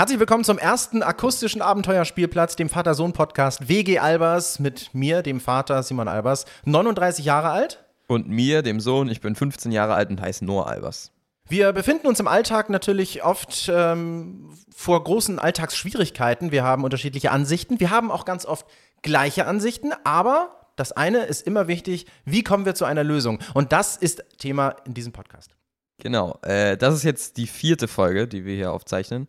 Herzlich 0.00 0.18
willkommen 0.18 0.44
zum 0.44 0.56
ersten 0.56 1.02
akustischen 1.02 1.60
Abenteuerspielplatz, 1.60 2.56
dem 2.56 2.70
Vater-Sohn-Podcast 2.70 3.68
WG 3.68 3.98
Albers 3.98 4.58
mit 4.58 4.94
mir, 4.94 5.20
dem 5.20 5.40
Vater 5.40 5.82
Simon 5.82 6.08
Albers, 6.08 6.46
39 6.64 7.22
Jahre 7.26 7.50
alt. 7.50 7.84
Und 8.06 8.26
mir, 8.26 8.62
dem 8.62 8.80
Sohn, 8.80 9.10
ich 9.10 9.20
bin 9.20 9.34
15 9.34 9.72
Jahre 9.72 9.92
alt 9.92 10.08
und 10.08 10.18
heiße 10.18 10.42
Noah 10.42 10.68
Albers. 10.68 11.12
Wir 11.50 11.74
befinden 11.74 12.06
uns 12.06 12.18
im 12.18 12.28
Alltag 12.28 12.70
natürlich 12.70 13.24
oft 13.24 13.70
ähm, 13.70 14.56
vor 14.74 15.04
großen 15.04 15.38
Alltagsschwierigkeiten. 15.38 16.50
Wir 16.50 16.64
haben 16.64 16.84
unterschiedliche 16.84 17.30
Ansichten. 17.30 17.78
Wir 17.78 17.90
haben 17.90 18.10
auch 18.10 18.24
ganz 18.24 18.46
oft 18.46 18.66
gleiche 19.02 19.44
Ansichten, 19.44 19.92
aber 20.04 20.70
das 20.76 20.92
eine 20.92 21.24
ist 21.24 21.46
immer 21.46 21.68
wichtig, 21.68 22.06
wie 22.24 22.42
kommen 22.42 22.64
wir 22.64 22.74
zu 22.74 22.86
einer 22.86 23.04
Lösung? 23.04 23.38
Und 23.52 23.72
das 23.72 23.98
ist 23.98 24.24
Thema 24.38 24.76
in 24.86 24.94
diesem 24.94 25.12
Podcast. 25.12 25.56
Genau, 25.98 26.38
äh, 26.40 26.78
das 26.78 26.94
ist 26.94 27.02
jetzt 27.02 27.36
die 27.36 27.46
vierte 27.46 27.86
Folge, 27.86 28.26
die 28.26 28.46
wir 28.46 28.54
hier 28.54 28.72
aufzeichnen. 28.72 29.26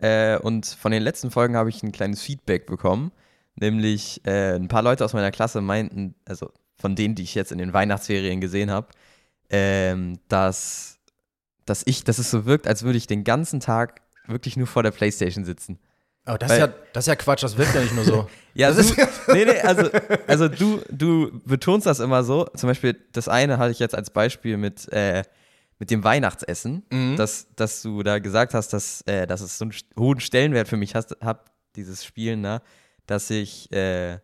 Äh, 0.00 0.38
und 0.38 0.66
von 0.66 0.92
den 0.92 1.02
letzten 1.02 1.30
Folgen 1.30 1.56
habe 1.56 1.68
ich 1.68 1.82
ein 1.82 1.92
kleines 1.92 2.22
Feedback 2.22 2.66
bekommen. 2.66 3.12
Nämlich 3.56 4.20
äh, 4.24 4.54
ein 4.54 4.68
paar 4.68 4.82
Leute 4.82 5.04
aus 5.04 5.12
meiner 5.12 5.30
Klasse 5.30 5.60
meinten, 5.60 6.14
also 6.24 6.50
von 6.78 6.96
denen, 6.96 7.14
die 7.14 7.22
ich 7.22 7.34
jetzt 7.34 7.52
in 7.52 7.58
den 7.58 7.72
Weihnachtsferien 7.72 8.40
gesehen 8.40 8.70
habe, 8.70 8.88
ähm, 9.50 10.18
dass, 10.28 10.98
dass 11.66 11.82
ich, 11.84 12.04
dass 12.04 12.18
es 12.18 12.30
so 12.30 12.46
wirkt, 12.46 12.66
als 12.66 12.82
würde 12.82 12.96
ich 12.96 13.06
den 13.06 13.24
ganzen 13.24 13.60
Tag 13.60 14.00
wirklich 14.26 14.56
nur 14.56 14.66
vor 14.66 14.82
der 14.82 14.92
Playstation 14.92 15.44
sitzen. 15.44 15.78
Oh, 16.26 16.36
das, 16.38 16.50
Weil, 16.50 16.58
ist 16.58 16.66
ja, 16.66 16.74
das 16.92 17.04
ist 17.04 17.08
ja 17.08 17.16
Quatsch, 17.16 17.42
das 17.42 17.56
wirkt 17.58 17.74
ja 17.74 17.80
nicht 17.80 17.94
nur 17.94 18.04
so. 18.04 18.28
ja, 18.54 18.72
das 18.72 18.94
du, 18.94 19.02
ist 19.02 19.28
nee, 19.28 19.44
nee, 19.44 19.58
also, 19.60 19.90
also 20.26 20.48
du, 20.48 20.80
du 20.90 21.40
betonst 21.44 21.86
das 21.86 21.98
immer 21.98 22.22
so. 22.22 22.44
Zum 22.54 22.68
Beispiel, 22.68 22.96
das 23.12 23.28
eine 23.28 23.58
hatte 23.58 23.72
ich 23.72 23.78
jetzt 23.78 23.94
als 23.94 24.10
Beispiel 24.10 24.56
mit, 24.56 24.90
äh, 24.92 25.22
mit 25.80 25.90
dem 25.90 26.04
Weihnachtsessen, 26.04 26.84
mhm. 26.92 27.16
dass, 27.16 27.48
dass 27.56 27.82
du 27.82 28.02
da 28.02 28.20
gesagt 28.20 28.54
hast, 28.54 28.72
dass, 28.72 29.00
äh, 29.02 29.26
dass 29.26 29.40
es 29.40 29.58
so 29.58 29.64
einen 29.64 29.74
hohen 29.98 30.20
Stellenwert 30.20 30.68
für 30.68 30.76
mich 30.76 30.94
hast, 30.94 31.16
hat, 31.20 31.50
dieses 31.74 32.04
Spielen, 32.04 32.42
ne? 32.42 32.62
dass 33.06 33.30
ich, 33.30 33.72
äh, 33.72 34.18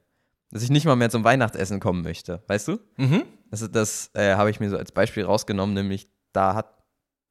dass 0.50 0.62
ich 0.62 0.70
nicht 0.70 0.84
mal 0.84 0.96
mehr 0.96 1.10
zum 1.10 1.24
Weihnachtsessen 1.24 1.80
kommen 1.80 2.02
möchte, 2.02 2.42
weißt 2.46 2.68
du? 2.68 2.78
Mhm. 2.98 3.24
Das, 3.50 3.68
das 3.70 4.10
äh, 4.14 4.34
habe 4.34 4.50
ich 4.50 4.60
mir 4.60 4.68
so 4.68 4.76
als 4.76 4.92
Beispiel 4.92 5.24
rausgenommen, 5.24 5.74
nämlich 5.74 6.08
da 6.32 6.54
hat 6.54 6.84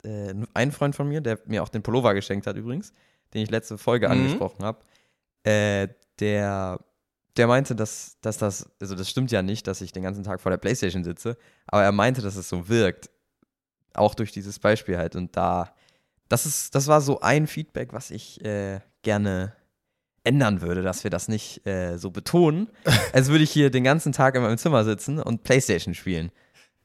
äh, 0.03 0.33
ein 0.53 0.71
Freund 0.71 0.95
von 0.95 1.07
mir, 1.07 1.21
der 1.21 1.39
mir 1.45 1.61
auch 1.61 1.69
den 1.69 1.83
Pullover 1.83 2.13
geschenkt 2.15 2.47
hat 2.47 2.57
übrigens, 2.57 2.93
den 3.33 3.43
ich 3.43 3.51
letzte 3.51 3.77
Folge 3.77 4.07
mhm. 4.07 4.13
angesprochen 4.13 4.65
habe, 4.65 4.79
äh, 5.43 5.87
der 6.19 6.79
der 7.37 7.47
meinte, 7.47 7.75
dass, 7.75 8.17
dass 8.21 8.37
das, 8.37 8.69
also 8.79 8.95
das 8.95 9.09
stimmt 9.09 9.31
ja 9.31 9.41
nicht, 9.41 9.67
dass 9.67 9.81
ich 9.81 9.91
den 9.91 10.03
ganzen 10.03 10.23
Tag 10.23 10.39
vor 10.39 10.51
der 10.51 10.57
Playstation 10.57 11.03
sitze, 11.03 11.37
aber 11.67 11.83
er 11.83 11.91
meinte, 11.91 12.21
dass 12.21 12.35
es 12.37 12.47
so 12.47 12.69
wirkt. 12.69 13.09
Auch 13.95 14.15
durch 14.15 14.31
dieses 14.31 14.59
Beispiel 14.59 14.97
halt. 14.97 15.15
Und 15.15 15.35
da, 15.35 15.73
das 16.29 16.45
ist, 16.45 16.75
das 16.75 16.87
war 16.87 17.01
so 17.01 17.21
ein 17.21 17.47
Feedback, 17.47 17.93
was 17.93 18.11
ich 18.11 18.43
äh, 18.43 18.79
gerne 19.01 19.53
ändern 20.23 20.61
würde, 20.61 20.81
dass 20.81 21.03
wir 21.03 21.11
das 21.11 21.27
nicht 21.27 21.65
äh, 21.67 21.97
so 21.97 22.11
betonen, 22.11 22.69
als 23.13 23.29
würde 23.29 23.43
ich 23.43 23.51
hier 23.51 23.69
den 23.69 23.83
ganzen 23.83 24.11
Tag 24.11 24.35
in 24.35 24.41
meinem 24.41 24.57
Zimmer 24.57 24.83
sitzen 24.83 25.19
und 25.19 25.43
Playstation 25.43 25.93
spielen. 25.93 26.31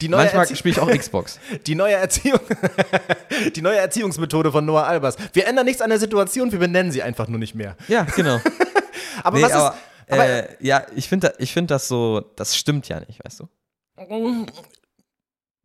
Manchmal 0.08 0.46
spiele 0.56 0.72
ich 0.72 0.80
auch 0.80 0.88
Xbox. 0.98 1.38
Die 1.66 1.74
neue, 1.74 1.94
Erziehung 1.94 2.40
die 3.54 3.60
neue 3.60 3.76
Erziehungsmethode 3.76 4.50
von 4.50 4.64
Noah 4.64 4.84
Albers. 4.84 5.16
Wir 5.34 5.46
ändern 5.46 5.66
nichts 5.66 5.82
an 5.82 5.90
der 5.90 5.98
Situation, 5.98 6.52
wir 6.52 6.58
benennen 6.58 6.90
sie 6.90 7.02
einfach 7.02 7.28
nur 7.28 7.38
nicht 7.38 7.54
mehr. 7.54 7.76
Ja, 7.88 8.04
genau. 8.04 8.40
aber 9.22 9.36
nee, 9.36 9.44
was 9.44 9.52
aber, 9.52 9.74
ist. 9.74 10.12
Aber, 10.12 10.26
äh, 10.26 10.48
ja, 10.60 10.86
ich 10.96 11.08
finde 11.08 11.34
ich 11.38 11.52
find 11.52 11.70
das 11.70 11.86
so, 11.86 12.20
das 12.36 12.56
stimmt 12.56 12.88
ja 12.88 13.00
nicht, 13.00 13.22
weißt 13.24 13.40
du? 13.40 13.48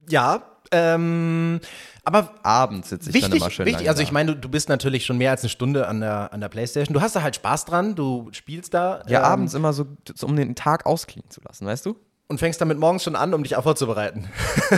Ja, 0.10 0.44
ähm, 0.72 1.60
aber 2.04 2.34
abends 2.44 2.90
sitze 2.90 3.10
ich 3.10 3.16
wichtig, 3.16 3.32
dann 3.32 3.38
immer 3.40 3.50
schön 3.50 3.66
wichtig, 3.66 3.90
Also 3.90 4.04
ich 4.04 4.12
meine, 4.12 4.34
du, 4.34 4.42
du, 4.42 4.50
bist 4.50 4.70
natürlich 4.70 5.06
schon 5.06 5.18
mehr 5.18 5.32
als 5.32 5.42
eine 5.42 5.50
Stunde 5.50 5.88
an 5.88 6.02
der, 6.02 6.32
an 6.34 6.40
der 6.40 6.50
Playstation. 6.50 6.94
Du 6.94 7.02
hast 7.02 7.16
da 7.16 7.24
halt 7.24 7.36
Spaß 7.36 7.66
dran, 7.66 7.96
du 7.96 8.30
spielst 8.32 8.74
da. 8.74 9.04
Ja, 9.08 9.20
ähm, 9.20 9.26
abends 9.26 9.54
immer 9.54 9.74
so, 9.74 9.86
so, 10.14 10.28
um 10.28 10.36
den 10.36 10.56
Tag 10.56 10.86
ausklingen 10.86 11.30
zu 11.30 11.42
lassen, 11.42 11.66
weißt 11.66 11.86
du? 11.86 11.96
Und 12.28 12.40
fängst 12.40 12.60
damit 12.60 12.80
morgens 12.80 13.04
schon 13.04 13.16
an, 13.16 13.34
um 13.34 13.44
dich 13.44 13.56
auch 13.56 13.64
vorzubereiten. 13.64 14.28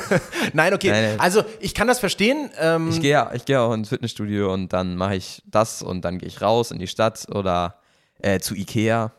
nein, 0.53 0.73
okay. 0.73 0.89
Nein, 0.89 1.03
nein. 1.03 1.19
Also 1.19 1.43
ich 1.61 1.73
kann 1.73 1.87
das 1.87 1.99
verstehen. 1.99 2.49
Ähm, 2.59 2.89
ich 2.89 2.99
gehe 2.99 3.29
ich 3.33 3.45
geh 3.45 3.55
auch 3.55 3.73
ins 3.73 3.89
Fitnessstudio 3.89 4.53
und 4.53 4.73
dann 4.73 4.95
mache 4.97 5.15
ich 5.15 5.43
das 5.45 5.81
und 5.81 6.03
dann 6.03 6.17
gehe 6.17 6.27
ich 6.27 6.41
raus 6.41 6.71
in 6.71 6.79
die 6.79 6.87
Stadt 6.87 7.25
oder 7.33 7.79
äh, 8.19 8.39
zu 8.39 8.53
Ikea. 8.53 9.13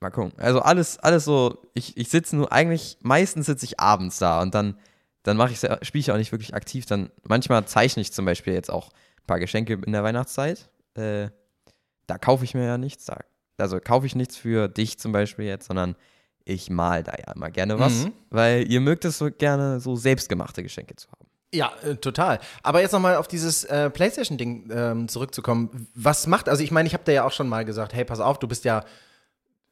Mal 0.00 0.10
gucken. 0.10 0.32
Also 0.38 0.60
alles, 0.60 0.98
alles 0.98 1.24
so, 1.24 1.62
ich, 1.74 1.96
ich 1.96 2.08
sitze 2.08 2.36
nur, 2.36 2.50
eigentlich, 2.50 2.98
meistens 3.02 3.46
sitze 3.46 3.66
ich 3.66 3.78
abends 3.78 4.18
da 4.18 4.40
und 4.40 4.54
dann 4.54 4.76
dann 5.24 5.36
mache 5.36 5.52
ich 5.52 5.58
spiele 5.58 6.00
ich 6.00 6.12
auch 6.12 6.16
nicht 6.16 6.30
wirklich 6.30 6.54
aktiv. 6.54 6.86
Dann 6.86 7.10
manchmal 7.26 7.66
zeichne 7.66 8.02
ich 8.02 8.12
zum 8.12 8.24
Beispiel 8.24 8.52
jetzt 8.52 8.70
auch 8.70 8.90
ein 8.90 9.26
paar 9.26 9.40
Geschenke 9.40 9.80
in 9.84 9.92
der 9.92 10.04
Weihnachtszeit. 10.04 10.70
Äh, 10.94 11.30
da 12.06 12.18
kaufe 12.18 12.44
ich 12.44 12.54
mir 12.54 12.64
ja 12.64 12.78
nichts. 12.78 13.06
Da, 13.06 13.18
also 13.58 13.80
kaufe 13.80 14.06
ich 14.06 14.14
nichts 14.14 14.36
für 14.36 14.68
dich 14.68 14.98
zum 14.98 15.12
Beispiel 15.12 15.46
jetzt, 15.46 15.66
sondern 15.66 15.96
ich 16.44 16.68
mal 16.70 17.02
da 17.02 17.12
ja 17.12 17.32
immer 17.32 17.50
gerne 17.50 17.78
was, 17.78 18.04
mhm. 18.04 18.12
weil 18.28 18.70
ihr 18.70 18.80
mögt 18.80 19.06
es 19.06 19.16
so 19.16 19.30
gerne, 19.30 19.80
so 19.80 19.96
selbstgemachte 19.96 20.62
Geschenke 20.62 20.94
zu 20.94 21.10
haben. 21.10 21.26
Ja, 21.54 21.72
äh, 21.82 21.96
total. 21.96 22.40
Aber 22.62 22.82
jetzt 22.82 22.92
nochmal 22.92 23.16
auf 23.16 23.28
dieses 23.28 23.64
äh, 23.64 23.88
PlayStation-Ding 23.88 24.70
ähm, 24.70 25.08
zurückzukommen. 25.08 25.88
Was 25.94 26.26
macht, 26.26 26.50
also 26.50 26.62
ich 26.62 26.70
meine, 26.70 26.86
ich 26.86 26.92
habe 26.92 27.04
dir 27.04 27.12
ja 27.12 27.24
auch 27.24 27.32
schon 27.32 27.48
mal 27.48 27.64
gesagt, 27.64 27.94
hey, 27.94 28.04
pass 28.04 28.20
auf, 28.20 28.38
du 28.38 28.48
bist 28.48 28.64
ja 28.64 28.84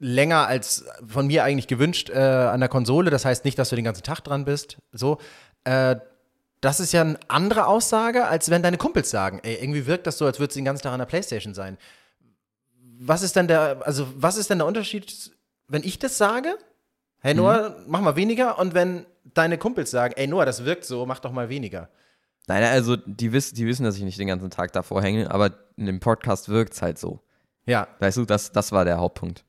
länger 0.03 0.49
als 0.49 0.85
von 1.07 1.29
mir 1.29 1.45
eigentlich 1.45 1.69
gewünscht 1.69 2.11
äh, 2.11 2.19
an 2.19 2.59
der 2.59 2.69
Konsole. 2.69 3.11
Das 3.11 3.25
heißt 3.25 3.45
nicht, 3.45 3.57
dass 3.59 3.71
du 3.71 3.77
den 3.77 3.85
ganzen 3.85 4.03
Tag 4.03 4.21
dran 4.21 4.45
bist. 4.45 4.79
So. 4.93 5.19
Äh, 5.63 5.97
das 6.61 6.81
ist 6.81 6.93
ja 6.93 7.03
eine 7.03 7.19
andere 7.29 7.67
Aussage, 7.67 8.27
als 8.27 8.51
wenn 8.51 8.63
deine 8.63 8.79
Kumpels 8.79 9.11
sagen, 9.11 9.41
ey, 9.43 9.55
irgendwie 9.63 9.87
wirkt 9.87 10.07
das 10.07 10.19
so, 10.19 10.27
als 10.27 10.39
würdest 10.41 10.57
du 10.57 10.59
den 10.61 10.65
ganzen 10.65 10.83
Tag 10.83 10.93
an 10.93 10.99
der 10.99 11.07
Playstation 11.07 11.55
sein. 11.55 11.79
Was 12.99 13.23
ist 13.23 13.37
denn 13.37 13.47
der, 13.47 13.83
also 13.85 14.07
was 14.17 14.37
ist 14.37 14.51
denn 14.51 14.59
der 14.59 14.67
Unterschied, 14.67 15.33
wenn 15.69 15.83
ich 15.85 15.99
das 15.99 16.19
sage? 16.19 16.57
Hey 17.21 17.35
Noah, 17.35 17.71
mhm. 17.71 17.85
mach 17.87 18.01
mal 18.01 18.17
weniger. 18.17 18.59
Und 18.59 18.75
wenn 18.75 19.07
deine 19.25 19.57
Kumpels 19.57 19.93
sagen, 19.93 20.15
ey 20.17 20.27
Noah, 20.27 20.47
das 20.47 20.65
wirkt 20.65 20.85
so, 20.85 21.07
mach 21.07 21.21
doch 21.21 21.33
mal 21.33 21.49
weniger. 21.49 21.89
Nein, 22.49 22.65
also 22.65 22.97
die, 22.97 23.33
wiss, 23.33 23.53
die 23.53 23.67
wissen, 23.67 23.85
dass 23.85 23.97
ich 23.97 24.03
nicht 24.03 24.19
den 24.19 24.27
ganzen 24.27 24.51
Tag 24.51 24.73
davor 24.73 25.01
hänge, 25.01 25.31
aber 25.31 25.53
in 25.77 25.87
dem 25.87 26.01
Podcast 26.01 26.49
wirkt 26.49 26.75
es 26.75 26.83
halt 26.83 26.99
so. 26.99 27.21
Ja. 27.67 27.87
Weißt 28.01 28.17
du, 28.17 28.25
das, 28.25 28.51
das 28.51 28.73
war 28.73 28.85
der 28.85 28.99
Hauptpunkt. 28.99 29.45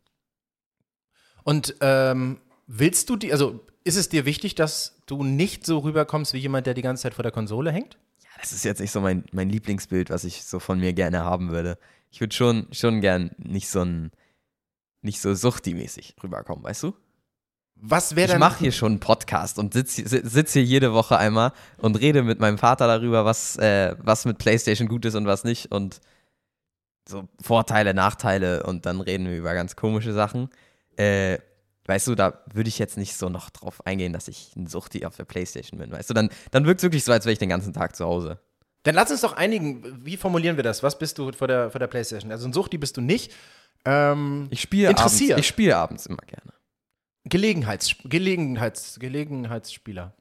Und 1.43 1.75
ähm, 1.81 2.39
willst 2.67 3.09
du 3.09 3.15
die, 3.15 3.31
also 3.31 3.59
ist 3.83 3.97
es 3.97 4.09
dir 4.09 4.25
wichtig, 4.25 4.55
dass 4.55 4.95
du 5.05 5.23
nicht 5.23 5.65
so 5.65 5.79
rüberkommst 5.79 6.33
wie 6.33 6.39
jemand, 6.39 6.67
der 6.67 6.73
die 6.73 6.81
ganze 6.81 7.03
Zeit 7.03 7.13
vor 7.13 7.23
der 7.23 7.31
Konsole 7.31 7.71
hängt? 7.71 7.97
Ja, 8.23 8.29
das 8.39 8.53
ist 8.53 8.63
jetzt 8.63 8.79
nicht 8.79 8.91
so 8.91 9.01
mein, 9.01 9.25
mein 9.31 9.49
Lieblingsbild, 9.49 10.09
was 10.09 10.23
ich 10.23 10.43
so 10.43 10.59
von 10.59 10.79
mir 10.79 10.93
gerne 10.93 11.23
haben 11.23 11.51
würde. 11.51 11.77
Ich 12.11 12.21
würde 12.21 12.33
schon, 12.33 12.67
schon 12.71 13.01
gern 13.01 13.31
nicht 13.37 13.69
so 13.69 13.81
ein, 13.81 14.11
nicht 15.01 15.19
so 15.19 15.33
suchti-mäßig 15.33 16.15
rüberkommen, 16.23 16.63
weißt 16.63 16.83
du? 16.83 16.93
Was 17.75 18.15
wäre 18.15 18.33
Ich 18.33 18.39
mache 18.39 18.59
hier 18.59 18.71
schon 18.71 18.93
einen 18.93 18.99
Podcast 19.01 19.59
und 19.59 19.73
sitze 19.73 20.07
sitz 20.07 20.53
hier 20.53 20.63
jede 20.63 20.93
Woche 20.93 21.17
einmal 21.17 21.51
und 21.77 21.99
rede 21.99 22.23
mit 22.23 22.39
meinem 22.39 22.57
Vater 22.57 22.87
darüber, 22.87 23.25
was, 23.25 23.57
äh, 23.57 23.95
was 23.99 24.23
mit 24.23 24.37
PlayStation 24.37 24.87
gut 24.87 25.03
ist 25.03 25.15
und 25.15 25.25
was 25.25 25.43
nicht 25.43 25.71
und 25.71 25.99
so 27.09 27.27
Vorteile, 27.41 27.93
Nachteile 27.93 28.63
und 28.63 28.85
dann 28.85 29.01
reden 29.01 29.25
wir 29.25 29.37
über 29.37 29.53
ganz 29.53 29.75
komische 29.75 30.13
Sachen 30.13 30.49
äh, 30.97 31.39
weißt 31.85 32.07
du, 32.07 32.15
da 32.15 32.43
würde 32.53 32.69
ich 32.69 32.79
jetzt 32.79 32.97
nicht 32.97 33.15
so 33.15 33.29
noch 33.29 33.49
drauf 33.49 33.85
eingehen, 33.85 34.13
dass 34.13 34.27
ich 34.27 34.55
ein 34.55 34.67
Suchti 34.67 35.05
auf 35.05 35.15
der 35.15 35.25
Playstation 35.25 35.79
bin, 35.79 35.91
weißt 35.91 36.09
du, 36.09 36.13
dann, 36.13 36.29
dann 36.51 36.65
wirkt 36.65 36.79
es 36.79 36.83
wirklich 36.83 37.03
so, 37.03 37.11
als 37.11 37.25
wäre 37.25 37.33
ich 37.33 37.39
den 37.39 37.49
ganzen 37.49 37.73
Tag 37.73 37.95
zu 37.95 38.05
Hause. 38.05 38.39
Dann 38.83 38.95
lass 38.95 39.11
uns 39.11 39.21
doch 39.21 39.33
einigen, 39.33 40.05
wie 40.05 40.17
formulieren 40.17 40.57
wir 40.57 40.63
das? 40.63 40.83
Was 40.83 40.99
bist 40.99 41.17
du 41.17 41.31
vor 41.31 41.47
der, 41.47 41.71
vor 41.71 41.79
der 41.79 41.87
Playstation? 41.87 42.31
Also 42.31 42.47
ein 42.47 42.53
Suchti 42.53 42.77
bist 42.77 42.97
du 42.97 43.01
nicht. 43.01 43.33
Ähm, 43.85 44.47
ich 44.49 44.61
spiele 44.61 44.89
abends, 44.89 45.19
ich 45.19 45.47
spiele 45.47 45.77
abends 45.77 46.05
immer 46.05 46.23
gerne. 46.27 46.53
Gelegenheits, 47.25 47.95
Gelegenheits, 48.03 48.99
Gelegenheitsspieler. 48.99 50.13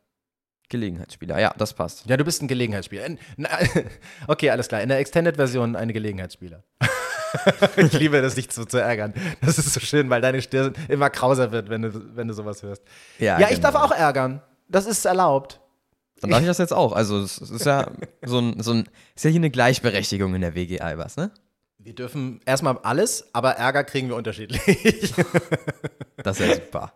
Gelegenheitsspieler, 0.68 1.38
ja, 1.38 1.52
das 1.58 1.74
passt. 1.74 2.06
Ja, 2.06 2.16
du 2.16 2.24
bist 2.24 2.40
ein 2.42 2.48
Gelegenheitsspieler. 2.48 3.16
Okay, 4.26 4.50
alles 4.50 4.68
klar. 4.68 4.80
In 4.80 4.88
der 4.88 4.98
Extended-Version 4.98 5.76
eine 5.76 5.92
Gelegenheitsspieler. 5.92 6.62
ich 7.76 7.93
liebe 7.93 8.20
das, 8.23 8.34
dich 8.34 8.50
zu, 8.50 8.64
zu, 8.64 8.79
ärgern. 8.79 9.14
Das 9.40 9.58
ist 9.58 9.73
so 9.73 9.81
schön, 9.81 10.11
weil 10.11 10.20
deine 10.20 10.43
Stirn 10.43 10.75
immer 10.88 11.11
krauser 11.11 11.52
wird, 11.52 11.69
wenn 11.69 11.82
du, 11.82 12.17
wenn 12.17 12.29
du 12.29 12.34
sowas 12.34 12.62
hörst. 12.62 12.82
Ja, 13.19 13.38
ja 13.38 13.50
ich 13.50 13.61
darf 13.61 13.75
genau. 13.75 13.87
auch 13.87 13.93
ärgern. 13.93 14.43
Das 14.69 14.87
ist 14.87 15.05
erlaubt. 15.05 15.61
Dann 16.20 16.31
darf 16.31 16.40
ich 16.40 16.46
das 16.46 16.58
jetzt 16.58 16.73
auch. 16.73 16.93
Also, 16.93 17.20
es 17.20 17.38
ist 17.38 17.67
ja 17.67 17.90
so 18.25 18.38
ein, 18.38 18.62
so 18.62 18.73
ein, 18.73 18.88
ist 19.14 19.25
ja 19.25 19.31
hier 19.31 19.40
eine 19.40 19.50
Gleichberechtigung 19.50 20.34
in 20.34 20.40
der 20.40 20.55
WG 20.55 20.81
Albers, 20.81 21.17
ne? 21.17 21.32
Wir 21.79 21.94
dürfen 21.94 22.40
erstmal 22.46 22.79
alles, 22.79 23.29
aber 23.32 23.52
Ärger 23.56 23.82
kriegen 23.82 24.08
wir 24.08 24.14
unterschiedlich. 24.14 24.62
das 26.23 26.38
ist 26.38 26.46
ja 26.46 26.55
super. 26.55 26.93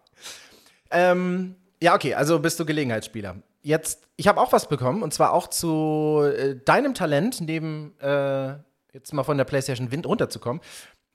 Ähm, 0.93 1.57
ja, 1.83 1.95
okay, 1.95 2.15
also 2.15 2.39
bist 2.39 2.61
du 2.61 2.65
Gelegenheitsspieler. 2.65 3.37
Jetzt, 3.63 4.07
ich 4.17 4.29
habe 4.29 4.41
auch 4.41 4.53
was 4.53 4.69
bekommen 4.69 5.03
und 5.03 5.13
zwar 5.13 5.33
auch 5.33 5.49
zu 5.49 6.23
äh, 6.23 6.55
deinem 6.65 6.95
Talent 6.95 7.41
neben 7.41 7.99
äh, 7.99 8.55
jetzt 8.97 9.13
mal 9.13 9.25
von 9.25 9.37
der 9.37 9.45
PlayStation 9.45 9.93
Wind 9.93 10.07
runterzukommen. 10.07 10.63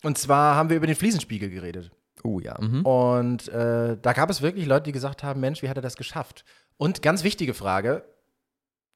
Und 0.03 0.17
zwar 0.17 0.55
haben 0.55 0.69
wir 0.69 0.77
über 0.77 0.87
den 0.87 0.95
Fliesenspiegel 0.95 1.49
geredet. 1.49 1.91
Oh 2.23 2.39
ja. 2.39 2.55
Mhm. 2.59 2.85
Und 2.85 3.47
äh, 3.49 3.97
da 3.99 4.13
gab 4.13 4.29
es 4.29 4.41
wirklich 4.41 4.65
Leute, 4.67 4.83
die 4.83 4.91
gesagt 4.91 5.23
haben: 5.23 5.39
Mensch, 5.39 5.61
wie 5.61 5.69
hat 5.69 5.77
er 5.77 5.81
das 5.81 5.95
geschafft? 5.95 6.45
Und 6.77 7.01
ganz 7.01 7.23
wichtige 7.23 7.53
Frage: 7.53 8.03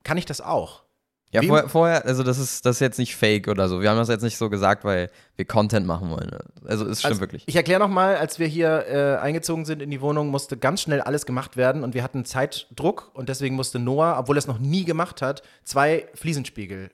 Kann 0.03 0.17
ich 0.17 0.25
das 0.25 0.41
auch? 0.41 0.83
Ja, 1.31 1.41
vorher, 1.41 1.67
vorher, 1.67 2.05
also 2.05 2.23
das 2.23 2.37
ist, 2.37 2.65
das 2.65 2.77
ist 2.77 2.79
jetzt 2.79 2.99
nicht 2.99 3.15
fake 3.15 3.49
oder 3.49 3.67
so. 3.67 3.81
Wir 3.81 3.89
haben 3.89 3.97
das 3.97 4.07
jetzt 4.07 4.21
nicht 4.21 4.37
so 4.37 4.49
gesagt, 4.49 4.85
weil 4.85 5.09
wir 5.35 5.43
Content 5.43 5.85
machen 5.85 6.09
wollen. 6.09 6.31
Also 6.63 6.85
es 6.85 6.99
stimmt 6.99 7.13
Also, 7.13 7.21
wirklich. 7.21 7.43
Ich 7.47 7.55
erkläre 7.57 7.79
nochmal, 7.79 8.15
als 8.15 8.39
wir 8.39 8.47
hier 8.47 8.85
äh, 8.87 9.17
eingezogen 9.17 9.65
sind 9.65 9.81
in 9.81 9.91
die 9.91 9.99
Wohnung, 9.99 10.29
musste 10.29 10.55
ganz 10.55 10.81
schnell 10.81 11.01
alles 11.01 11.25
gemacht 11.25 11.57
werden 11.57 11.83
und 11.83 11.93
wir 11.93 12.03
hatten 12.03 12.23
Zeitdruck 12.23 13.11
und 13.15 13.27
deswegen 13.27 13.55
musste 13.55 13.79
Noah, 13.79 14.15
obwohl 14.17 14.37
er 14.37 14.39
es 14.39 14.47
noch 14.47 14.59
nie 14.59 14.85
gemacht 14.85 15.21
hat, 15.21 15.41
zwei 15.65 16.07
Fliesenspiegel 16.13 16.91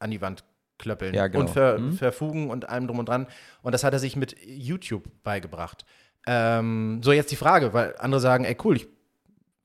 an 0.00 0.10
die 0.10 0.20
Wand 0.20 0.44
klöppeln 0.78 1.14
Ja, 1.14 1.26
genau. 1.26 1.40
und 1.40 1.50
ver 1.50 1.78
Mhm. 1.78 1.92
verfugen 1.92 2.50
und 2.50 2.68
allem 2.68 2.86
drum 2.86 2.98
und 2.98 3.08
dran. 3.08 3.26
Und 3.62 3.72
das 3.72 3.84
hat 3.84 3.92
er 3.92 3.98
sich 3.98 4.16
mit 4.16 4.36
YouTube 4.46 5.04
beigebracht. 5.22 5.84
Ähm, 6.26 7.00
so, 7.02 7.12
jetzt 7.12 7.30
die 7.30 7.36
Frage, 7.36 7.72
weil 7.72 7.94
andere 7.98 8.20
sagen, 8.20 8.44
ey 8.44 8.56
cool, 8.64 8.76
ich, 8.76 8.88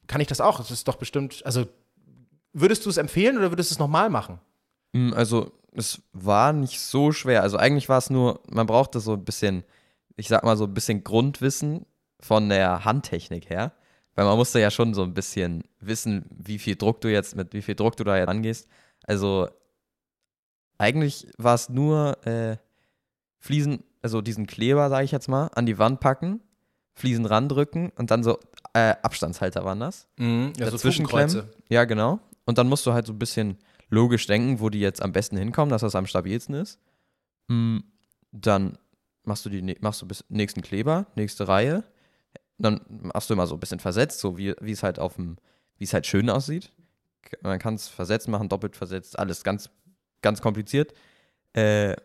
kann 0.08 0.22
ich 0.22 0.28
das 0.28 0.42
auch? 0.42 0.58
Das 0.58 0.72
ist 0.72 0.88
doch 0.88 0.96
bestimmt, 0.96 1.42
also 1.46 1.66
würdest 2.54 2.86
du 2.86 2.90
es 2.90 2.98
empfehlen 2.98 3.38
oder 3.38 3.52
würdest 3.52 3.72
du 3.72 3.76
es 3.76 3.80
nochmal 3.80 4.10
machen? 4.10 4.40
Mm, 4.94 5.14
Also, 5.14 5.52
es 5.76 6.02
war 6.14 6.54
nicht 6.54 6.80
so 6.80 7.12
schwer. 7.12 7.42
Also, 7.42 7.58
eigentlich 7.58 7.90
war 7.90 7.98
es 7.98 8.10
nur, 8.10 8.42
man 8.50 8.68
brauchte 8.68 9.00
so 9.00 9.14
ein 9.14 9.26
bisschen, 9.26 9.64
ich 10.16 10.28
sag 10.28 10.44
mal 10.44 10.56
so 10.56 10.66
ein 10.66 10.74
bisschen 10.74 11.04
Grundwissen 11.04 11.86
von 12.20 12.48
der 12.50 12.86
Handtechnik 12.86 13.50
her. 13.50 13.74
Weil 14.16 14.26
man 14.26 14.38
musste 14.38 14.60
ja 14.60 14.70
schon 14.70 14.94
so 14.94 15.02
ein 15.02 15.16
bisschen 15.16 15.64
wissen, 15.80 16.26
wie 16.30 16.60
viel 16.60 16.76
Druck 16.76 17.02
du 17.02 17.12
jetzt, 17.12 17.36
mit 17.36 17.54
wie 17.54 17.64
viel 17.64 17.74
Druck 17.74 17.98
du 17.98 18.04
da 18.04 18.16
jetzt 18.18 18.30
angehst. 18.30 18.68
Also, 19.04 19.50
eigentlich 20.84 21.28
war 21.38 21.56
es 21.56 21.70
nur 21.70 22.18
äh, 22.28 22.58
Fliesen, 23.40 23.84
also 24.02 24.22
diesen 24.22 24.48
Kleber, 24.48 24.90
sage 24.90 25.06
ich 25.06 25.12
jetzt 25.12 25.28
mal, 25.28 25.48
an 25.56 25.66
die 25.66 25.78
Wand 25.78 26.00
packen, 26.00 26.42
Fliesen 26.94 27.26
randrücken 27.26 27.92
und 27.98 28.12
dann 28.12 28.24
so 28.24 28.38
äh, 28.74 28.96
Abstandshalter 29.02 29.64
waren 29.66 29.80
das. 29.80 30.08
Mhm, 30.18 30.54
ja, 30.58 30.66
so 30.66 30.72
dazwischen 30.72 31.06
Fugenkreuze. 31.06 31.40
klemmen. 31.44 31.56
Ja, 31.70 31.86
genau. 31.86 32.20
Und 32.46 32.58
dann 32.58 32.68
musst 32.68 32.86
du 32.86 32.94
halt 32.94 33.06
so 33.08 33.14
ein 33.14 33.20
bisschen 33.20 33.58
logisch 33.90 34.28
denken, 34.28 34.60
wo 34.60 34.70
die 34.70 34.80
jetzt 34.80 35.02
am 35.02 35.12
besten 35.12 35.38
hinkommen, 35.38 35.70
dass 35.70 35.82
das 35.82 35.96
am 35.96 36.06
stabilsten 36.06 36.56
ist. 36.56 36.80
Mm, 37.48 37.80
Dann 38.32 38.78
machst 39.24 39.46
du 39.46 39.50
die 39.50 39.78
machst 39.80 40.02
du 40.02 40.08
bis 40.08 40.26
nächsten 40.30 40.62
Kleber, 40.62 41.06
nächste 41.16 41.48
Reihe. 41.48 41.84
Dann 42.58 42.82
machst 42.88 43.30
du 43.30 43.34
immer 43.34 43.48
so 43.48 43.56
ein 43.56 43.60
bisschen 43.60 43.80
versetzt, 43.80 44.20
so 44.20 44.38
wie 44.38 44.50
es 44.72 44.84
halt 44.84 45.00
auf 45.00 45.16
dem, 45.16 45.38
wie 45.78 45.84
es 45.86 45.94
halt 45.94 46.06
schön 46.08 46.30
aussieht. 46.30 46.72
Man 47.42 47.60
kann 47.60 47.76
es 47.76 47.88
versetzt 47.88 48.28
machen, 48.28 48.50
doppelt 48.50 48.76
versetzt, 48.76 49.18
alles 49.18 49.44
ganz, 49.44 49.70
ganz 50.24 50.42
kompliziert. 50.42 50.94
Äh, 51.54 51.96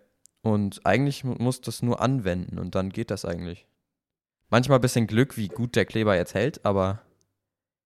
und 0.43 0.85
eigentlich 0.85 1.25
mu- 1.25 1.37
musst 1.39 1.67
du 1.67 1.71
es 1.71 1.83
nur 1.83 2.01
anwenden 2.03 2.59
und 2.59 2.75
dann 2.75 2.91
geht 2.91 3.11
das 3.11 3.25
eigentlich. 3.25 3.67
Manchmal 4.51 4.79
ein 4.79 4.83
bisschen 4.83 5.07
Glück, 5.07 5.37
wie 5.37 5.49
gut 5.49 5.75
der 5.77 5.85
Kleber 5.87 6.17
jetzt 6.17 6.35
hält, 6.35 6.65
aber 6.65 7.03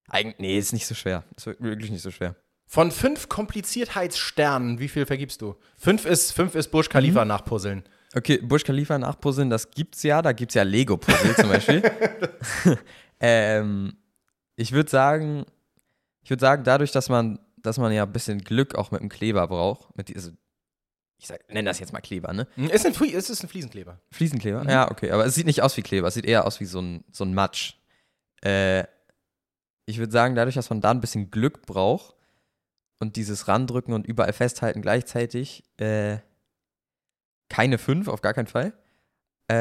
eigentlich, 0.09 0.39
nee, 0.39 0.59
ist 0.59 0.73
nicht 0.73 0.87
so 0.87 0.95
schwer. 0.95 1.25
Ist 1.37 1.47
wirklich 1.47 1.91
nicht 1.91 2.03
so 2.03 2.11
schwer. 2.11 2.37
Von 2.67 2.91
fünf 2.91 3.29
Kompliziertheitssternen, 3.29 4.79
wie 4.79 4.89
viel 4.89 5.07
vergibst 5.07 5.43
du? 5.43 5.57
Fünf 5.77 6.05
ist, 6.07 6.33
fünf 6.33 6.55
ist 6.55 6.69
Burj 6.71 6.89
Khalifa 6.89 7.25
nachpuzzeln. 7.25 7.85
Okay, 8.15 8.39
Burj 8.39 8.63
Khalifa 8.65 8.99
nachpuzzeln, 8.99 9.51
das 9.51 9.71
gibt's 9.71 10.03
ja. 10.03 10.23
Da 10.23 10.33
gibt's 10.33 10.55
ja 10.55 10.63
Lego-Puzzle 10.63 11.37
zum 11.37 11.49
Beispiel. 11.49 11.83
ähm, 13.21 13.97
ich 14.57 14.73
würde 14.73 14.91
sagen, 14.91 15.45
ich 16.23 16.31
würde 16.31 16.41
sagen, 16.41 16.65
dadurch, 16.65 16.93
dass 16.93 17.09
man, 17.09 17.39
dass 17.63 17.79
man 17.79 17.93
ja 17.93 18.05
ein 18.05 18.13
bisschen 18.13 18.43
Glück 18.43 18.75
auch 18.75 18.91
mit 18.91 19.01
dem 19.01 19.09
Kleber 19.09 19.47
braucht, 19.49 19.97
mit 19.97 20.09
diese, 20.09 20.37
ich 21.19 21.27
sag, 21.27 21.49
nenne 21.49 21.69
das 21.69 21.79
jetzt 21.79 21.93
mal 21.93 22.01
Kleber, 22.01 22.33
ne? 22.33 22.47
Hm, 22.55 22.69
Ist 22.71 22.87
ein, 22.87 22.93
es 23.15 23.31
ist 23.31 23.43
ein 23.43 23.49
Fliesenkleber. 23.49 24.01
Fliesenkleber? 24.11 24.69
Ja, 24.69 24.91
okay, 24.91 25.11
aber 25.11 25.25
es 25.27 25.35
sieht 25.35 25.47
nicht 25.47 25.63
aus 25.63 25.77
wie 25.77 25.83
Kleber, 25.83 26.09
es 26.09 26.15
sieht 26.15 26.27
eher 26.27 26.47
aus 26.47 26.61
wie 26.61 26.65
so 26.65 26.81
ein, 26.81 27.05
so 27.13 27.25
ein 27.25 27.35
Matsch. 27.35 27.75
Äh, 28.45 28.85
ich 29.87 29.99
würde 29.99 30.13
sagen, 30.13 30.35
dadurch, 30.35 30.55
dass 30.55 30.71
man 30.71 30.81
da 30.81 30.91
ein 30.91 31.01
bisschen 31.01 31.31
Glück 31.31 31.67
braucht 31.67 32.15
und 32.99 33.17
dieses 33.17 33.49
Randrücken 33.49 33.95
und 33.95 34.07
überall 34.07 34.33
festhalten 34.33 34.83
gleichzeitig, 34.83 35.65
äh, 35.79 36.19
keine 37.49 37.79
5, 37.79 38.09
auf 38.09 38.23
gar 38.23 38.33
keinen 38.35 38.47
Fall. 38.47 38.73
Äh, 39.49 39.55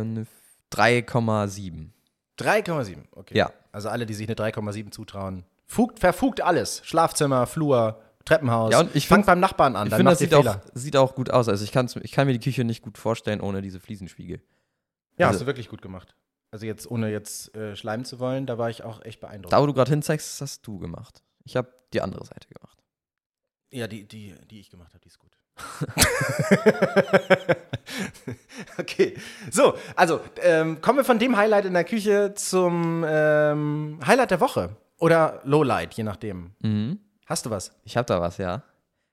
eine 0.00 0.26
3,7. 0.72 1.90
3,7, 2.38 3.04
okay. 3.12 3.36
Ja. 3.36 3.52
Also 3.72 3.88
alle, 3.88 4.06
die 4.06 4.14
sich 4.14 4.28
eine 4.28 4.36
3,7 4.36 4.90
zutrauen. 4.90 5.44
Fugt, 5.68 6.00
verfugt 6.00 6.40
alles. 6.40 6.80
Schlafzimmer, 6.84 7.46
Flur, 7.46 8.00
Treppenhaus. 8.24 8.72
Ja, 8.72 8.80
und 8.80 8.96
ich 8.96 9.06
find- 9.06 9.26
beim 9.26 9.38
Nachbarn 9.40 9.76
an, 9.76 9.88
Ich 9.88 9.94
finde, 9.94 10.10
das 10.12 10.18
sieht 10.18 10.34
auch, 10.34 10.56
sieht 10.74 10.96
auch 10.96 11.14
gut 11.14 11.30
aus. 11.30 11.48
Also 11.48 11.62
ich, 11.64 11.74
ich 11.74 12.12
kann 12.12 12.26
mir 12.26 12.32
die 12.32 12.40
Küche 12.40 12.64
nicht 12.64 12.82
gut 12.82 12.98
vorstellen 12.98 13.40
ohne 13.40 13.62
diese 13.62 13.78
Fliesenspiegel. 13.78 14.40
ja, 15.18 15.26
also- 15.26 15.36
hast 15.36 15.42
du 15.42 15.46
wirklich 15.46 15.68
gut 15.68 15.82
gemacht. 15.82 16.14
Also 16.50 16.64
jetzt, 16.64 16.90
ohne 16.90 17.10
jetzt 17.10 17.54
äh, 17.54 17.76
schleimen 17.76 18.06
zu 18.06 18.18
wollen, 18.20 18.46
da 18.46 18.56
war 18.56 18.70
ich 18.70 18.82
auch 18.82 19.04
echt 19.04 19.20
beeindruckt. 19.20 19.52
Da, 19.52 19.60
wo 19.60 19.66
du 19.66 19.74
gerade 19.74 19.90
hinzeigst, 19.90 20.26
das 20.26 20.40
hast 20.40 20.66
du 20.66 20.78
gemacht. 20.78 21.22
Ich 21.44 21.56
habe 21.56 21.68
die 21.92 22.00
andere 22.00 22.24
Seite 22.24 22.48
gemacht. 22.48 22.78
Ja, 23.70 23.86
die, 23.86 24.08
die, 24.08 24.34
die 24.50 24.60
ich 24.60 24.70
gemacht 24.70 24.94
habe, 24.94 25.00
die 25.02 25.08
ist 25.08 25.18
gut. 25.18 25.28
okay, 28.78 29.14
so, 29.50 29.74
also 29.96 30.20
ähm, 30.42 30.80
kommen 30.80 30.98
wir 31.00 31.04
von 31.04 31.18
dem 31.18 31.36
Highlight 31.36 31.64
in 31.66 31.74
der 31.74 31.84
Küche 31.84 32.32
zum 32.34 33.04
ähm, 33.06 33.98
Highlight 34.06 34.30
der 34.30 34.40
Woche 34.40 34.76
oder 34.98 35.40
Lowlight, 35.44 35.94
je 35.94 36.04
nachdem. 36.04 36.52
Mhm. 36.60 36.98
Hast 37.26 37.46
du 37.46 37.50
was? 37.50 37.72
Ich 37.84 37.96
habe 37.96 38.06
da 38.06 38.20
was, 38.20 38.38
ja. 38.38 38.62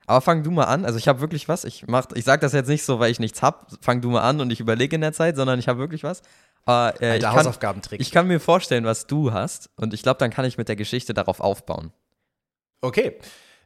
Aber 0.07 0.21
fang 0.21 0.43
du 0.43 0.51
mal 0.51 0.65
an. 0.65 0.85
Also 0.85 0.97
ich 0.97 1.07
habe 1.07 1.19
wirklich 1.19 1.49
was. 1.49 1.63
Ich 1.63 1.87
mach, 1.87 2.07
ich 2.13 2.23
sag 2.23 2.41
das 2.41 2.53
jetzt 2.53 2.67
nicht 2.67 2.83
so, 2.83 2.99
weil 2.99 3.11
ich 3.11 3.19
nichts 3.19 3.41
hab. 3.41 3.71
Fang 3.81 4.01
du 4.01 4.09
mal 4.09 4.21
an 4.21 4.39
und 4.39 4.51
ich 4.51 4.59
überlege 4.59 4.95
in 4.95 5.01
der 5.01 5.13
Zeit, 5.13 5.35
sondern 5.35 5.59
ich 5.59 5.67
habe 5.67 5.79
wirklich 5.79 6.03
was. 6.03 6.21
Aber, 6.65 6.99
äh, 7.01 7.05
ich, 7.05 7.11
Alter 7.13 7.27
kann, 7.27 7.37
Hausaufgabentrick. 7.37 8.01
ich 8.01 8.11
kann 8.11 8.27
mir 8.27 8.39
vorstellen, 8.39 8.85
was 8.85 9.07
du 9.07 9.33
hast. 9.33 9.69
Und 9.77 9.93
ich 9.93 10.03
glaube, 10.03 10.19
dann 10.19 10.31
kann 10.31 10.45
ich 10.45 10.57
mit 10.57 10.67
der 10.67 10.75
Geschichte 10.75 11.13
darauf 11.13 11.39
aufbauen. 11.39 11.91
Okay. 12.81 13.17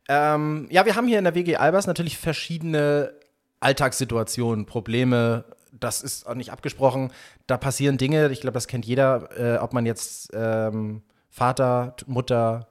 Ähm, 0.07 0.67
ja, 0.71 0.85
wir 0.85 0.95
haben 0.95 1.07
hier 1.07 1.19
in 1.19 1.25
der 1.25 1.35
WG 1.35 1.57
Albers 1.57 1.87
natürlich 1.87 2.17
verschiedene 2.17 3.13
Alltagssituationen, 3.59 4.65
Probleme. 4.65 5.45
Das 5.71 6.01
ist 6.01 6.25
auch 6.25 6.35
nicht 6.35 6.51
abgesprochen. 6.51 7.11
Da 7.47 7.57
passieren 7.57 7.97
Dinge, 7.97 8.29
ich 8.29 8.41
glaube, 8.41 8.53
das 8.53 8.67
kennt 8.67 8.85
jeder, 8.85 9.29
äh, 9.37 9.57
ob 9.57 9.73
man 9.73 9.85
jetzt 9.85 10.31
ähm, 10.33 11.03
Vater, 11.39 11.95
Mutter, 12.05 12.67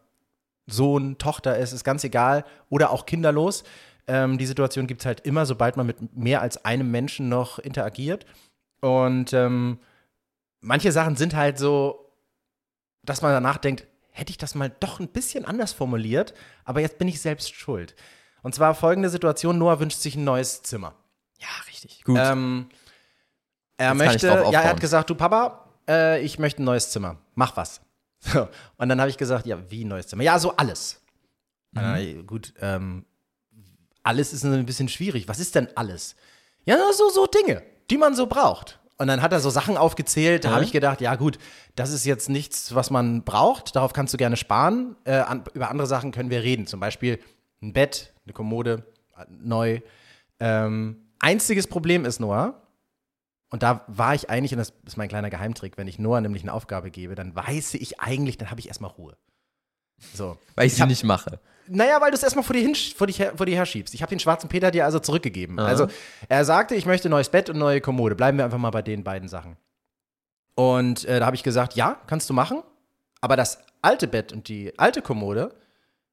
Sohn, 0.67 1.17
Tochter 1.17 1.56
ist, 1.56 1.73
ist 1.73 1.85
ganz 1.85 2.05
egal. 2.05 2.44
Oder 2.69 2.91
auch 2.91 3.06
kinderlos. 3.06 3.65
Ähm, 4.06 4.37
die 4.37 4.44
Situation 4.44 4.87
gibt 4.87 5.00
es 5.00 5.06
halt 5.06 5.20
immer, 5.20 5.47
sobald 5.47 5.79
man 5.79 5.87
mit 5.87 6.15
mehr 6.15 6.43
als 6.43 6.67
einem 6.67 6.91
Menschen 6.91 7.31
noch 7.31 7.59
interagiert. 7.59 8.26
Und 8.82 9.32
ähm, 9.32 9.79
manche 10.61 10.93
Sachen 10.93 11.17
sind 11.17 11.35
halt 11.35 11.56
so, 11.56 12.12
dass 13.05 13.23
man 13.23 13.32
danach 13.32 13.56
denkt, 13.56 13.87
hätte 14.11 14.32
ich 14.32 14.37
das 14.37 14.55
mal 14.55 14.71
doch 14.81 15.00
ein 15.00 15.09
bisschen 15.09 15.47
anders 15.47 15.73
formuliert, 15.73 16.35
aber 16.67 16.81
jetzt 16.81 16.99
bin 16.99 17.09
ich 17.09 17.23
selbst 17.23 17.55
schuld. 17.55 17.97
Und 18.43 18.55
zwar 18.55 18.75
folgende 18.75 19.09
Situation: 19.09 19.56
Noah 19.56 19.81
wünscht 19.81 20.00
sich 20.00 20.14
ein 20.14 20.25
neues 20.25 20.62
Zimmer. 20.62 20.94
Ja, 21.38 21.49
richtig. 21.69 22.05
Gut. 22.05 22.19
Ähm, 22.21 22.69
er 23.79 23.95
Jetzt 23.95 23.99
möchte, 23.99 24.26
ja, 24.26 24.61
er 24.61 24.69
hat 24.69 24.81
gesagt, 24.81 25.09
du 25.09 25.14
Papa, 25.14 25.71
äh, 25.88 26.21
ich 26.21 26.38
möchte 26.38 26.62
ein 26.62 26.66
neues 26.66 26.90
Zimmer. 26.90 27.16
Mach 27.35 27.57
was. 27.57 27.81
So. 28.32 28.49
Und 28.76 28.88
dann 28.88 29.00
habe 29.00 29.11
ich 29.11 29.16
gesagt, 29.16 29.47
ja, 29.47 29.58
wie 29.70 29.85
ein 29.85 29.88
neues 29.88 30.08
Zimmer? 30.08 30.23
Ja, 30.23 30.38
so 30.38 30.56
alles. 30.56 31.00
Mhm. 31.73 31.80
Äh, 31.94 32.14
gut, 32.25 32.54
ähm, 32.61 33.04
alles 34.02 34.32
ist 34.32 34.44
ein 34.44 34.66
bisschen 34.66 34.88
schwierig. 34.88 35.28
Was 35.28 35.38
ist 35.38 35.54
denn 35.54 35.68
alles? 35.75 36.16
Ja, 36.64 36.76
so, 36.92 37.08
so 37.11 37.26
Dinge, 37.26 37.62
die 37.90 37.99
man 37.99 38.14
so 38.14 38.26
braucht. 38.26 38.78
Und 38.99 39.06
dann 39.06 39.23
hat 39.23 39.32
er 39.32 39.38
so 39.40 39.49
Sachen 39.50 39.76
aufgezählt, 39.76 40.44
da 40.44 40.49
Mhm. 40.50 40.54
habe 40.54 40.64
ich 40.64 40.73
gedacht, 40.73 41.00
ja 41.00 41.14
gut, 41.14 41.38
das 41.76 41.92
ist 41.92 42.04
jetzt 42.04 42.28
nichts, 42.28 42.75
was 42.75 42.90
man 42.90 43.23
braucht, 43.23 43.76
darauf 43.76 43.92
kannst 43.92 44.12
du 44.12 44.18
gerne 44.18 44.37
sparen. 44.37 44.97
Äh, 45.04 45.18
an, 45.18 45.44
über 45.54 45.70
andere 45.70 45.87
Sachen 45.87 46.11
können 46.11 46.30
wir 46.30 46.42
reden, 46.42 46.66
zum 46.66 46.80
Beispiel 46.80 47.20
ein 47.62 47.73
Bett, 47.73 48.12
eine 48.25 48.32
Kommode, 48.32 48.85
äh, 49.16 49.25
neu. 49.28 49.80
Ähm, 50.40 51.06
einziges 51.20 51.66
Problem 51.68 52.04
ist, 52.04 52.18
Noah, 52.18 52.61
und 53.50 53.62
da 53.62 53.85
war 53.87 54.14
ich 54.14 54.28
eigentlich, 54.31 54.52
und 54.52 54.59
das 54.59 54.73
ist 54.87 54.97
mein 54.97 55.09
kleiner 55.09 55.31
Geheimtrick, 55.31 55.76
wenn 55.78 55.88
ich 55.88 55.99
Noah 55.99 56.21
nämlich 56.21 56.43
eine 56.43 56.52
Aufgabe 56.52 56.90
gebe, 56.90 57.14
dann 57.14 57.35
weiß 57.35 57.75
ich 57.75 58.00
eigentlich, 58.00 58.37
dann 58.38 58.50
habe 58.50 58.61
ich 58.61 58.69
erstmal 58.69 58.90
Ruhe. 58.90 59.17
So. 60.14 60.38
weil 60.55 60.67
ich 60.67 60.75
sie 60.75 60.83
hab- 60.83 60.88
nicht 60.88 61.05
mache. 61.05 61.40
Naja, 61.71 62.00
weil 62.00 62.11
du 62.11 62.17
es 62.17 62.23
erstmal 62.23 62.45
vor 62.45 62.55
dir, 62.55 62.62
hin, 62.62 62.75
vor, 62.75 63.07
dich 63.09 63.19
her, 63.19 63.33
vor 63.37 63.45
dir 63.45 63.57
herschiebst. 63.57 63.93
Ich 63.93 64.00
habe 64.00 64.09
den 64.11 64.21
schwarzen 64.21 64.49
Peter 64.49 64.71
dir 64.71 64.87
also 64.87 65.00
zurückgegeben. 65.00 65.59
Aha. 65.59 65.67
Also, 65.67 65.88
er 66.28 66.45
sagte, 66.47 66.75
ich 66.75 66.87
möchte 66.87 67.11
neues 67.11 67.28
Bett 67.28 67.50
und 67.50 67.59
neue 67.59 67.83
Kommode. 67.83 68.14
Bleiben 68.14 68.38
wir 68.38 68.47
einfach 68.47 68.57
mal 68.59 68.71
bei 68.71 68.81
den 68.81 69.05
beiden 69.05 69.28
Sachen. 69.28 69.59
Und 70.55 71.05
äh, 71.05 71.21
da 71.21 71.26
habe 71.26 71.37
ich 71.37 71.43
gesagt, 71.43 71.75
ja, 71.75 72.00
kannst 72.07 72.31
du 72.31 72.35
machen. 72.35 72.62
Aber 73.21 73.37
das 73.37 73.59
alte 73.83 74.09
Bett 74.09 74.33
und 74.33 74.49
die 74.49 74.78
alte 74.78 75.02
Kommode, 75.02 75.55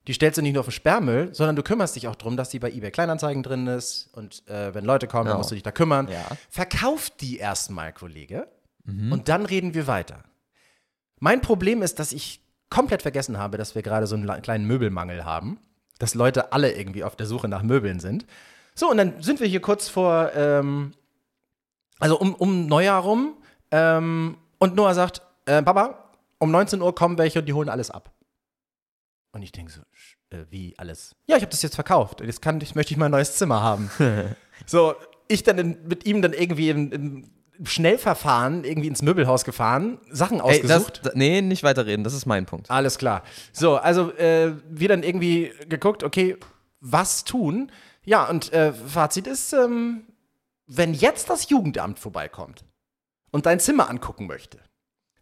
die 0.07 0.13
stellst 0.13 0.37
du 0.37 0.41
nicht 0.41 0.53
nur 0.53 0.59
auf 0.61 0.67
den 0.67 0.71
Sperrmüll, 0.71 1.33
sondern 1.33 1.55
du 1.55 1.63
kümmerst 1.63 1.95
dich 1.95 2.07
auch 2.07 2.15
darum, 2.15 2.37
dass 2.37 2.49
die 2.49 2.59
bei 2.59 2.69
eBay 2.71 2.91
Kleinanzeigen 2.91 3.41
drin 3.43 3.65
ist. 3.67 4.09
Und 4.13 4.47
äh, 4.47 4.73
wenn 4.73 4.85
Leute 4.85 5.07
kommen, 5.07 5.25
dann 5.25 5.33
Ja. 5.33 5.37
musst 5.37 5.51
du 5.51 5.55
dich 5.55 5.63
da 5.63 5.71
kümmern. 5.71 6.07
Ja. 6.07 6.25
Verkauf 6.49 7.09
die 7.09 7.37
erstmal, 7.37 7.91
Kollege. 7.93 8.47
Mhm. 8.83 9.11
Und 9.11 9.29
dann 9.29 9.45
reden 9.45 9.73
wir 9.73 9.87
weiter. 9.87 10.23
Mein 11.19 11.41
Problem 11.41 11.81
ist, 11.81 11.97
dass 11.99 12.11
ich 12.11 12.41
komplett 12.69 13.01
vergessen 13.01 13.37
habe, 13.37 13.57
dass 13.57 13.73
wir 13.73 13.81
gerade 13.81 14.05
so 14.05 14.15
einen 14.15 14.41
kleinen 14.41 14.65
Möbelmangel 14.65 15.25
haben. 15.25 15.59
Dass 15.97 16.13
Leute 16.13 16.51
alle 16.51 16.73
irgendwie 16.73 17.03
auf 17.03 17.15
der 17.15 17.25
Suche 17.25 17.47
nach 17.47 17.63
Möbeln 17.63 17.99
sind. 17.99 18.25
So, 18.75 18.91
und 18.91 18.97
dann 18.97 19.21
sind 19.23 19.39
wir 19.39 19.47
hier 19.47 19.61
kurz 19.61 19.87
vor, 19.87 20.31
ähm, 20.35 20.91
also 21.99 22.19
um, 22.19 22.35
um 22.35 22.67
Neujahr 22.67 23.01
rum. 23.01 23.33
Ähm, 23.71 24.37
und 24.59 24.75
Noah 24.75 24.93
sagt, 24.93 25.21
äh, 25.45 25.63
Papa, 25.63 26.09
um 26.37 26.51
19 26.51 26.81
Uhr 26.81 26.93
kommen 26.93 27.17
welche 27.17 27.39
und 27.39 27.45
die 27.45 27.53
holen 27.53 27.69
alles 27.69 27.89
ab. 27.89 28.11
Und 29.35 29.41
ich 29.41 29.51
denke 29.51 29.69
so, 29.69 29.81
äh, 30.29 30.45
wie 30.49 30.73
alles? 30.79 31.13
Ja, 31.27 31.35
ich 31.35 31.41
habe 31.41 31.51
das 31.51 31.61
jetzt 31.61 31.75
verkauft. 31.75 32.21
Jetzt, 32.21 32.41
kann, 32.41 32.61
jetzt 32.61 32.73
möchte 32.73 32.93
ich 32.93 32.97
mal 32.97 33.05
ein 33.07 33.11
neues 33.11 33.35
Zimmer 33.35 33.61
haben. 33.61 33.91
so, 34.65 34.95
ich 35.27 35.43
dann 35.43 35.57
in, 35.57 35.77
mit 35.89 36.05
ihm 36.05 36.21
dann 36.21 36.31
irgendwie 36.31 36.69
im, 36.69 36.89
im 36.93 37.29
Schnellverfahren 37.65 38.63
irgendwie 38.63 38.87
ins 38.87 39.01
Möbelhaus 39.01 39.43
gefahren, 39.43 39.99
Sachen 40.09 40.39
Ey, 40.39 40.61
das, 40.61 40.71
ausgesucht. 40.71 41.01
da- 41.05 41.11
nee, 41.15 41.41
nicht 41.41 41.63
weiterreden, 41.63 42.05
das 42.05 42.13
ist 42.13 42.25
mein 42.25 42.45
Punkt. 42.45 42.71
Alles 42.71 42.97
klar. 42.97 43.23
So, 43.51 43.75
also 43.75 44.11
äh, 44.13 44.53
wir 44.69 44.87
dann 44.87 45.03
irgendwie 45.03 45.51
geguckt, 45.67 46.03
okay, 46.03 46.37
was 46.79 47.25
tun? 47.25 47.73
Ja, 48.05 48.29
und 48.29 48.53
äh, 48.53 48.71
Fazit 48.71 49.27
ist, 49.27 49.51
ähm, 49.51 50.07
wenn 50.65 50.93
jetzt 50.93 51.29
das 51.29 51.49
Jugendamt 51.49 51.99
vorbeikommt 51.99 52.63
und 53.31 53.45
dein 53.47 53.59
Zimmer 53.59 53.89
angucken 53.89 54.27
möchte, 54.27 54.59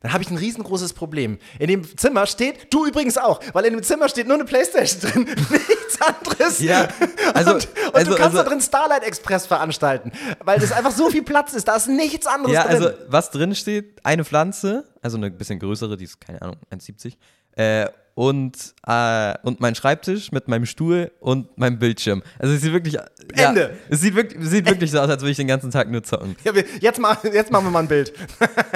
dann 0.03 0.13
habe 0.13 0.21
ich 0.21 0.29
ein 0.29 0.37
riesengroßes 0.37 0.93
Problem. 0.93 1.39
In 1.59 1.67
dem 1.69 1.97
Zimmer 1.97 2.27
steht, 2.27 2.71
du 2.73 2.85
übrigens 2.85 3.17
auch, 3.17 3.39
weil 3.53 3.65
in 3.65 3.73
dem 3.73 3.81
Zimmer 3.83 4.07
steht 4.09 4.27
nur 4.27 4.35
eine 4.35 4.45
Playstation 4.45 4.99
drin, 5.01 5.23
nichts 5.49 5.99
anderes. 6.01 6.59
Ja, 6.59 6.87
also- 7.33 7.53
und, 7.55 7.67
und 7.67 7.95
also- 7.95 8.11
du 8.11 8.17
kannst 8.17 8.21
also- 8.21 8.37
da 8.37 8.43
drin 8.43 8.61
Starlight 8.61 9.03
Express 9.03 9.47
veranstalten, 9.47 10.11
weil 10.43 10.59
das 10.59 10.71
einfach 10.71 10.91
so 10.91 11.09
viel 11.09 11.23
Platz 11.23 11.53
ist, 11.53 11.67
da 11.67 11.75
ist 11.77 11.87
nichts 11.87 12.27
anderes 12.27 12.53
Ja, 12.53 12.63
drin. 12.67 12.83
also 12.83 12.89
was 13.07 13.31
drin 13.31 13.55
steht, 13.55 13.99
eine 14.05 14.23
Pflanze, 14.23 14.83
also 15.01 15.17
eine 15.17 15.31
bisschen 15.31 15.57
größere, 15.59 15.97
die 15.97 16.03
ist, 16.03 16.19
keine 16.21 16.41
Ahnung, 16.41 16.57
1,70. 16.69 17.13
Äh, 17.55 17.87
und, 18.15 18.75
äh, 18.85 19.33
und 19.43 19.59
mein 19.59 19.73
Schreibtisch 19.73 20.31
mit 20.31 20.47
meinem 20.47 20.65
Stuhl 20.65 21.11
und 21.19 21.57
meinem 21.57 21.79
Bildschirm. 21.79 22.21
Also 22.37 22.53
es 22.53 22.61
sieht 22.61 22.73
wirklich. 22.73 22.97
Ende. 23.33 23.61
Ja, 23.61 23.69
es 23.89 24.01
sieht 24.01 24.15
wirklich, 24.15 24.41
es 24.41 24.51
sieht 24.51 24.69
wirklich 24.69 24.91
so 24.91 24.99
aus, 24.99 25.09
als 25.09 25.21
würde 25.21 25.31
ich 25.31 25.37
den 25.37 25.47
ganzen 25.47 25.71
Tag 25.71 25.89
nur 25.89 26.03
zocken. 26.03 26.35
ja, 26.43 26.53
wir, 26.53 26.63
jetzt, 26.79 26.99
mal, 26.99 27.17
jetzt 27.23 27.51
machen 27.51 27.65
wir 27.65 27.71
mal 27.71 27.79
ein 27.79 27.87
Bild. 27.87 28.13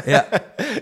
Ja. 0.06 0.26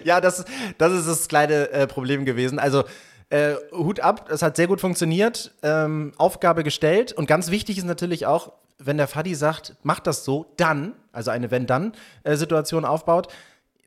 Ja, 0.03 0.21
das, 0.21 0.45
das 0.77 0.93
ist 0.93 1.07
das 1.07 1.27
kleine 1.27 1.69
äh, 1.71 1.87
Problem 1.87 2.25
gewesen. 2.25 2.59
Also 2.59 2.83
äh, 3.29 3.55
Hut 3.71 3.99
ab, 3.99 4.29
es 4.29 4.41
hat 4.41 4.55
sehr 4.55 4.67
gut 4.67 4.81
funktioniert, 4.81 5.53
ähm, 5.63 6.11
Aufgabe 6.17 6.63
gestellt 6.63 7.11
und 7.13 7.27
ganz 7.27 7.49
wichtig 7.49 7.77
ist 7.77 7.85
natürlich 7.85 8.25
auch, 8.25 8.53
wenn 8.77 8.97
der 8.97 9.07
Fadi 9.07 9.33
sagt, 9.35 9.75
mach 9.83 9.99
das 9.99 10.25
so, 10.25 10.53
dann, 10.57 10.93
also 11.11 11.31
eine 11.31 11.49
Wenn-Dann-Situation 11.49 12.85
aufbaut, 12.85 13.27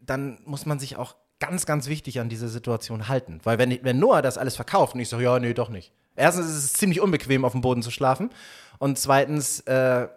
dann 0.01 0.39
muss 0.45 0.67
man 0.67 0.79
sich 0.79 0.97
auch 0.97 1.15
ganz, 1.41 1.67
ganz 1.67 1.87
wichtig 1.89 2.21
an 2.21 2.29
diese 2.29 2.49
Situation 2.49 3.09
halten. 3.09 3.41
Weil 3.45 3.59
wenn, 3.59 3.79
wenn 3.83 3.99
Noah 3.99 4.23
das 4.23 4.39
alles 4.39 4.57
verkauft 4.57 4.95
und 4.95 5.01
ich 5.01 5.09
sage, 5.09 5.25
ja, 5.25 5.39
nee, 5.39 5.55
doch 5.55 5.69
nicht. 5.69 5.93
Erstens 6.17 6.47
ist 6.47 6.65
es 6.65 6.73
ziemlich 6.73 7.01
unbequem, 7.01 7.45
auf 7.45 7.53
dem 7.53 7.61
Boden 7.61 7.83
zu 7.83 7.91
schlafen 7.93 8.31
und 8.79 8.99
zweitens 8.99 9.61
äh, 9.61 10.09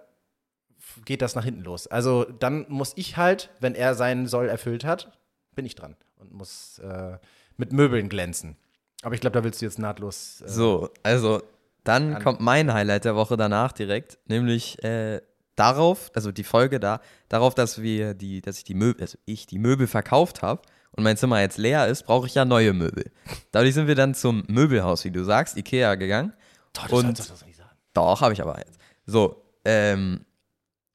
geht 1.05 1.21
das 1.21 1.35
nach 1.35 1.43
hinten 1.45 1.61
los. 1.61 1.87
Also 1.87 2.23
dann 2.23 2.65
muss 2.69 2.93
ich 2.95 3.17
halt, 3.17 3.49
wenn 3.59 3.75
er 3.75 3.93
seinen 3.95 4.27
Soll 4.27 4.49
erfüllt 4.49 4.83
hat, 4.83 5.11
bin 5.55 5.65
ich 5.65 5.75
dran 5.75 5.95
und 6.17 6.33
muss 6.33 6.79
äh, 6.79 7.17
mit 7.57 7.71
Möbeln 7.71 8.09
glänzen. 8.09 8.57
Aber 9.03 9.13
ich 9.15 9.21
glaube, 9.21 9.33
da 9.37 9.43
willst 9.43 9.61
du 9.61 9.65
jetzt 9.65 9.79
nahtlos. 9.79 10.41
Äh, 10.41 10.49
So, 10.49 10.89
also 11.03 11.43
dann 11.83 12.15
An- 12.15 12.23
kommt 12.23 12.39
mein 12.39 12.73
Highlight 12.73 13.05
der 13.05 13.15
Woche 13.15 13.37
danach 13.37 13.71
direkt, 13.71 14.17
nämlich 14.27 14.83
äh, 14.83 15.21
darauf, 15.55 16.11
also 16.15 16.31
die 16.31 16.43
Folge 16.43 16.79
da, 16.79 16.99
darauf, 17.29 17.53
dass 17.55 17.81
wir 17.81 18.13
die, 18.15 18.41
dass 18.41 18.57
ich 18.57 18.63
die 18.63 18.73
Möbel, 18.75 19.01
also 19.01 19.17
ich 19.25 19.45
die 19.47 19.59
Möbel 19.59 19.85
verkauft 19.87 20.41
habe 20.41 20.61
und 20.95 21.03
mein 21.03 21.17
Zimmer 21.17 21.39
jetzt 21.41 21.57
leer 21.57 21.87
ist, 21.87 22.03
brauche 22.03 22.27
ich 22.27 22.35
ja 22.35 22.45
neue 22.45 22.73
Möbel. 22.73 23.11
Dadurch 23.51 23.73
sind 23.73 23.87
wir 23.87 23.95
dann 23.95 24.13
zum 24.13 24.43
Möbelhaus, 24.47 25.03
wie 25.05 25.11
du 25.11 25.23
sagst, 25.23 25.57
Ikea 25.57 25.95
gegangen. 25.95 26.33
Toll, 26.73 26.87
das 26.89 26.99
und- 26.99 27.17
sollst 27.17 27.29
du 27.31 27.33
doch 27.35 27.45
nicht 27.45 27.57
sagen. 27.57 27.69
Doch, 27.93 28.21
habe 28.21 28.33
ich 28.33 28.41
aber 28.41 28.57
jetzt. 28.57 28.79
So, 29.05 29.43
ähm, 29.65 30.25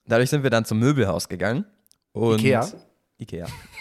dadurch 0.07 0.31
sind 0.31 0.43
wir 0.43 0.51
dann 0.51 0.65
zum 0.65 0.79
Möbelhaus 0.79 1.29
gegangen. 1.29 1.65
Und 2.13 2.41
Ikea? 2.41 2.67
Ikea. 3.19 3.47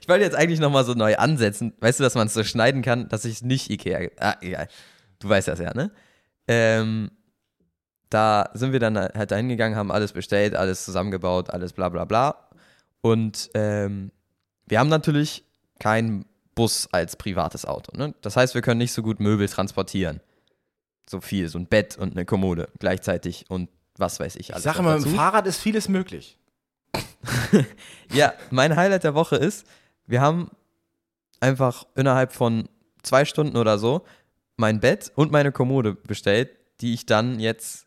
ich 0.00 0.08
wollte 0.08 0.24
jetzt 0.24 0.36
eigentlich 0.36 0.60
nochmal 0.60 0.84
so 0.84 0.94
neu 0.94 1.16
ansetzen. 1.16 1.74
Weißt 1.80 1.98
du, 2.00 2.04
dass 2.04 2.14
man 2.14 2.26
es 2.26 2.34
so 2.34 2.44
schneiden 2.44 2.82
kann, 2.82 3.08
dass 3.08 3.24
ich 3.24 3.42
nicht 3.42 3.70
Ikea. 3.70 4.10
Ah, 4.18 4.36
egal. 4.40 4.68
Du 5.18 5.28
weißt 5.28 5.48
das 5.48 5.58
ja, 5.58 5.72
ne? 5.74 5.90
Ähm, 6.48 7.10
da 8.10 8.50
sind 8.54 8.72
wir 8.72 8.80
dann 8.80 8.96
halt 8.96 9.30
dahin 9.30 9.48
gegangen, 9.48 9.76
haben 9.76 9.90
alles 9.90 10.12
bestellt, 10.12 10.54
alles 10.54 10.84
zusammengebaut, 10.84 11.50
alles 11.50 11.72
bla 11.72 11.88
bla 11.88 12.04
bla. 12.04 12.43
Und 13.04 13.50
ähm, 13.52 14.12
wir 14.64 14.78
haben 14.78 14.88
natürlich 14.88 15.44
keinen 15.78 16.24
Bus 16.54 16.88
als 16.90 17.16
privates 17.16 17.66
Auto. 17.66 17.94
Ne? 17.94 18.14
Das 18.22 18.34
heißt, 18.34 18.54
wir 18.54 18.62
können 18.62 18.78
nicht 18.78 18.94
so 18.94 19.02
gut 19.02 19.20
Möbel 19.20 19.46
transportieren. 19.46 20.20
So 21.06 21.20
viel, 21.20 21.50
so 21.50 21.58
ein 21.58 21.66
Bett 21.66 21.98
und 21.98 22.12
eine 22.12 22.24
Kommode 22.24 22.70
gleichzeitig 22.78 23.44
und 23.50 23.68
was 23.98 24.20
weiß 24.20 24.36
ich 24.36 24.48
Ich 24.48 24.54
alles. 24.54 24.64
sage 24.64 24.78
noch 24.78 24.86
immer, 24.86 24.96
mit 24.96 25.04
dem 25.04 25.16
Fahrrad 25.16 25.46
ist 25.46 25.58
vieles 25.58 25.88
möglich. 25.88 26.38
Ja, 28.10 28.32
mein 28.50 28.74
Highlight 28.74 29.04
der 29.04 29.14
Woche 29.14 29.36
ist, 29.36 29.66
wir 30.06 30.22
haben 30.22 30.50
einfach 31.40 31.84
innerhalb 31.96 32.32
von 32.32 32.70
zwei 33.02 33.26
Stunden 33.26 33.58
oder 33.58 33.78
so 33.78 34.02
mein 34.56 34.80
Bett 34.80 35.12
und 35.14 35.30
meine 35.30 35.52
Kommode 35.52 35.92
bestellt, 35.94 36.50
die 36.80 36.94
ich 36.94 37.04
dann 37.04 37.38
jetzt 37.38 37.86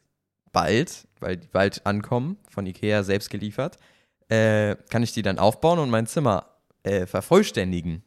bald, 0.52 1.08
weil 1.20 1.38
die 1.38 1.48
bald 1.48 1.86
ankommen, 1.88 2.38
von 2.50 2.68
Ikea 2.68 3.02
selbst 3.04 3.30
geliefert, 3.32 3.78
äh, 4.30 4.76
kann 4.90 5.04
ich 5.04 5.14
die 5.14 5.22
dann 5.22 5.40
aufbauen 5.40 5.80
und 5.80 5.90
mein 5.90 6.08
Zimmer 6.08 6.46
äh, 6.84 7.06
vervollständigen. 7.06 8.04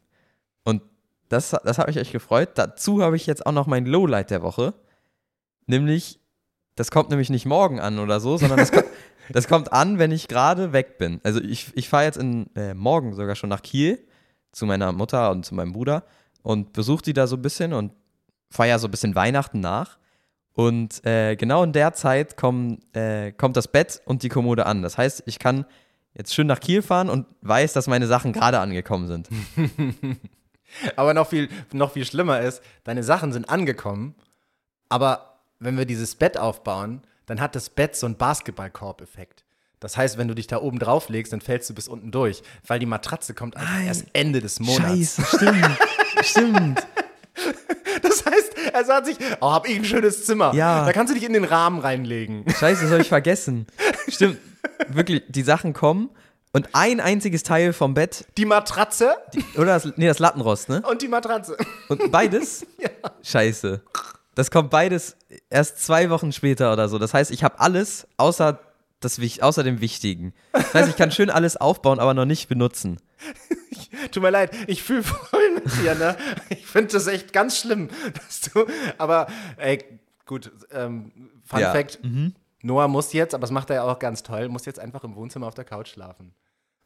Und 0.63 0.81
das, 1.29 1.51
das 1.51 1.77
hat 1.77 1.87
mich 1.87 1.97
echt 1.97 2.11
gefreut. 2.11 2.51
Dazu 2.55 3.01
habe 3.01 3.15
ich 3.15 3.25
jetzt 3.25 3.45
auch 3.45 3.51
noch 3.51 3.67
mein 3.67 3.85
Lowlight 3.85 4.29
der 4.29 4.41
Woche, 4.41 4.73
nämlich, 5.65 6.19
das 6.75 6.91
kommt 6.91 7.09
nämlich 7.09 7.29
nicht 7.29 7.45
morgen 7.45 7.79
an 7.79 7.99
oder 7.99 8.19
so, 8.19 8.37
sondern 8.37 8.59
das 8.59 8.71
kommt, 8.71 8.87
das 9.29 9.47
kommt 9.47 9.73
an, 9.73 9.97
wenn 9.97 10.11
ich 10.11 10.27
gerade 10.27 10.73
weg 10.73 10.97
bin. 10.97 11.21
Also 11.23 11.41
ich, 11.41 11.71
ich 11.75 11.89
fahre 11.89 12.05
jetzt 12.05 12.17
in, 12.17 12.53
äh, 12.55 12.73
morgen 12.73 13.13
sogar 13.13 13.35
schon 13.35 13.49
nach 13.49 13.61
Kiel 13.61 14.05
zu 14.51 14.65
meiner 14.65 14.91
Mutter 14.91 15.31
und 15.31 15.45
zu 15.45 15.55
meinem 15.55 15.73
Bruder 15.73 16.03
und 16.43 16.73
besuche 16.73 17.03
die 17.03 17.13
da 17.13 17.27
so 17.27 17.37
ein 17.37 17.41
bisschen 17.41 17.73
und 17.73 17.93
feiere 18.49 18.79
so 18.79 18.87
ein 18.87 18.91
bisschen 18.91 19.15
Weihnachten 19.15 19.59
nach. 19.59 19.97
Und 20.53 21.05
äh, 21.05 21.37
genau 21.37 21.63
in 21.63 21.71
der 21.71 21.93
Zeit 21.93 22.35
kommen, 22.35 22.79
äh, 22.93 23.31
kommt 23.31 23.55
das 23.55 23.69
Bett 23.69 24.01
und 24.05 24.23
die 24.23 24.29
Kommode 24.29 24.65
an. 24.65 24.81
Das 24.81 24.97
heißt, 24.97 25.23
ich 25.25 25.39
kann 25.39 25.65
jetzt 26.13 26.33
schön 26.33 26.47
nach 26.47 26.59
Kiel 26.59 26.81
fahren 26.81 27.09
und 27.09 27.25
weiß, 27.41 27.73
dass 27.73 27.87
meine 27.87 28.07
Sachen 28.07 28.33
gerade 28.33 28.59
angekommen 28.59 29.07
sind. 29.07 29.29
Aber 30.95 31.13
noch 31.13 31.27
viel, 31.27 31.49
noch 31.73 31.91
viel 31.91 32.05
schlimmer 32.05 32.41
ist, 32.41 32.61
deine 32.83 33.03
Sachen 33.03 33.33
sind 33.33 33.49
angekommen, 33.49 34.15
aber 34.87 35.39
wenn 35.59 35.77
wir 35.77 35.85
dieses 35.85 36.15
Bett 36.15 36.37
aufbauen, 36.37 37.01
dann 37.25 37.41
hat 37.41 37.55
das 37.55 37.69
Bett 37.69 37.95
so 37.95 38.05
einen 38.05 38.15
Basketballkorb-Effekt. 38.15 39.43
Das 39.81 39.97
heißt, 39.97 40.17
wenn 40.17 40.27
du 40.27 40.35
dich 40.35 40.47
da 40.47 40.61
oben 40.61 40.79
drauf 40.79 41.09
legst, 41.09 41.33
dann 41.33 41.41
fällst 41.41 41.69
du 41.69 41.73
bis 41.73 41.87
unten 41.87 42.11
durch, 42.11 42.43
weil 42.67 42.79
die 42.79 42.85
Matratze 42.85 43.33
kommt 43.33 43.55
erst 43.85 44.05
Ende 44.13 44.39
des 44.39 44.59
Monats. 44.59 45.19
stimmt. 45.35 45.77
stimmt. 46.23 46.87
Das 48.23 48.33
heißt, 48.33 48.53
er 48.73 48.85
sagt 48.85 49.05
sich, 49.07 49.17
oh, 49.39 49.51
hab 49.51 49.67
ich 49.67 49.75
ein 49.75 49.85
schönes 49.85 50.25
Zimmer. 50.25 50.53
Ja. 50.53 50.85
Da 50.85 50.93
kannst 50.93 51.11
du 51.11 51.15
dich 51.15 51.25
in 51.25 51.33
den 51.33 51.43
Rahmen 51.43 51.79
reinlegen. 51.79 52.45
Scheiße, 52.47 52.83
das 52.83 52.91
habe 52.91 53.01
ich 53.01 53.09
vergessen. 53.09 53.67
Stimmt. 54.07 54.37
Wirklich, 54.89 55.23
die 55.27 55.43
Sachen 55.43 55.73
kommen 55.73 56.09
und 56.53 56.69
ein 56.73 56.99
einziges 56.99 57.43
Teil 57.43 57.73
vom 57.73 57.93
Bett, 57.93 58.25
Die 58.37 58.45
Matratze 58.45 59.15
oder 59.55 59.67
das, 59.67 59.93
nee, 59.95 60.07
das 60.07 60.19
Lattenrost, 60.19 60.69
ne? 60.69 60.81
und 60.89 61.01
die 61.01 61.07
Matratze. 61.07 61.57
Und 61.87 62.11
beides? 62.11 62.65
Scheiße. 63.23 63.81
Das 64.35 64.51
kommt 64.51 64.69
beides 64.69 65.15
erst 65.49 65.83
zwei 65.83 66.09
Wochen 66.09 66.31
später 66.31 66.71
oder 66.73 66.89
so. 66.89 66.97
Das 66.97 67.13
heißt, 67.13 67.31
ich 67.31 67.43
habe 67.43 67.59
alles 67.59 68.07
außer, 68.17 68.59
das, 68.99 69.19
außer 69.41 69.63
dem 69.63 69.81
Wichtigen. 69.81 70.33
Das 70.53 70.73
heißt, 70.73 70.89
ich 70.89 70.95
kann 70.95 71.11
schön 71.11 71.29
alles 71.29 71.57
aufbauen, 71.57 71.99
aber 71.99 72.13
noch 72.13 72.25
nicht 72.25 72.47
benutzen. 72.47 72.97
Tut 74.11 74.23
mir 74.23 74.29
leid, 74.29 74.51
ich 74.67 74.83
fühle 74.83 75.03
voll 75.53 75.63
mit 75.63 75.77
dir, 75.77 75.95
ne? 75.95 76.15
Ich 76.49 76.65
finde 76.65 76.93
das 76.93 77.07
echt 77.07 77.33
ganz 77.33 77.57
schlimm, 77.57 77.89
dass 78.13 78.41
du. 78.41 78.65
Aber, 78.97 79.27
ey, 79.57 79.83
gut, 80.25 80.51
ähm, 80.71 81.11
Fun 81.45 81.59
Ja. 81.59 81.71
Fact: 81.71 81.99
Noah 82.61 82.87
muss 82.87 83.13
jetzt, 83.13 83.33
aber 83.33 83.41
das 83.41 83.51
macht 83.51 83.69
er 83.69 83.77
ja 83.77 83.83
auch 83.83 83.99
ganz 83.99 84.23
toll, 84.23 84.47
muss 84.49 84.65
jetzt 84.65 84.79
einfach 84.79 85.03
im 85.03 85.15
Wohnzimmer 85.15 85.47
auf 85.47 85.55
der 85.55 85.65
Couch 85.65 85.89
schlafen. 85.89 86.33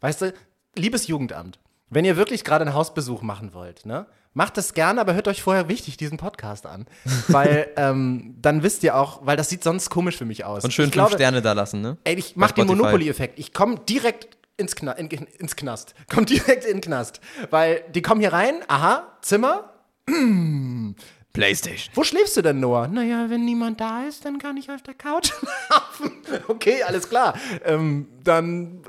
Weißt 0.01 0.21
du, 0.21 0.33
liebes 0.75 1.07
Jugendamt, 1.07 1.59
wenn 1.89 2.05
ihr 2.05 2.17
wirklich 2.17 2.43
gerade 2.43 2.65
einen 2.65 2.73
Hausbesuch 2.73 3.21
machen 3.21 3.53
wollt, 3.53 3.85
ne? 3.85 4.05
Macht 4.37 4.57
das 4.57 4.73
gerne, 4.73 4.99
aber 4.99 5.13
hört 5.13 5.29
euch 5.29 5.41
vorher 5.41 5.69
wichtig 5.69 5.95
diesen 5.95 6.17
Podcast 6.17 6.65
an. 6.65 6.87
Weil 7.29 7.69
ähm, 7.77 8.35
dann 8.41 8.63
wisst 8.63 8.83
ihr 8.83 8.97
auch, 8.97 9.25
weil 9.25 9.37
das 9.37 9.49
sieht 9.49 9.63
sonst 9.63 9.89
komisch 9.89 10.17
für 10.17 10.25
mich 10.25 10.43
aus. 10.43 10.65
Und 10.65 10.73
schön 10.73 10.87
ich 10.89 10.91
fünf 10.91 10.93
glaube, 10.93 11.13
Sterne 11.13 11.41
da 11.41 11.53
lassen, 11.53 11.79
ne? 11.79 11.97
Ey, 12.03 12.15
ich 12.15 12.35
mach 12.35 12.51
den. 12.51 12.67
Monopoly-Effekt. 12.67 13.39
Ich 13.39 13.53
komme 13.53 13.79
direkt 13.87 14.37
ins, 14.57 14.75
Kna 14.75 14.93
in, 14.93 15.07
ins 15.09 15.55
Knast. 15.55 15.95
Komm 16.13 16.25
direkt 16.25 16.65
in 16.65 16.77
den 16.77 16.81
Knast. 16.81 17.21
Weil 17.49 17.83
die 17.93 18.01
kommen 18.01 18.21
hier 18.21 18.33
rein, 18.33 18.55
aha, 18.67 19.17
Zimmer. 19.21 19.71
Playstation. 21.33 21.93
Wo 21.95 22.03
schläfst 22.03 22.37
du 22.37 22.41
denn, 22.41 22.59
Noah? 22.59 22.87
Naja, 22.87 23.29
wenn 23.29 23.43
niemand 23.43 23.81
da 23.81 24.05
ist, 24.05 24.23
dann 24.23 24.39
kann 24.39 24.55
ich 24.57 24.71
auf 24.71 24.81
der 24.81 24.93
Couch 24.93 25.31
schlafen. 25.67 26.11
okay, 26.47 26.83
alles 26.83 27.09
klar. 27.09 27.35
Ähm, 27.65 28.07
dann. 28.23 28.81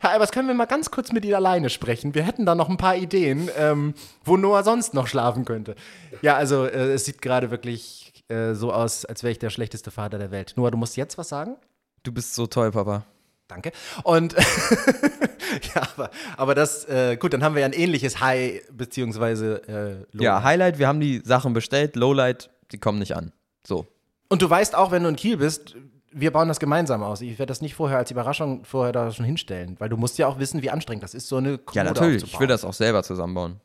Herr 0.00 0.10
Albers, 0.10 0.32
können 0.32 0.48
wir 0.48 0.54
mal 0.54 0.66
ganz 0.66 0.90
kurz 0.90 1.12
mit 1.12 1.24
Ihnen 1.24 1.34
alleine 1.34 1.70
sprechen? 1.70 2.14
Wir 2.14 2.24
hätten 2.24 2.44
da 2.44 2.54
noch 2.54 2.68
ein 2.68 2.76
paar 2.76 2.96
Ideen, 2.96 3.50
ähm, 3.56 3.94
wo 4.22 4.36
Noah 4.36 4.62
sonst 4.62 4.92
noch 4.92 5.06
schlafen 5.06 5.44
könnte. 5.44 5.76
Ja, 6.20 6.36
also 6.36 6.64
äh, 6.64 6.92
es 6.92 7.06
sieht 7.06 7.22
gerade 7.22 7.50
wirklich 7.50 8.12
äh, 8.28 8.54
so 8.54 8.72
aus, 8.72 9.04
als 9.04 9.22
wäre 9.22 9.32
ich 9.32 9.38
der 9.38 9.50
schlechteste 9.50 9.90
Vater 9.90 10.18
der 10.18 10.30
Welt. 10.30 10.54
Noah, 10.56 10.70
du 10.70 10.76
musst 10.76 10.96
jetzt 10.96 11.16
was 11.16 11.28
sagen? 11.28 11.56
Du 12.02 12.12
bist 12.12 12.34
so 12.34 12.46
toll, 12.46 12.70
Papa. 12.70 13.06
Danke. 13.54 13.72
Und 14.02 14.34
ja, 15.74 15.82
aber, 15.96 16.10
aber 16.36 16.54
das, 16.54 16.84
äh, 16.86 17.16
gut, 17.16 17.32
dann 17.32 17.42
haben 17.42 17.54
wir 17.54 17.60
ja 17.60 17.66
ein 17.66 17.72
ähnliches 17.72 18.20
High 18.20 18.62
beziehungsweise 18.72 19.62
äh, 19.68 19.72
Lowlight. 20.16 20.20
Ja, 20.22 20.42
Highlight, 20.42 20.78
wir 20.78 20.88
haben 20.88 21.00
die 21.00 21.22
Sachen 21.24 21.52
bestellt, 21.52 21.96
Lowlight, 21.96 22.50
die 22.72 22.78
kommen 22.78 22.98
nicht 22.98 23.16
an. 23.16 23.32
So. 23.66 23.86
Und 24.28 24.42
du 24.42 24.50
weißt 24.50 24.74
auch, 24.74 24.90
wenn 24.90 25.02
du 25.02 25.08
in 25.08 25.16
Kiel 25.16 25.36
bist, 25.36 25.76
wir 26.16 26.32
bauen 26.32 26.48
das 26.48 26.60
gemeinsam 26.60 27.02
aus. 27.02 27.20
Ich 27.20 27.38
werde 27.38 27.50
das 27.50 27.60
nicht 27.60 27.74
vorher 27.74 27.98
als 27.98 28.10
Überraschung 28.10 28.64
vorher 28.64 28.92
da 28.92 29.10
schon 29.10 29.24
hinstellen, 29.24 29.76
weil 29.78 29.88
du 29.88 29.96
musst 29.96 30.16
ja 30.18 30.26
auch 30.28 30.38
wissen, 30.38 30.62
wie 30.62 30.70
anstrengend 30.70 31.02
das 31.02 31.14
ist, 31.14 31.28
so 31.28 31.36
eine 31.36 31.58
Kommode 31.58 31.76
Ja, 31.76 31.84
natürlich. 31.84 32.16
Ich 32.18 32.22
aufzubauen. 32.24 32.40
will 32.40 32.46
das 32.48 32.64
auch 32.64 32.72
selber 32.74 33.02
zusammenbauen. 33.02 33.60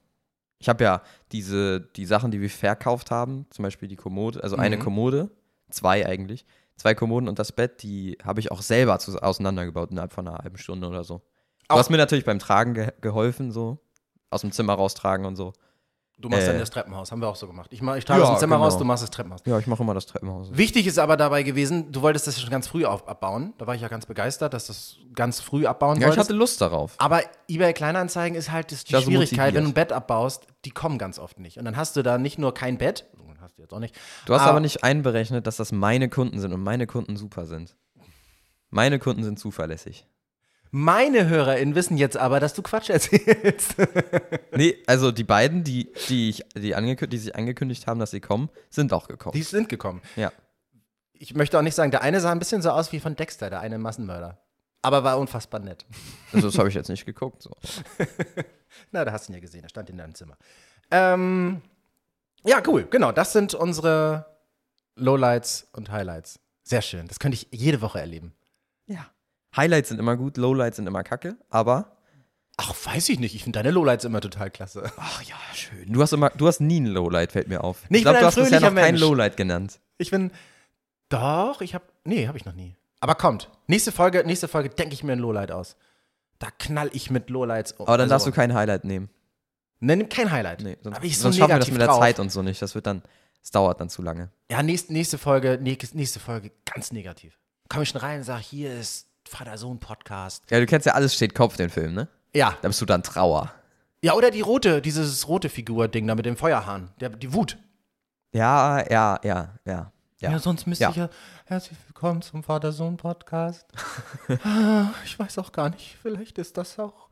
Ich 0.62 0.67
habe 0.67 0.84
ja 0.84 1.01
diese, 1.31 1.79
die 1.96 2.05
Sachen, 2.05 2.31
die 2.31 2.41
wir 2.41 2.50
verkauft 2.50 3.12
haben, 3.12 3.46
zum 3.50 3.63
Beispiel 3.63 3.88
die 3.88 3.96
Kommode, 3.96 4.43
also 4.43 4.58
eine 4.58 4.77
Mhm. 4.77 4.81
Kommode, 4.81 5.29
zwei 5.69 6.05
eigentlich, 6.05 6.46
zwei 6.79 6.95
Kommoden 6.95 7.27
und 7.27 7.38
das 7.38 7.51
Bett, 7.51 7.83
die 7.83 8.17
habe 8.24 8.39
ich 8.39 8.51
auch 8.51 8.62
selber 8.63 8.98
zu, 9.00 9.17
auseinandergebaut 9.21 9.91
innerhalb 9.91 10.13
von 10.13 10.27
einer 10.27 10.38
halben 10.39 10.57
Stunde 10.57 10.88
oder 10.88 11.03
so. 11.03 11.17
Du 11.67 11.75
Auch- 11.75 11.77
hast 11.79 11.89
mir 11.91 11.98
natürlich 11.98 12.25
beim 12.25 12.39
Tragen 12.39 12.74
ge 12.74 12.91
geholfen, 13.01 13.51
so 13.51 13.77
aus 14.31 14.41
dem 14.41 14.51
Zimmer 14.51 14.74
raustragen 14.74 15.25
und 15.25 15.36
so. 15.36 15.53
Du 16.17 16.27
machst 16.27 16.43
Äh. 16.43 16.48
dann 16.48 16.59
das 16.59 16.69
Treppenhaus, 16.69 17.12
haben 17.13 17.21
wir 17.21 17.29
auch 17.29 17.36
so 17.38 17.48
gemacht. 17.48 17.71
Ich, 17.71 17.81
mach, 17.81 17.95
ich 17.95 18.03
trage 18.03 18.19
Ja, 18.21 18.25
aus 18.27 18.36
dem 18.36 18.39
Zimmer 18.41 18.55
genau. 18.57 18.65
raus, 18.65 18.77
du 18.77 18.83
machst 18.83 19.03
das 19.03 19.09
Treppenhaus. 19.09 19.39
Ja, 19.45 19.57
ich 19.57 19.67
mache 19.67 19.81
immer 19.83 19.93
das 19.93 20.05
Treppenhaus. 20.05 20.50
Wichtig 20.51 20.86
ist 20.86 21.00
aber 21.00 21.15
dabei 21.15 21.43
gewesen, 21.43 21.93
du 21.93 22.01
wolltest 22.01 22.27
das 22.27 22.36
ja 22.36 22.41
schon 22.41 22.50
ganz 22.50 22.67
früh 22.67 22.83
auf, 22.86 23.07
abbauen. 23.07 23.53
Da 23.57 23.67
war 23.67 23.75
ich 23.75 23.81
ja 23.81 23.88
ganz 23.88 24.05
begeistert, 24.05 24.53
dass 24.53 24.67
du 24.67 24.74
das 24.74 24.98
ganz 25.15 25.39
früh 25.39 25.65
abbauen 25.65 26.00
Ja, 26.01 26.09
ich 26.09 26.17
hatte 26.17 26.33
Lust 26.33 26.59
darauf. 26.59 26.95
aber 26.98 27.21
eBay 27.48 27.74
Kleinanzeigen 27.74 28.38
ist 28.38 28.51
halt 28.51 28.71
das, 28.74 28.83
die 28.83 28.93
war 28.93 29.01
so 29.01 29.09
Schwierigkeit, 29.12 29.53
wenn 29.53 29.63
du 29.63 29.69
ein. 29.69 29.74
Bett 29.74 29.93
abbaust, 29.93 30.48
die 30.65 30.71
kommen 30.71 30.98
ganz 30.98 31.19
oft 31.19 31.39
nicht. 31.39 31.57
Und 31.57 31.63
dann 31.63 31.77
hast 31.77 31.95
du 31.95 32.01
da 32.03 32.17
nicht 32.17 32.38
nur 32.38 32.53
kein 32.53 32.77
Bett, 32.77 33.05
hast 33.50 33.58
du 33.58 33.62
jetzt 33.63 33.74
auch 33.74 33.79
nicht. 33.79 33.96
Du 34.25 34.34
hast 34.34 34.41
Ah. 34.44 34.50
aber 34.50 34.60
nicht 34.60 34.84
einberechnet, 34.84 35.46
dass 35.48 35.58
das 35.58 35.72
meine 35.72 36.10
Kunden 36.10 36.39
sind 36.39 36.53
und 36.53 36.62
meine 36.63 36.88
Kunden 36.88 37.18
super 37.18 37.46
sind. 37.46 37.75
Meine 38.70 39.00
Kunden 39.00 39.24
sind 39.24 39.39
zuverlässig. 39.39 40.06
Meine 40.72 41.27
HörerInnen 41.27 41.74
wissen 41.74 41.98
jetzt 41.98 42.15
aber, 42.15 42.39
dass 42.39 42.53
du 42.53 42.62
Quatsch 42.62 42.89
erzählst. 42.91 43.75
Nee, 44.56 44.77
also 44.86 45.12
die 45.12 45.24
beiden, 45.24 45.63
die, 45.63 45.91
die, 46.10 46.29
ich, 46.29 46.44
die, 46.56 46.75
angekündigt, 46.75 47.13
die 47.13 47.18
sich 47.18 47.36
angekündigt 47.36 47.88
haben, 47.88 48.00
dass 48.00 48.12
sie 48.12 48.20
kommen, 48.22 48.50
sind 48.70 48.94
auch 48.94 49.08
gekommen. 49.08 49.34
Die 49.34 49.41
sind 49.44 49.68
gekommen. 49.70 50.01
ja. 50.15 50.32
Ich 51.22 51.34
möchte 51.36 51.58
auch 51.58 51.63
nicht 51.63 51.75
sagen, 51.75 51.91
der 51.91 52.01
eine 52.01 52.22
sah 52.22 52.32
ein 52.32 52.39
bisschen 52.39 52.62
so 52.62 52.70
aus 52.70 52.94
wie 52.94 53.01
von 53.01 53.13
Dexter, 53.18 53.50
der 53.50 53.60
eine 53.60 53.77
Massenmörder. 53.77 54.39
Aber 54.82 55.03
war 55.03 55.20
unfassbar 55.20 55.60
nett. 55.60 55.86
Also 56.32 56.48
das 56.48 56.58
habe 56.58 56.70
ich 56.70 56.75
jetzt 56.75 56.88
nicht 56.88 57.06
geguckt. 57.06 57.41
So. 57.41 57.58
Na, 58.91 59.03
da 59.03 59.12
hast 59.12 59.27
du 59.27 59.34
ihn 59.34 59.36
ja 59.36 59.41
gesehen, 59.41 59.63
er 59.63 59.70
stand 59.70 59.89
in 59.89 59.98
deinem 59.98 60.15
Zimmer. 60.15 60.38
Ähm, 60.91 61.62
ja, 62.43 62.62
cool, 62.67 62.88
genau. 62.89 63.12
Das 63.12 63.34
sind 63.34 63.53
unsere 63.53 64.25
Lowlights 64.96 65.67
und 65.74 65.91
Highlights. 65.91 66.39
Sehr 66.63 66.81
schön. 66.81 67.08
Das 67.08 67.19
könnte 67.19 67.36
ich 67.36 67.48
jede 67.51 67.81
Woche 67.81 68.00
erleben. 68.00 68.34
Ja. 68.88 69.05
Highlights 69.55 69.89
sind 69.89 70.00
immer 70.00 70.15
gut, 70.17 70.38
Lowlights 70.38 70.75
sind 70.77 70.88
immer 70.88 71.03
kacke, 71.03 71.38
aber. 71.50 71.96
Ach, 72.58 72.74
weiß 72.86 73.10
ich 73.10 73.19
nicht. 73.19 73.36
Ich 73.36 73.43
finde 73.43 73.58
deine 73.60 73.72
Lowlights 73.72 74.03
immer 74.03 74.19
total 74.22 74.51
klasse. 74.51 74.91
Ach 74.98 75.22
ja, 75.24 75.36
schön. 75.53 75.91
Du 75.93 76.01
hast 76.01 76.12
immer, 76.12 76.29
du 76.31 76.46
hast 76.48 76.60
nie 76.60 76.79
ein 76.81 76.88
Lowlight, 76.88 77.31
fällt 77.31 77.48
mir 77.48 77.63
auf. 77.63 77.84
Nee, 77.89 77.98
ich 77.98 78.01
ich 78.01 78.03
glaube, 78.03 78.19
du 78.19 78.25
hast 78.25 78.36
bisher 78.36 78.60
noch 78.60 78.75
kein. 78.75 78.98
Lowlight 78.98 79.38
genannt. 79.38 79.79
Ich 79.98 80.12
bin. 80.12 80.31
Doch, 81.08 81.62
ich 81.62 81.74
habe. 81.74 81.86
Nee, 82.03 82.27
habe 82.27 82.38
ich 82.38 82.46
noch 82.46 82.53
nie. 82.53 82.75
Aber 83.00 83.15
kommt. 83.15 83.50
Nächste 83.67 83.91
Folge, 83.91 84.24
nächste 84.25 84.48
Folge 84.48 84.69
denke 84.69 84.93
ich 84.93 85.03
mir 85.03 85.13
ein 85.13 85.19
Lowlight 85.19 85.51
aus. 85.51 85.77
Da 86.38 86.48
knall 86.60 86.89
ich 86.93 87.10
mit 87.10 87.29
Lowlights 87.29 87.72
um. 87.74 87.88
Aber 87.88 87.98
dann 87.98 88.05
Also, 88.05 88.12
darfst 88.13 88.27
du 88.27 88.31
kein 88.31 88.53
Highlight 88.53 88.84
nehmen. 88.84 89.10
Nee, 89.81 89.95
nimm 89.95 90.09
kein 90.09 90.29
Highlight. 90.31 90.62
Nee, 90.62 90.77
sonst, 90.81 90.95
Aber 90.98 91.05
ich 91.05 91.17
so 91.17 91.24
sonst 91.24 91.38
schaffen 91.38 91.51
wir 91.51 91.59
das 91.59 91.71
mit 91.71 91.79
der 91.79 91.88
drauf. 91.88 92.00
Zeit 92.00 92.19
und 92.19 92.31
so 92.31 92.41
nicht. 92.41 92.62
Das 92.62 92.75
wird 92.75 92.86
dann, 92.86 93.01
es 93.41 93.51
dauert 93.51 93.79
dann 93.79 93.89
zu 93.89 94.01
lange. 94.01 94.29
Ja, 94.51 94.62
nächste, 94.62 94.91
nächste 94.91 95.17
Folge, 95.17 95.57
nächste, 95.62 96.19
Folge 96.19 96.51
ganz 96.65 96.91
negativ. 96.91 97.38
Komm 97.69 97.83
ich 97.83 97.89
schon 97.89 98.01
rein 98.01 98.17
und 98.19 98.24
sag, 98.25 98.39
hier 98.41 98.74
ist 98.77 99.07
Vater-Sohn-Podcast. 99.27 100.43
Ja, 100.50 100.59
du 100.59 100.65
kennst 100.65 100.86
ja 100.86 100.93
alles 100.93 101.15
steht 101.15 101.33
Kopf, 101.36 101.55
den 101.55 101.69
Film, 101.69 101.93
ne? 101.93 102.07
Ja. 102.36 102.57
Da 102.62 102.67
bist 102.67 102.81
du 102.81 102.86
dann 102.86 103.03
Trauer. 103.03 103.53
Ja, 104.01 104.13
oder 104.13 104.31
die 104.31 104.41
rote, 104.41 104.81
dieses 104.81 105.27
rote 105.27 105.50
Figur-Ding 105.50 106.07
da 106.07 106.15
mit 106.15 106.25
dem 106.25 106.36
Feuerhahn. 106.38 106.91
Der, 107.00 107.09
die 107.09 107.33
Wut. 107.33 107.57
Ja, 108.33 108.79
ja, 108.89 109.19
ja, 109.24 109.55
ja. 109.65 109.91
Ja. 110.19 110.38
sonst 110.39 110.67
müsste 110.67 110.83
Ja. 110.83 110.89
ich 110.89 110.95
ja. 110.98 111.09
Herzlich 111.45 111.77
willkommen 111.88 112.21
zum 112.21 112.43
Vater-Sohn-Podcast. 112.43 113.65
Ich 115.05 115.17
weiß 115.17 115.38
auch 115.38 115.51
gar 115.51 115.69
nicht, 115.69 115.98
vielleicht 116.01 116.38
ist 116.38 116.57
das 116.57 116.77
auch. 116.79 117.09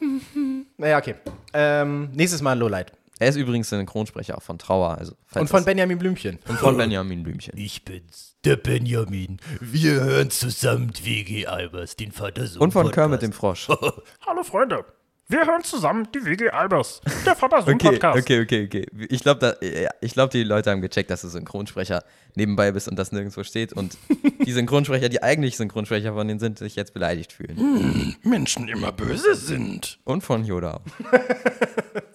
naja, 0.76 0.98
okay. 0.98 1.14
Ähm, 1.52 2.10
nächstes 2.12 2.42
Mal 2.42 2.52
ein 2.52 2.58
Lowlight. 2.58 2.92
Er 3.20 3.28
ist 3.28 3.36
übrigens 3.36 3.70
der 3.70 3.78
Synchronsprecher 3.78 4.36
auch 4.36 4.42
von 4.42 4.58
Trauer. 4.58 4.98
Also, 4.98 5.14
Und 5.34 5.48
von 5.48 5.64
Benjamin 5.64 5.98
Blümchen. 5.98 6.38
und 6.48 6.58
von 6.58 6.76
Benjamin 6.76 7.22
Blümchen. 7.22 7.56
Ich 7.56 7.84
bin's, 7.84 8.36
der 8.44 8.56
Benjamin. 8.56 9.38
Wir 9.60 9.92
hören 10.02 10.30
zusammen 10.30 10.92
WG 11.02 11.46
Albers, 11.46 11.94
den 11.96 12.10
Vater 12.10 12.46
Sohn 12.46 12.62
Und 12.62 12.72
von 12.72 12.82
Podcast. 12.86 12.94
Kermit 12.94 13.22
dem 13.22 13.32
Frosch. 13.32 13.68
Hallo 14.26 14.42
Freunde, 14.42 14.84
wir 15.26 15.46
hören 15.46 15.64
zusammen 15.64 16.06
die 16.14 16.24
WG 16.24 16.50
Albers, 16.50 17.00
der 17.24 17.34
Vater-Sohn 17.34 17.74
Okay, 17.82 17.98
okay, 18.02 18.42
okay, 18.42 18.64
okay. 18.66 18.86
Ich 19.08 19.22
glaube, 19.22 19.56
ja, 19.62 19.90
ich 20.00 20.12
glaub, 20.12 20.30
die 20.30 20.44
Leute 20.44 20.70
haben 20.70 20.82
gecheckt, 20.82 21.10
dass 21.10 21.22
du 21.22 21.28
Synchronsprecher 21.28 22.04
nebenbei 22.34 22.72
bist 22.72 22.88
und 22.88 22.96
das 22.96 23.10
nirgendwo 23.10 23.42
steht. 23.42 23.72
Und 23.72 23.96
die 24.44 24.52
Synchronsprecher, 24.52 25.08
die 25.08 25.22
eigentlich 25.22 25.56
Synchronsprecher 25.56 26.12
von 26.12 26.28
denen 26.28 26.40
sind, 26.40 26.58
sich 26.58 26.76
jetzt 26.76 26.92
beleidigt 26.92 27.32
fühlen. 27.32 28.16
Menschen 28.22 28.68
immer 28.68 28.92
böse 28.92 29.34
sind. 29.34 29.98
Und 30.04 30.22
von 30.22 30.44
Yoda. 30.44 30.80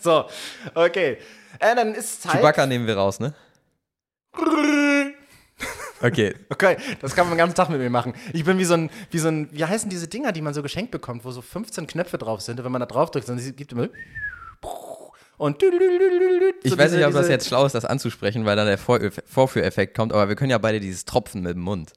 So, 0.02 0.26
okay. 0.76 1.18
Äh, 1.60 1.76
dann 1.76 1.94
ist 1.94 2.22
Zeit. 2.22 2.34
Chewbacca 2.34 2.66
nehmen 2.66 2.88
wir 2.88 2.96
raus, 2.96 3.20
ne? 3.20 3.34
Okay. 6.02 6.36
Okay, 6.50 6.78
das 7.02 7.16
kann 7.16 7.26
man 7.28 7.34
den 7.36 7.40
ganzen 7.40 7.56
Tag 7.56 7.70
mit 7.70 7.80
mir 7.80 7.90
machen. 7.90 8.14
Ich 8.34 8.44
bin 8.44 8.58
wie 8.58 8.66
so 8.66 8.74
ein, 8.74 8.90
wie 9.12 9.20
so 9.20 9.28
ein, 9.30 9.50
wie 9.52 9.64
heißen 9.64 9.90
diese 9.90 10.08
Dinger, 10.08 10.32
die 10.32 10.42
man 10.42 10.54
so 10.54 10.62
geschenkt 10.62 10.92
bekommt, 10.92 11.24
wo 11.26 11.32
so 11.32 11.42
15 11.42 11.88
Knöpfe 11.88 12.18
drauf 12.18 12.42
sind 12.42 12.60
und 12.60 12.66
wenn 12.66 12.72
man 12.72 12.80
da 12.82 12.86
drauf 12.86 13.12
drückt, 13.12 13.30
dann 13.30 13.38
gibt 13.56 13.72
immer 13.72 13.88
und 15.38 15.64
Ich 16.64 16.78
weiß 16.78 16.92
nicht, 16.92 17.06
ob 17.06 17.14
das 17.14 17.30
jetzt 17.30 17.48
schlau 17.48 17.66
ist, 17.66 17.74
das 17.74 17.86
anzusprechen, 17.86 18.46
weil 18.46 18.58
dann 18.58 18.68
der 18.68 18.78
Vor 18.78 19.00
Vorführeffekt 19.26 19.96
kommt, 19.96 20.12
aber 20.12 20.28
wir 20.28 20.36
können 20.36 20.52
ja 20.52 20.58
beide 20.58 20.82
dieses 20.82 21.06
Tropfen 21.06 21.44
mit 21.44 21.56
dem 21.56 21.62
Mund. 21.62 21.94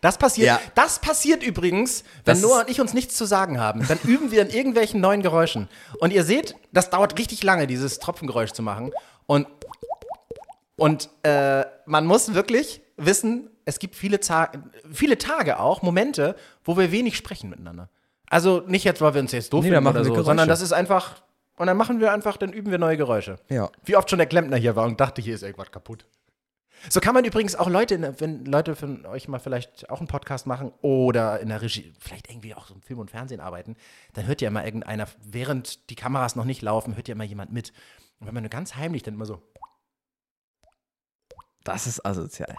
Das 0.00 0.16
passiert, 0.16 0.46
Ja. 0.46 0.60
das 0.74 0.98
passiert 1.00 1.42
übrigens, 1.42 2.04
wenn 2.24 2.34
Das 2.36 2.42
Noah 2.42 2.60
und 2.60 2.70
ich 2.70 2.80
uns 2.80 2.94
nichts 2.94 3.16
zu 3.16 3.26
sagen 3.26 3.60
haben. 3.60 3.86
Dann 3.86 3.98
üben 4.04 4.30
wir 4.30 4.40
in 4.42 4.48
irgendwelchen 4.48 5.00
neuen 5.00 5.20
Geräuschen. 5.20 5.68
Und 5.98 6.12
ihr 6.12 6.24
seht, 6.24 6.54
das 6.72 6.88
dauert 6.88 7.18
richtig 7.18 7.42
lange, 7.42 7.66
dieses 7.66 7.98
Tropfengeräusch 7.98 8.52
zu 8.52 8.62
machen. 8.62 8.92
Und, 9.26 9.46
und 10.80 11.10
äh, 11.24 11.66
man 11.84 12.06
muss 12.06 12.32
wirklich 12.32 12.80
wissen, 12.96 13.50
es 13.66 13.78
gibt 13.78 13.94
viele, 13.94 14.18
Ta 14.18 14.50
viele 14.90 15.18
Tage 15.18 15.60
auch, 15.60 15.82
Momente, 15.82 16.36
wo 16.64 16.78
wir 16.78 16.90
wenig 16.90 17.18
sprechen 17.18 17.50
miteinander. 17.50 17.90
Also 18.30 18.62
nicht 18.66 18.84
jetzt, 18.84 19.02
weil 19.02 19.12
wir 19.12 19.20
uns 19.20 19.32
jetzt 19.32 19.52
doof 19.52 19.62
Nee, 19.62 19.68
finden 19.72 19.84
machen 19.84 19.96
oder 19.98 20.04
so, 20.06 20.22
sondern 20.22 20.48
das 20.48 20.62
ist 20.62 20.72
einfach, 20.72 21.20
und 21.56 21.66
dann 21.66 21.76
machen 21.76 22.00
wir 22.00 22.14
einfach, 22.14 22.38
dann 22.38 22.54
üben 22.54 22.70
wir 22.70 22.78
neue 22.78 22.96
Geräusche. 22.96 23.36
Ja. 23.50 23.68
Wie 23.84 23.94
oft 23.94 24.08
schon 24.08 24.20
der 24.20 24.26
Klempner 24.26 24.56
hier 24.56 24.74
war 24.74 24.86
und 24.86 24.98
dachte, 24.98 25.20
hier 25.20 25.34
ist 25.34 25.42
irgendwas 25.42 25.70
kaputt. 25.70 26.06
So 26.88 27.00
kann 27.00 27.12
man 27.12 27.26
übrigens 27.26 27.56
auch 27.56 27.68
Leute, 27.68 28.14
wenn 28.18 28.46
Leute 28.46 28.74
von 28.74 29.04
euch 29.04 29.28
mal 29.28 29.38
vielleicht 29.38 29.90
auch 29.90 29.98
einen 29.98 30.08
Podcast 30.08 30.46
machen 30.46 30.72
oder 30.80 31.40
in 31.40 31.50
der 31.50 31.60
Regie, 31.60 31.92
vielleicht 32.00 32.30
irgendwie 32.30 32.54
auch 32.54 32.68
so 32.68 32.72
im 32.72 32.80
Film 32.80 33.00
und 33.00 33.10
Fernsehen 33.10 33.40
arbeiten, 33.40 33.76
dann 34.14 34.26
hört 34.26 34.40
ja 34.40 34.48
immer 34.48 34.64
irgendeiner, 34.64 35.06
während 35.22 35.90
die 35.90 35.94
Kameras 35.94 36.36
noch 36.36 36.46
nicht 36.46 36.62
laufen, 36.62 36.96
hört 36.96 37.06
ja 37.06 37.14
immer 37.14 37.24
jemand 37.24 37.52
mit. 37.52 37.74
Und 38.18 38.26
wenn 38.26 38.32
man 38.32 38.44
nur 38.44 38.50
ganz 38.50 38.76
heimlich 38.76 39.02
dann 39.02 39.12
immer 39.12 39.26
so, 39.26 39.42
Das 41.72 41.86
ist 41.86 42.04
asozial. 42.04 42.54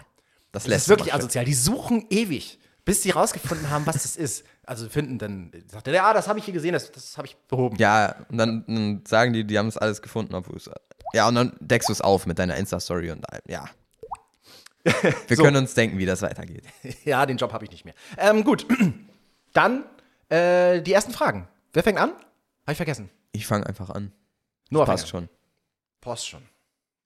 Das, 0.52 0.64
das 0.64 0.66
lässt 0.66 0.82
ist 0.84 0.88
wirklich 0.88 1.14
asozial. 1.14 1.44
Die 1.44 1.54
suchen 1.54 2.06
ewig, 2.10 2.58
bis 2.84 3.02
sie 3.02 3.10
rausgefunden 3.10 3.70
haben, 3.70 3.86
was 3.86 4.02
das 4.02 4.16
ist. 4.16 4.44
Also 4.64 4.88
finden, 4.88 5.18
dann 5.18 5.50
sagt 5.66 5.88
er, 5.88 5.94
ja, 5.94 6.12
das 6.12 6.28
habe 6.28 6.38
ich 6.38 6.44
hier 6.44 6.54
gesehen, 6.54 6.72
das, 6.72 6.92
das 6.92 7.16
habe 7.18 7.26
ich 7.26 7.36
behoben. 7.48 7.76
Ja, 7.78 8.14
und 8.28 8.38
dann, 8.38 8.64
dann 8.66 9.02
sagen 9.06 9.32
die, 9.32 9.44
die 9.44 9.58
haben 9.58 9.66
es 9.68 9.76
alles 9.76 10.02
gefunden, 10.02 10.34
obwohl 10.34 10.56
es. 10.56 10.70
Ja, 11.14 11.28
und 11.28 11.34
dann 11.34 11.56
deckst 11.60 11.88
du 11.88 11.92
es 11.92 12.00
auf 12.00 12.26
mit 12.26 12.38
deiner 12.38 12.56
Insta-Story 12.56 13.10
und 13.10 13.28
allem. 13.30 13.42
Ja. 13.48 13.68
Wir 14.84 15.36
So. 15.36 15.42
können 15.42 15.56
uns 15.56 15.74
denken, 15.74 15.98
wie 15.98 16.06
das 16.06 16.22
weitergeht. 16.22 16.64
Ja, 17.04 17.24
den 17.26 17.36
Job 17.36 17.52
habe 17.52 17.64
ich 17.64 17.70
nicht 17.70 17.84
mehr. 17.84 17.94
Ähm, 18.18 18.44
gut, 18.44 18.66
dann 19.52 19.84
äh, 20.28 20.80
die 20.82 20.92
ersten 20.92 21.12
Fragen. 21.12 21.48
Wer 21.72 21.82
fängt 21.82 21.98
an? 21.98 22.10
Habe 22.10 22.72
ich 22.72 22.76
vergessen. 22.76 23.10
Ich 23.32 23.46
fange 23.46 23.66
einfach 23.66 23.90
an. 23.90 24.12
Noah 24.70 24.86
Passt 24.86 25.04
an. 25.04 25.08
schon. 25.10 25.28
Post 26.00 26.28
schon. 26.28 26.42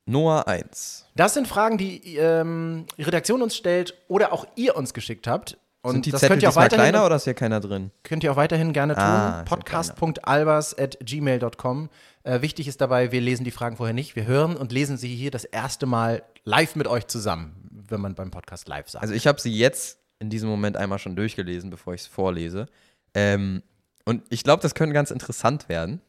Noah 0.07 0.47
1. 0.47 1.07
Das 1.17 1.35
sind 1.35 1.49
Fragen, 1.49 1.79
die 1.79 2.17
ähm, 2.17 2.87
die 2.97 3.03
Redaktion 3.03 3.43
uns 3.43 3.57
stellt 3.57 3.95
oder 4.09 4.33
auch 4.33 4.47
ihr 4.55 4.77
uns 4.77 4.95
geschickt 4.95 5.27
habt. 5.27 5.59
Und 5.83 5.93
Sind 5.93 6.07
die 6.07 6.11
das 6.11 6.21
Zettel 6.21 6.35
könnt 6.35 6.43
ihr, 6.43 6.49
auch 6.51 6.57
weiterhin, 6.57 6.91
kleiner 6.91 7.07
oder 7.07 7.17
ist 7.17 7.25
hier 7.25 7.35
keiner 7.35 7.61
drin? 7.61 7.91
könnt 8.03 8.25
ihr 8.25 8.33
auch 8.33 8.37
weiterhin 8.37 8.73
gerne 8.73 8.95
tun. 8.95 9.03
Ah, 9.05 9.43
ist 9.45 9.51
ja 9.51 9.57
Podcast.albers.gmail.com. 9.57 11.91
Äh, 12.25 12.43
wichtig 12.43 12.67
ist 12.67 12.81
dabei, 12.81 13.13
wir 13.13 13.21
lesen 13.21 13.45
die 13.45 13.53
Fragen 13.53 13.77
vorher 13.77 13.95
nicht. 13.95 14.17
Wir 14.17 14.27
hören 14.27 14.57
und 14.57 14.73
lesen 14.73 14.97
sie 14.97 15.15
hier 15.15 15.31
das 15.31 15.45
erste 15.45 15.87
Mal 15.87 16.25
live 16.45 16.75
mit 16.75 16.89
euch 16.89 17.07
zusammen, 17.07 17.85
wenn 17.89 18.01
man 18.01 18.17
beim 18.17 18.33
Podcast 18.33 18.67
live 18.67 18.89
sagt. 18.89 19.03
Also 19.03 19.15
ich 19.15 19.29
habe 19.29 19.41
sie 19.41 19.57
jetzt 19.57 20.01
in 20.19 20.29
diesem 20.29 20.49
Moment 20.49 20.77
einmal 20.77 20.99
schon 20.99 21.15
durchgelesen, 21.15 21.71
bevor 21.71 21.95
ich 21.95 22.01
es 22.01 22.09
vorlese. 22.09 22.67
Ähm, 23.15 23.63
und 24.05 24.25
ich 24.29 24.43
glaube, 24.43 24.63
das 24.63 24.75
könnte 24.75 24.93
ganz 24.93 25.13
interessant 25.13 25.69
werden. 25.69 26.01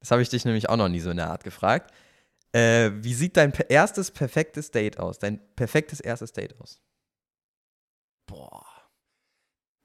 Das 0.00 0.10
habe 0.10 0.22
ich 0.22 0.28
dich 0.28 0.44
nämlich 0.44 0.68
auch 0.68 0.76
noch 0.76 0.88
nie 0.88 0.98
so 0.98 1.10
in 1.10 1.18
der 1.18 1.30
Art 1.30 1.44
gefragt. 1.44 1.92
Äh, 2.52 2.90
wie 3.02 3.14
sieht 3.14 3.36
dein 3.36 3.52
erstes 3.68 4.10
perfektes 4.10 4.70
Date 4.70 4.98
aus? 4.98 5.18
Dein 5.18 5.40
perfektes 5.56 6.00
erstes 6.00 6.32
Date 6.32 6.60
aus? 6.60 6.80
Boah. 8.26 8.66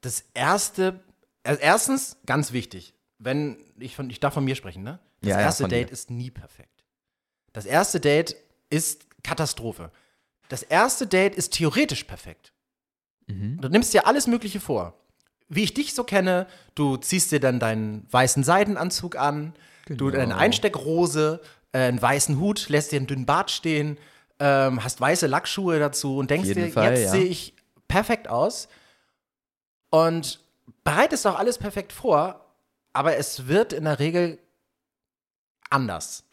Das 0.00 0.24
erste, 0.34 1.00
also 1.42 1.60
erstens, 1.60 2.16
ganz 2.26 2.52
wichtig, 2.52 2.94
wenn, 3.18 3.58
ich, 3.78 3.96
von, 3.96 4.08
ich 4.10 4.20
darf 4.20 4.34
von 4.34 4.44
mir 4.44 4.54
sprechen, 4.54 4.82
ne? 4.82 5.00
Das 5.20 5.30
Ja, 5.30 5.36
ja, 5.40 5.46
erste 5.46 5.64
dir. 5.64 5.70
Date 5.70 5.90
ist 5.90 6.10
nie 6.10 6.30
perfekt. 6.30 6.84
Das 7.52 7.66
erste 7.66 7.98
Date 7.98 8.36
ist 8.70 9.06
Katastrophe. 9.24 9.90
Das 10.48 10.62
erste 10.62 11.06
Date 11.06 11.34
ist 11.34 11.52
theoretisch 11.54 12.04
perfekt. 12.04 12.52
Mhm. 13.26 13.60
Du 13.60 13.68
nimmst 13.68 13.92
dir 13.92 14.06
alles 14.06 14.26
Mögliche 14.26 14.60
vor. 14.60 14.94
Wie 15.48 15.64
ich 15.64 15.74
dich 15.74 15.94
so 15.94 16.04
kenne, 16.04 16.46
du 16.74 16.96
ziehst 16.98 17.32
dir 17.32 17.40
dann 17.40 17.58
deinen 17.58 18.06
weißen 18.12 18.44
Seidenanzug 18.44 19.16
an, 19.16 19.54
du 19.86 20.06
Genau. 20.06 20.10
deine 20.18 20.36
Einsteckrose, 20.36 21.40
äh, 21.72 21.78
einen 21.78 22.00
weißen 22.00 22.38
Hut, 22.38 22.68
lässt 22.68 22.92
dir 22.92 22.96
einen 22.96 23.06
dünnen 23.06 23.26
Bart 23.26 23.50
stehen, 23.50 23.98
ähm, 24.38 24.82
hast 24.82 25.00
weiße 25.00 25.26
Lackschuhe 25.26 25.78
dazu 25.78 26.18
und 26.18 26.30
denkst 26.30 26.52
dir, 26.52 26.72
Fall, 26.72 26.90
jetzt 26.90 27.04
ja. 27.04 27.10
sehe 27.10 27.24
ich 27.24 27.54
perfekt 27.88 28.28
aus 28.28 28.68
und 29.90 30.40
bereitest 30.84 31.26
auch 31.26 31.38
alles 31.38 31.58
perfekt 31.58 31.92
vor, 31.92 32.44
aber 32.92 33.16
es 33.16 33.46
wird 33.48 33.72
in 33.72 33.84
der 33.84 33.98
Regel 33.98 34.38
anders. 35.70 36.24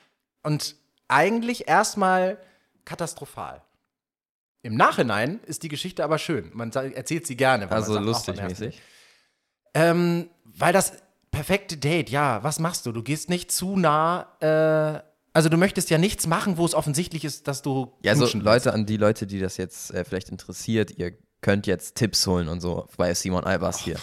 Und 0.43 0.75
eigentlich 1.07 1.67
erstmal 1.67 2.37
katastrophal. 2.83 3.61
Im 4.61 4.75
Nachhinein 4.75 5.39
ist 5.45 5.63
die 5.63 5.69
Geschichte 5.69 6.03
aber 6.03 6.17
schön. 6.17 6.49
Man 6.53 6.71
erzählt 6.71 7.27
sie 7.27 7.37
gerne. 7.37 7.69
Also 7.69 7.93
sagt, 7.93 8.05
lustig 8.05 8.41
mäßig. 8.41 8.81
ähm, 9.75 10.29
weil 10.43 10.73
das 10.73 10.93
perfekte 11.29 11.77
Date, 11.77 12.09
ja, 12.09 12.43
was 12.43 12.59
machst 12.59 12.85
du? 12.85 12.91
Du 12.91 13.03
gehst 13.03 13.29
nicht 13.29 13.51
zu 13.51 13.77
nah, 13.77 14.27
äh, 14.39 15.14
also 15.35 15.49
du 15.49 15.57
möchtest 15.57 15.89
ja 15.89 15.97
nichts 15.97 16.27
machen, 16.27 16.57
wo 16.57 16.65
es 16.65 16.73
offensichtlich 16.73 17.25
ist, 17.25 17.47
dass 17.47 17.61
du 17.61 17.91
Ja, 18.01 18.13
also 18.13 18.25
Leute, 18.37 18.73
an 18.73 18.85
die 18.85 18.97
Leute, 18.97 19.27
die 19.27 19.39
das 19.39 19.57
jetzt 19.57 19.93
äh, 19.93 20.05
vielleicht 20.05 20.29
interessiert, 20.29 20.91
ihr 20.97 21.11
könnt 21.41 21.67
jetzt 21.67 21.95
Tipps 21.95 22.25
holen 22.25 22.47
und 22.47 22.61
so 22.61 22.87
bei 22.97 23.13
Simon 23.13 23.43
Albers 23.43 23.79
hier. 23.79 23.97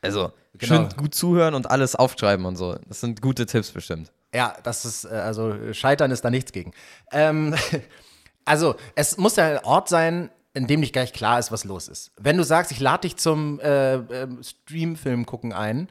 Also 0.00 0.32
Genau. 0.58 0.74
schön 0.74 0.88
gut 0.96 1.14
zuhören 1.14 1.54
und 1.54 1.70
alles 1.70 1.94
aufschreiben 1.94 2.44
und 2.44 2.56
so. 2.56 2.76
Das 2.88 3.00
sind 3.00 3.22
gute 3.22 3.46
Tipps 3.46 3.70
bestimmt. 3.70 4.12
Ja, 4.34 4.56
das 4.62 4.84
ist, 4.84 5.04
äh, 5.04 5.08
also 5.08 5.72
Scheitern 5.72 6.10
ist 6.10 6.24
da 6.24 6.30
nichts 6.30 6.52
gegen. 6.52 6.72
Ähm, 7.12 7.54
also, 8.44 8.74
es 8.94 9.16
muss 9.18 9.36
ja 9.36 9.58
ein 9.58 9.64
Ort 9.64 9.88
sein, 9.88 10.30
in 10.54 10.66
dem 10.66 10.80
nicht 10.80 10.92
gleich 10.92 11.12
klar 11.12 11.38
ist, 11.38 11.52
was 11.52 11.64
los 11.64 11.88
ist. 11.88 12.10
Wenn 12.18 12.36
du 12.36 12.44
sagst, 12.44 12.72
ich 12.72 12.80
lade 12.80 13.02
dich 13.02 13.16
zum 13.16 13.60
äh, 13.60 13.94
ähm, 13.94 14.42
Streamfilm 14.42 15.26
gucken 15.26 15.52
ein, 15.52 15.88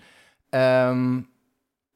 ähm, 0.51 1.27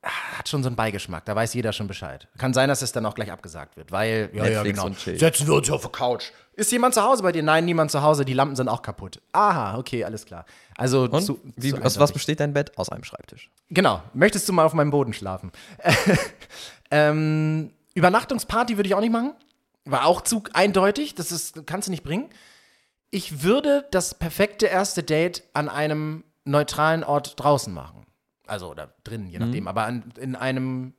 hat 0.04 0.50
schon 0.50 0.64
so 0.64 0.70
einen 0.70 0.76
Beigeschmack, 0.76 1.26
da 1.26 1.36
weiß 1.36 1.54
jeder 1.54 1.74
schon 1.74 1.88
Bescheid. 1.88 2.28
Kann 2.38 2.54
sein, 2.54 2.70
dass 2.70 2.82
es 2.82 2.92
dann 2.92 3.06
auch 3.06 3.14
gleich 3.14 3.32
abgesagt 3.32 3.78
wird, 3.78 3.92
weil, 3.92 4.32
ja, 4.34 4.48
ja, 4.48 4.64
genau. 4.64 4.90
Setzen 4.94 5.48
wir 5.48 5.54
uns 5.54 5.70
auf 5.70 5.84
die 5.84 5.92
Couch. 5.92 6.32
Ist 6.54 6.72
jemand 6.72 6.96
zu 6.96 7.04
Hause 7.04 7.22
bei 7.22 7.32
dir? 7.32 7.44
Nein, 7.44 7.66
niemand 7.66 7.92
zu 7.92 8.02
Hause, 8.02 8.26
die 8.26 8.34
Lampen 8.34 8.56
sind 8.56 8.68
auch 8.68 8.82
kaputt. 8.82 9.22
Aha, 9.32 9.78
okay, 9.78 10.04
alles 10.04 10.26
klar. 10.26 10.46
Also, 10.76 11.04
Und 11.04 11.22
zu, 11.22 11.40
wie, 11.56 11.72
zu 11.72 11.82
aus 11.82 12.00
was 12.00 12.12
besteht 12.12 12.40
dein 12.40 12.54
Bett? 12.54 12.78
Aus 12.78 12.90
einem 12.90 13.04
Schreibtisch. 13.04 13.50
Genau. 13.70 14.02
Möchtest 14.14 14.50
du 14.50 14.54
mal 14.54 14.66
auf 14.66 14.74
meinem 14.74 14.92
Boden 14.92 15.14
schlafen? 15.14 15.52
ähm, 16.92 17.72
Übernachtungsparty 17.94 18.78
würde 18.78 18.88
ich 18.88 18.96
auch 18.96 19.02
nicht 19.02 19.14
machen. 19.14 19.34
War 19.86 20.06
auch 20.06 20.22
zu 20.22 20.44
eindeutig. 20.54 21.16
Das 21.16 21.32
ist, 21.32 21.66
kannst 21.68 21.88
du 21.88 21.92
nicht 21.92 22.04
bringen. 22.04 22.30
Ich 23.12 23.44
würde 23.44 23.86
das 23.92 24.16
perfekte 24.16 24.66
erste 24.66 25.04
Date 25.04 25.44
an 25.54 25.70
einem 25.70 26.24
neutralen 26.44 27.04
Ort 27.04 27.40
draußen 27.40 27.74
machen. 27.74 28.06
Also, 28.52 28.70
oder 28.70 28.94
drinnen, 29.06 29.30
je 29.30 29.40
nachdem. 29.40 29.66
Aber 29.70 29.86
an, 29.86 30.04
in 30.20 30.36
einem 30.36 30.94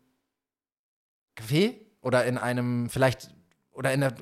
Café 1.37 1.75
oder 2.01 2.25
in 2.25 2.39
einem, 2.39 2.89
vielleicht, 2.89 3.29
oder 3.73 3.93
in 3.93 4.01
der, 4.01 4.15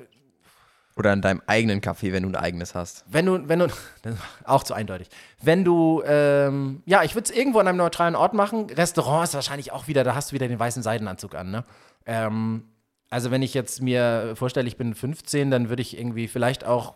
Oder 0.97 1.13
in 1.13 1.21
deinem 1.21 1.41
eigenen 1.47 1.79
Café, 1.79 2.11
wenn 2.11 2.23
du 2.23 2.29
ein 2.29 2.35
eigenes 2.35 2.75
hast. 2.75 3.05
wenn 3.07 3.25
du, 3.25 3.47
wenn 3.47 3.59
du, 3.59 3.67
auch 4.43 4.63
zu 4.63 4.73
eindeutig. 4.73 5.07
Wenn 5.41 5.63
du, 5.63 6.03
ähm, 6.05 6.83
ja, 6.85 7.03
ich 7.03 7.15
würde 7.15 7.29
es 7.29 7.35
irgendwo 7.35 7.59
an 7.59 7.69
einem 7.69 7.77
neutralen 7.77 8.15
Ort 8.15 8.33
machen. 8.33 8.69
Restaurant 8.69 9.23
ist 9.23 9.33
wahrscheinlich 9.33 9.71
auch 9.71 9.87
wieder, 9.87 10.03
da 10.03 10.13
hast 10.13 10.31
du 10.31 10.35
wieder 10.35 10.49
den 10.49 10.59
weißen 10.59 10.83
Seidenanzug 10.83 11.33
an, 11.33 11.51
ne? 11.51 11.63
Ähm, 12.05 12.65
also 13.09 13.31
wenn 13.31 13.41
ich 13.41 13.53
jetzt 13.53 13.81
mir 13.81 14.33
vorstelle, 14.35 14.67
ich 14.67 14.75
bin 14.75 14.93
15, 14.93 15.51
dann 15.51 15.69
würde 15.69 15.81
ich 15.81 15.97
irgendwie 15.97 16.27
vielleicht 16.27 16.65
auch, 16.65 16.95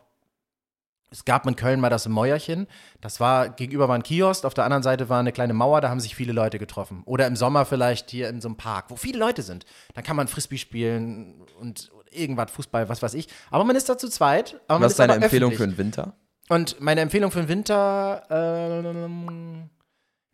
es 1.16 1.24
gab 1.24 1.48
in 1.48 1.56
Köln 1.56 1.80
mal 1.80 1.90
das 1.90 2.08
Mäuerchen, 2.10 2.68
das 3.00 3.22
war, 3.22 3.48
gegenüber 3.50 3.88
war 3.88 3.96
ein 3.96 4.04
Kiosk, 4.04 4.44
auf 4.44 4.54
der 4.54 4.66
anderen 4.66 4.84
Seite 4.84 5.08
war 5.08 5.20
eine 5.20 5.32
kleine 5.32 5.54
Mauer, 5.54 5.80
da 5.80 5.90
haben 5.90 6.02
sich 6.02 6.14
viele 6.14 6.34
Leute 6.34 6.60
getroffen. 6.60 7.04
Oder 7.06 7.26
im 7.26 7.38
Sommer 7.38 7.66
vielleicht 7.66 8.12
hier 8.12 8.28
in 8.28 8.42
so 8.42 8.50
einem 8.50 8.58
Park, 8.58 8.86
wo 8.90 8.98
viele 8.98 9.18
Leute 9.18 9.42
sind. 9.42 9.66
Da 9.94 10.02
kann 10.02 10.18
man 10.18 10.28
Frisbee 10.28 10.58
spielen 10.58 11.46
und 11.60 11.90
irgendwas, 12.12 12.52
Fußball, 12.52 12.90
was 12.90 13.02
weiß 13.02 13.14
ich. 13.14 13.30
Aber 13.50 13.64
man 13.64 13.78
ist 13.78 13.88
da 13.88 13.98
zu 13.98 14.10
zweit. 14.10 14.60
Was 14.68 14.92
ist 14.92 15.00
deine 15.00 15.14
Empfehlung 15.14 15.54
öffentlich. 15.54 15.58
für 15.58 15.68
den 15.68 15.78
Winter? 15.78 16.14
Und 16.50 16.82
meine 16.82 17.02
Empfehlung 17.02 17.32
für 17.32 17.40
den 17.40 17.48
Winter, 17.48 18.24
ähm, 18.30 19.70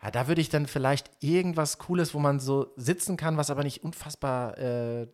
ja, 0.02 0.12
da 0.12 0.28
würde 0.28 0.42
ich 0.42 0.50
dann 0.50 0.66
vielleicht 0.66 1.12
irgendwas 1.20 1.78
Cooles, 1.78 2.14
wo 2.16 2.20
man 2.20 2.40
so 2.40 2.74
sitzen 2.76 3.18
kann, 3.18 3.38
was 3.38 3.52
aber 3.52 3.64
nicht 3.64 3.84
unfassbar 3.84 4.58
äh, 4.58 5.08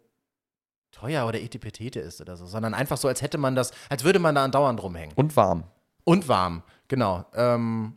teuer 0.99 1.27
oder 1.27 1.39
etipetete 1.39 1.99
ist 1.99 2.21
oder 2.21 2.37
so, 2.37 2.45
sondern 2.45 2.73
einfach 2.73 2.97
so, 2.97 3.07
als 3.07 3.21
hätte 3.21 3.37
man 3.37 3.55
das, 3.55 3.71
als 3.89 4.03
würde 4.03 4.19
man 4.19 4.35
da 4.35 4.43
andauernd 4.43 4.81
rumhängen. 4.81 5.13
Und 5.15 5.35
warm. 5.35 5.63
Und 6.03 6.27
warm, 6.27 6.63
genau. 6.87 7.25
Ähm, 7.35 7.93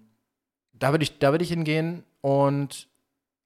da 0.72 0.92
würde 0.92 1.04
ich, 1.04 1.18
da 1.18 1.30
würde 1.32 1.44
ich 1.44 1.50
hingehen 1.50 2.04
und 2.20 2.88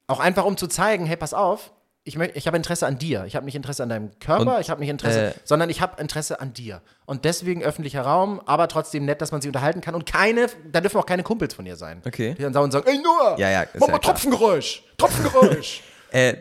auch 0.06 0.20
einfach, 0.20 0.44
um 0.44 0.56
zu 0.56 0.66
zeigen, 0.66 1.06
hey, 1.06 1.16
pass 1.16 1.34
auf, 1.34 1.72
ich, 2.06 2.18
ich 2.18 2.46
habe 2.46 2.56
Interesse 2.58 2.86
an 2.86 2.98
dir. 2.98 3.24
Ich 3.26 3.34
habe 3.34 3.46
nicht 3.46 3.54
Interesse 3.54 3.82
an 3.82 3.88
deinem 3.88 4.18
Körper, 4.18 4.56
Und, 4.56 4.60
ich 4.60 4.68
habe 4.68 4.80
nicht 4.80 4.90
Interesse, 4.90 5.28
äh, 5.28 5.34
sondern 5.44 5.70
ich 5.70 5.80
habe 5.80 6.00
Interesse 6.00 6.38
an 6.38 6.52
dir. 6.52 6.82
Und 7.06 7.24
deswegen 7.24 7.62
öffentlicher 7.62 8.02
Raum, 8.02 8.42
aber 8.44 8.68
trotzdem 8.68 9.06
nett, 9.06 9.22
dass 9.22 9.32
man 9.32 9.40
sich 9.40 9.48
unterhalten 9.48 9.80
kann. 9.80 9.94
Und 9.94 10.04
keine, 10.04 10.48
da 10.70 10.82
dürfen 10.82 10.98
auch 10.98 11.06
keine 11.06 11.22
Kumpels 11.22 11.54
von 11.54 11.64
ihr 11.64 11.76
sein. 11.76 12.02
Okay. 12.06 12.34
Die 12.38 12.42
dann 12.42 12.52
sagen, 12.52 12.86
ey 12.86 12.98
Noah, 12.98 13.38
Ja, 13.38 13.48
ja, 13.48 13.64
mach 13.74 13.86
ja 13.88 13.92
mal 13.92 13.98
klar. 13.98 14.14
Tropfengeräusch, 14.14 14.82
Tropfengeräusch. 14.98 15.82
Äh, 16.10 16.36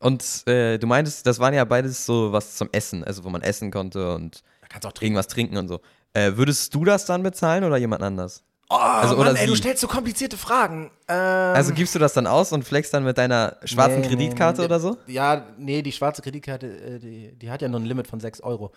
und 0.00 0.46
äh, 0.46 0.78
du 0.78 0.86
meintest, 0.86 1.26
das 1.26 1.38
waren 1.38 1.54
ja 1.54 1.64
beides 1.64 2.06
so 2.06 2.32
was 2.32 2.56
zum 2.56 2.68
Essen, 2.72 3.02
also 3.04 3.24
wo 3.24 3.30
man 3.30 3.42
essen 3.42 3.70
konnte 3.70 4.14
und 4.14 4.42
trinken. 4.68 5.04
irgendwas 5.04 5.28
trinken 5.28 5.56
und 5.56 5.68
so. 5.68 5.80
Äh, 6.12 6.32
würdest 6.36 6.74
du 6.74 6.84
das 6.84 7.04
dann 7.06 7.22
bezahlen 7.22 7.64
oder 7.64 7.76
jemand 7.76 8.02
anders? 8.02 8.42
Oh, 8.70 8.74
Also, 8.76 9.16
Mann, 9.16 9.28
oder 9.28 9.40
ey, 9.40 9.46
du 9.46 9.54
stellst 9.56 9.80
so 9.80 9.88
komplizierte 9.88 10.36
Fragen. 10.36 10.90
Ähm, 11.08 11.16
Also 11.56 11.72
gibst 11.72 11.94
du 11.94 11.98
das 11.98 12.12
dann 12.12 12.26
aus 12.26 12.52
und 12.52 12.64
flexst 12.64 12.92
dann 12.92 13.02
mit 13.02 13.16
deiner 13.16 13.56
schwarzen 13.64 14.02
Nee, 14.02 14.08
Kreditkarte 14.08 14.60
nee, 14.60 14.66
oder 14.66 14.78
so? 14.78 14.98
Ja, 15.06 15.46
nee, 15.56 15.80
die 15.80 15.92
schwarze 15.92 16.20
Kreditkarte, 16.20 16.66
äh, 16.66 16.98
die, 16.98 17.32
die 17.38 17.50
hat 17.50 17.62
ja 17.62 17.68
nur 17.68 17.80
ein 17.80 17.86
Limit 17.86 18.06
von 18.06 18.20
6 18.20 18.40
Euro. 18.42 18.72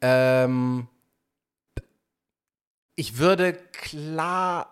Ähm, 0.00 0.88
ich 2.94 3.18
würde 3.18 3.52
klar, 3.72 4.70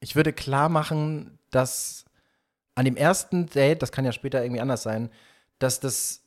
ich 0.00 0.14
würde 0.14 0.32
klar 0.32 0.68
machen, 0.68 1.38
dass 1.50 2.04
an 2.78 2.84
dem 2.84 2.96
ersten 2.96 3.46
Date, 3.46 3.82
das 3.82 3.90
kann 3.90 4.04
ja 4.04 4.12
später 4.12 4.40
irgendwie 4.40 4.60
anders 4.60 4.84
sein, 4.84 5.10
dass 5.58 5.80
das, 5.80 6.22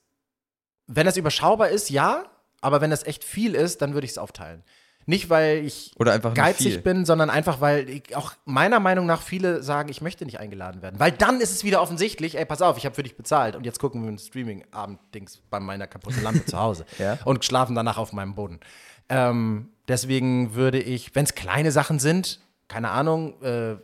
wenn 0.86 1.06
das 1.06 1.16
überschaubar 1.16 1.70
ist, 1.70 1.90
ja, 1.90 2.26
aber 2.60 2.82
wenn 2.82 2.90
das 2.92 3.04
echt 3.06 3.24
viel 3.24 3.56
ist, 3.56 3.82
dann 3.82 3.94
würde 3.94 4.04
ich 4.04 4.12
es 4.12 4.18
aufteilen. 4.18 4.62
Nicht, 5.06 5.30
weil 5.30 5.60
ich 5.66 5.94
Oder 5.98 6.12
einfach 6.12 6.32
nicht 6.32 6.38
geizig 6.44 6.84
bin, 6.84 7.06
sondern 7.06 7.30
einfach, 7.30 7.62
weil 7.62 7.90
ich 7.90 8.18
auch 8.18 8.34
meiner 8.44 8.82
Meinung 8.82 9.06
nach 9.06 9.22
viele 9.22 9.64
sagen, 9.64 9.88
ich 9.88 10.02
möchte 10.02 10.26
nicht 10.26 10.42
eingeladen 10.42 10.82
werden. 10.82 11.00
Weil 11.00 11.14
dann 11.14 11.40
ist 11.40 11.52
es 11.52 11.64
wieder 11.64 11.82
offensichtlich, 11.82 12.38
ey, 12.38 12.46
pass 12.46 12.62
auf, 12.62 12.78
ich 12.78 12.86
habe 12.86 12.96
für 12.96 13.04
dich 13.04 13.16
bezahlt 13.16 13.56
und 13.56 13.66
jetzt 13.66 13.80
gucken 13.80 14.04
wir 14.04 14.12
ein 14.12 14.20
Streaming-Abend-Dings 14.20 15.42
bei 15.50 15.62
meiner 15.62 15.88
kaputten 15.88 16.22
Lampe 16.22 16.46
zu 16.46 16.60
Hause 16.60 16.86
Ja. 17.00 17.18
und 17.24 17.46
schlafen 17.46 17.76
danach 17.76 17.98
auf 17.98 18.12
meinem 18.12 18.36
Boden. 18.36 18.60
Ähm, 19.08 19.70
deswegen 19.88 20.54
würde 20.54 20.80
ich, 20.82 21.16
wenn 21.16 21.24
es 21.24 21.34
kleine 21.34 21.72
Sachen 21.72 21.98
sind, 22.00 22.42
keine 22.68 22.90
Ahnung, 22.90 23.42
äh, 23.42 23.78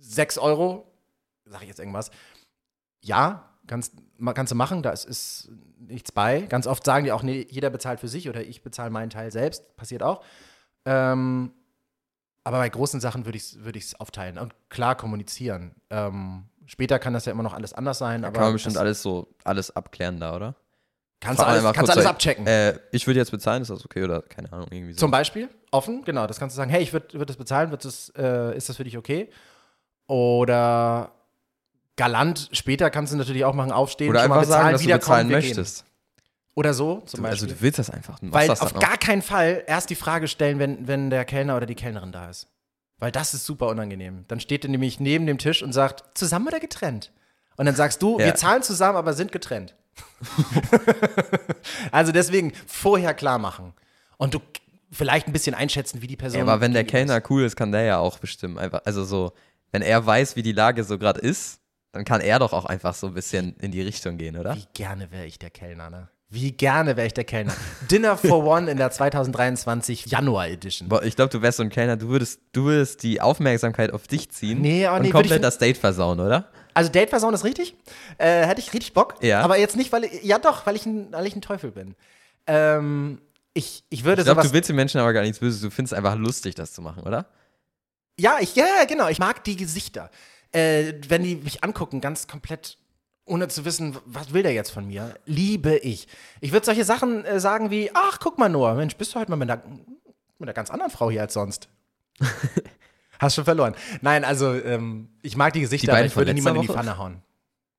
6 0.00 0.38
Euro, 0.38 0.91
sage 1.52 1.64
ich 1.64 1.68
jetzt 1.68 1.78
irgendwas, 1.78 2.10
ja, 3.00 3.48
kannst, 3.66 3.94
kannst 4.34 4.52
du 4.52 4.56
machen, 4.56 4.82
da 4.82 4.90
ist, 4.90 5.04
ist 5.04 5.50
nichts 5.78 6.12
bei. 6.12 6.42
Ganz 6.42 6.66
oft 6.66 6.84
sagen 6.84 7.04
die 7.04 7.12
auch, 7.12 7.22
nee, 7.22 7.46
jeder 7.50 7.70
bezahlt 7.70 8.00
für 8.00 8.08
sich 8.08 8.28
oder 8.28 8.42
ich 8.42 8.62
bezahle 8.62 8.90
meinen 8.90 9.10
Teil 9.10 9.30
selbst, 9.30 9.76
passiert 9.76 10.02
auch. 10.02 10.22
Ähm, 10.84 11.52
aber 12.44 12.58
bei 12.58 12.68
großen 12.68 13.00
Sachen 13.00 13.24
würde 13.24 13.36
ich 13.36 13.44
es 13.44 13.64
würd 13.64 13.76
ich's 13.76 13.94
aufteilen 13.94 14.38
und 14.38 14.52
klar 14.68 14.96
kommunizieren. 14.96 15.74
Ähm, 15.90 16.44
später 16.66 16.98
kann 16.98 17.12
das 17.12 17.24
ja 17.24 17.32
immer 17.32 17.44
noch 17.44 17.54
alles 17.54 17.72
anders 17.72 17.98
sein, 17.98 18.24
aber 18.24 18.34
Kann 18.34 18.44
man 18.44 18.52
bestimmt 18.54 18.78
alles 18.78 19.02
so, 19.02 19.28
alles 19.44 19.74
abklären 19.74 20.18
da, 20.18 20.34
oder? 20.34 20.56
kannst 21.22 21.40
du 21.40 21.46
alles, 21.46 21.72
kannst 21.72 21.90
alles 21.92 22.06
abchecken. 22.06 22.46
Äh, 22.46 22.78
ich 22.90 23.06
würde 23.06 23.20
jetzt 23.20 23.30
bezahlen, 23.30 23.62
ist 23.62 23.70
das 23.70 23.84
okay 23.84 24.02
oder 24.02 24.22
keine 24.22 24.52
Ahnung, 24.52 24.66
irgendwie 24.70 24.92
so. 24.92 24.98
Zum 24.98 25.10
Beispiel, 25.10 25.48
offen, 25.70 26.04
genau, 26.04 26.26
das 26.26 26.38
kannst 26.38 26.54
du 26.54 26.58
sagen, 26.58 26.70
hey, 26.70 26.82
ich 26.82 26.92
würde 26.92 27.18
würd 27.18 27.30
das 27.30 27.36
bezahlen, 27.36 27.70
wird 27.70 27.84
das, 27.84 28.12
äh, 28.16 28.56
ist 28.56 28.68
das 28.68 28.76
für 28.76 28.84
dich 28.84 28.98
okay? 28.98 29.30
Oder 30.08 31.12
galant, 31.96 32.48
später 32.52 32.90
kannst 32.90 33.12
du 33.12 33.16
natürlich 33.16 33.44
auch 33.44 33.54
machen, 33.54 33.72
aufstehen, 33.72 34.10
oder 34.10 34.22
einfach 34.22 34.44
sagen, 34.44 34.48
bezahlen, 34.48 34.72
dass 34.72 34.82
du 34.82 34.88
bezahlen 34.88 35.28
gehen. 35.28 35.36
möchtest. 35.36 35.84
Oder 36.54 36.74
so, 36.74 37.02
zum 37.06 37.22
Beispiel. 37.22 37.30
also 37.30 37.46
du 37.46 37.60
willst 37.62 37.78
das 37.78 37.88
einfach. 37.90 38.18
Weil 38.20 38.48
das 38.48 38.60
auf 38.60 38.74
auch. 38.74 38.80
gar 38.80 38.98
keinen 38.98 39.22
Fall 39.22 39.64
erst 39.66 39.88
die 39.88 39.94
Frage 39.94 40.28
stellen, 40.28 40.58
wenn, 40.58 40.86
wenn 40.86 41.08
der 41.08 41.24
Kellner 41.24 41.56
oder 41.56 41.64
die 41.66 41.74
Kellnerin 41.74 42.12
da 42.12 42.28
ist. 42.28 42.46
Weil 42.98 43.10
das 43.10 43.34
ist 43.34 43.46
super 43.46 43.68
unangenehm. 43.68 44.24
Dann 44.28 44.38
steht 44.38 44.64
er 44.64 44.70
nämlich 44.70 45.00
neben 45.00 45.26
dem 45.26 45.38
Tisch 45.38 45.62
und 45.62 45.72
sagt, 45.72 46.16
zusammen 46.16 46.46
oder 46.46 46.60
getrennt? 46.60 47.10
Und 47.56 47.66
dann 47.66 47.74
sagst 47.74 48.02
du, 48.02 48.18
Ja. 48.18 48.26
wir 48.26 48.34
zahlen 48.34 48.62
zusammen, 48.62 48.96
aber 48.96 49.14
sind 49.14 49.32
getrennt. 49.32 49.74
also 51.90 52.12
deswegen 52.12 52.52
vorher 52.66 53.14
klar 53.14 53.38
machen. 53.38 53.72
Und 54.18 54.34
du 54.34 54.40
vielleicht 54.90 55.26
ein 55.26 55.32
bisschen 55.32 55.54
einschätzen, 55.54 56.02
wie 56.02 56.06
die 56.06 56.16
Person. 56.16 56.38
Ja, 56.38 56.44
aber 56.44 56.60
wenn 56.60 56.72
der 56.72 56.84
gegenüber 56.84 57.02
ist. 57.02 57.08
Kellner 57.08 57.30
cool 57.30 57.44
ist, 57.44 57.56
kann 57.56 57.72
der 57.72 57.82
ja 57.82 57.98
auch 57.98 58.18
bestimmen. 58.18 58.58
Einfach, 58.58 58.82
also 58.84 59.04
so, 59.04 59.32
wenn 59.70 59.82
er 59.82 60.04
weiß, 60.04 60.36
wie 60.36 60.42
die 60.42 60.52
Lage 60.52 60.84
so 60.84 60.98
gerade 60.98 61.20
ist, 61.20 61.60
dann 61.92 62.04
kann 62.04 62.20
er 62.20 62.38
doch 62.38 62.52
auch 62.52 62.64
einfach 62.64 62.94
so 62.94 63.06
ein 63.06 63.14
bisschen 63.14 63.54
in 63.60 63.70
die 63.70 63.82
Richtung 63.82 64.16
gehen, 64.16 64.36
oder? 64.36 64.56
Wie 64.56 64.66
gerne 64.74 65.10
wäre 65.10 65.26
ich 65.26 65.38
der 65.38 65.50
Kellner, 65.50 65.90
ne? 65.90 66.08
Wie 66.30 66.50
gerne 66.52 66.96
wäre 66.96 67.06
ich 67.06 67.12
der 67.12 67.24
Kellner. 67.24 67.52
Dinner 67.90 68.16
for 68.16 68.46
One 68.46 68.70
in 68.70 68.78
der 68.78 68.90
2023 68.90 70.06
Januar 70.06 70.48
Edition. 70.48 70.88
Boah, 70.88 71.02
ich 71.02 71.14
glaube, 71.14 71.30
du 71.30 71.42
wärst 71.42 71.58
so 71.58 71.62
ein 71.62 71.68
Kellner, 71.68 71.98
du 71.98 72.08
würdest, 72.08 72.40
du 72.52 72.64
würdest 72.64 73.02
die 73.02 73.20
Aufmerksamkeit 73.20 73.92
auf 73.92 74.06
dich 74.08 74.30
ziehen 74.30 74.62
Nee, 74.62 74.88
und 74.88 75.02
nee, 75.02 75.08
ich 75.08 75.12
komplett 75.12 75.44
das 75.44 75.58
Date 75.58 75.76
versauen, 75.76 76.20
oder? 76.20 76.48
Also 76.72 76.90
Date 76.90 77.10
versauen 77.10 77.34
ist 77.34 77.44
richtig. 77.44 77.76
Äh, 78.16 78.46
hätte 78.46 78.62
ich 78.62 78.72
richtig 78.72 78.94
Bock. 78.94 79.16
Ja. 79.20 79.42
Aber 79.42 79.58
jetzt 79.58 79.76
nicht, 79.76 79.92
weil 79.92 80.04
ich, 80.04 80.22
ja 80.22 80.38
doch, 80.38 80.64
weil 80.64 80.74
ich 80.76 80.86
ein, 80.86 81.12
weil 81.12 81.26
ich 81.26 81.36
ein 81.36 81.42
Teufel 81.42 81.70
bin. 81.70 81.94
Ähm, 82.46 83.20
ich, 83.52 83.84
ich 83.90 84.04
würde 84.04 84.22
Ich 84.22 84.26
glaube, 84.26 84.40
du 84.40 84.54
willst 84.54 84.70
den 84.70 84.76
Menschen 84.76 84.98
aber 84.98 85.12
gar 85.12 85.20
nichts 85.20 85.38
Böses, 85.40 85.60
du 85.60 85.70
findest 85.70 85.92
einfach 85.92 86.16
lustig, 86.16 86.54
das 86.54 86.72
zu 86.72 86.80
machen, 86.80 87.02
oder? 87.02 87.26
ja, 88.18 88.36
ich, 88.40 88.54
ja, 88.56 88.64
ja, 88.78 88.84
genau. 88.86 89.08
Ich 89.08 89.18
mag 89.18 89.44
die 89.44 89.56
Gesichter. 89.56 90.10
Äh, 90.52 90.94
wenn 91.08 91.22
die 91.22 91.36
mich 91.36 91.64
angucken, 91.64 92.00
ganz 92.00 92.26
komplett, 92.28 92.78
ohne 93.24 93.48
zu 93.48 93.64
wissen, 93.64 93.96
was 94.04 94.32
will 94.32 94.42
der 94.42 94.52
jetzt 94.52 94.70
von 94.70 94.86
mir, 94.86 95.18
liebe 95.24 95.76
ich. 95.78 96.08
Ich 96.40 96.52
würde 96.52 96.66
solche 96.66 96.84
Sachen 96.84 97.24
äh, 97.24 97.40
sagen 97.40 97.70
wie, 97.70 97.90
ach, 97.94 98.18
guck 98.20 98.38
mal 98.38 98.48
nur, 98.48 98.74
Mensch, 98.74 98.96
bist 98.96 99.14
du 99.14 99.20
heute 99.20 99.30
mal 99.30 99.36
mit 99.36 99.50
einer, 99.50 99.62
mit 100.38 100.48
einer 100.48 100.52
ganz 100.52 100.70
anderen 100.70 100.92
Frau 100.92 101.10
hier 101.10 101.22
als 101.22 101.34
sonst. 101.34 101.68
Hast 103.18 103.36
schon 103.36 103.44
verloren. 103.44 103.74
Nein, 104.00 104.24
also 104.24 104.52
ähm, 104.52 105.08
ich 105.22 105.36
mag 105.36 105.52
die 105.52 105.60
Gesichter, 105.60 105.92
beiden 105.92 106.00
aber 106.00 106.06
ich 106.06 106.16
würde 106.16 106.34
niemanden 106.34 106.60
in 106.60 106.66
die? 106.66 106.72
Pfanne 106.72 106.98
hauen. 106.98 107.22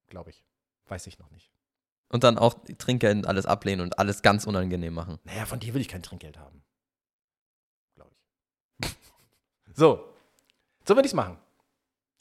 Glaube 0.08 0.30
ich. 0.30 0.44
Weiß 0.88 1.06
ich 1.08 1.20
noch 1.20 1.30
nicht. 1.32 1.52
Und 2.08 2.24
dann 2.24 2.38
auch 2.38 2.56
Trinkgeld 2.78 3.28
alles 3.28 3.46
ablehnen 3.46 3.82
und 3.82 4.00
alles 4.00 4.22
ganz 4.22 4.46
unangenehm 4.46 4.94
machen. 4.94 5.20
Naja, 5.26 5.46
von 5.46 5.60
dir 5.60 5.74
will 5.74 5.82
ich 5.82 5.88
kein 5.90 6.02
Trinkgeld 6.02 6.38
haben. 6.38 6.64
Glaube 7.96 8.12
ich. 8.80 8.90
so. 9.74 10.06
So 10.88 10.96
würde 10.96 11.06
ich 11.08 11.12
es 11.12 11.16
machen. 11.16 11.38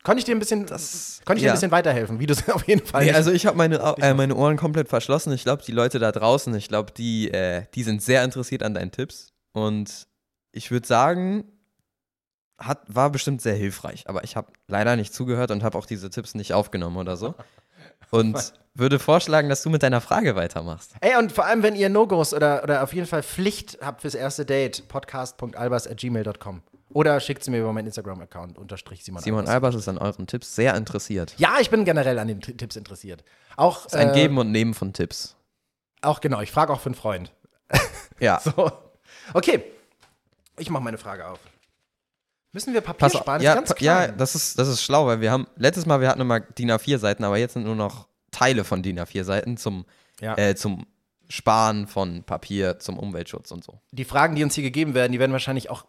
Konnte 0.05 0.19
ich 0.19 0.25
dir 0.25 0.35
ein 0.35 0.39
bisschen, 0.41 0.67
Das- 0.67 1.21
konnte 1.25 1.39
ich 1.39 1.43
dir 1.43 1.47
ja. 1.47 1.53
ein 1.53 1.57
bisschen 1.57 1.71
weiterhelfen, 1.71 2.19
wie 2.19 2.27
du 2.27 2.33
es 2.35 2.49
auf 2.51 2.67
jeden 2.67 2.85
Fall 2.85 3.05
Nee, 3.05 3.13
also 3.13 3.31
ich 3.31 3.47
habe 3.47 3.57
meine, 3.57 3.77
äh, 3.99 4.15
meine 4.15 4.35
Ohren 4.35 4.57
komplett 4.57 4.89
verschlossen. 4.89 5.33
Ich 5.33 5.45
glaube, 5.45 5.63
die 5.63 5.73
Leute 5.73 5.99
da 5.99 6.11
draußen, 6.11 6.55
ich 6.55 6.69
glaube, 6.69 6.93
die, 6.93 7.31
äh, 7.31 7.65
die 7.75 7.83
sind 7.85 8.03
sehr 8.03 8.25
interessiert 8.25 8.63
an 8.63 8.75
deinen 8.75 8.91
Tipps. 8.91 9.33
Und 9.53 10.09
ich 10.51 10.71
würde 10.71 10.87
sagen, 10.87 11.45
hat, 12.59 12.83
war 12.89 13.11
bestimmt 13.11 13.43
sehr 13.43 13.55
hilfreich. 13.55 14.05
Aber 14.09 14.25
ich 14.25 14.35
habe 14.37 14.53
leider 14.67 14.97
nicht 14.97 15.15
zugehört 15.15 15.51
und 15.51 15.63
habe 15.63 15.79
auch 15.79 15.87
diese 15.87 16.11
Tipps 16.11 16.35
nicht 16.35 16.53
aufgenommen 16.53 16.97
oder 16.97 17.17
so. 17.17 17.35
Und 18.11 18.53
würde 18.75 18.99
vorschlagen, 18.99 19.49
dass 19.49 19.63
du 19.63 19.71
mit 19.71 19.83
deiner 19.83 20.03
Frage 20.03 20.37
weitermachst. 20.37 20.93
Ey, 21.01 21.17
und 21.17 21.33
vor 21.33 21.47
allem, 21.47 21.63
wenn 21.63 21.75
ihr 21.75 21.89
No-Gos 21.89 22.35
oder, 22.35 22.63
oder 22.63 22.83
auf 22.83 22.93
jeden 22.93 23.07
Fall 23.07 23.23
Pflicht 23.23 23.79
habt 23.81 24.03
fürs 24.03 24.15
erste 24.15 24.45
Date, 24.45 24.87
podcast.albers.gmail.com. 24.89 26.63
Oder 26.95 27.19
schickt 27.21 27.43
sie 27.45 27.51
mir 27.51 27.61
über 27.61 27.73
meinen 27.73 27.87
Instagram-Account, 27.87 28.59
unterstrich 28.59 29.05
Simon, 29.05 29.23
Simon 29.23 29.49
Albers. 29.49 29.75
Ist 29.75 29.89
an 29.89 29.99
euren 29.99 30.27
Tipps 30.27 30.55
sehr 30.55 30.75
interessiert. 30.77 31.35
Ja, 31.39 31.57
ich 31.61 31.71
bin 31.71 31.85
generell 31.85 32.19
an 32.19 32.29
den 32.29 32.41
T 32.41 32.53
Tipps 32.55 32.77
interessiert. 32.77 33.25
Auch, 33.57 33.85
Das 33.85 33.95
ist 33.95 33.99
ein 33.99 34.11
äh, 34.11 34.15
Geben 34.15 34.39
und 34.39 34.51
Nehmen 34.53 34.75
von 34.75 34.93
Tipps. 34.93 35.37
auch 36.03 36.21
genau, 36.21 36.41
ich 36.41 36.51
frage 36.53 36.73
auch 36.73 36.81
für 36.81 36.87
einen 36.87 36.95
Freund. 36.95 37.33
Ja. 38.21 38.39
So. 38.41 38.71
Okay, 39.35 39.65
ich 40.59 40.71
mache 40.71 40.85
meine 40.85 40.99
Frage 40.99 41.27
auf. 41.27 41.41
Müssen 42.53 42.73
wir 42.75 42.81
Papier 42.83 42.99
Pass 43.09 43.13
sparen? 43.15 43.43
Das 43.43 43.45
ja, 43.45 43.61
pa- 43.61 43.75
ja, 43.81 44.09
das 44.13 44.35
ist, 44.35 44.59
das 44.59 44.69
ist 44.69 44.83
schlau, 44.83 45.07
weil 45.07 45.21
wir 45.21 45.33
haben, 45.33 45.47
letztes 45.57 45.87
Mal, 45.87 46.01
wir 46.01 46.09
hatten 46.09 46.21
immer 46.21 46.39
DIN 46.39 46.71
A4 46.71 46.99
Seiten, 46.99 47.25
aber 47.25 47.39
jetzt 47.39 47.55
sind 47.55 47.65
nur 47.65 47.75
noch 47.75 48.07
Teile 48.31 48.63
von 48.65 48.83
DIN 48.83 49.01
A4 49.01 49.25
Seiten 49.25 49.57
zum, 49.57 49.87
Ja. 50.21 50.37
äh, 50.37 50.55
zum 50.55 50.87
Sparen 51.29 51.87
von 51.87 52.23
Papier, 52.25 52.79
zum 52.79 52.99
Umweltschutz 52.99 53.51
und 53.51 53.65
so. 53.65 53.81
die 53.91 54.05
Fragen, 54.05 54.35
die 54.37 54.45
uns 54.45 54.55
hier 54.55 54.65
gegeben 54.65 54.93
werden, 54.95 55.13
die 55.13 55.19
werden 55.19 55.33
wahrscheinlich 55.33 55.71
auch, 55.71 55.85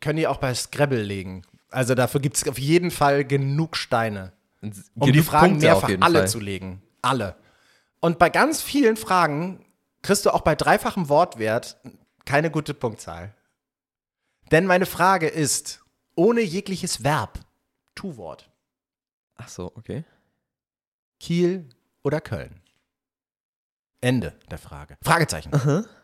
können 0.00 0.18
die 0.18 0.26
auch 0.26 0.38
bei 0.38 0.54
Scrabble 0.54 1.02
legen. 1.02 1.42
Also 1.70 1.94
dafür 1.94 2.20
gibt 2.20 2.36
es 2.36 2.48
auf 2.48 2.58
jeden 2.58 2.90
Fall 2.90 3.24
genug 3.24 3.76
Steine, 3.76 4.32
um 4.60 4.70
die 4.70 5.12
genug 5.12 5.26
Fragen 5.26 5.52
Punkte 5.52 5.66
mehrfach 5.66 5.90
alle 6.00 6.20
Fall. 6.20 6.28
zu 6.28 6.40
legen. 6.40 6.82
Alle. 7.02 7.36
Und 8.00 8.18
bei 8.18 8.30
ganz 8.30 8.62
vielen 8.62 8.96
Fragen 8.96 9.64
kriegst 10.02 10.26
du 10.26 10.30
auch 10.30 10.42
bei 10.42 10.54
dreifachem 10.54 11.08
Wortwert 11.08 11.78
keine 12.24 12.50
gute 12.50 12.74
Punktzahl. 12.74 13.34
Denn 14.50 14.66
meine 14.66 14.86
Frage 14.86 15.26
ist, 15.26 15.80
ohne 16.14 16.42
jegliches 16.42 17.02
Verb, 17.02 17.40
Tu-Wort, 17.94 18.50
Ach 19.36 19.48
so, 19.48 19.72
okay. 19.74 20.04
Kiel 21.18 21.68
oder 22.02 22.20
Köln? 22.20 22.60
Ende 24.00 24.34
der 24.50 24.58
Frage. 24.58 24.96
Fragezeichen. 25.02 25.50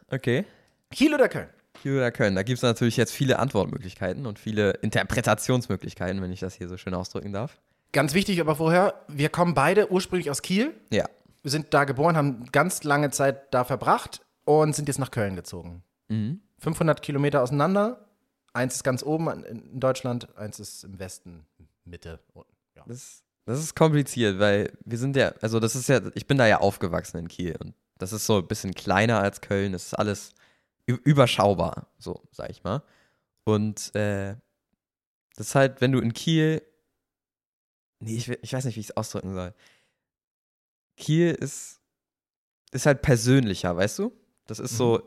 Okay. 0.09 0.44
Kiel 0.90 1.14
oder 1.14 1.29
Köln? 1.29 1.48
Kiel 1.81 1.97
oder 1.97 2.11
Köln, 2.12 2.35
da 2.35 2.43
gibt 2.43 2.59
es 2.59 2.62
natürlich 2.62 2.97
jetzt 2.97 3.12
viele 3.12 3.38
Antwortmöglichkeiten 3.38 4.27
und 4.27 4.38
viele 4.38 4.73
Interpretationsmöglichkeiten, 4.83 6.21
wenn 6.23 6.33
ich 6.33 6.40
das 6.40 6.55
hier 6.55 6.69
so 6.69 6.77
schön 6.77 6.95
ausdrücken 6.95 7.33
darf. 7.33 7.59
Ganz 7.93 8.14
wichtig 8.14 8.40
aber 8.40 8.57
vorher, 8.57 8.95
wir 9.09 9.29
kommen 9.29 9.55
beide 9.55 9.90
ursprünglich 9.90 10.31
aus 10.31 10.43
Kiel. 10.43 10.75
Ja. 10.90 11.07
Wir 11.43 11.51
sind 11.51 11.73
da 11.73 11.85
geboren, 11.85 12.16
haben 12.16 12.45
ganz 12.53 12.85
lange 12.85 13.11
Zeit 13.11 13.53
da 13.55 13.64
verbracht 13.64 14.21
und 14.45 14.75
sind 14.77 14.88
jetzt 14.88 14.99
nach 14.99 15.11
Köln 15.11 15.37
gezogen. 15.37 15.83
Mhm. 16.09 16.40
500 16.59 17.03
Kilometer 17.03 17.43
auseinander. 17.43 18.07
Eins 18.53 18.77
ist 18.77 18.85
ganz 18.85 19.03
oben 19.03 19.29
in- 19.45 19.81
Deutschland, 19.81 20.37
eins 20.37 20.61
ist 20.61 20.85
im 20.85 20.99
Westen, 20.99 21.45
Mitte. 21.85 22.21
unten. 22.35 22.51
Ja. 22.77 22.83
Das, 22.87 23.23
das 23.47 23.59
ist 23.61 23.75
kompliziert, 23.75 24.38
weil 24.38 24.73
wir 24.85 24.99
sind 24.99 25.16
ja, 25.16 25.33
also 25.40 25.61
das 25.61 25.75
ist 25.75 25.88
ja, 25.88 26.01
ich 26.14 26.27
bin 26.27 26.37
da 26.37 26.47
ja 26.47 26.59
aufgewachsen 26.59 27.19
in 27.19 27.29
Kiel 27.29 27.57
und 27.61 27.75
das 27.99 28.12
ist 28.12 28.27
so 28.27 28.38
ein 28.38 28.47
bisschen 28.47 28.75
kleiner 28.75 29.21
als 29.21 29.40
Köln, 29.40 29.73
das 29.73 29.87
ist 29.87 29.95
alles 29.95 30.33
überschaubar, 30.87 31.88
so 31.99 32.23
sag 32.33 32.51
ich 32.51 32.62
mal. 32.64 32.83
Und 33.45 33.95
äh, 33.95 34.37
das 35.37 35.49
ist 35.49 35.55
halt, 35.55 35.81
wenn 35.81 35.93
du 35.93 36.01
in 36.01 36.12
Kiel, 36.12 36.62
nee, 38.01 38.16
ich, 38.16 38.29
ich 38.29 38.53
weiß 38.53 38.64
nicht, 38.64 38.77
wie 38.77 38.81
ich 38.81 38.90
es 38.90 38.97
ausdrücken 38.97 39.35
soll. 39.35 39.55
Kiel 40.97 41.31
ist, 41.33 41.81
ist 42.73 42.87
halt 42.87 43.03
persönlicher, 43.03 43.77
weißt 43.77 43.99
du? 43.99 44.12
Das 44.47 44.59
ist 44.59 44.77
so 44.77 45.03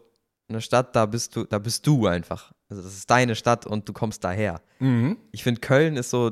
eine 0.47 0.61
Stadt, 0.61 0.95
da 0.95 1.05
bist 1.05 1.35
du, 1.35 1.43
da 1.43 1.59
bist 1.59 1.85
du 1.85 2.07
einfach. 2.07 2.53
Also 2.69 2.81
das 2.81 2.93
ist 2.93 3.09
deine 3.09 3.35
Stadt 3.35 3.65
und 3.65 3.87
du 3.87 3.93
kommst 3.93 4.23
daher. 4.23 4.61
Mhm. 4.79 5.17
Ich 5.31 5.43
finde, 5.43 5.61
Köln 5.61 5.97
ist 5.97 6.09
so, 6.09 6.31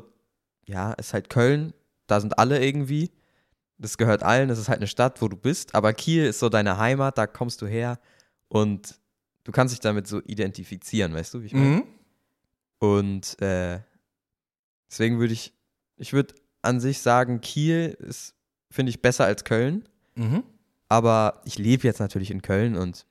ja, 0.65 0.93
ist 0.93 1.13
halt 1.13 1.29
Köln, 1.29 1.73
da 2.07 2.19
sind 2.19 2.39
alle 2.39 2.63
irgendwie. 2.63 3.11
Das 3.77 3.97
gehört 3.97 4.23
allen, 4.23 4.47
das 4.49 4.59
ist 4.59 4.69
halt 4.69 4.79
eine 4.79 4.87
Stadt, 4.87 5.21
wo 5.21 5.27
du 5.27 5.37
bist. 5.37 5.75
Aber 5.75 5.93
Kiel 5.93 6.25
ist 6.25 6.39
so 6.39 6.49
deine 6.49 6.77
Heimat, 6.77 7.17
da 7.17 7.27
kommst 7.27 7.61
du 7.61 7.67
her 7.67 7.99
und 8.47 8.99
du 9.43 9.51
kannst 9.51 9.73
dich 9.73 9.79
damit 9.79 10.07
so 10.07 10.21
identifizieren, 10.21 11.13
weißt 11.13 11.33
du, 11.33 11.41
wie 11.41 11.47
ich 11.47 11.53
meine? 11.53 11.65
Mhm. 11.65 11.83
Und 12.79 13.41
äh, 13.41 13.79
deswegen 14.89 15.19
würde 15.19 15.33
ich, 15.33 15.53
ich 15.97 16.13
würde 16.13 16.33
an 16.61 16.79
sich 16.79 16.99
sagen, 16.99 17.41
Kiel 17.41 17.95
ist, 17.99 18.35
finde 18.69 18.89
ich, 18.89 19.01
besser 19.01 19.25
als 19.25 19.43
Köln. 19.43 19.87
Mhm. 20.15 20.43
Aber 20.89 21.41
ich 21.45 21.57
lebe 21.57 21.83
jetzt 21.83 21.99
natürlich 21.99 22.31
in 22.31 22.41
Köln 22.41 22.75
und 22.75 23.05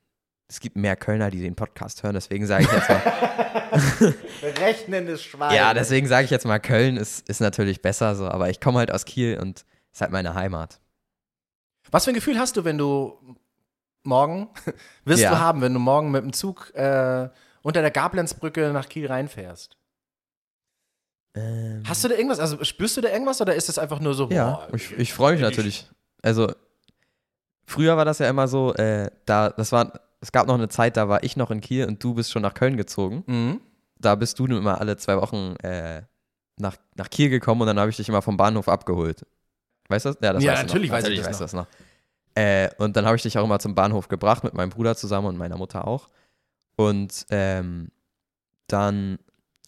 es 0.49 0.61
gibt 0.61 0.77
mehr 0.77 0.97
Kölner, 0.97 1.31
die 1.31 1.41
den 1.41 1.55
Podcast 1.55 2.03
hören. 2.03 2.15
Deswegen 2.15 2.47
sage 2.47 2.65
ich 2.65 2.73
jetzt 2.73 2.89
mal, 2.89 3.01
Rechnendes 4.43 5.23
Schwein. 5.23 5.55
Ja, 5.55 5.73
deswegen 5.75 6.09
sage 6.09 6.25
ich 6.25 6.31
jetzt 6.31 6.45
mal, 6.45 6.59
Köln 6.59 6.97
ist, 6.97 7.29
ist 7.29 7.41
natürlich 7.41 7.81
besser 7.81 8.17
so, 8.17 8.29
aber 8.29 8.51
ich 8.51 8.61
komme 8.61 8.79
halt 8.79 8.91
aus 8.91 9.05
Kiel 9.05 9.39
und 9.41 9.65
ist 9.93 10.01
halt 10.01 10.11
meine 10.11 10.35
Heimat. 10.35 10.81
Was 11.91 12.05
für 12.05 12.11
ein 12.11 12.15
Gefühl 12.15 12.39
hast 12.39 12.57
du, 12.57 12.65
wenn 12.65 12.79
du 12.79 13.17
morgen, 14.03 14.49
wirst 15.05 15.23
Ja. 15.23 15.31
du 15.31 15.39
haben, 15.41 15.61
wenn 15.61 15.75
du 15.75 15.81
morgen 15.81 16.11
mit 16.11 16.23
dem 16.25 16.33
Zug 16.33 16.73
äh, 16.75 17.29
unter 17.63 17.81
der 17.83 17.91
Gablenzbrücke 17.91 18.71
nach 18.73 18.89
Kiel 18.89 19.07
reinfährst? 19.07 19.77
Hast 21.87 22.03
du 22.03 22.09
da 22.09 22.15
irgendwas, 22.17 22.41
also 22.41 22.63
spürst 22.65 22.97
du 22.97 23.01
da 23.03 23.09
irgendwas 23.09 23.41
oder 23.41 23.55
ist 23.55 23.69
das 23.69 23.79
einfach 23.79 24.01
nur 24.01 24.15
so, 24.15 24.29
Ja, 24.31 24.67
boah, 24.69 24.75
ich, 24.75 24.91
ich 24.99 25.13
freue 25.15 25.33
mich 25.35 25.41
natürlich. 25.43 25.89
Also, 26.23 26.53
früher 27.67 27.97
war 27.97 28.05
das 28.05 28.19
ja 28.19 28.29
immer 28.29 28.49
so, 28.49 28.75
äh, 28.75 29.11
da, 29.27 29.51
das 29.51 29.71
war, 29.71 30.01
es 30.21 30.33
gab 30.33 30.49
noch 30.49 30.55
eine 30.57 30.69
Zeit, 30.69 30.97
da 30.97 31.09
war 31.09 31.23
ich 31.23 31.37
noch 31.37 31.53
in 31.53 31.61
Kiel 31.61 31.87
und 31.87 32.03
du 32.03 32.15
bist 32.15 32.33
schon 32.33 32.43
nach 32.43 32.55
Köln 32.55 32.77
gezogen. 32.77 33.23
Mhm. 33.27 33.61
Da 33.97 34.17
bist 34.17 34.39
du 34.41 34.47
immer 34.47 34.81
alle 34.81 34.97
zwei 34.97 35.17
Wochen 35.19 35.55
äh, 35.63 36.03
nach, 36.57 36.77
nach 36.97 37.09
Kiel 37.11 37.31
gekommen 37.31 37.61
und 37.61 37.69
dann 37.69 37.79
habe 37.79 37.91
ich 37.91 37.97
dich 37.97 38.09
immer 38.09 38.23
vom 38.23 38.37
Bahnhof 38.37 38.69
abgeholt. 38.69 39.25
Weißt 39.89 40.07
du 40.07 40.11
das? 40.11 40.19
Ja, 40.21 40.33
das 40.33 40.43
Ja, 40.43 40.55
natürlich 40.63 40.91
noch. 40.91 40.97
weiß 40.97 41.05
ich 41.05 41.11
natürlich 41.11 41.19
das 41.21 41.27
weißt 41.29 41.41
du 41.41 41.45
das 41.45 41.53
noch. 41.53 41.67
Äh, 42.41 42.71
und 42.79 42.97
dann 42.97 43.05
habe 43.05 43.17
ich 43.17 43.23
dich 43.23 43.37
auch 43.37 43.45
immer 43.45 43.59
zum 43.59 43.75
Bahnhof 43.75 44.09
gebracht 44.09 44.45
mit 44.45 44.55
meinem 44.55 44.71
Bruder 44.71 44.97
zusammen 44.97 45.27
und 45.27 45.37
meiner 45.37 45.59
Mutter 45.59 45.87
auch. 45.87 46.09
Und 46.77 47.27
ähm, 47.31 47.91
dann 48.67 49.19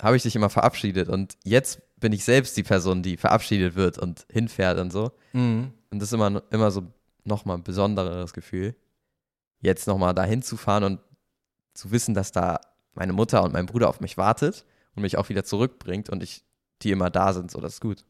habe 0.00 0.16
ich 0.16 0.22
dich 0.22 0.35
immer 0.37 0.48
verabschiedet 0.48 1.08
und 1.08 1.37
jetzt 1.44 1.80
bin 2.00 2.12
ich 2.12 2.24
selbst 2.24 2.56
die 2.56 2.62
Person, 2.62 3.02
die 3.02 3.16
verabschiedet 3.16 3.74
wird 3.74 3.98
und 3.98 4.26
hinfährt 4.30 4.78
und 4.78 4.90
so. 4.90 5.12
Mhm. 5.32 5.72
Und 5.90 5.98
das 6.00 6.08
ist 6.08 6.14
immer, 6.14 6.42
immer 6.50 6.70
so 6.70 6.82
nochmal 7.24 7.58
ein 7.58 7.62
besonderes 7.62 8.32
Gefühl, 8.32 8.74
jetzt 9.61 9.87
nochmal 9.87 10.14
dahin 10.14 10.42
zu 10.42 10.56
fahren 10.56 10.85
und 10.85 11.00
zu 11.74 11.90
wissen, 11.92 12.14
dass 12.14 12.32
da 12.32 12.61
meine 12.94 13.12
Mutter 13.12 13.42
und 13.42 13.52
mein 13.52 13.66
Bruder 13.66 13.88
auf 13.88 14.00
mich 14.00 14.16
wartet 14.16 14.64
und 14.96 15.02
mich 15.02 15.18
auch 15.18 15.28
wieder 15.28 15.44
zurückbringt 15.44 16.11
und 16.11 16.22
ich, 16.22 16.42
die 16.82 16.90
immer 16.90 17.11
da 17.11 17.32
sind, 17.32 17.50
so, 17.50 17.61
das 17.61 17.74
ist 17.74 17.80
gut. 17.80 18.04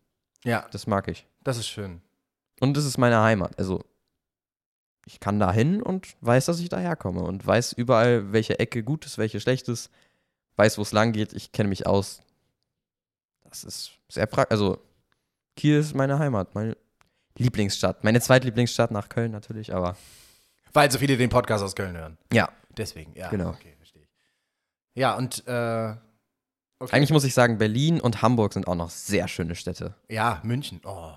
Ja, 0.45 0.67
Das 0.73 0.87
mag 0.87 1.09
ich. 1.09 1.27
das 1.43 1.57
ist 1.59 1.69
schön. 1.69 2.01
Und 2.61 2.77
das 2.77 2.85
ist 2.85 2.97
meine 2.99 3.21
Heimat. 3.21 3.59
Also, 3.59 3.85
ich 5.07 5.21
kann 5.21 5.41
da 5.41 5.53
hin 5.53 5.83
und 5.83 6.17
weiß, 6.21 6.47
dass 6.47 6.61
ich 6.61 6.69
daherkomme 6.69 7.23
und 7.23 7.47
weiß 7.47 7.73
überall, 7.73 8.33
welche 8.33 8.59
Ecke 8.59 8.83
gut 8.83 9.05
ist, 9.07 9.19
welche 9.19 9.41
schlecht 9.41 9.69
ist. 9.69 9.91
weiß, 10.57 10.79
wo 10.79 10.83
es 10.83 10.93
lang 10.93 11.13
geht, 11.13 11.33
ich 11.33 11.53
kenne 11.53 11.69
mich 11.69 11.87
aus. 11.87 12.21
Das 13.45 13.65
ist 13.65 13.93
sehr 14.09 14.27
praktisch. 14.27 14.53
Also, 14.53 14.79
Kiel 15.57 15.79
ist 15.79 15.95
meine 15.95 16.19
Heimat, 16.19 16.55
meine 16.55 16.77
Lieblingsstadt. 17.37 18.05
Meine 18.05 18.21
zweitlieblingsstadt 18.21 18.91
nach 18.91 19.09
Köln 19.09 19.33
natürlich, 19.33 19.75
aber 19.75 19.97
Weil 20.73 20.91
so 20.91 20.99
viele 20.99 21.17
den 21.17 21.31
Podcast 21.31 21.65
aus 21.65 21.75
Köln 21.75 21.97
hören. 21.97 22.19
ja. 22.33 22.49
Deswegen, 22.75 23.13
ja. 23.15 23.29
Genau. 23.29 23.51
Okay, 23.51 23.75
verstehe 23.77 24.01
ich. 24.01 24.09
Ja, 24.95 25.15
und 25.15 25.47
äh, 25.47 25.95
okay. 26.79 26.97
Eigentlich 26.97 27.11
muss 27.11 27.25
ich 27.25 27.35
sagen, 27.35 27.59
Berlin 27.59 28.01
und 28.01 28.23
Hamburg 28.23 28.55
sind 28.55 28.67
auch 28.67 28.75
noch 28.75 28.89
sehr 28.89 29.29
schöne 29.29 29.55
Städte. 29.55 29.95
Ja, 30.09 30.41
München. 30.43 30.81
Oh, 30.85 31.13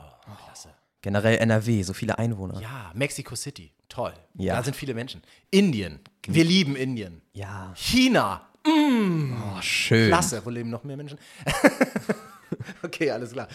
klasse. 0.45 0.73
Generell 1.01 1.37
NRW, 1.37 1.81
so 1.83 1.93
viele 1.93 2.17
Einwohner. 2.17 2.59
Ja, 2.59 2.91
Mexico 2.93 3.35
City. 3.35 3.71
Toll. 3.89 4.13
Ja. 4.35 4.55
Da 4.55 4.63
sind 4.63 4.75
viele 4.75 4.93
Menschen. 4.93 5.21
Indien. 5.51 5.99
Wir 6.27 6.43
lieben 6.43 6.75
Indien. 6.75 7.21
Ja. 7.33 7.73
China. 7.75 8.41
Oh, 8.67 9.61
schön. 9.61 10.09
Klasse. 10.09 10.41
Wo 10.43 10.49
leben 10.49 10.69
noch 10.69 10.83
mehr 10.83 10.97
Menschen? 10.97 11.19
okay, 12.83 13.11
alles 13.11 13.31
klar. 13.31 13.47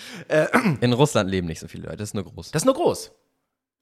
In 0.80 0.92
Russland 0.92 1.30
leben 1.30 1.48
nicht 1.48 1.58
so 1.58 1.66
viele 1.66 1.84
Leute, 1.84 1.96
das 1.96 2.10
ist 2.10 2.14
nur 2.14 2.24
groß. 2.24 2.52
Das 2.52 2.62
ist 2.62 2.66
nur 2.66 2.74
groß. 2.74 3.10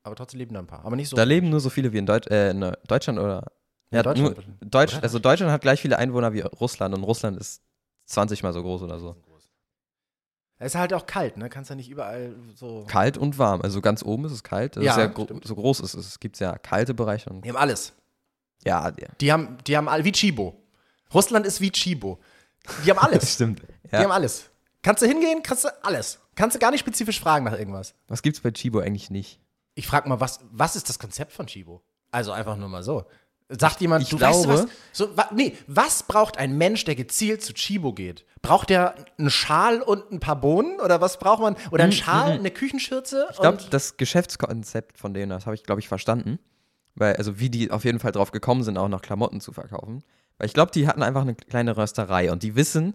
Aber 0.05 0.15
trotzdem 0.17 0.39
leben 0.39 0.55
da 0.55 0.61
ein 0.61 0.67
paar. 0.67 0.85
Aber 0.85 0.97
nicht 0.97 1.09
so. 1.09 1.17
Da 1.17 1.25
leben 1.25 1.51
nur 1.51 1.61
so 1.61 1.69
viele 1.69 1.93
wie 1.93 1.99
in, 1.99 2.07
Deut 2.07 2.27
äh, 2.31 2.51
in 2.51 2.73
Deutschland 2.87 3.19
oder. 3.19 3.53
Ja, 3.91 4.03
Deutschland. 4.03 4.37
Nur, 4.37 4.71
Deutsch, 4.71 4.95
Oder? 4.95 5.03
also 5.03 5.19
Deutschland 5.19 5.51
hat 5.51 5.63
gleich 5.63 5.81
viele 5.81 5.99
Einwohner 5.99 6.33
wie 6.35 6.41
Russland 6.41 6.95
und 6.95 7.05
Russland 7.05 7.39
ist 7.39 7.63
20 8.07 8.43
mal 8.43 8.53
so 8.53 8.63
groß 8.63 8.83
oder 8.83 8.99
so. 8.99 9.17
Es 10.61 10.75
ist 10.75 10.79
halt 10.81 10.93
auch 10.93 11.07
kalt, 11.07 11.37
ne? 11.37 11.49
Kannst 11.49 11.71
ja 11.71 11.77
nicht 11.77 11.89
überall 11.89 12.35
so. 12.57 12.85
Kalt 12.89 13.17
und 13.17 13.39
warm. 13.39 13.61
Also 13.63 13.81
ganz 13.81 14.03
oben 14.03 14.25
ist 14.25 14.33
es 14.33 14.43
kalt. 14.43 14.77
Das 14.77 14.85
Ja, 14.85 14.99
ja 14.99 15.07
gro 15.07 15.27
so 15.45 15.55
groß 15.55 15.81
ist 15.81 15.95
es. 15.95 16.07
Es 16.07 16.21
gibt 16.21 16.39
ja 16.41 16.59
kalte 16.59 16.95
Bereiche 16.95 17.31
und 17.31 17.45
Die 17.45 17.49
haben 17.49 17.57
alles. 17.57 17.93
ja, 18.65 18.89
ja. 18.99 19.09
Die 19.21 19.33
haben, 19.33 19.57
die 19.67 19.77
haben 19.77 19.89
all, 19.89 20.05
wie 20.05 20.13
Chibo. 20.13 20.61
Russland 21.15 21.47
ist 21.47 21.61
wie 21.61 21.71
Chibo. 21.71 22.19
Die 22.85 22.91
haben 22.91 22.99
alles. 22.99 23.33
stimmt. 23.35 23.63
Die 23.91 23.97
haben 23.97 24.03
Ja. 24.03 24.11
alles. 24.11 24.51
Kannst 24.83 25.03
du 25.03 25.07
hingehen, 25.07 25.43
kannst 25.43 25.65
du 25.65 25.69
alles. 25.85 26.19
Kannst 26.35 26.55
du 26.57 26.59
gar 26.61 26.71
nicht 26.71 26.81
spezifisch 26.81 27.21
fragen 27.21 27.45
nach 27.45 27.57
irgendwas. 27.59 27.95
Was 28.09 28.23
gibt's 28.23 28.41
bei 28.41 28.51
Chibo 28.51 28.81
eigentlich 28.81 29.11
nicht? 29.11 29.41
Ich 29.75 29.87
frage 29.87 30.09
mal, 30.09 30.19
was, 30.21 30.41
was 30.51 30.75
ist 30.77 30.89
das 30.89 30.99
Konzept 30.99 31.33
von 31.33 31.47
Chibo? 31.47 31.83
Also 32.11 32.33
einfach 32.33 32.57
nur 32.57 32.69
mal 32.69 32.83
so. 32.83 33.05
Sagt 33.49 33.81
jemand, 33.81 34.03
ich 34.03 34.11
du 34.11 34.21
weißt 34.21 34.45
du 34.45 34.49
was? 34.49 34.61
glaube- 34.61 34.73
So, 34.93 35.17
wa, 35.17 35.29
nee, 35.33 35.57
was 35.67 36.03
braucht 36.03 36.37
ein 36.37 36.59
Mensch, 36.59 36.85
der 36.85 36.95
gezielt 36.97 37.43
zu 37.43 37.55
Chibo 37.55 37.93
geht? 37.93 38.25
Braucht 38.43 38.71
der 38.71 38.95
einen 39.19 39.31
Schal 39.31 39.83
und 39.83 40.11
ein 40.11 40.21
paar 40.21 40.41
Bohnen? 40.41 40.81
Oder 40.81 41.01
was 41.01 41.19
braucht 41.19 41.41
man? 41.41 41.57
Oder 41.71 41.85
einen 41.85 41.93
Schal, 41.93 42.33
eine 42.33 42.51
Küchenschürze? 42.51 43.29
Ich 43.31 43.39
glaube, 43.39 43.59
das 43.71 43.97
Geschäftskonzept 43.97 44.99
von 44.99 45.15
denen, 45.15 45.31
das 45.31 45.47
habe 45.47 45.55
ich, 45.55 45.65
glaube 45.65 45.81
ich, 45.81 45.89
verstanden. 45.89 46.39
Weil, 46.95 47.17
also 47.17 47.39
wie 47.39 47.51
die 47.51 47.71
auf 47.71 47.85
jeden 47.85 48.01
Fall 48.01 48.13
drauf 48.13 48.33
gekommen 48.33 48.65
sind, 48.65 48.77
auch 48.77 48.89
noch 48.89 49.03
Klamotten 49.03 49.41
zu 49.41 49.53
verkaufen. 49.53 50.03
Weil 50.37 50.47
ich 50.47 50.55
glaube, 50.55 50.73
die 50.73 50.89
hatten 50.89 51.03
einfach 51.03 51.23
eine 51.23 51.35
kleine 51.35 51.77
Rösterei 51.77 52.31
und 52.33 52.43
die 52.43 52.55
wissen 52.55 52.95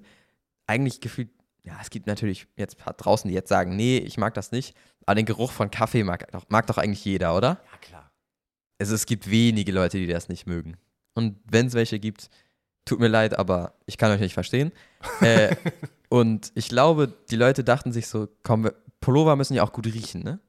eigentlich 0.67 1.01
gefühlt, 1.01 1.29
ja, 1.63 1.77
es 1.81 1.89
gibt 1.89 2.07
natürlich 2.07 2.47
jetzt 2.57 2.77
ein 2.77 2.83
paar 2.83 2.93
draußen, 2.93 3.27
die 3.27 3.33
jetzt 3.33 3.49
sagen, 3.49 3.75
nee, 3.75 3.97
ich 3.97 4.17
mag 4.17 4.33
das 4.33 4.51
nicht, 4.51 4.75
aber 5.05 5.15
den 5.15 5.25
Geruch 5.25 5.51
von 5.51 5.71
Kaffee 5.71 6.03
mag 6.03 6.29
doch, 6.31 6.45
mag 6.49 6.67
doch 6.67 6.77
eigentlich 6.77 7.03
jeder, 7.05 7.35
oder? 7.35 7.61
ja, 7.71 7.77
klar. 7.81 8.11
Also 8.79 8.95
es 8.95 9.05
gibt 9.05 9.29
wenige 9.29 9.71
Leute, 9.71 9.97
die 9.97 10.07
das 10.07 10.27
nicht 10.29 10.45
mögen. 10.45 10.75
Und 11.13 11.37
wenn 11.45 11.67
es 11.67 11.73
welche 11.73 11.99
gibt, 11.99 12.29
tut 12.85 12.99
mir 12.99 13.07
leid, 13.07 13.37
aber 13.37 13.73
ich 13.85 13.97
kann 13.97 14.11
euch 14.11 14.19
nicht 14.19 14.33
verstehen. 14.33 14.71
äh, 15.21 15.55
und 16.09 16.51
ich 16.55 16.69
glaube, 16.69 17.13
die 17.29 17.35
Leute 17.35 17.63
dachten 17.63 17.91
sich 17.91 18.07
so, 18.07 18.27
komm, 18.43 18.69
Pullover 19.01 19.35
müssen 19.35 19.53
ja 19.55 19.63
auch 19.63 19.73
gut 19.73 19.85
riechen, 19.87 20.23
ne? 20.23 20.39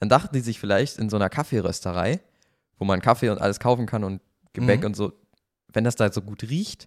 Dann 0.00 0.08
dachten 0.08 0.32
die 0.34 0.40
sich 0.40 0.60
vielleicht 0.60 0.98
in 0.98 1.10
so 1.10 1.16
einer 1.16 1.28
Kaffeerösterei, 1.28 2.20
wo 2.78 2.84
man 2.84 3.00
Kaffee 3.00 3.30
und 3.30 3.40
alles 3.40 3.58
kaufen 3.58 3.86
kann 3.86 4.04
und 4.04 4.20
Gebäck 4.52 4.80
Mhm. 4.80 4.86
und 4.86 4.96
so, 4.96 5.12
wenn 5.72 5.82
das 5.84 5.96
da 5.96 6.12
so 6.12 6.22
gut 6.22 6.44
riecht, 6.44 6.86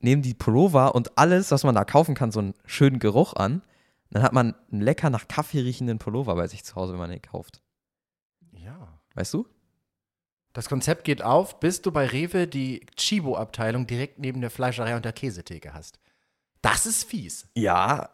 nehmen 0.00 0.20
die 0.22 0.34
Pullover 0.34 0.94
und 0.94 1.16
alles, 1.16 1.50
was 1.50 1.64
man 1.64 1.74
da 1.74 1.84
kaufen 1.84 2.14
kann, 2.14 2.30
so 2.30 2.40
einen 2.40 2.54
schönen 2.66 2.98
Geruch 2.98 3.32
an. 3.34 3.62
Dann 4.10 4.22
hat 4.22 4.32
man 4.32 4.54
einen 4.70 4.80
lecker 4.82 5.10
nach 5.10 5.26
Kaffee 5.28 5.60
riechenden 5.60 5.98
Pullover 5.98 6.34
bei 6.34 6.46
sich 6.48 6.64
zu 6.64 6.74
Hause, 6.76 6.92
wenn 6.92 7.00
man 7.00 7.10
den 7.10 7.22
kauft. 7.22 7.60
Ja. 8.52 9.00
Weißt 9.14 9.32
du? 9.34 9.46
Das 10.58 10.68
Konzept 10.68 11.04
geht 11.04 11.22
auf, 11.22 11.60
bis 11.60 11.82
du 11.82 11.92
bei 11.92 12.04
Rewe 12.04 12.48
die 12.48 12.84
Chibo-Abteilung 12.96 13.86
direkt 13.86 14.18
neben 14.18 14.40
der 14.40 14.50
Fleischerei 14.50 14.96
und 14.96 15.04
der 15.04 15.12
Käsetheke 15.12 15.72
hast. 15.72 16.00
Das 16.62 16.84
ist 16.84 17.04
fies. 17.04 17.46
Ja, 17.54 18.10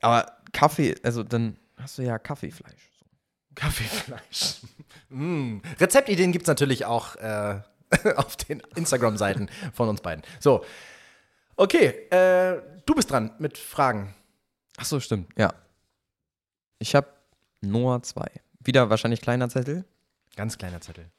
aber 0.00 0.38
Kaffee, 0.52 0.94
also 1.02 1.24
dann 1.24 1.56
hast 1.76 1.98
du 1.98 2.02
ja 2.02 2.20
Kaffeefleisch. 2.20 2.92
Kaffeefleisch. 3.56 4.60
mm. 5.08 5.58
Rezeptideen 5.80 6.30
gibt 6.30 6.44
es 6.44 6.46
natürlich 6.46 6.84
auch 6.84 7.16
äh, 7.16 7.62
auf 8.14 8.36
den 8.36 8.62
Instagram-Seiten 8.76 9.50
von 9.72 9.88
uns 9.88 10.00
beiden. 10.00 10.22
So. 10.38 10.64
Okay, 11.56 11.88
äh, 12.10 12.62
du 12.86 12.94
bist 12.94 13.10
dran 13.10 13.32
mit 13.40 13.58
Fragen. 13.58 14.14
Ach 14.76 14.84
so, 14.84 15.00
stimmt, 15.00 15.36
ja. 15.36 15.52
Ich 16.78 16.94
habe 16.94 17.08
Noah 17.60 18.04
2. 18.04 18.24
Wieder 18.60 18.88
wahrscheinlich 18.88 19.20
kleiner 19.20 19.48
Zettel. 19.48 19.84
Ganz 20.36 20.58
kleiner 20.58 20.80
Zettel. 20.80 21.10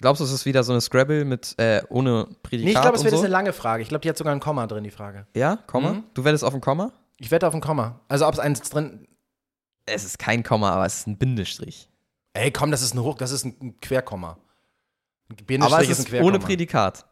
Glaubst 0.00 0.20
du, 0.20 0.24
es 0.24 0.32
ist 0.32 0.46
wieder 0.46 0.62
so 0.64 0.72
eine 0.72 0.80
Scrabble 0.80 1.24
mit 1.24 1.54
äh, 1.58 1.82
ohne 1.90 2.26
Prädikat 2.42 2.64
Nee, 2.64 2.72
ich 2.72 2.80
glaube, 2.80 2.96
es 2.96 3.04
wird 3.04 3.14
so? 3.14 3.20
eine 3.20 3.28
lange 3.28 3.52
Frage. 3.52 3.82
Ich 3.82 3.88
glaube, 3.90 4.00
die 4.02 4.08
hat 4.08 4.16
sogar 4.16 4.32
ein 4.34 4.40
Komma 4.40 4.66
drin, 4.66 4.82
die 4.84 4.90
Frage. 4.90 5.26
ja, 5.34 5.56
Komma? 5.56 5.92
Mhm. 5.94 6.04
Du 6.14 6.24
wettest 6.24 6.42
auf 6.44 6.54
ein 6.54 6.60
Komma? 6.60 6.92
Ich 7.18 7.30
wette 7.30 7.46
auf 7.46 7.54
ein 7.54 7.60
Komma. 7.60 8.00
Also, 8.08 8.26
ob 8.26 8.32
es 8.34 8.40
eins 8.40 8.60
drin. 8.62 9.06
Es 9.86 10.04
ist 10.04 10.18
kein 10.18 10.42
Komma, 10.42 10.70
aber 10.70 10.86
es 10.86 11.00
ist 11.00 11.06
ein 11.06 11.18
Bindestrich. 11.18 11.88
Ey, 12.32 12.50
komm, 12.50 12.70
das 12.70 12.80
ist 12.80 12.94
ein 12.94 13.00
Hoch, 13.02 13.16
das 13.18 13.30
ist 13.32 13.44
ein 13.44 13.78
Querkomma. 13.80 14.38
Ein 15.28 15.36
Aber 15.36 15.44
Bindestrich 15.44 15.90
es 15.90 15.98
ist 15.98 16.04
ein 16.06 16.08
Querkomma. 16.10 16.28
ohne 16.30 16.38
Prädikat. 16.38 17.04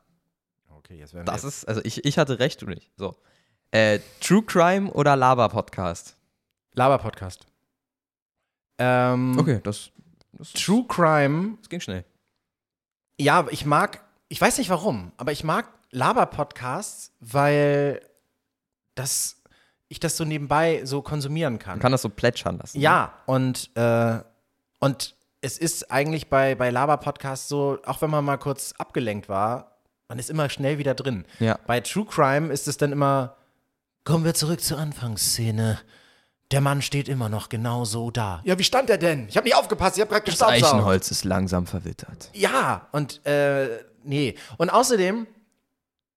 Okay, 0.70 0.96
jetzt 0.98 1.12
werden 1.12 1.27
wir 1.27 1.33
Das 1.33 1.44
ist, 1.44 1.66
also 1.68 1.81
ich, 1.85 2.05
ich 2.05 2.16
hatte 2.18 2.38
recht, 2.38 2.62
du 2.62 2.66
nicht. 2.66 2.90
So. 2.96 3.16
Äh, 3.70 3.98
True 4.20 4.42
Crime 4.44 4.90
oder 4.92 5.14
Laber-Podcast? 5.16 6.16
Laber-Podcast. 6.72 7.46
Ähm, 8.79 9.37
Okay, 9.38 9.61
das, 9.62 9.90
das, 10.33 10.53
True 10.53 10.85
Crime 10.88 11.57
das 11.61 11.68
ging 11.68 11.81
schnell. 11.81 12.05
Ja, 13.18 13.46
ich 13.50 13.66
mag, 13.66 14.00
ich 14.28 14.40
weiß 14.40 14.59
nicht 14.59 14.70
warum, 14.70 15.12
aber 15.16 15.33
ich 15.33 15.44
mag 15.44 15.68
Laber-Podcasts, 15.90 17.12
weil 17.20 18.00
das, 18.94 19.42
ich 19.88 20.00
das 20.00 20.16
so 20.16 20.24
nebenbei 20.24 20.83
so 20.85 21.02
konsumieren 21.02 21.59
kann. 21.59 21.74
Man 21.74 21.81
kann 21.81 21.92
das 21.92 22.02
so 22.02 22.09
plätschern 22.09 22.59
lassen. 22.59 22.81
ja, 22.81 23.12
und, 23.26 23.70
äh, 23.76 24.18
und 24.78 25.14
es 25.40 25.59
ist 25.59 25.90
eigentlich 25.90 26.28
bei, 26.28 26.54
bei 26.54 26.70
Laber-Podcasts 26.70 27.48
so, 27.48 27.78
auch 27.85 28.00
wenn 28.02 28.11
man 28.11 28.24
mal 28.24 28.38
kurz 28.38 28.74
abgelenkt 28.78 29.28
war, 29.28 29.78
man 30.09 30.18
ist 30.18 30.31
immer 30.31 30.48
schnell 30.48 30.78
wieder 30.78 30.94
drin. 30.94 31.26
Ja. 31.38 31.59
Bei 31.66 31.81
True 31.81 32.07
Crime 32.07 32.52
ist 32.52 32.66
es 32.66 32.76
dann 32.76 32.92
immer, 32.92 33.37
kommen 34.04 34.24
wir 34.24 34.35
zurück 34.35 34.61
zur 34.61 34.78
Anfangsszene. 34.78 35.78
Der 36.50 36.61
Mann 36.62 36.80
steht 36.80 37.08
immer 37.08 37.28
noch 37.28 37.48
genau 37.50 37.84
so 37.84 38.11
da. 38.11 38.40
Ja, 38.44 38.58
wie 38.58 38.64
stand 38.64 38.88
er 38.88 38.96
denn? 38.98 39.28
Ich 39.28 39.37
habe 39.37 39.44
nicht 39.44 39.54
aufgepasst, 39.56 39.96
ich 39.96 40.00
habe 40.00 40.11
gerade 40.11 40.24
Das 40.24 40.34
gestaubsaugt. 40.34 40.64
Eichenholz 40.64 41.11
ist 41.11 41.24
langsam 41.24 41.66
verwittert. 41.66 42.30
Ja, 42.32 42.88
und 42.92 43.24
äh, 43.26 43.84
nee. 44.02 44.34
Und 44.56 44.70
außerdem, 44.70 45.26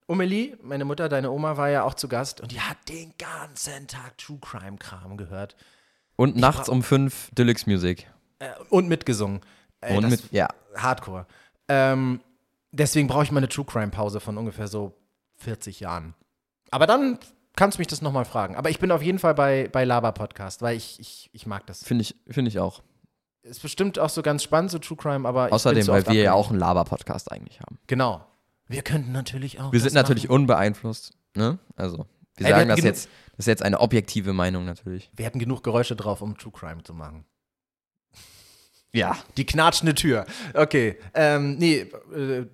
Umeli, 0.08 0.58
meine 0.62 0.86
Mutter, 0.86 1.10
deine 1.10 1.32
Oma 1.32 1.58
war 1.58 1.70
ja 1.70 1.84
auch 1.84 1.94
zu 1.94 2.08
Gast 2.08 2.42
und 2.42 2.52
die 2.52 2.62
hat 2.62 2.78
den 2.90 3.14
ganzen 3.18 3.88
Tag 3.88 4.18
True 4.18 4.40
Crime 4.42 4.78
Kram 4.78 5.18
gehört. 5.18 5.56
Und 6.16 6.36
nachts 6.38 6.70
um 6.70 6.84
fünf 6.84 7.30
Deluxe 7.34 7.70
Music. 7.70 8.08
Äh, 8.40 8.50
und 8.70 8.88
mitgesungen. 8.88 9.42
Ey, 9.82 9.98
Und 9.98 10.04
das- 10.04 10.12
mit, 10.12 10.32
ja. 10.32 10.48
Hardcore. 10.76 11.26
Ähm, 11.68 12.22
deswegen 12.72 13.08
brauche 13.08 13.24
ich 13.24 13.32
mal 13.32 13.40
eine 13.40 13.50
True 13.50 13.66
Crime 13.66 13.90
Pause 13.90 14.20
von 14.20 14.38
ungefähr 14.38 14.68
so 14.68 14.96
40 15.38 15.80
Jahren. 15.82 16.14
Aber 16.70 16.88
dann 16.88 17.20
kannst 17.56 17.78
du 17.78 17.82
mich 17.82 17.88
das 17.88 18.02
nochmal 18.02 18.26
fragen. 18.26 18.56
Aber 18.56 18.70
ich 18.70 18.80
bin 18.80 18.92
auf 18.92 19.02
jeden 19.02 19.20
Fall 19.20 19.34
bei, 19.34 19.70
bei 19.72 19.84
Laber 19.84 20.12
Podcast, 20.12 20.62
weil 20.62 20.78
ich, 20.78 21.00
ich, 21.00 21.30
ich 21.34 21.46
mag 21.46 21.66
das. 21.68 21.84
Finde 21.84 22.04
ich, 22.04 22.16
finde 22.30 22.50
ich 22.50 22.60
auch. 22.60 22.82
Ist 23.44 23.62
bestimmt 23.62 23.98
auch 23.98 24.10
so 24.10 24.22
ganz 24.22 24.44
spannend, 24.44 24.72
so 24.72 24.78
True 24.78 24.98
Crime, 24.98 25.28
aber 25.28 25.46
ich 25.46 25.50
bin 25.50 25.56
Außerdem, 25.56 25.88
weil 25.88 26.08
wir 26.08 26.22
ja 26.22 26.34
auch 26.34 26.52
einen 26.52 26.60
Laber-Podcast 26.60 27.32
eigentlich 27.32 27.60
haben. 27.60 27.80
Genau. 27.88 28.26
Wir 28.68 28.84
könnten 28.84 29.12
natürlich 29.12 29.60
auch. 29.60 29.74
Wir 29.74 29.80
sind 29.80 29.94
natürlich 29.96 30.26
machen. 30.26 30.36
unbeeinflusst, 30.36 31.14
ne? 31.36 31.58
Also, 31.76 31.98
wir 31.98 32.06
Ey, 32.06 32.06
wir 32.38 32.50
sagen 32.50 32.56
hatten 32.60 32.70
das 32.70 32.86
jetzt, 32.86 33.10
das 33.32 33.40
ist 33.40 33.48
jetzt 33.48 33.64
eine 33.64 33.80
objektive 33.80 34.34
Meinung 34.34 34.66
natürlich. 34.66 35.10
Wir 35.16 35.26
hätten 35.26 35.40
genug 35.40 35.64
Geräusche 35.64 35.96
drauf, 35.96 36.22
um 36.22 36.38
True 36.38 36.54
Crime 36.54 36.84
zu 36.84 36.94
machen. 36.94 37.26
Ja. 38.94 39.18
Die 39.38 39.46
knatschende 39.46 39.96
Tür. 39.96 40.26
Okay. 40.54 40.98
Ähm, 41.14 41.58
nee, 41.58 41.90
äh, 42.14 42.46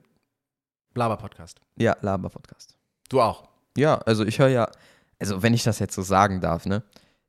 Blaber-Podcast. 0.93 1.59
Ja, 1.77 1.97
Laber-Podcast. 2.01 2.77
Du 3.09 3.21
auch. 3.21 3.49
Ja, 3.77 3.95
also 3.99 4.25
ich 4.25 4.39
höre 4.39 4.49
ja, 4.49 4.69
also 5.19 5.41
wenn 5.43 5.53
ich 5.53 5.63
das 5.63 5.79
jetzt 5.79 5.95
so 5.95 6.01
sagen 6.01 6.41
darf, 6.41 6.65
ne? 6.65 6.83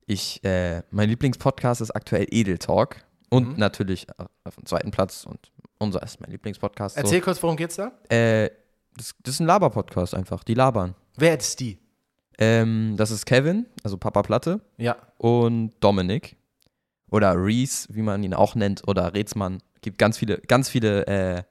Ich, 0.06 0.42
äh, 0.44 0.82
mein 0.90 1.08
Lieblingspodcast 1.10 1.80
ist 1.82 1.90
aktuell 1.90 2.26
Edel 2.30 2.58
Talk 2.58 2.96
und 3.30 3.50
Mhm. 3.50 3.54
natürlich 3.58 4.06
auf 4.44 4.54
dem 4.56 4.64
zweiten 4.64 4.90
Platz 4.90 5.24
und 5.26 5.52
unser 5.78 6.02
ist 6.02 6.20
mein 6.20 6.30
Lieblingspodcast. 6.30 6.96
So. 6.96 7.02
Erzähl 7.02 7.20
kurz, 7.20 7.42
worum 7.42 7.56
geht's 7.56 7.76
da? 7.76 7.92
Äh, 8.08 8.50
das, 8.96 9.14
das 9.22 9.34
ist 9.34 9.40
ein 9.40 9.46
Laber-Podcast 9.46 10.14
einfach, 10.14 10.42
die 10.44 10.54
labern. 10.54 10.94
Wer 11.16 11.38
ist 11.38 11.60
die? 11.60 11.78
Ähm, 12.38 12.94
das 12.96 13.10
ist 13.10 13.26
Kevin, 13.26 13.66
also 13.84 13.98
Papa 13.98 14.22
Platte 14.22 14.60
Ja. 14.78 14.96
und 15.18 15.72
Dominik 15.80 16.36
oder 17.10 17.34
Reese, 17.36 17.88
wie 17.90 18.02
man 18.02 18.22
ihn 18.22 18.32
auch 18.34 18.54
nennt, 18.54 18.86
oder 18.88 19.12
Rätsmann. 19.14 19.58
Gibt 19.82 19.98
ganz 19.98 20.16
viele, 20.18 20.38
ganz 20.38 20.68
viele 20.68 21.06
äh, 21.06 21.42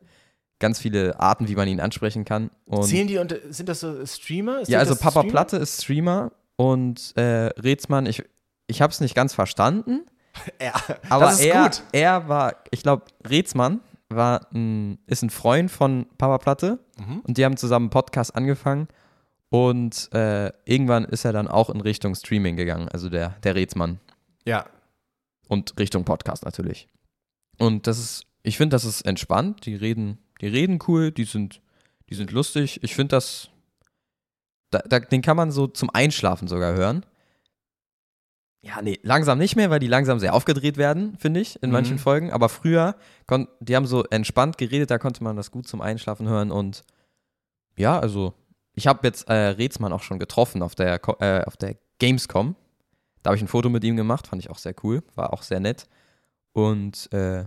ganz 0.60 0.80
viele 0.80 1.20
Arten, 1.20 1.48
wie 1.48 1.56
man 1.56 1.68
ihn 1.68 1.80
ansprechen 1.80 2.26
kann. 2.26 2.50
Und 2.66 2.84
Zählen 2.84 3.08
die 3.08 3.18
und 3.18 3.36
sind 3.50 3.70
das 3.70 3.80
so 3.82 4.06
Streamer? 4.06 4.62
Ist 4.62 4.70
ja, 4.70 4.80
also 4.80 4.96
Papa 4.96 5.20
Streamer? 5.22 5.32
Platte 5.32 5.58
ist 5.58 5.84
Streamer 5.84 6.32
und 6.56 7.14
äh, 7.16 7.48
Rätsmann, 7.60 8.06
ich, 8.06 8.24
ich 8.68 8.82
habe 8.82 8.92
es 8.92 9.00
nicht 9.00 9.16
ganz 9.16 9.34
verstanden, 9.34 10.06
Ja, 10.62 10.74
aber 11.10 11.26
das 11.26 11.40
ist 11.40 11.46
er, 11.46 11.64
gut. 11.64 11.84
er 11.94 12.28
war, 12.28 12.56
ich 12.72 12.84
glaube, 12.84 13.06
Rätsmann 13.28 13.80
war 14.10 14.48
ein, 14.54 15.00
ist 15.08 15.24
ein 15.24 15.30
Freund 15.32 15.72
von 15.72 16.06
Papa 16.18 16.38
Platte 16.38 16.80
Mhm. 17.00 17.20
und 17.28 17.38
die 17.38 17.46
haben 17.46 17.58
zusammen 17.58 17.86
einen 17.86 17.90
Podcast 17.92 18.36
angefangen 18.36 18.88
und 19.50 20.10
äh, 20.14 20.52
irgendwann 20.66 21.06
ist 21.06 21.26
er 21.26 21.34
dann 21.34 21.48
auch 21.48 21.70
in 21.70 21.80
Richtung 21.82 22.16
Streaming 22.16 22.56
gegangen, 22.56 22.90
also 22.90 23.10
der, 23.10 23.36
der 23.44 23.54
Rätsmann 23.56 24.00
Ja. 24.46 24.66
und 25.48 25.78
Richtung 25.80 26.04
Podcast 26.06 26.44
natürlich. 26.46 26.88
Und 27.60 27.88
das 27.88 27.98
ist, 28.00 28.26
ich 28.44 28.58
finde, 28.58 28.76
das 28.76 28.86
ist 28.86 29.02
entspannt. 29.06 29.66
Die 29.66 29.76
reden, 29.76 30.18
die 30.42 30.48
reden 30.48 30.80
cool, 30.88 31.12
die 31.12 31.26
sind, 31.26 31.62
die 32.10 32.16
sind 32.16 32.32
lustig. 32.32 32.80
Ich 32.84 32.96
finde 32.96 33.16
das, 33.16 33.50
da, 34.70 34.80
da, 34.80 35.00
den 35.00 35.22
kann 35.22 35.38
man 35.38 35.52
so 35.52 35.68
zum 35.68 35.90
Einschlafen 35.90 36.48
sogar 36.48 36.74
hören. 36.76 37.06
Ja, 38.62 38.82
nee, 38.82 39.00
langsam 39.04 39.38
nicht 39.38 39.56
mehr, 39.56 39.70
weil 39.70 39.80
die 39.80 39.88
langsam 39.88 40.20
sehr 40.20 40.34
aufgedreht 40.34 40.78
werden, 40.78 41.16
finde 41.20 41.40
ich, 41.40 41.62
in 41.64 41.72
manchen 41.72 41.96
Mhm. 41.96 42.00
Folgen. 42.00 42.32
Aber 42.32 42.50
früher, 42.50 42.96
kon, 43.26 43.48
die 43.60 43.76
haben 43.76 43.86
so 43.86 44.04
entspannt 44.06 44.58
geredet, 44.58 44.92
da 44.92 44.98
konnte 44.98 45.24
man 45.24 45.36
das 45.38 45.52
gut 45.52 45.68
zum 45.68 45.80
Einschlafen 45.80 46.28
hören. 46.28 46.52
Und 46.52 46.82
ja, 47.78 48.00
also, 48.00 48.34
ich 48.74 48.88
habe 48.88 49.08
jetzt 49.08 49.30
äh, 49.30 49.34
Rätsmann 49.34 49.94
auch 49.94 50.02
schon 50.02 50.20
getroffen 50.20 50.62
auf 50.62 50.76
der, 50.76 51.00
äh, 51.22 51.44
auf 51.46 51.56
der 51.56 51.78
Gamescom. 52.00 52.56
Da 53.24 53.30
habe 53.30 53.38
ich 53.38 53.44
ein 53.44 53.48
Foto 53.48 53.70
mit 53.70 53.84
ihm 53.84 53.96
gemacht, 53.96 54.28
fand 54.28 54.42
ich 54.42 54.50
auch 54.50 54.58
sehr 54.58 54.76
cool, 54.84 55.04
war 55.16 55.34
auch 55.34 55.44
sehr 55.44 55.60
nett. 55.60 55.88
Und 56.52 57.12
äh, 57.14 57.46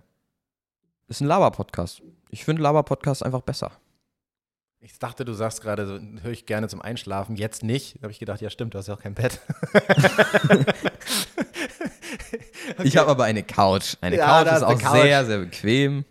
ist 1.09 1.20
ein 1.20 1.26
Laber-Podcast. 1.26 2.03
Ich 2.31 2.45
finde 2.45 2.62
Laber-Podcast 2.62 3.24
einfach 3.24 3.43
besser. 3.43 3.72
Ich 4.83 4.99
dachte, 4.99 5.24
du 5.26 5.33
sagst 5.35 5.61
gerade, 5.61 5.87
so, 5.87 5.99
höre 6.22 6.31
ich 6.33 6.47
gerne 6.47 6.68
zum 6.68 6.81
Einschlafen. 6.81 7.37
Jetzt 7.37 7.62
nicht. 7.62 7.97
Da 7.97 8.05
habe 8.05 8.12
ich 8.12 8.18
gedacht, 8.18 8.41
ja, 8.41 8.49
stimmt, 8.49 8.72
du 8.74 8.78
hast 8.78 8.87
ja 8.87 8.95
auch 8.95 9.01
kein 9.01 9.14
Bett. 9.14 9.41
Ich 12.83 12.97
habe 12.97 13.11
aber 13.11 13.24
eine 13.24 13.43
Couch. 13.43 13.97
Eine 14.01 14.16
Ja, 14.16 14.43
Couch 14.45 14.57
ist 14.57 14.62
auch 14.62 14.78
Couch. 14.78 15.03
sehr, 15.03 15.24
sehr 15.26 15.39
bequem. 15.39 16.05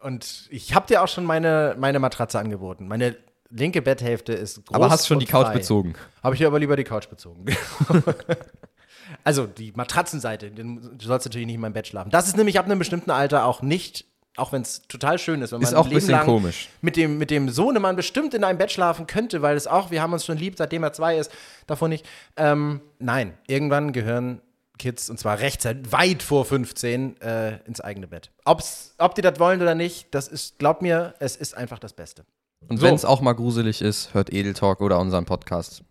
Und 0.00 0.46
ich 0.50 0.74
habe 0.74 0.86
dir 0.86 1.02
auch 1.02 1.08
schon 1.08 1.24
meine, 1.24 1.74
meine 1.78 1.98
Matratze 1.98 2.38
angeboten. 2.38 2.86
Meine 2.86 3.16
linke 3.50 3.82
Betthälfte 3.82 4.32
ist 4.32 4.64
groß. 4.66 4.74
aber 4.74 4.90
hast 4.90 5.06
schon 5.06 5.18
die 5.18 5.26
Couch 5.26 5.46
frei. 5.46 5.54
bezogen. 5.54 5.94
Habe 6.22 6.34
ich 6.34 6.40
dir 6.40 6.46
aber 6.46 6.58
lieber 6.58 6.76
die 6.76 6.84
Couch 6.84 7.08
bezogen. 7.08 7.46
also 9.24 9.46
die 9.46 9.72
Matratzenseite, 9.72 10.50
du 10.50 10.80
sollst 11.00 11.26
natürlich 11.26 11.46
nicht 11.46 11.54
in 11.56 11.60
meinem 11.60 11.72
Bett 11.72 11.86
schlafen. 11.86 12.10
Das 12.10 12.28
ist 12.28 12.36
nämlich 12.36 12.58
ab 12.58 12.66
einem 12.66 12.78
bestimmten 12.78 13.10
Alter 13.10 13.44
auch 13.46 13.62
nicht, 13.62 14.04
auch 14.36 14.52
wenn 14.52 14.62
es 14.62 14.82
total 14.88 15.18
schön 15.18 15.42
ist, 15.42 15.52
wenn 15.52 15.60
man 15.60 15.68
Ist 15.68 15.74
auch 15.74 15.84
ein 15.84 15.90
Leben 15.90 15.94
bisschen 15.98 16.10
lang 16.12 16.24
komisch. 16.26 16.68
mit 16.80 16.96
dem, 16.96 17.18
mit 17.18 17.30
dem 17.30 17.48
Sohnemann 17.48 17.94
bestimmt 17.96 18.34
in 18.34 18.42
einem 18.44 18.58
Bett 18.58 18.72
schlafen 18.72 19.06
könnte, 19.06 19.42
weil 19.42 19.56
es 19.56 19.66
auch, 19.66 19.90
wir 19.90 20.02
haben 20.02 20.12
uns 20.12 20.24
schon 20.24 20.38
lieb, 20.38 20.54
seitdem 20.58 20.82
er 20.82 20.92
zwei 20.92 21.16
ist, 21.18 21.30
davon 21.66 21.90
nicht. 21.90 22.04
Ähm, 22.36 22.80
nein, 22.98 23.34
irgendwann 23.46 23.92
gehören 23.92 24.40
Kids, 24.78 25.08
und 25.08 25.18
zwar 25.20 25.38
rechtzeitig, 25.38 25.92
weit 25.92 26.22
vor 26.22 26.44
15, 26.44 27.20
äh, 27.20 27.58
ins 27.64 27.80
eigene 27.80 28.08
Bett. 28.08 28.32
Ob's, 28.44 28.94
ob 28.98 29.14
die 29.14 29.22
das 29.22 29.38
wollen 29.38 29.62
oder 29.62 29.76
nicht, 29.76 30.12
das 30.12 30.26
ist, 30.26 30.58
glaub 30.58 30.82
mir, 30.82 31.14
es 31.20 31.36
ist 31.36 31.56
einfach 31.56 31.78
das 31.78 31.92
Beste. 31.92 32.24
Und 32.68 32.78
So. 32.78 32.86
wenn 32.86 32.94
es 32.94 33.04
auch 33.04 33.20
mal 33.20 33.34
gruselig 33.34 33.82
ist, 33.82 34.14
hört 34.14 34.32
Edel 34.32 34.52
Talk 34.54 34.80
oder 34.80 34.98
unseren 34.98 35.26
Podcast. 35.26 35.84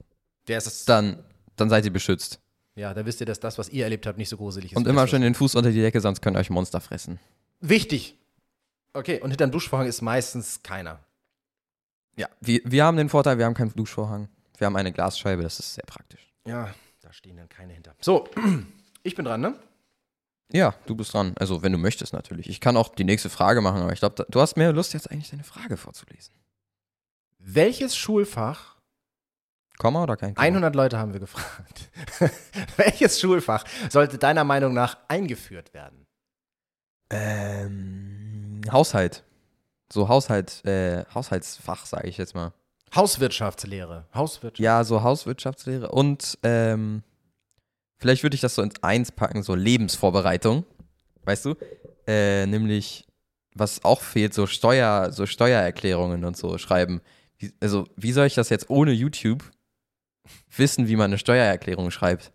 Der 0.50 0.58
ist 0.58 0.68
es, 0.68 0.84
Dann, 0.86 1.24
dann 1.56 1.70
seid 1.70 1.86
ihr 1.86 1.94
beschützt. 1.94 2.40
ja, 2.76 2.94
da 2.94 3.06
wisst 3.06 3.22
ihr, 3.22 3.26
dass 3.26 3.40
das, 3.40 3.58
was 3.58 3.70
ihr 3.70 3.86
erlebt 3.86 4.06
habt, 4.06 4.18
nicht 4.18 4.28
so 4.28 4.36
gruselig 4.36 4.74
ist. 4.74 4.78
Und 4.78 4.86
immer 4.88 5.08
schön 5.08 5.22
den 5.22 5.34
Fuß 5.36 5.56
unter 5.56 5.72
die 5.72 5.80
Decke, 5.80 6.02
sonst 6.02 6.22
könnt 6.22 6.36
ihr 6.36 6.40
euch 6.42 6.50
Monster 6.50 6.82
fressen. 6.82 7.20
Wichtig. 7.62 8.18
Okay, 8.94 9.20
und 9.22 9.32
hinter 9.32 9.48
dem 9.48 9.52
Duschvorhang 9.52 9.88
ist 9.88 10.02
meistens 10.02 10.62
keiner. 10.62 11.00
Ja, 12.16 12.28
wir, 12.42 12.62
wir 12.64 12.86
haben 12.86 12.98
den 12.98 13.10
Vorteil, 13.10 13.38
wir 13.38 13.46
haben 13.46 13.56
keinen 13.56 13.74
Duschvorhang. 13.74 14.30
Wir 14.58 14.68
haben 14.68 14.76
eine 14.76 14.92
Glasscheibe, 14.92 15.42
das 15.42 15.60
ist 15.60 15.74
sehr 15.74 15.86
praktisch. 15.86 16.32
Ja, 16.46 16.74
da 17.02 17.12
stehen 17.12 17.38
dann 17.38 17.50
keine 17.50 17.74
hinter. 17.74 17.96
So, 18.00 18.30
ich 19.04 19.16
bin 19.16 19.26
dran, 19.26 19.42
ne? 19.42 19.56
Ja, 20.52 20.76
du 20.86 20.96
bist 20.96 21.14
dran. 21.14 21.34
Also, 21.40 21.64
wenn 21.64 21.72
du 21.72 21.80
möchtest, 21.80 22.14
natürlich. 22.14 22.48
Ich 22.48 22.62
kann 22.62 22.78
auch 22.78 22.90
die 22.90 23.04
nächste 23.04 23.30
Frage 23.30 23.62
machen, 23.62 23.82
aber 23.82 23.94
ich 23.94 24.00
glaube, 24.00 24.26
du 24.30 24.42
hast 24.42 24.56
mehr 24.56 24.72
Lust, 24.72 24.94
jetzt 24.94 25.10
eigentlich 25.10 25.32
deine 25.32 25.44
Frage 25.44 25.78
vorzulesen. 25.78 26.36
Welches 27.40 27.96
Schulfach, 27.96 28.78
Komma 29.80 30.04
oder 30.04 30.16
kein 30.16 30.36
Komma? 30.36 30.46
100 30.46 30.76
Leute 30.76 31.00
haben 31.00 31.14
wir 31.14 31.20
gefragt, 31.20 31.90
welches 32.78 33.20
Schulfach 33.20 33.66
sollte 33.90 34.20
deiner 34.20 34.44
Meinung 34.44 34.74
nach 34.74 34.98
eingeführt 35.08 35.74
werden? 35.74 36.06
Ähm, 37.10 38.13
Haushalt. 38.72 39.24
So 39.92 40.08
Haushalt, 40.08 40.66
äh, 40.66 41.06
Haushaltsfach, 41.14 41.86
sage 41.86 42.08
ich 42.08 42.18
jetzt 42.18 42.36
mal. 42.36 42.54
Hauswirtschaftslehre. 42.96 44.06
Hauswirtschaft. 44.14 44.60
Ja, 44.60 44.84
so 44.84 45.04
Hauswirtschaftslehre 45.04 45.90
und 45.90 46.38
ähm, 46.44 47.04
vielleicht 47.98 48.24
würde 48.24 48.36
ich 48.36 48.42
das 48.42 48.56
so 48.56 48.62
in 48.62 48.72
eins 48.82 49.12
packen, 49.12 49.44
so 49.44 49.56
Lebensvorbereitung. 49.56 50.66
Weißt 51.26 51.46
du? 51.46 51.56
Äh, 52.06 52.46
nämlich, 52.48 53.08
was 53.56 53.84
auch 53.86 54.02
fehlt, 54.02 54.34
so 54.34 54.46
Steuer, 54.46 55.12
so 55.12 55.26
Steuererklärungen 55.26 56.26
und 56.26 56.38
so 56.38 56.58
schreiben. 56.58 57.02
Wie, 57.38 57.54
also, 57.62 57.88
wie 57.96 58.12
soll 58.12 58.28
ich 58.28 58.36
das 58.36 58.50
jetzt 58.50 58.70
ohne 58.70 58.92
YouTube 58.92 59.44
wissen, 60.56 60.88
wie 60.88 60.96
man 60.96 61.06
eine 61.06 61.18
Steuererklärung 61.18 61.92
schreibt? 61.92 62.32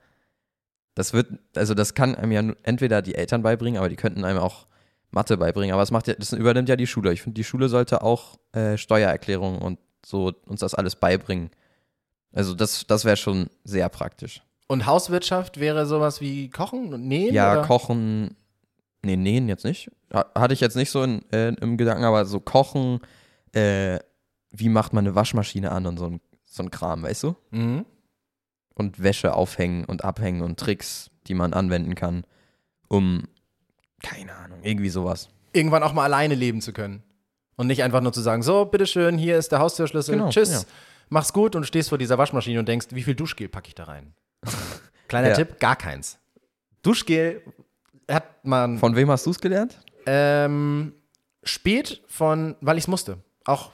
Das 0.94 1.12
wird, 1.12 1.28
also 1.54 1.74
das 1.74 1.94
kann 1.94 2.14
einem 2.14 2.32
ja 2.32 2.54
entweder 2.62 3.02
die 3.02 3.14
Eltern 3.14 3.42
beibringen, 3.42 3.78
aber 3.78 3.88
die 3.88 3.96
könnten 3.96 4.24
einem 4.24 4.38
auch 4.38 4.66
Mathe 5.10 5.36
beibringen. 5.36 5.72
Aber 5.72 5.82
das 5.82 5.90
macht 5.90 6.06
ja, 6.08 6.14
das 6.14 6.32
übernimmt 6.32 6.68
ja 6.68 6.76
die 6.76 6.86
Schule. 6.86 7.12
Ich 7.12 7.22
finde, 7.22 7.34
die 7.34 7.44
Schule 7.44 7.68
sollte 7.68 8.02
auch 8.02 8.38
äh, 8.52 8.76
Steuererklärungen 8.76 9.60
und 9.60 9.78
so 10.04 10.32
uns 10.46 10.60
das 10.60 10.74
alles 10.74 10.96
beibringen. 10.96 11.50
Also 12.32 12.54
das, 12.54 12.86
das 12.86 13.04
wäre 13.04 13.16
schon 13.16 13.48
sehr 13.64 13.88
praktisch. 13.88 14.42
Und 14.66 14.86
Hauswirtschaft 14.86 15.58
wäre 15.60 15.86
sowas 15.86 16.20
wie 16.20 16.50
Kochen 16.50 16.92
und 16.92 17.08
Nähen? 17.08 17.34
Ja, 17.34 17.52
oder? 17.52 17.62
kochen, 17.62 18.36
nee, 19.02 19.16
nähen 19.16 19.48
jetzt 19.48 19.64
nicht. 19.64 19.90
Ha- 20.12 20.26
Hatte 20.34 20.52
ich 20.54 20.60
jetzt 20.60 20.76
nicht 20.76 20.90
so 20.90 21.02
in, 21.02 21.22
äh, 21.32 21.48
im 21.60 21.78
Gedanken, 21.78 22.04
aber 22.04 22.26
so 22.26 22.38
kochen, 22.38 23.00
äh, 23.52 23.98
wie 24.50 24.68
macht 24.68 24.92
man 24.92 25.06
eine 25.06 25.14
Waschmaschine 25.14 25.72
an 25.72 25.86
und 25.86 25.98
so 25.98 26.06
ein, 26.06 26.20
so 26.44 26.62
ein 26.62 26.70
Kram, 26.70 27.02
weißt 27.02 27.22
du? 27.22 27.36
Mhm. 27.50 27.86
Und 28.74 29.02
Wäsche 29.02 29.34
aufhängen 29.34 29.84
und 29.86 30.04
abhängen 30.04 30.42
und 30.42 30.60
Tricks, 30.60 31.10
die 31.26 31.34
man 31.34 31.52
anwenden 31.54 31.94
kann, 31.94 32.24
um, 32.88 33.24
keine 34.02 34.34
Ahnung, 34.34 34.58
irgendwie 34.62 34.88
sowas. 34.90 35.28
Irgendwann 35.52 35.82
auch 35.82 35.92
mal 35.92 36.04
alleine 36.04 36.34
leben 36.34 36.60
zu 36.60 36.72
können. 36.72 37.02
Und 37.56 37.66
nicht 37.66 37.82
einfach 37.82 38.00
nur 38.00 38.12
zu 38.12 38.20
sagen, 38.20 38.42
so, 38.42 38.64
bitteschön, 38.66 39.18
hier 39.18 39.36
ist 39.36 39.50
der 39.50 39.58
Haustürschlüssel, 39.58 40.14
Genau, 40.16 40.30
tschüss, 40.30 40.52
ja. 40.52 40.60
mach's 41.08 41.32
gut 41.32 41.56
und 41.56 41.64
stehst 41.64 41.88
vor 41.88 41.98
dieser 41.98 42.16
Waschmaschine 42.16 42.60
und 42.60 42.68
denkst, 42.68 42.86
wie 42.90 43.02
viel 43.02 43.14
Duschgel 43.16 43.48
packe 43.48 43.68
ich 43.68 43.74
da 43.74 43.84
rein? 43.84 44.14
Kleiner 45.08 45.30
Ja. 45.30 45.34
Tipp, 45.34 45.58
gar 45.58 45.74
keins. 45.74 46.18
Duschgel 46.82 47.42
hat 48.08 48.44
man 48.44 48.78
Von 48.78 48.94
wem 48.94 49.10
hast 49.10 49.26
du 49.26 49.30
es 49.30 49.40
gelernt? 49.40 49.80
ähm, 50.06 50.92
spät 51.42 52.02
von, 52.06 52.54
weil 52.60 52.78
ich 52.78 52.84
es 52.84 52.88
musste. 52.88 53.18
Auch 53.44 53.72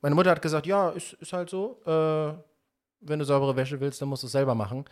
meine 0.00 0.14
Mutter 0.14 0.30
hat 0.30 0.40
gesagt, 0.42 0.66
ja, 0.66 0.90
ist, 0.90 1.12
ist 1.14 1.32
halt 1.32 1.50
so, 1.50 1.80
äh, 1.84 2.32
wenn 3.00 3.18
du 3.18 3.24
saubere 3.24 3.54
Wäsche 3.56 3.78
willst, 3.80 4.00
dann 4.00 4.08
musst 4.08 4.22
du 4.22 4.26
es 4.28 4.32
selber 4.32 4.54
machen. 4.54 4.84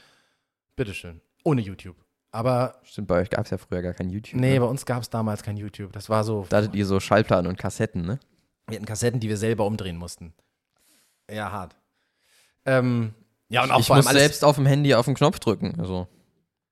Bitteschön. 0.77 1.21
Ohne 1.45 1.63
YouTube. 1.63 1.97
Aber 2.35 2.81
Stimmt, 2.83 3.09
bei 3.09 3.21
euch 3.21 3.31
gab 3.31 3.45
es 3.45 3.51
ja 3.51 3.59
früher 3.59 3.81
gar 3.81 3.95
kein 3.95 4.11
YouTube. 4.11 4.41
nee, 4.41 4.55
ne? 4.55 4.61
bei 4.61 4.67
uns 4.67 4.85
gab 4.85 5.03
es 5.03 5.11
damals 5.11 5.43
kein 5.43 5.57
YouTube. 5.57 5.93
Das 5.93 6.09
war 6.09 6.25
so, 6.25 6.47
Da 6.49 6.59
hattet 6.59 6.75
ihr 6.75 6.85
so 6.85 6.99
Schallplatten 6.99 7.47
und 7.47 7.57
Kassetten, 7.57 8.03
ne? 8.03 8.19
wir 8.67 8.77
hatten 8.77 8.87
Kassetten, 8.87 9.21
die 9.21 9.29
wir 9.29 9.37
selber 9.37 9.67
umdrehen 9.67 9.97
mussten. 9.97 10.35
Ja, 11.31 11.53
hart. 11.53 11.77
Ähm, 12.65 13.15
ja, 13.49 13.63
und 13.63 13.71
auch 13.71 13.81
ich 13.81 13.87
vor 13.87 13.97
allem 13.97 14.05
muss 14.05 14.15
selbst 14.15 14.45
auf 14.45 14.57
dem 14.57 14.67
Handy 14.67 14.95
auf 14.95 15.05
den 15.05 15.15
Knopf 15.15 15.39
drücken. 15.39 15.79
Also. 15.79 16.09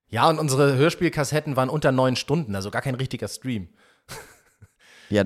Ja, 0.08 0.28
und 0.28 0.38
unsere 0.38 0.76
Hörspielkassetten 0.76 1.54
waren 1.54 1.68
unter 1.68 1.92
neun 1.92 2.16
Stunden, 2.16 2.54
also 2.56 2.70
gar 2.70 2.82
kein 2.82 2.94
richtiger 2.94 3.28
Stream. 3.28 3.68
Ja, 5.10 5.24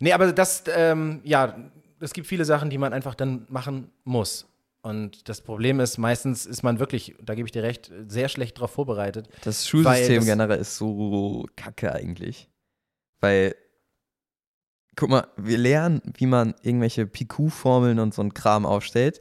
Nee, 0.00 0.14
aber 0.14 0.32
das, 0.32 0.64
ähm, 0.74 1.20
ja, 1.24 1.54
es 2.00 2.14
gibt 2.14 2.26
viele 2.26 2.46
Sachen, 2.46 2.70
die 2.70 2.78
man 2.78 2.94
einfach 2.94 3.14
dann 3.14 3.46
machen 3.50 3.92
muss. 4.02 4.46
Und 4.82 5.28
das 5.28 5.42
Problem 5.42 5.78
ist, 5.80 5.98
meistens 5.98 6.46
ist 6.46 6.62
man 6.62 6.78
wirklich, 6.78 7.14
da 7.22 7.34
gebe 7.34 7.46
ich 7.46 7.52
dir 7.52 7.62
recht, 7.62 7.92
sehr 8.08 8.28
schlecht 8.28 8.56
darauf 8.56 8.70
vorbereitet. 8.70 9.28
Das 9.44 9.66
Schulsystem 9.68 10.16
das- 10.16 10.24
generell 10.26 10.58
ist 10.58 10.76
so 10.76 11.46
kacke 11.56 11.92
eigentlich. 11.94 12.48
Weil, 13.20 13.54
guck 14.96 15.10
mal, 15.10 15.26
wir 15.36 15.58
lernen, 15.58 16.00
wie 16.16 16.26
man 16.26 16.54
irgendwelche 16.62 17.06
PQ-Formeln 17.06 17.98
und 17.98 18.14
so 18.14 18.22
ein 18.22 18.32
Kram 18.32 18.64
aufstellt 18.64 19.20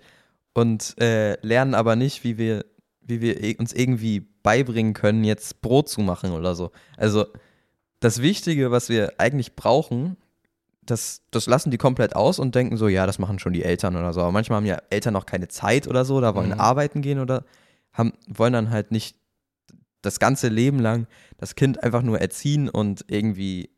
und 0.54 0.96
äh, 1.02 1.36
lernen 1.46 1.74
aber 1.76 1.98
nicht, 1.98 2.24
wie 2.24 2.38
wir, 2.38 2.66
wie 3.02 3.20
wir 3.20 3.60
uns 3.60 3.74
irgendwie 3.74 4.22
beibringen 4.22 4.94
können, 4.94 5.26
jetzt 5.26 5.62
Brot 5.62 5.90
zu 5.90 6.00
machen 6.00 6.32
oder 6.32 6.56
so. 6.56 6.72
Also, 6.96 7.26
das 8.00 8.22
Wichtige, 8.22 8.72
was 8.72 8.88
wir 8.88 9.16
eigentlich 9.18 9.58
brauchen, 9.58 10.16
das, 10.90 11.22
das 11.32 11.48
lassen 11.48 11.72
die 11.72 11.78
komplett 11.78 12.16
aus 12.16 12.40
und 12.40 12.56
denken 12.56 12.78
so, 12.78 12.88
ja, 12.88 13.06
das 13.06 13.20
machen 13.20 13.40
schon 13.40 13.54
die 13.54 13.64
Eltern 13.64 13.96
oder 13.96 14.14
so. 14.14 14.22
Aber 14.22 14.32
manchmal 14.32 14.58
haben 14.58 14.66
ja 14.66 14.78
Eltern 14.90 15.14
noch 15.14 15.26
keine 15.26 15.48
Zeit 15.48 15.88
oder 15.88 16.06
so, 16.06 16.20
da 16.22 16.36
wollen 16.36 16.50
Mhm. 16.50 16.60
arbeiten 16.60 17.02
gehen 17.02 17.20
oder 17.20 17.46
haben, 17.94 18.14
wollen 18.28 18.54
dann 18.54 18.70
halt 18.70 18.92
nicht 18.92 19.16
das 20.02 20.20
ganze 20.20 20.48
Leben 20.48 20.80
lang 20.80 21.08
das 21.38 21.56
Kind 21.56 21.84
einfach 21.84 22.02
nur 22.02 22.20
erziehen 22.20 22.70
und 22.70 23.06
irgendwie 23.08 23.70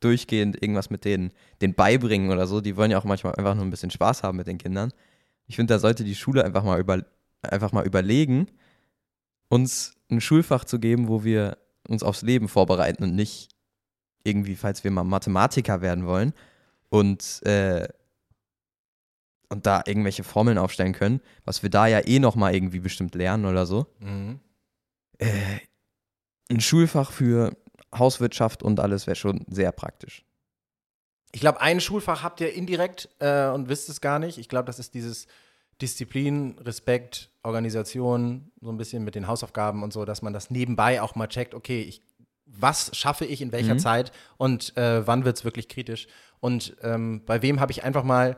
durchgehend 0.00 0.62
irgendwas 0.62 0.90
mit 0.90 1.04
denen, 1.04 1.32
denen 1.60 1.74
beibringen 1.74 2.30
oder 2.30 2.46
so. 2.46 2.60
Die 2.60 2.76
wollen 2.76 2.90
ja 2.90 2.98
auch 2.98 3.04
manchmal 3.04 3.34
einfach 3.34 3.54
nur 3.54 3.64
ein 3.64 3.70
bisschen 3.70 3.90
Spaß 3.90 4.22
haben 4.22 4.36
mit 4.36 4.46
den 4.46 4.58
Kindern. 4.58 4.92
Ich 5.46 5.56
finde, 5.56 5.74
da 5.74 5.78
sollte 5.78 6.04
die 6.04 6.14
Schule 6.14 6.44
einfach 6.44 6.62
mal, 6.64 6.78
über, 6.78 7.02
einfach 7.42 7.72
mal 7.72 7.86
überlegen, 7.86 8.48
uns 9.48 9.94
ein 10.10 10.20
Schulfach 10.20 10.64
zu 10.64 10.78
geben, 10.78 11.08
wo 11.08 11.24
wir 11.24 11.58
uns 11.88 12.02
aufs 12.02 12.22
Leben 12.22 12.48
vorbereiten 12.48 13.02
und 13.04 13.14
nicht 13.14 13.48
irgendwie, 14.26 14.56
falls 14.56 14.84
wir 14.84 14.90
mal 14.90 15.04
Mathematiker 15.04 15.80
werden 15.80 16.06
wollen 16.06 16.32
und, 16.88 17.42
äh, 17.46 17.88
und 19.48 19.66
da 19.66 19.82
irgendwelche 19.86 20.24
Formeln 20.24 20.58
aufstellen 20.58 20.92
können, 20.92 21.20
was 21.44 21.62
wir 21.62 21.70
da 21.70 21.86
ja 21.86 22.00
eh 22.04 22.18
nochmal 22.18 22.54
irgendwie 22.54 22.80
bestimmt 22.80 23.14
lernen 23.14 23.46
oder 23.46 23.66
so. 23.66 23.86
Mhm. 24.00 24.40
Äh, 25.18 25.60
ein 26.50 26.60
Schulfach 26.60 27.12
für 27.12 27.56
Hauswirtschaft 27.96 28.62
und 28.62 28.80
alles 28.80 29.06
wäre 29.06 29.16
schon 29.16 29.44
sehr 29.48 29.72
praktisch. 29.72 30.24
Ich 31.32 31.40
glaube, 31.40 31.60
ein 31.60 31.80
Schulfach 31.80 32.22
habt 32.22 32.40
ihr 32.40 32.52
indirekt 32.52 33.08
äh, 33.18 33.48
und 33.48 33.68
wisst 33.68 33.88
es 33.88 34.00
gar 34.00 34.18
nicht. 34.18 34.38
Ich 34.38 34.48
glaube, 34.48 34.66
das 34.66 34.78
ist 34.78 34.94
dieses 34.94 35.26
Disziplin, 35.82 36.58
Respekt, 36.60 37.30
Organisation, 37.42 38.50
so 38.60 38.70
ein 38.70 38.78
bisschen 38.78 39.04
mit 39.04 39.14
den 39.14 39.26
Hausaufgaben 39.26 39.82
und 39.82 39.92
so, 39.92 40.04
dass 40.04 40.22
man 40.22 40.32
das 40.32 40.50
nebenbei 40.50 41.02
auch 41.02 41.14
mal 41.14 41.26
checkt, 41.26 41.54
okay, 41.54 41.82
ich, 41.82 42.00
was 42.46 42.96
schaffe 42.96 43.24
ich 43.26 43.42
in 43.42 43.52
welcher 43.52 43.74
Mhm. 43.74 43.78
Zeit 43.80 44.12
und 44.38 44.76
äh, 44.76 45.06
wann 45.06 45.24
wird 45.24 45.36
es 45.36 45.44
wirklich 45.44 45.68
kritisch. 45.68 46.06
Und 46.40 46.76
ähm, 46.82 47.22
bei 47.26 47.42
wem 47.42 47.60
habe 47.60 47.72
ich 47.72 47.82
einfach 47.84 48.04
mal, 48.04 48.36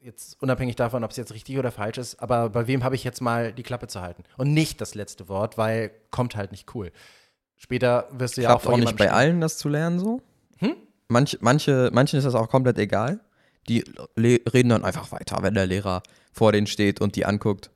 jetzt 0.00 0.40
unabhängig 0.42 0.76
davon, 0.76 1.04
ob 1.04 1.10
es 1.10 1.16
jetzt 1.16 1.32
richtig 1.32 1.58
oder 1.58 1.70
falsch 1.70 1.98
ist, 1.98 2.20
aber 2.22 2.48
bei 2.48 2.66
wem 2.66 2.82
habe 2.84 2.94
ich 2.94 3.04
jetzt 3.04 3.20
mal 3.20 3.52
die 3.52 3.62
Klappe 3.62 3.86
zu 3.86 4.00
halten? 4.00 4.24
Und 4.38 4.52
nicht 4.54 4.80
das 4.80 4.94
letzte 4.94 5.28
Wort, 5.28 5.58
weil 5.58 5.90
kommt 6.10 6.36
halt 6.36 6.52
nicht 6.52 6.74
cool. 6.74 6.90
Später 7.56 8.08
wirst 8.12 8.36
du 8.38 8.40
ja 8.42 8.48
auch 8.48 8.52
Klappt 8.52 8.64
vor 8.64 8.72
auch 8.74 8.78
nicht 8.78 8.96
bei 8.96 9.04
stehen. 9.04 9.14
allen, 9.14 9.40
das 9.42 9.58
zu 9.58 9.68
lernen 9.68 9.98
so. 9.98 10.22
Hm? 10.58 10.74
Manch, 11.08 11.36
manche, 11.42 11.90
manchen 11.92 12.18
ist 12.18 12.24
das 12.24 12.34
auch 12.34 12.48
komplett 12.48 12.78
egal. 12.78 13.20
Die 13.68 13.84
reden 14.18 14.70
dann 14.70 14.84
einfach 14.84 15.12
weiter, 15.12 15.38
wenn 15.42 15.52
der 15.54 15.66
Lehrer 15.66 16.02
vor 16.32 16.52
denen 16.52 16.66
steht 16.66 17.00
und 17.02 17.14
die 17.16 17.26
anguckt. 17.26 17.70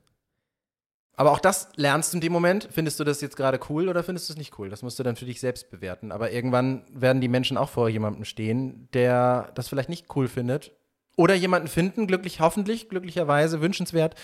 Aber 1.17 1.31
auch 1.31 1.39
das 1.39 1.69
lernst 1.75 2.11
du 2.13 2.17
in 2.17 2.21
dem 2.21 2.33
Moment. 2.33 2.67
Findest 2.71 2.99
du 2.99 3.03
das 3.03 3.21
jetzt 3.21 3.37
gerade 3.37 3.59
cool 3.69 3.87
oder 3.87 4.03
findest 4.03 4.27
du 4.29 4.33
es 4.33 4.37
nicht 4.37 4.57
cool? 4.59 4.69
Das 4.69 4.81
musst 4.81 4.99
du 4.99 5.03
dann 5.03 5.15
für 5.15 5.25
dich 5.25 5.39
selbst 5.39 5.69
bewerten. 5.71 6.11
Aber 6.11 6.31
irgendwann 6.31 6.83
werden 6.91 7.21
die 7.21 7.27
Menschen 7.29 7.57
auch 7.57 7.69
vor 7.69 7.87
jemandem 7.87 8.25
stehen, 8.25 8.89
der 8.93 9.51
das 9.55 9.69
vielleicht 9.69 9.89
nicht 9.89 10.13
cool 10.15 10.27
findet. 10.27 10.71
Oder 11.15 11.33
jemanden 11.35 11.69
finden, 11.69 12.07
glücklich, 12.07 12.41
hoffentlich, 12.41 12.89
glücklicherweise, 12.89 13.61
wünschenswert, 13.61 14.15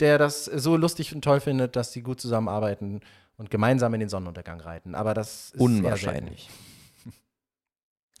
der 0.00 0.18
das 0.18 0.44
so 0.44 0.76
lustig 0.76 1.14
und 1.14 1.22
toll 1.22 1.40
findet, 1.40 1.76
dass 1.76 1.92
sie 1.92 2.02
gut 2.02 2.20
zusammenarbeiten 2.20 3.00
und 3.38 3.50
gemeinsam 3.50 3.94
in 3.94 4.00
den 4.00 4.08
Sonnenuntergang 4.10 4.60
reiten. 4.60 4.94
Aber 4.94 5.14
das 5.14 5.50
ist 5.52 5.60
Unwahrscheinlich. 5.60 6.48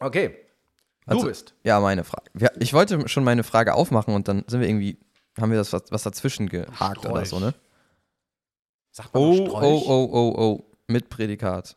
Okay. 0.00 0.36
Du 1.06 1.12
Also- 1.16 1.26
bist. 1.26 1.54
Ja, 1.62 1.80
meine 1.80 2.04
Frage. 2.04 2.30
Ich 2.58 2.72
wollte 2.72 3.08
schon 3.08 3.24
meine 3.24 3.44
Frage 3.44 3.74
aufmachen 3.74 4.14
und 4.14 4.26
dann 4.28 4.44
sind 4.46 4.60
wir 4.60 4.68
irgendwie, 4.68 4.98
haben 5.38 5.50
wir 5.50 5.58
das 5.58 5.72
was, 5.72 5.82
was 5.90 6.02
dazwischen 6.02 6.48
gehakt 6.48 7.06
oder 7.06 7.24
so, 7.26 7.38
ne? 7.38 7.54
Sag 8.96 9.12
mal 9.12 9.20
Oh, 9.20 9.34
Strolch. 9.34 9.52
oh, 9.64 9.82
oh, 9.88 10.10
oh, 10.12 10.34
oh. 10.38 10.64
Mit 10.86 11.08
Prädikat. 11.08 11.76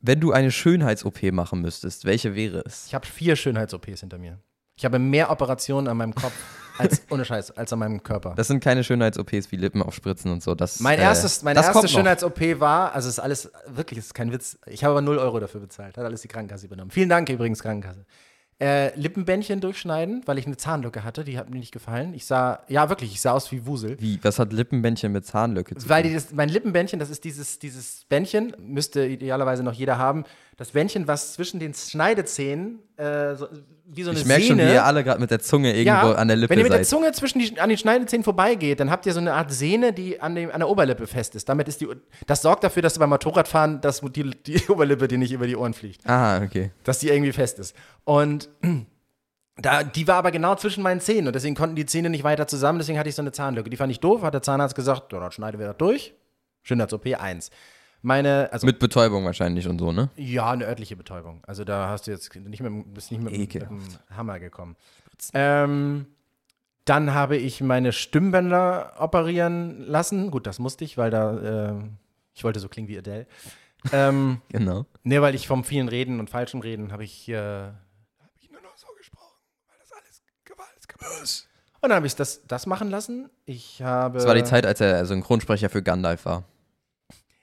Wenn 0.00 0.20
du 0.20 0.32
eine 0.32 0.50
Schönheits-OP 0.50 1.22
machen 1.32 1.62
müsstest, 1.62 2.04
welche 2.04 2.34
wäre 2.34 2.62
es? 2.66 2.86
Ich 2.88 2.94
habe 2.94 3.06
vier 3.06 3.36
Schönheits-OPs 3.36 4.00
hinter 4.00 4.18
mir. 4.18 4.38
Ich 4.76 4.84
habe 4.84 4.98
mehr 4.98 5.30
Operationen 5.30 5.88
an 5.88 5.96
meinem 5.96 6.14
Kopf 6.14 6.34
als, 6.78 7.02
ohne 7.08 7.24
Scheiß, 7.24 7.52
als 7.52 7.72
an 7.72 7.78
meinem 7.78 8.02
Körper. 8.02 8.34
Das 8.36 8.48
sind 8.48 8.62
keine 8.62 8.84
Schönheits-OPs 8.84 9.50
wie 9.50 9.56
Lippen 9.56 9.80
aufspritzen 9.82 10.30
und 10.30 10.42
so. 10.42 10.54
Das, 10.54 10.80
Mein 10.80 10.98
äh, 10.98 11.02
erstes, 11.02 11.42
meine 11.42 11.54
das 11.60 11.68
erste. 11.68 11.88
Schönheits-OP 11.88 12.60
war, 12.60 12.92
also 12.92 13.08
ist 13.08 13.18
alles, 13.18 13.50
wirklich, 13.66 13.98
ist 13.98 14.12
kein 14.12 14.30
Witz. 14.30 14.58
Ich 14.66 14.84
habe 14.84 14.90
aber 14.92 15.00
0 15.00 15.16
Euro 15.18 15.40
dafür 15.40 15.60
bezahlt, 15.62 15.96
hat 15.96 16.04
alles 16.04 16.20
die 16.20 16.28
Krankenkasse 16.28 16.66
übernommen. 16.66 16.90
Vielen 16.90 17.08
Dank 17.08 17.30
übrigens, 17.30 17.62
Krankenkasse. 17.62 18.04
Äh, 18.60 18.94
Lippenbändchen 18.96 19.60
durchschneiden, 19.60 20.22
weil 20.26 20.38
ich 20.38 20.46
eine 20.46 20.56
Zahnlücke 20.56 21.02
hatte, 21.02 21.24
die 21.24 21.36
hat 21.36 21.50
mir 21.50 21.58
nicht 21.58 21.72
gefallen. 21.72 22.14
Ich 22.14 22.26
sah, 22.26 22.60
ja 22.68 22.88
wirklich, 22.88 23.12
ich 23.12 23.20
sah 23.20 23.32
aus 23.32 23.50
wie 23.50 23.66
Wusel. 23.66 23.96
Wie, 24.00 24.20
was 24.22 24.38
hat 24.38 24.52
Lippenbändchen 24.52 25.10
mit 25.10 25.26
Zahnlücke 25.26 25.74
zu 25.74 25.88
Weil 25.88 26.02
tun? 26.02 26.10
die 26.10 26.14
das, 26.14 26.32
mein 26.32 26.48
Lippenbändchen, 26.48 27.00
das 27.00 27.10
ist 27.10 27.24
dieses, 27.24 27.58
dieses 27.58 28.04
Bändchen, 28.08 28.54
müsste 28.60 29.04
idealerweise 29.04 29.64
noch 29.64 29.72
jeder 29.72 29.98
haben. 29.98 30.22
Das 30.58 30.70
Bändchen, 30.70 31.08
was 31.08 31.32
zwischen 31.32 31.58
den 31.58 31.74
Schneidezähnen, 31.74 32.78
äh, 32.98 33.34
so, 33.34 33.48
wie 33.86 34.02
so 34.04 34.10
eine 34.10 34.20
ich 34.20 34.26
merke 34.26 34.44
schon, 34.44 34.58
wie 34.58 34.62
Sehne- 34.62 34.74
ihr 34.74 34.84
alle 34.84 35.02
gerade 35.02 35.20
mit 35.20 35.30
der 35.30 35.40
Zunge 35.40 35.74
irgendwo 35.74 36.12
an 36.12 36.28
der 36.28 36.36
Lippe 36.36 36.50
wenn 36.50 36.58
ihr 36.58 36.64
mit 36.64 36.72
der 36.72 36.80
seid. 36.84 36.86
Zunge 36.86 37.10
zwischen 37.12 37.38
die, 37.40 37.58
an 37.58 37.68
den 37.68 37.78
Schneidezähnen 37.78 38.22
vorbeigeht, 38.22 38.78
dann 38.78 38.90
habt 38.90 39.06
ihr 39.06 39.12
so 39.12 39.18
eine 39.20 39.32
Art 39.32 39.50
Sehne, 39.50 39.92
die 39.92 40.20
an, 40.20 40.34
dem, 40.34 40.50
an 40.52 40.60
der 40.60 40.68
Oberlippe 40.68 41.06
fest 41.06 41.34
ist. 41.34 41.48
Damit 41.48 41.68
ist 41.68 41.80
die, 41.80 41.88
das 42.26 42.42
sorgt 42.42 42.62
dafür, 42.64 42.82
dass 42.82 42.94
du 42.94 43.00
beim 43.00 43.10
Motorradfahren, 43.10 43.80
dass 43.80 44.00
die, 44.02 44.30
die 44.30 44.62
Oberlippe 44.68 45.08
dir 45.08 45.18
nicht 45.18 45.32
über 45.32 45.46
die 45.48 45.56
Ohren 45.56 45.74
fliegt. 45.74 46.06
Aha, 46.06 46.42
okay. 46.44 46.70
Dass 46.84 47.00
die 47.00 47.08
irgendwie 47.08 47.32
fest 47.32 47.58
ist. 47.58 47.74
Und 48.04 48.48
da, 49.56 49.82
die 49.84 50.08
war 50.08 50.16
aber 50.16 50.30
genau 50.30 50.54
zwischen 50.56 50.82
meinen 50.82 51.00
Zähnen 51.00 51.26
und 51.28 51.34
deswegen 51.34 51.54
konnten 51.54 51.76
die 51.76 51.86
Zähne 51.86 52.10
nicht 52.10 52.24
weiter 52.24 52.46
zusammen, 52.46 52.78
deswegen 52.78 52.98
hatte 52.98 53.08
ich 53.08 53.14
so 53.14 53.22
eine 53.22 53.32
Zahnlücke. 53.32 53.70
Die 53.70 53.76
fand 53.76 53.92
ich 53.92 54.00
doof, 54.00 54.22
hat 54.22 54.34
der 54.34 54.42
Zahnarzt 54.42 54.74
gesagt, 54.74 55.12
dann 55.12 55.30
schneiden 55.32 55.60
wir 55.60 55.68
das 55.68 55.76
durch. 55.76 56.14
Schönheits-OP 56.62 57.06
1. 57.18 57.50
Meine, 58.04 58.48
also 58.52 58.66
Mit 58.66 58.80
Betäubung 58.80 59.24
wahrscheinlich 59.24 59.68
und 59.68 59.78
so, 59.78 59.92
ne? 59.92 60.10
ja, 60.16 60.50
eine 60.50 60.66
örtliche 60.66 60.96
Betäubung. 60.96 61.40
Also 61.46 61.64
da 61.64 61.88
hast 61.88 62.06
du 62.06 62.10
jetzt 62.10 62.34
nicht 62.34 62.60
mit, 62.62 62.94
bist 62.94 63.12
nicht 63.12 63.22
mit, 63.22 63.32
mit 63.38 63.54
dem 63.54 63.80
Hammer 64.16 64.40
gekommen. 64.40 64.76
Ähm, 65.34 66.06
dann 66.84 67.14
habe 67.14 67.36
ich 67.36 67.60
meine 67.60 67.92
Stimmbänder 67.92 68.94
operieren 68.98 69.82
lassen. 69.86 70.32
Gut, 70.32 70.48
das 70.48 70.58
musste 70.58 70.84
ich, 70.84 70.98
weil 70.98 71.10
da, 71.10 71.70
äh, 71.70 71.74
ich 72.34 72.42
wollte 72.42 72.58
so 72.58 72.68
klingen 72.68 72.88
wie 72.88 72.98
Adele. 72.98 73.26
ähm, 73.92 74.40
Genau. 74.48 74.86
ne, 75.04 75.22
weil 75.22 75.36
ich 75.36 75.46
vom 75.46 75.62
vielen 75.62 75.86
Reden 75.88 76.18
und 76.18 76.28
falschem 76.28 76.58
Reden 76.60 76.90
habe 76.90 77.04
ich, 77.04 77.28
äh, 77.28 77.36
hab 77.36 78.32
ich 78.40 78.50
nur 78.50 78.62
noch 78.62 78.76
so 78.76 78.88
gesprochen, 78.98 79.38
weil 79.68 79.76
das 79.78 79.92
alles 79.92 80.22
Ist. 81.22 81.48
Und 81.80 81.88
dann 81.88 81.96
habe 81.96 82.06
ich 82.06 82.14
das, 82.14 82.42
das 82.46 82.66
machen 82.66 82.90
lassen. 82.90 83.28
Ich 83.44 83.82
habe. 83.82 84.18
Das 84.18 84.26
war 84.26 84.34
die 84.34 84.44
Zeit, 84.44 84.64
als 84.66 84.80
er 84.80 85.04
Synchronsprecher 85.04 85.68
für 85.68 85.82
Gandalf 85.82 86.24
war. 86.24 86.44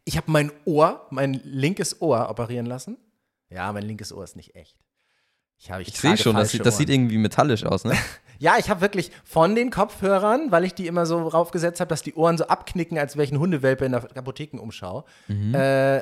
Ich 0.05 0.17
habe 0.17 0.31
mein 0.31 0.51
Ohr, 0.65 1.05
mein 1.11 1.33
linkes 1.43 2.01
Ohr 2.01 2.29
operieren 2.29 2.65
lassen. 2.65 2.97
Ja, 3.49 3.71
mein 3.73 3.83
linkes 3.83 4.13
Ohr 4.13 4.23
ist 4.23 4.35
nicht 4.35 4.55
echt. 4.55 4.77
Ich, 5.57 5.69
habe, 5.71 5.81
Ich 5.81 5.89
sehe 5.97 6.11
trage 6.11 6.21
schon, 6.23 6.35
das, 6.37 6.51
sieht, 6.51 6.65
das 6.65 6.77
sieht 6.77 6.89
irgendwie 6.89 7.17
metallisch 7.17 7.65
aus, 7.65 7.83
ne? 7.83 7.93
Ja, 8.41 8.55
ich 8.57 8.69
habe 8.69 8.79
wirklich 8.79 9.11
von 9.25 9.53
den 9.53 9.69
Kopfhörern, 9.69 10.49
weil 10.49 10.63
ich 10.63 10.73
die 10.73 10.87
immer 10.87 11.05
so 11.05 11.27
raufgesetzt 11.27 11.81
habe, 11.81 11.89
dass 11.89 12.03
die 12.03 12.13
Ohren 12.13 12.37
so 12.37 12.45
abknicken, 12.47 12.97
als 12.97 13.17
wäre 13.17 13.25
ich 13.25 13.33
ein 13.33 13.39
Hundewelpe 13.39 13.83
in 13.83 13.91
der 13.91 14.03
Apothekenumschau, 14.15 15.03
Mhm. 15.27 15.53
äh, 15.53 16.01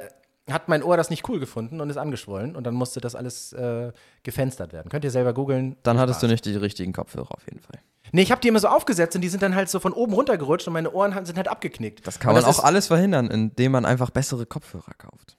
hat 0.49 0.69
mein 0.69 0.83
Ohr 0.83 0.97
das 0.97 1.09
nicht 1.09 1.27
cool 1.29 1.39
gefunden 1.39 1.81
und 1.81 1.89
ist 1.89 1.97
angeschwollen 1.97 2.55
und 2.55 2.63
dann 2.63 2.73
musste 2.73 3.01
das 3.01 3.15
alles 3.15 3.53
äh, 3.53 3.91
gefenstert 4.23 4.73
werden. 4.73 4.89
Könnt 4.89 5.03
ihr 5.03 5.11
selber 5.11 5.33
googeln. 5.33 5.75
Dann 5.83 5.99
hattest 5.99 6.23
du 6.23 6.27
nicht 6.27 6.45
die 6.45 6.55
richtigen 6.55 6.93
Kopfhörer 6.93 7.31
auf 7.31 7.45
jeden 7.45 7.59
Fall. 7.59 7.79
Nee, 8.13 8.21
ich 8.21 8.31
habe 8.31 8.39
die 8.41 8.47
immer 8.47 8.59
so 8.59 8.69
aufgesetzt 8.69 9.15
und 9.15 9.21
die 9.21 9.27
sind 9.27 9.43
dann 9.43 9.55
halt 9.55 9.69
so 9.69 9.79
von 9.79 9.91
oben 9.93 10.13
runtergerutscht 10.13 10.67
und 10.67 10.73
meine 10.73 10.91
Ohren 10.91 11.25
sind 11.25 11.37
halt 11.37 11.47
abgeknickt. 11.47 12.07
Das 12.07 12.19
kann 12.19 12.33
und 12.33 12.41
man 12.41 12.49
auch 12.49 12.63
alles 12.63 12.87
verhindern, 12.87 13.29
indem 13.29 13.73
man 13.73 13.85
einfach 13.85 14.09
bessere 14.09 14.45
Kopfhörer 14.45 14.93
kauft. 14.97 15.37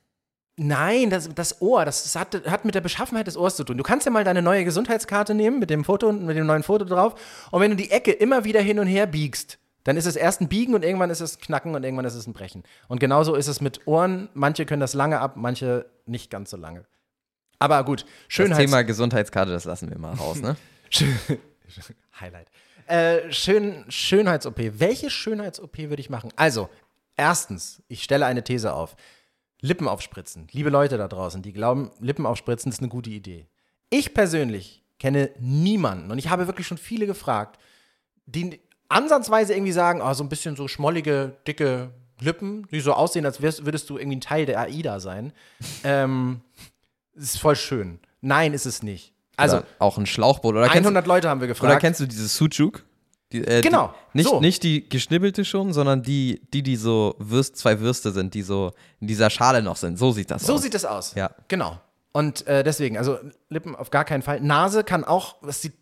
Nein, 0.61 1.09
das, 1.09 1.33
das 1.35 1.63
Ohr, 1.63 1.85
das, 1.85 2.03
das 2.03 2.17
hat, 2.17 2.51
hat 2.51 2.65
mit 2.65 2.75
der 2.75 2.81
Beschaffenheit 2.81 3.29
des 3.29 3.37
Ohrs 3.37 3.55
zu 3.55 3.63
tun. 3.63 3.79
Du 3.79 3.85
kannst 3.85 4.07
ja 4.07 4.13
mal 4.13 4.25
deine 4.25 4.43
neue 4.43 4.65
Gesundheitskarte 4.65 5.33
nehmen 5.33 5.61
mit 5.61 5.71
dem 5.71 5.85
Foto 5.85 6.13
mit 6.13 6.37
dem 6.37 6.47
neuen 6.47 6.65
Foto 6.65 6.85
drauf. 6.85 7.15
Und 7.53 7.61
wenn 7.61 7.71
du 7.71 7.77
die 7.77 7.93
Ecke 7.93 8.11
immer 8.11 8.45
wieder 8.45 8.61
hin 8.61 8.81
und 8.81 8.89
her 8.89 9.07
biegst, 9.07 9.59
dann 9.89 9.97
ist 9.97 10.05
es 10.05 10.17
erst 10.17 10.43
ein 10.43 10.49
Biegen 10.49 10.75
und 10.75 10.85
irgendwann 10.85 11.09
ist 11.09 11.21
es 11.21 11.39
Knacken 11.39 11.75
und 11.75 11.83
irgendwann 11.83 12.05
ist 12.05 12.15
es 12.15 12.27
ein 12.27 12.35
Brechen. 12.35 12.63
Und 12.89 13.01
genauso 13.01 13.35
ist 13.35 13.47
es 13.47 13.63
mit 13.63 13.87
Ohren. 13.87 14.29
Manche 14.35 14.67
können 14.67 14.81
das 14.81 14.93
lange 14.93 15.19
ab, 15.19 15.37
manche 15.37 15.87
nicht 16.05 16.31
ganz 16.31 16.51
so 16.51 16.59
lange. 16.59 16.85
Aber 17.59 17.83
gut, 17.85 18.03
Das 18.03 18.09
Schönheits 18.29 18.59
Thema 18.61 18.83
Gesundheitskarte, 18.83 19.51
das 19.51 19.65
lassen 19.65 19.89
wir 19.89 19.99
mal 19.99 20.13
raus, 20.13 20.43
ne? 20.43 20.57
Highlight. 22.21 22.51
Äh, 22.87 23.33
schön, 23.33 23.87
Schönheits-OP. 23.89 24.59
Welche 24.79 25.09
Schönheits-OP 25.09 25.79
würde 25.79 26.01
ich 26.01 26.11
machen? 26.11 26.35
Also, 26.37 26.69
erstens, 27.17 27.83
ich 27.89 28.03
stelle 28.03 28.27
eine 28.27 28.45
These 28.45 28.75
auf. 28.75 28.95
Lippen 29.63 29.89
aufspritzen. 29.89 30.49
Liebe 30.53 30.69
Leute 30.69 30.99
da 30.99 31.09
draußen, 31.09 31.41
die 31.41 31.55
glauben, 31.55 31.93
Lippen 31.99 32.27
aufspritzen 32.27 32.71
ist 32.71 32.81
eine 32.81 32.91
gute 32.91 33.09
Idee. 33.09 33.47
Ich 33.89 34.13
persönlich 34.13 34.85
kenne 34.99 35.31
niemanden 35.39 36.11
und 36.11 36.19
ich 36.19 36.29
habe 36.29 36.47
wirklich 36.47 36.67
schon 36.67 36.77
viele 36.77 37.07
gefragt, 37.07 37.59
die 38.27 38.61
ansatzweise 38.89 39.55
irgendwie 39.55 39.73
sagen, 39.73 40.01
oh, 40.03 40.13
so 40.15 40.25
ein 40.25 40.29
bisschen 40.29 40.57
so 40.57 40.69
schmollige, 40.69 41.37
dicke 41.47 41.91
Lippen, 42.21 42.67
die 42.73 42.81
so 42.81 42.93
aussehen, 42.95 43.25
als 43.27 43.41
wärst, 43.43 43.65
würdest 43.65 43.89
du 43.91 43.97
irgendwie 43.99 44.17
ein 44.17 44.21
Teil 44.21 44.47
der 44.47 44.59
AIDA 44.61 44.99
sein. 45.01 45.33
ähm, 45.85 46.41
ist 47.15 47.39
voll 47.39 47.57
schön. 47.57 48.01
Nein, 48.21 48.55
ist 48.55 48.67
es 48.67 48.83
nicht. 48.83 49.13
Also, 49.37 49.59
Oder 49.59 49.67
auch 49.79 49.99
ein 49.99 50.07
Schlauchboot. 50.07 50.55
Oder 50.57 50.65
kennst, 50.69 50.79
100 50.87 51.07
Leute 51.07 51.29
haben 51.29 51.41
wir 51.41 51.45
oder 51.47 51.55
gefragt. 51.55 51.81
kennst 51.81 52.01
du 52.01 52.07
dieses 52.07 52.37
Sucuk? 52.37 52.85
Die, 53.33 53.45
äh, 53.47 53.61
Genau, 53.61 53.95
Die, 54.15 54.19
nicht, 54.19 54.29
so. 54.29 54.41
nicht 54.41 54.63
die 54.63 54.89
geschnibbelte 54.89 55.45
schon, 55.45 55.73
sondern 55.73 56.03
die, 56.03 56.41
die, 56.53 56.63
die 56.63 56.77
so 56.77 57.15
Würst, 57.19 57.57
zwei 57.57 57.79
Würste 57.79 58.11
sind, 58.11 58.35
die 58.35 58.43
so 58.43 58.73
in 59.01 59.07
dieser 59.07 59.31
Schale 59.31 59.63
noch 59.63 59.77
sind. 59.77 59.99
So 59.99 60.11
sieht 60.13 60.31
das 60.31 60.43
So 60.45 60.55
aus. 60.55 60.63
sieht 60.63 60.75
es 60.75 60.85
aus. 60.85 61.15
Ja. 61.15 61.31
Genau. 61.47 61.79
Und 62.13 62.47
äh, 62.49 62.65
deswegen, 62.65 62.97
also 62.99 63.19
Lippen 63.49 63.77
auf 63.77 63.91
gar 63.91 64.05
keinen 64.05 64.23
Fall. 64.23 64.41
Nase 64.41 64.83
kann 64.83 65.05
auch, 65.05 65.37
das 65.43 65.63
sieht, 65.63 65.75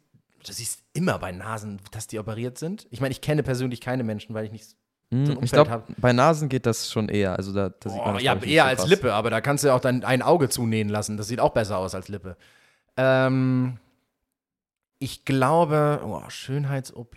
du 0.46 0.52
siehst 0.52 0.80
immer 0.92 1.18
bei 1.18 1.32
Nasen, 1.32 1.80
dass 1.90 2.06
die 2.06 2.18
operiert 2.18 2.58
sind. 2.58 2.86
Ich 2.90 3.00
meine, 3.00 3.12
ich 3.12 3.20
kenne 3.20 3.42
persönlich 3.42 3.80
keine 3.80 4.04
Menschen, 4.04 4.34
weil 4.34 4.44
ich 4.44 4.52
nicht 4.52 4.76
Hm, 5.12 5.24
ein 5.24 5.30
ich 5.30 5.36
Umfeld 5.38 5.66
glaube, 5.68 5.84
bei 5.98 6.12
Nasen 6.12 6.48
geht 6.48 6.66
das 6.66 6.90
schon 6.90 7.08
eher. 7.08 7.36
Also 7.36 7.52
da, 7.52 7.68
da 7.68 7.90
sieht 7.90 7.98
man 7.98 8.10
Oh, 8.10 8.12
das, 8.14 8.22
ja, 8.22 8.34
eher 8.34 8.64
so 8.64 8.68
als 8.68 8.80
krass. 8.80 8.90
Lippe, 8.90 9.12
aber 9.14 9.30
da 9.30 9.40
kannst 9.40 9.62
du 9.64 9.72
auch 9.72 9.80
dann 9.80 10.02
ein 10.04 10.22
Auge 10.22 10.48
zunähen 10.48 10.88
lassen. 10.88 11.16
Das 11.16 11.28
sieht 11.28 11.38
auch 11.40 11.52
besser 11.52 11.78
aus 11.78 11.94
als 11.94 12.08
Lippe. 12.08 12.36
Ähm, 12.96 13.78
ich 14.98 15.24
glaube, 15.24 16.00
oh, 16.04 16.22
Schönheits-OP. 16.28 17.16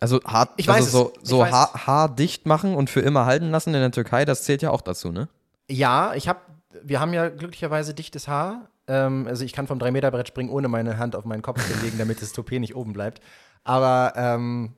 Also 0.00 0.20
hart, 0.24 0.50
Ich 0.56 0.68
also 0.68 0.78
weiß 0.80 0.86
es. 0.86 0.92
so, 0.92 1.12
Ich 1.22 1.28
so 1.28 1.38
weiß 1.40 1.52
Haar, 1.52 1.86
Haar 1.86 2.14
dicht 2.14 2.46
machen 2.46 2.74
und 2.74 2.90
für 2.90 3.00
immer 3.00 3.24
halten 3.26 3.50
lassen 3.50 3.72
in 3.74 3.80
der 3.80 3.92
Türkei, 3.92 4.24
das 4.24 4.42
zählt 4.44 4.62
ja 4.62 4.70
auch 4.70 4.80
dazu, 4.82 5.10
ne? 5.12 5.28
Ja, 5.70 6.14
ich 6.14 6.28
habe, 6.28 6.40
wir 6.82 7.00
haben 7.00 7.12
ja 7.12 7.28
glücklicherweise 7.28 7.94
dichtes 7.94 8.28
Haar. 8.28 8.68
Ähm, 8.88 9.26
also 9.26 9.44
ich 9.44 9.52
kann 9.52 9.66
vom 9.66 9.78
3-Meter-Brett 9.78 10.28
springen, 10.28 10.50
ohne 10.50 10.68
meine 10.68 10.98
Hand 10.98 11.16
auf 11.16 11.24
meinen 11.24 11.42
Kopf 11.42 11.64
zu 11.66 11.84
legen, 11.84 11.98
damit 11.98 12.22
das 12.22 12.32
Toupet 12.32 12.60
nicht 12.60 12.76
oben 12.76 12.92
bleibt. 12.92 13.20
Aber 13.64 14.12
ähm, 14.16 14.74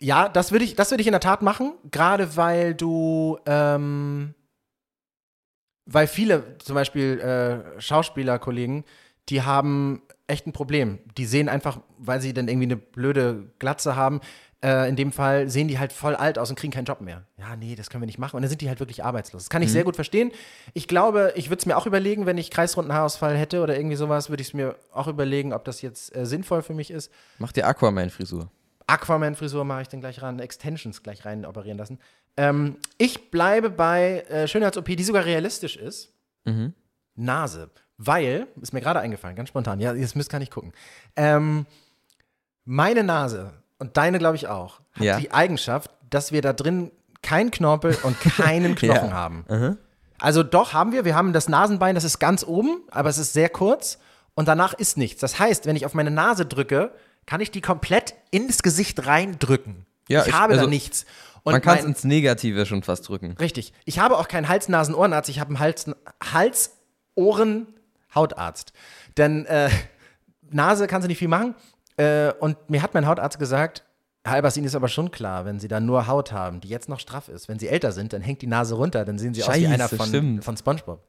ja, 0.00 0.28
das 0.28 0.52
würde 0.52 0.64
ich, 0.64 0.74
das 0.74 0.90
würde 0.90 1.00
ich 1.00 1.06
in 1.06 1.12
der 1.12 1.20
Tat 1.20 1.42
machen, 1.42 1.74
gerade 1.90 2.36
weil 2.36 2.74
du, 2.74 3.38
ähm, 3.46 4.34
weil 5.86 6.06
viele, 6.06 6.58
zum 6.58 6.74
Beispiel 6.74 7.18
äh, 7.20 7.80
Schauspielerkollegen, 7.80 8.84
die 9.28 9.42
haben 9.42 10.02
echt 10.26 10.46
ein 10.46 10.52
Problem. 10.52 10.98
Die 11.16 11.26
sehen 11.26 11.48
einfach, 11.48 11.80
weil 11.98 12.20
sie 12.20 12.32
dann 12.32 12.48
irgendwie 12.48 12.66
eine 12.66 12.76
blöde 12.76 13.52
Glatze 13.58 13.96
haben, 13.96 14.20
äh, 14.62 14.88
in 14.88 14.96
dem 14.96 15.12
Fall 15.12 15.48
sehen 15.48 15.68
die 15.68 15.78
halt 15.78 15.92
voll 15.92 16.16
alt 16.16 16.38
aus 16.38 16.50
und 16.50 16.58
kriegen 16.58 16.72
keinen 16.72 16.84
Job 16.84 17.00
mehr. 17.00 17.24
Ja, 17.36 17.54
nee, 17.54 17.76
das 17.76 17.90
können 17.90 18.02
wir 18.02 18.06
nicht 18.06 18.18
machen. 18.18 18.36
Und 18.36 18.42
dann 18.42 18.48
sind 18.48 18.60
die 18.60 18.68
halt 18.68 18.80
wirklich 18.80 19.04
arbeitslos. 19.04 19.44
Das 19.44 19.50
kann 19.50 19.62
ich 19.62 19.70
sehr 19.70 19.84
gut 19.84 19.94
verstehen. 19.94 20.32
Ich 20.74 20.88
glaube, 20.88 21.32
ich 21.36 21.48
würde 21.48 21.60
es 21.60 21.66
mir 21.66 21.76
auch 21.76 21.86
überlegen, 21.86 22.26
wenn 22.26 22.38
ich 22.38 22.50
kreisrunden 22.50 22.92
Haarausfall 22.92 23.36
hätte 23.36 23.62
oder 23.62 23.76
irgendwie 23.76 23.96
sowas, 23.96 24.30
würde 24.30 24.40
ich 24.40 24.48
es 24.48 24.54
mir 24.54 24.74
auch 24.92 25.06
überlegen, 25.06 25.52
ob 25.52 25.64
das 25.64 25.80
jetzt 25.80 26.14
äh, 26.16 26.26
sinnvoll 26.26 26.62
für 26.62 26.74
mich 26.74 26.90
ist. 26.90 27.12
Mach 27.38 27.52
dir 27.52 27.66
Aquaman-Frisur. 27.66 28.50
Aquaman-Frisur 28.88 29.64
mache 29.64 29.82
ich 29.82 29.88
dann 29.88 30.00
gleich 30.00 30.22
ran, 30.22 30.40
Extensions 30.40 31.02
gleich 31.02 31.24
rein 31.24 31.44
operieren 31.44 31.78
lassen. 31.78 32.00
Ähm, 32.36 32.76
ich 32.96 33.30
bleibe 33.30 33.70
bei 33.70 34.22
äh, 34.28 34.48
Schönheits-OP, 34.48 34.86
die 34.86 35.04
sogar 35.04 35.24
realistisch 35.24 35.76
ist. 35.76 36.12
Mhm. 36.44 36.74
Nase. 37.14 37.70
Weil, 37.96 38.46
ist 38.60 38.72
mir 38.72 38.80
gerade 38.80 39.00
eingefallen, 39.00 39.36
ganz 39.36 39.48
spontan, 39.48 39.80
ja, 39.80 39.92
jetzt 39.92 40.16
müsst 40.16 40.30
gar 40.30 40.38
nicht 40.38 40.52
gucken. 40.52 40.72
Ähm, 41.16 41.66
meine 42.64 43.02
Nase 43.02 43.52
und 43.78 43.96
deine, 43.96 44.18
glaube 44.18 44.36
ich, 44.36 44.48
auch, 44.48 44.80
hat 44.92 45.02
Ja. 45.04 45.18
die 45.18 45.30
Eigenschaft, 45.32 45.90
dass 46.10 46.32
wir 46.32 46.42
da 46.42 46.52
drin 46.52 46.90
keinen 47.22 47.50
Knorpel 47.50 47.96
und 48.02 48.18
keinen 48.20 48.74
Knochen 48.76 49.08
Ja. 49.10 49.12
haben. 49.12 49.44
Mhm. 49.48 49.78
Also 50.20 50.42
doch 50.42 50.72
haben 50.72 50.92
wir, 50.92 51.04
wir 51.04 51.14
haben 51.14 51.32
das 51.32 51.48
Nasenbein, 51.48 51.94
das 51.94 52.04
ist 52.04 52.18
ganz 52.18 52.44
oben, 52.44 52.80
aber 52.90 53.08
es 53.08 53.18
ist 53.18 53.32
sehr 53.32 53.48
kurz 53.48 53.98
und 54.34 54.48
danach 54.48 54.74
ist 54.74 54.96
nichts. 54.96 55.20
Das 55.20 55.38
heißt, 55.38 55.66
wenn 55.66 55.76
ich 55.76 55.86
auf 55.86 55.94
meine 55.94 56.10
Nase 56.10 56.44
drücke, 56.46 56.92
kann 57.26 57.40
ich 57.40 57.50
die 57.50 57.60
komplett 57.60 58.14
ins 58.30 58.62
Gesicht 58.62 59.06
reindrücken. 59.06 59.86
Ja, 60.08 60.22
ich, 60.22 60.28
ich- 60.28 60.32
habe 60.34 60.54
da 60.54 60.60
also, 60.60 60.70
nichts. 60.70 61.06
Und 61.44 61.52
Man 61.52 61.62
kann 61.62 61.78
es 61.78 61.84
ins 61.84 62.04
Negative 62.04 62.66
schon 62.66 62.82
fast 62.82 63.08
drücken. 63.08 63.36
Richtig. 63.38 63.72
Ich 63.84 64.00
habe 64.00 64.18
auch 64.18 64.28
keinen 64.28 64.48
Hals-Nasen-Ohrenarzt, 64.48 65.30
ich 65.30 65.38
habe 65.40 65.50
einen 65.50 65.60
Hals, 65.60 65.86
Hals 66.32 66.72
Ohren, 67.14 67.66
Hautarzt. 68.14 68.72
Denn 69.16 69.46
äh, 69.46 69.70
Nase 70.50 70.86
kannst 70.88 71.04
du 71.04 71.08
nicht 71.08 71.18
viel 71.18 71.28
machen. 71.28 71.54
Äh, 71.98 72.32
und 72.40 72.56
mir 72.70 72.82
hat 72.82 72.94
mein 72.94 73.06
Hautarzt 73.06 73.38
gesagt, 73.38 73.84
Herr 74.24 74.34
Albers, 74.34 74.56
Ihnen 74.56 74.66
ist 74.66 74.74
aber 74.74 74.88
schon 74.88 75.10
klar, 75.10 75.44
wenn 75.44 75.58
Sie 75.58 75.68
da 75.68 75.80
nur 75.80 76.06
Haut 76.06 76.32
haben, 76.32 76.60
die 76.60 76.68
jetzt 76.68 76.88
noch 76.88 77.00
straff 77.00 77.28
ist, 77.28 77.48
wenn 77.48 77.58
Sie 77.58 77.68
älter 77.68 77.92
sind, 77.92 78.12
dann 78.12 78.22
hängt 78.22 78.42
die 78.42 78.46
Nase 78.46 78.74
runter, 78.74 79.04
dann 79.04 79.18
sehen 79.18 79.34
Sie 79.34 79.42
aus 79.42 79.48
wie 79.54 79.62
Scheiße, 79.62 79.72
einer 79.74 79.88
von, 79.88 80.06
stimmt. 80.06 80.44
von 80.44 80.56
Spongebob. 80.56 81.04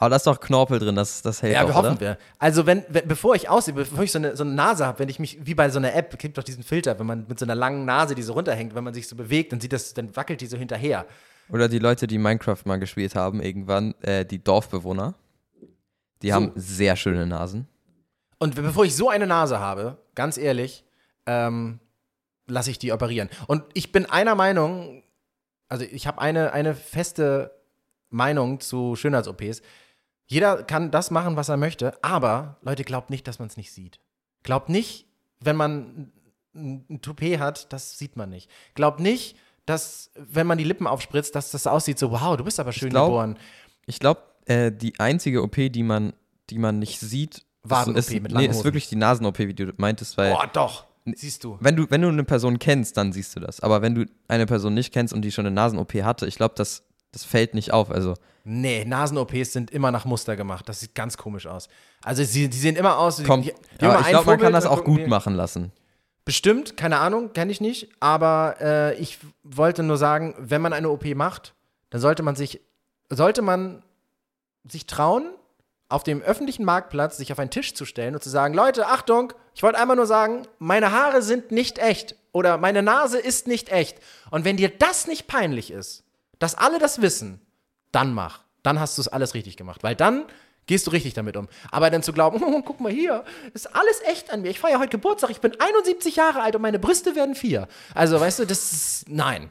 Aber 0.00 0.10
da 0.10 0.16
ist 0.16 0.26
doch 0.28 0.38
Knorpel 0.38 0.78
drin, 0.78 0.94
das, 0.94 1.22
das 1.22 1.42
hält 1.42 1.54
Ja, 1.54 1.64
auch, 1.64 1.68
wir 1.68 1.74
hoffen 1.74 1.90
oder? 1.92 2.00
wir. 2.00 2.18
Also, 2.38 2.66
wenn, 2.66 2.84
wenn, 2.88 3.08
bevor 3.08 3.34
ich 3.34 3.48
aussehe, 3.48 3.74
bevor 3.74 4.04
ich 4.04 4.12
so 4.12 4.18
eine, 4.20 4.36
so 4.36 4.44
eine 4.44 4.52
Nase 4.52 4.86
habe, 4.86 5.00
wenn 5.00 5.08
ich 5.08 5.18
mich, 5.18 5.44
wie 5.44 5.54
bei 5.54 5.68
so 5.70 5.78
einer 5.80 5.92
App, 5.94 6.16
gibt 6.18 6.38
doch 6.38 6.44
diesen 6.44 6.62
Filter, 6.62 6.98
wenn 7.00 7.06
man 7.06 7.26
mit 7.28 7.40
so 7.40 7.44
einer 7.44 7.56
langen 7.56 7.84
Nase, 7.84 8.14
die 8.14 8.22
so 8.22 8.34
runterhängt, 8.34 8.76
wenn 8.76 8.84
man 8.84 8.94
sich 8.94 9.08
so 9.08 9.16
bewegt, 9.16 9.50
dann 9.52 9.60
sieht 9.60 9.72
das, 9.72 9.94
dann 9.94 10.14
wackelt 10.14 10.40
die 10.40 10.46
so 10.46 10.56
hinterher. 10.56 11.04
Oder 11.50 11.68
die 11.68 11.80
Leute, 11.80 12.06
die 12.06 12.18
Minecraft 12.18 12.58
mal 12.64 12.76
gespielt 12.78 13.16
haben, 13.16 13.42
irgendwann, 13.42 13.94
äh, 14.02 14.24
die 14.24 14.38
Dorfbewohner, 14.42 15.14
die 16.22 16.28
So. 16.28 16.34
haben 16.34 16.52
sehr 16.54 16.94
schöne 16.94 17.26
Nasen. 17.26 17.66
Und 18.38 18.54
bevor 18.54 18.84
ich 18.84 18.94
so 18.94 19.08
eine 19.08 19.26
Nase 19.26 19.58
habe, 19.58 19.98
ganz 20.14 20.36
ehrlich, 20.38 20.84
ähm, 21.26 21.80
lasse 22.46 22.70
ich 22.70 22.78
die 22.78 22.92
operieren. 22.92 23.28
Und 23.46 23.64
ich 23.74 23.92
bin 23.92 24.06
einer 24.06 24.34
Meinung, 24.34 25.02
also 25.68 25.84
ich 25.84 26.06
habe 26.06 26.20
eine, 26.20 26.52
eine 26.52 26.74
feste 26.74 27.52
Meinung 28.10 28.60
zu 28.60 28.96
Schönheits-OPs. 28.96 29.60
Jeder 30.26 30.62
kann 30.62 30.90
das 30.90 31.10
machen, 31.10 31.36
was 31.36 31.48
er 31.48 31.56
möchte, 31.56 32.02
aber 32.02 32.56
Leute, 32.62 32.84
glaubt 32.84 33.10
nicht, 33.10 33.26
dass 33.26 33.38
man 33.38 33.48
es 33.48 33.56
nicht 33.56 33.72
sieht. 33.72 34.00
Glaubt 34.42 34.68
nicht, 34.68 35.06
wenn 35.40 35.56
man 35.56 36.12
ein 36.54 37.00
Toupet 37.02 37.38
hat, 37.38 37.72
das 37.72 37.98
sieht 37.98 38.16
man 38.16 38.30
nicht. 38.30 38.50
Glaubt 38.74 39.00
nicht, 39.00 39.36
dass, 39.66 40.10
wenn 40.14 40.46
man 40.46 40.58
die 40.58 40.64
Lippen 40.64 40.86
aufspritzt, 40.86 41.34
dass 41.34 41.50
das 41.50 41.66
aussieht 41.66 41.98
so, 41.98 42.10
wow, 42.10 42.36
du 42.36 42.44
bist 42.44 42.58
aber 42.58 42.72
schön 42.72 42.90
glaub- 42.90 43.08
geboren. 43.08 43.38
Ich 43.86 44.00
glaube, 44.00 44.22
äh, 44.46 44.72
die 44.72 44.98
einzige 44.98 45.42
OP, 45.42 45.56
die 45.56 45.82
man, 45.82 46.14
die 46.50 46.58
man 46.58 46.78
nicht 46.78 47.00
sieht, 47.00 47.44
Waden-OP 47.62 47.98
ist, 47.98 48.10
mit 48.10 48.22
nee, 48.22 48.28
langen 48.28 48.50
ist 48.50 48.56
Hosen. 48.56 48.64
wirklich 48.64 48.88
die 48.88 48.96
Nasen-OP, 48.96 49.38
wie 49.38 49.54
du 49.54 49.72
meintest, 49.76 50.16
weil 50.16 50.32
Boah, 50.32 50.46
doch. 50.52 50.86
Siehst 51.14 51.42
du. 51.42 51.56
wenn 51.60 51.74
du, 51.74 51.90
wenn 51.90 52.02
du 52.02 52.08
eine 52.08 52.24
Person 52.24 52.58
kennst, 52.58 52.96
dann 52.96 53.12
siehst 53.12 53.34
du 53.34 53.40
das. 53.40 53.60
Aber 53.60 53.80
wenn 53.80 53.94
du 53.94 54.04
eine 54.28 54.44
Person 54.44 54.74
nicht 54.74 54.92
kennst 54.92 55.14
und 55.14 55.22
die 55.22 55.32
schon 55.32 55.46
eine 55.46 55.54
Nasen-OP 55.54 55.94
hatte, 56.02 56.26
ich 56.26 56.36
glaube, 56.36 56.54
das, 56.56 56.82
das 57.12 57.24
fällt 57.24 57.54
nicht 57.54 57.72
auf. 57.72 57.90
Also, 57.90 58.14
Nee, 58.50 58.86
Nasen-OPs 58.86 59.52
sind 59.52 59.70
immer 59.70 59.90
nach 59.90 60.06
Muster 60.06 60.34
gemacht. 60.34 60.68
Das 60.70 60.80
sieht 60.80 60.94
ganz 60.94 61.18
komisch 61.18 61.46
aus. 61.46 61.68
Also 62.02 62.24
sie, 62.24 62.48
die 62.48 62.56
sehen 62.56 62.76
immer 62.76 62.98
aus. 62.98 63.22
kommt. 63.22 63.44
die, 63.44 63.52
die 63.78 63.84
aber 63.84 64.00
ich 64.00 64.08
glaube, 64.08 64.24
man 64.24 64.40
kann 64.40 64.54
das 64.54 64.64
auch 64.64 64.84
gut 64.84 65.06
machen 65.06 65.34
lassen. 65.34 65.70
Bestimmt, 66.24 66.76
keine 66.76 66.98
Ahnung, 66.98 67.34
kenne 67.34 67.52
ich 67.52 67.60
nicht. 67.60 67.90
Aber 68.00 68.56
äh, 68.60 68.94
ich 68.94 69.18
wollte 69.42 69.82
nur 69.82 69.98
sagen, 69.98 70.34
wenn 70.38 70.62
man 70.62 70.72
eine 70.72 70.88
OP 70.88 71.04
macht, 71.14 71.54
dann 71.90 72.00
sollte 72.00 72.22
man 72.22 72.36
sich, 72.36 72.62
sollte 73.10 73.42
man 73.42 73.82
sich 74.66 74.86
trauen, 74.86 75.30
auf 75.88 76.02
dem 76.02 76.20
öffentlichen 76.22 76.64
Marktplatz 76.64 77.16
sich 77.16 77.32
auf 77.32 77.38
einen 77.38 77.50
Tisch 77.50 77.74
zu 77.74 77.84
stellen 77.84 78.14
und 78.14 78.22
zu 78.22 78.28
sagen, 78.28 78.54
Leute, 78.54 78.86
Achtung, 78.86 79.32
ich 79.54 79.62
wollte 79.62 79.78
einmal 79.78 79.96
nur 79.96 80.06
sagen, 80.06 80.46
meine 80.58 80.92
Haare 80.92 81.22
sind 81.22 81.50
nicht 81.50 81.78
echt 81.78 82.14
oder 82.32 82.58
meine 82.58 82.82
Nase 82.82 83.18
ist 83.18 83.46
nicht 83.46 83.70
echt. 83.70 83.98
Und 84.30 84.44
wenn 84.44 84.56
dir 84.56 84.68
das 84.68 85.06
nicht 85.06 85.26
peinlich 85.26 85.70
ist, 85.70 86.04
dass 86.38 86.54
alle 86.54 86.78
das 86.78 87.00
wissen, 87.00 87.40
dann 87.90 88.12
mach. 88.12 88.40
Dann 88.62 88.78
hast 88.78 88.98
du 88.98 89.02
es 89.02 89.08
alles 89.08 89.34
richtig 89.34 89.56
gemacht. 89.56 89.82
Weil 89.82 89.94
dann 89.94 90.26
gehst 90.66 90.86
du 90.86 90.90
richtig 90.90 91.14
damit 91.14 91.36
um. 91.36 91.48
Aber 91.70 91.90
dann 91.90 92.02
zu 92.02 92.12
glauben, 92.12 92.42
oh, 92.44 92.62
guck 92.62 92.80
mal 92.80 92.92
hier, 92.92 93.24
ist 93.54 93.74
alles 93.74 94.00
echt 94.02 94.30
an 94.30 94.42
mir. 94.42 94.50
Ich 94.50 94.60
feiere 94.60 94.78
heute 94.78 94.90
Geburtstag, 94.90 95.30
ich 95.30 95.40
bin 95.40 95.58
71 95.58 96.16
Jahre 96.16 96.42
alt 96.42 96.54
und 96.54 96.62
meine 96.62 96.78
Brüste 96.78 97.16
werden 97.16 97.34
vier. 97.34 97.66
Also, 97.94 98.20
weißt 98.20 98.40
du, 98.40 98.46
das 98.46 98.72
ist, 98.72 99.08
nein. 99.08 99.50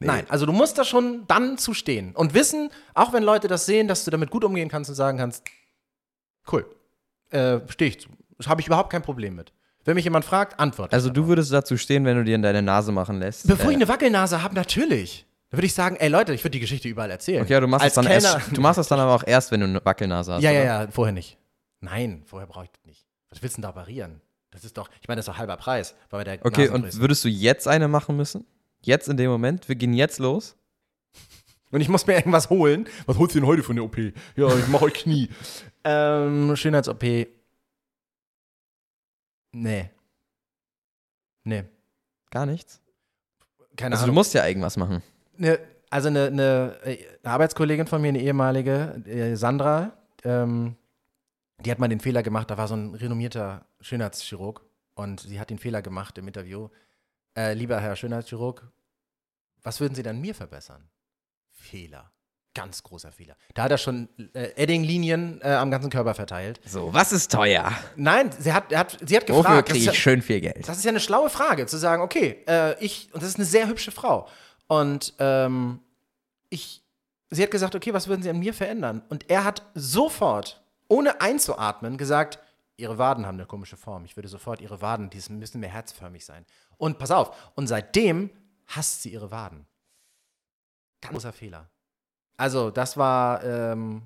Nein, 0.00 0.26
also 0.28 0.46
du 0.46 0.52
musst 0.52 0.78
da 0.78 0.84
schon 0.84 1.24
dann 1.26 1.58
zu 1.58 1.74
stehen 1.74 2.14
und 2.14 2.32
wissen, 2.34 2.70
auch 2.94 3.12
wenn 3.12 3.22
Leute 3.22 3.48
das 3.48 3.66
sehen, 3.66 3.88
dass 3.88 4.04
du 4.04 4.10
damit 4.10 4.30
gut 4.30 4.44
umgehen 4.44 4.68
kannst 4.68 4.88
und 4.90 4.96
sagen 4.96 5.18
kannst, 5.18 5.42
cool, 6.52 6.64
äh, 7.30 7.58
stehe 7.68 7.90
ich 7.90 8.00
zu. 8.00 8.08
Habe 8.46 8.60
ich 8.60 8.66
überhaupt 8.68 8.90
kein 8.90 9.02
Problem 9.02 9.34
mit. 9.34 9.52
Wenn 9.84 9.94
mich 9.94 10.04
jemand 10.04 10.24
fragt, 10.24 10.60
antworte. 10.60 10.92
Also 10.92 11.10
du 11.10 11.26
würdest 11.26 11.52
dazu 11.52 11.76
stehen, 11.76 12.04
wenn 12.04 12.16
du 12.16 12.24
dir 12.24 12.34
in 12.34 12.42
deine 12.42 12.62
Nase 12.62 12.92
machen 12.92 13.18
lässt. 13.18 13.46
Bevor 13.46 13.66
äh, 13.66 13.70
ich 13.70 13.76
eine 13.76 13.88
Wackelnase 13.88 14.42
habe, 14.42 14.54
natürlich. 14.54 15.26
Dann 15.50 15.58
würde 15.58 15.66
ich 15.66 15.74
sagen, 15.74 15.96
ey 15.96 16.08
Leute, 16.08 16.34
ich 16.34 16.44
würde 16.44 16.52
die 16.52 16.60
Geschichte 16.60 16.88
überall 16.88 17.10
erzählen. 17.10 17.42
Okay, 17.42 17.54
ja, 17.54 17.60
du 17.60 17.66
machst, 17.66 17.84
Als 17.84 17.94
das 17.94 18.04
dann 18.04 18.12
Kellner- 18.12 18.34
erst, 18.34 18.56
du 18.56 18.60
machst 18.60 18.78
das 18.78 18.88
dann 18.88 19.00
aber 19.00 19.14
auch 19.14 19.24
erst, 19.26 19.50
wenn 19.50 19.60
du 19.60 19.66
eine 19.66 19.84
Wackelnase 19.84 20.34
hast. 20.34 20.42
Ja, 20.42 20.50
ja, 20.52 20.60
oder? 20.60 20.84
ja, 20.84 20.90
vorher 20.90 21.12
nicht. 21.12 21.38
Nein, 21.80 22.22
vorher 22.26 22.46
brauche 22.46 22.64
ich 22.64 22.70
das 22.70 22.84
nicht. 22.84 23.06
Was 23.30 23.42
willst 23.42 23.56
du 23.56 23.62
denn 23.62 23.70
da 23.72 23.80
operieren? 23.80 24.20
Das 24.50 24.64
ist 24.64 24.76
doch, 24.76 24.88
ich 25.00 25.08
meine, 25.08 25.18
das 25.18 25.26
ist 25.26 25.32
doch 25.32 25.38
halber 25.38 25.56
Preis. 25.56 25.94
Bei 26.10 26.22
der 26.22 26.44
Okay, 26.44 26.68
und 26.68 26.98
würdest 26.98 27.24
du 27.24 27.28
jetzt 27.28 27.66
eine 27.66 27.88
machen 27.88 28.16
müssen? 28.16 28.44
Jetzt 28.88 29.06
in 29.06 29.18
dem 29.18 29.30
Moment? 29.30 29.68
Wir 29.68 29.76
gehen 29.76 29.92
jetzt 29.92 30.18
los? 30.18 30.56
Und 31.70 31.82
ich 31.82 31.90
muss 31.90 32.06
mir 32.06 32.14
irgendwas 32.14 32.48
holen. 32.48 32.88
Was 33.04 33.18
holst 33.18 33.34
du 33.34 33.40
denn 33.40 33.46
heute 33.46 33.62
von 33.62 33.76
der 33.76 33.84
OP? 33.84 33.98
Ja, 34.34 34.48
ich 34.58 34.66
mache 34.68 34.86
euch 34.86 34.94
Knie. 34.94 35.28
ähm, 35.84 36.56
Schönheits-OP. 36.56 37.02
Nee. 39.52 39.90
Nee. 41.44 41.64
Gar 42.30 42.46
nichts? 42.46 42.80
Keine 43.76 43.94
Also 43.94 44.06
du 44.06 44.10
Ahnung. 44.12 44.14
musst 44.14 44.32
ja 44.32 44.46
irgendwas 44.46 44.78
machen. 44.78 45.02
Ne, 45.36 45.58
also 45.90 46.08
eine, 46.08 46.28
eine, 46.28 46.78
äh, 46.84 46.98
eine 47.22 47.30
Arbeitskollegin 47.34 47.86
von 47.86 48.00
mir, 48.00 48.08
eine 48.08 48.22
ehemalige, 48.22 49.02
äh, 49.04 49.34
Sandra, 49.36 49.92
ähm, 50.24 50.76
die 51.60 51.70
hat 51.70 51.78
mal 51.78 51.88
den 51.88 52.00
Fehler 52.00 52.22
gemacht, 52.22 52.50
da 52.50 52.56
war 52.56 52.68
so 52.68 52.74
ein 52.74 52.94
renommierter 52.94 53.66
Schönheitschirurg 53.82 54.64
und 54.94 55.20
sie 55.20 55.38
hat 55.38 55.50
den 55.50 55.58
Fehler 55.58 55.82
gemacht 55.82 56.16
im 56.16 56.26
Interview. 56.26 56.70
Äh, 57.36 57.52
lieber 57.52 57.80
Herr 57.80 57.94
Schönheitschirurg, 57.94 58.66
was 59.62 59.80
würden 59.80 59.94
Sie 59.94 60.02
dann 60.02 60.20
mir 60.20 60.34
verbessern? 60.34 60.88
Fehler. 61.50 62.10
Ganz 62.54 62.82
großer 62.82 63.12
Fehler. 63.12 63.36
Da 63.54 63.64
hat 63.64 63.70
er 63.70 63.78
schon 63.78 64.08
äh, 64.34 64.50
Edding-Linien 64.56 65.40
äh, 65.42 65.50
am 65.50 65.70
ganzen 65.70 65.90
Körper 65.90 66.14
verteilt. 66.14 66.60
So, 66.66 66.92
was 66.92 67.12
ist 67.12 67.30
teuer? 67.30 67.70
Nein, 67.94 68.30
sie 68.36 68.52
hat, 68.52 68.72
er 68.72 68.80
hat, 68.80 68.98
sie 69.06 69.16
hat 69.16 69.28
Wofür 69.28 69.42
gefragt. 69.42 69.68
das 69.68 69.72
kriege 69.74 69.78
ist 69.80 69.86
ja- 69.86 69.92
ich 69.92 69.98
schön 70.02 70.22
viel 70.22 70.40
Geld? 70.40 70.66
das 70.68 70.78
ist 70.78 70.84
ja 70.84 70.88
eine 70.88 70.98
schlaue 71.00 71.30
Frage, 71.30 71.66
zu 71.66 71.76
sagen, 71.76 72.02
okay, 72.02 72.42
äh, 72.48 72.82
ich, 72.82 73.10
und 73.12 73.22
das 73.22 73.28
ist 73.30 73.36
eine 73.36 73.44
sehr 73.44 73.68
hübsche 73.68 73.92
Frau. 73.92 74.28
Und 74.66 75.14
ähm, 75.18 75.80
ich, 76.48 76.82
sie 77.30 77.42
hat 77.42 77.50
gesagt, 77.50 77.74
okay, 77.76 77.92
was 77.94 78.08
würden 78.08 78.22
Sie 78.22 78.30
an 78.30 78.38
mir 78.38 78.54
verändern? 78.54 79.02
Und 79.08 79.30
er 79.30 79.44
hat 79.44 79.62
sofort, 79.74 80.60
ohne 80.88 81.20
einzuatmen, 81.20 81.96
gesagt, 81.96 82.38
Ihre 82.76 82.96
Waden 82.98 83.26
haben 83.26 83.36
eine 83.36 83.46
komische 83.46 83.76
Form. 83.76 84.04
Ich 84.04 84.16
würde 84.16 84.28
sofort 84.28 84.60
Ihre 84.60 84.80
Waden, 84.80 85.10
die 85.10 85.20
müssen 85.32 85.60
mehr 85.60 85.70
herzförmig 85.70 86.24
sein. 86.24 86.44
Und 86.76 86.98
pass 86.98 87.10
auf, 87.10 87.52
und 87.54 87.66
seitdem 87.66 88.30
hasst 88.68 89.02
sie 89.02 89.12
ihre 89.12 89.30
Waden. 89.30 89.66
Ganz 91.00 91.12
großer 91.12 91.32
Fehler. 91.32 91.68
Also, 92.36 92.70
das 92.70 92.96
war, 92.96 93.42
ähm, 93.44 94.02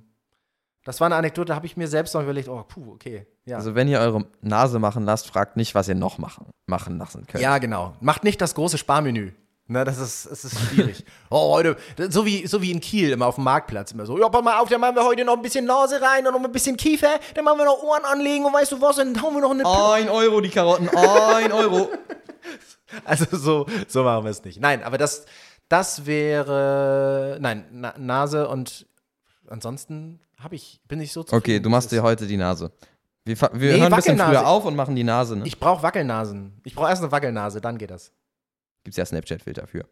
das 0.85 1.01
war 1.01 1.07
eine 1.07 1.17
Anekdote, 1.17 1.49
da 1.49 1.55
habe 1.55 1.67
ich 1.67 1.77
mir 1.77 1.87
selbst 1.87 2.15
noch 2.15 2.23
überlegt, 2.23 2.49
oh, 2.49 2.65
puh, 2.67 2.93
okay. 2.93 3.27
Ja. 3.45 3.57
Also 3.57 3.75
wenn 3.75 3.89
ihr 3.89 3.99
eure 3.99 4.27
Nase 4.41 4.79
machen 4.79 5.05
lasst, 5.05 5.27
fragt 5.27 5.57
nicht, 5.57 5.75
was 5.75 5.89
ihr 5.89 5.95
noch 5.95 6.19
machen, 6.19 6.47
machen 6.67 6.99
lassen 6.99 7.27
könnt. 7.27 7.43
ja, 7.43 7.59
genau. 7.59 7.95
Macht 8.01 8.25
nicht 8.25 8.41
das 8.41 8.55
große 8.55 8.79
Sparmenü. 8.79 9.33
Ne, 9.69 9.85
das 9.85 9.99
ist, 9.99 10.29
das 10.31 10.45
ist 10.45 10.59
schwierig. 10.59 11.05
oh, 11.31 11.55
heute, 11.55 11.77
so 12.11 12.27
wie, 12.27 12.47
so 12.47 12.61
wie 12.61 12.73
in 12.73 12.81
Kiel 12.81 13.11
immer 13.11 13.27
auf 13.27 13.37
dem 13.37 13.45
Marktplatz 13.45 13.93
immer 13.93 14.05
so. 14.05 14.19
Ja, 14.19 14.29
pass 14.29 14.43
mal 14.43 14.59
auf, 14.59 14.69
dann 14.69 14.81
machen 14.81 14.97
wir 14.97 15.05
heute 15.05 15.25
noch 15.25 15.37
ein 15.37 15.43
bisschen 15.43 15.65
Nase 15.65 16.01
rein 16.03 16.27
und 16.27 16.35
noch 16.35 16.45
ein 16.45 16.53
bisschen 16.53 16.77
Kiefer, 16.77 17.21
dann 17.35 17.45
machen 17.45 17.59
wir 17.59 17.65
noch 17.65 17.83
Ohren 17.83 18.05
anlegen 18.05 18.45
und 18.45 18.53
weißt 18.53 18.73
du 18.73 18.81
was, 18.81 18.97
dann 18.97 19.21
hauen 19.23 19.35
wir 19.35 19.41
noch 19.41 19.53
eine 19.53 19.65
Ein 19.65 20.09
Euro 20.09 20.41
die 20.41 20.51
Karotten, 20.51 20.89
ein 20.89 21.53
Euro. 21.53 21.91
Also 23.05 23.37
so, 23.37 23.67
so 23.89 24.05
machen 24.05 24.25
wir 24.25 24.31
es 24.31 24.45
nicht. 24.45 24.61
Nein, 24.61 24.83
aber 24.83 24.99
das, 24.99 25.25
das 25.69 26.07
wäre, 26.07 27.39
nein, 27.41 27.65
Na, 27.73 27.95
Nase 27.99 28.49
und 28.49 28.87
ansonsten 29.49 30.21
habe 30.39 30.55
ich, 30.55 30.81
bin 30.89 31.01
ich 31.01 31.13
so 31.13 31.23
zufrieden. 31.23 31.39
Okay, 31.39 31.61
du 31.61 31.69
machst 31.71 31.93
dir 31.93 32.03
heute 32.03 32.27
die 32.27 32.37
Nase. 32.37 32.71
Wir, 33.25 33.41
wir 33.41 33.51
Nee, 33.53 33.81
hören 33.81 33.93
ein 33.93 33.97
bisschen 33.97 34.19
früher 34.19 34.47
auf 34.47 34.65
und 34.65 34.75
machen 34.75 34.97
die 34.97 35.05
Nase, 35.05 35.37
ne? 35.37 35.47
Ich 35.47 35.59
brauche 35.61 35.83
Wackelnasen. 35.83 36.61
Ich 36.65 36.75
brauche 36.75 36.89
erst 36.89 37.03
eine 37.03 37.13
Wackelnase, 37.13 37.61
dann 37.61 37.79
geht 37.79 37.91
das. 37.91 38.13
Gibt's 38.85 38.97
ja 38.97 39.07
Snapchat-Filter 39.07 39.67
für. 39.69 39.85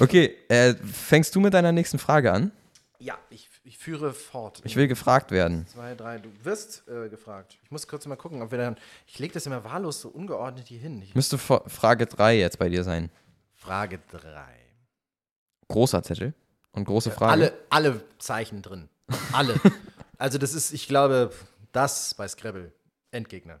Okay, 0.00 0.34
äh, 0.48 0.74
fängst 0.74 1.34
du 1.36 1.40
mit 1.40 1.54
deiner 1.54 1.70
nächsten 1.72 1.98
Frage 1.98 2.32
an? 2.32 2.50
Ja, 2.98 3.16
ich, 3.30 3.48
ich 3.64 3.78
führe 3.78 4.12
fort. 4.12 4.60
Ich 4.64 4.76
will 4.76 4.86
gefragt 4.86 5.30
werden. 5.30 5.66
Zwei, 5.66 5.94
drei, 5.94 6.18
du 6.18 6.28
wirst 6.42 6.86
äh, 6.86 7.08
gefragt. 7.08 7.58
Ich 7.64 7.70
muss 7.70 7.88
kurz 7.88 8.06
mal 8.06 8.16
gucken, 8.16 8.42
ob 8.42 8.50
wir 8.50 8.58
dann. 8.58 8.76
Ich 9.06 9.18
lege 9.18 9.32
das 9.32 9.46
immer 9.46 9.64
wahllos 9.64 10.02
so 10.02 10.10
ungeordnet 10.10 10.68
hier 10.68 10.78
hin. 10.78 11.00
Ich, 11.02 11.14
Müsste 11.14 11.38
Frage 11.38 12.06
3 12.06 12.38
jetzt 12.38 12.58
bei 12.58 12.68
dir 12.68 12.84
sein. 12.84 13.10
Frage 13.54 13.98
drei. 14.10 14.54
Großer 15.68 16.02
Zettel 16.02 16.34
und 16.72 16.84
große 16.84 17.10
Frage. 17.10 17.32
Alle, 17.32 17.54
alle 17.70 18.04
Zeichen 18.18 18.60
drin. 18.60 18.90
Alle. 19.32 19.58
also, 20.18 20.36
das 20.36 20.52
ist, 20.52 20.72
ich 20.72 20.86
glaube, 20.86 21.32
das 21.72 22.12
bei 22.14 22.28
Scrabble. 22.28 22.72
Endgegner. 23.10 23.60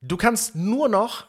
Du 0.00 0.16
kannst 0.16 0.54
nur 0.54 0.88
noch, 0.88 1.26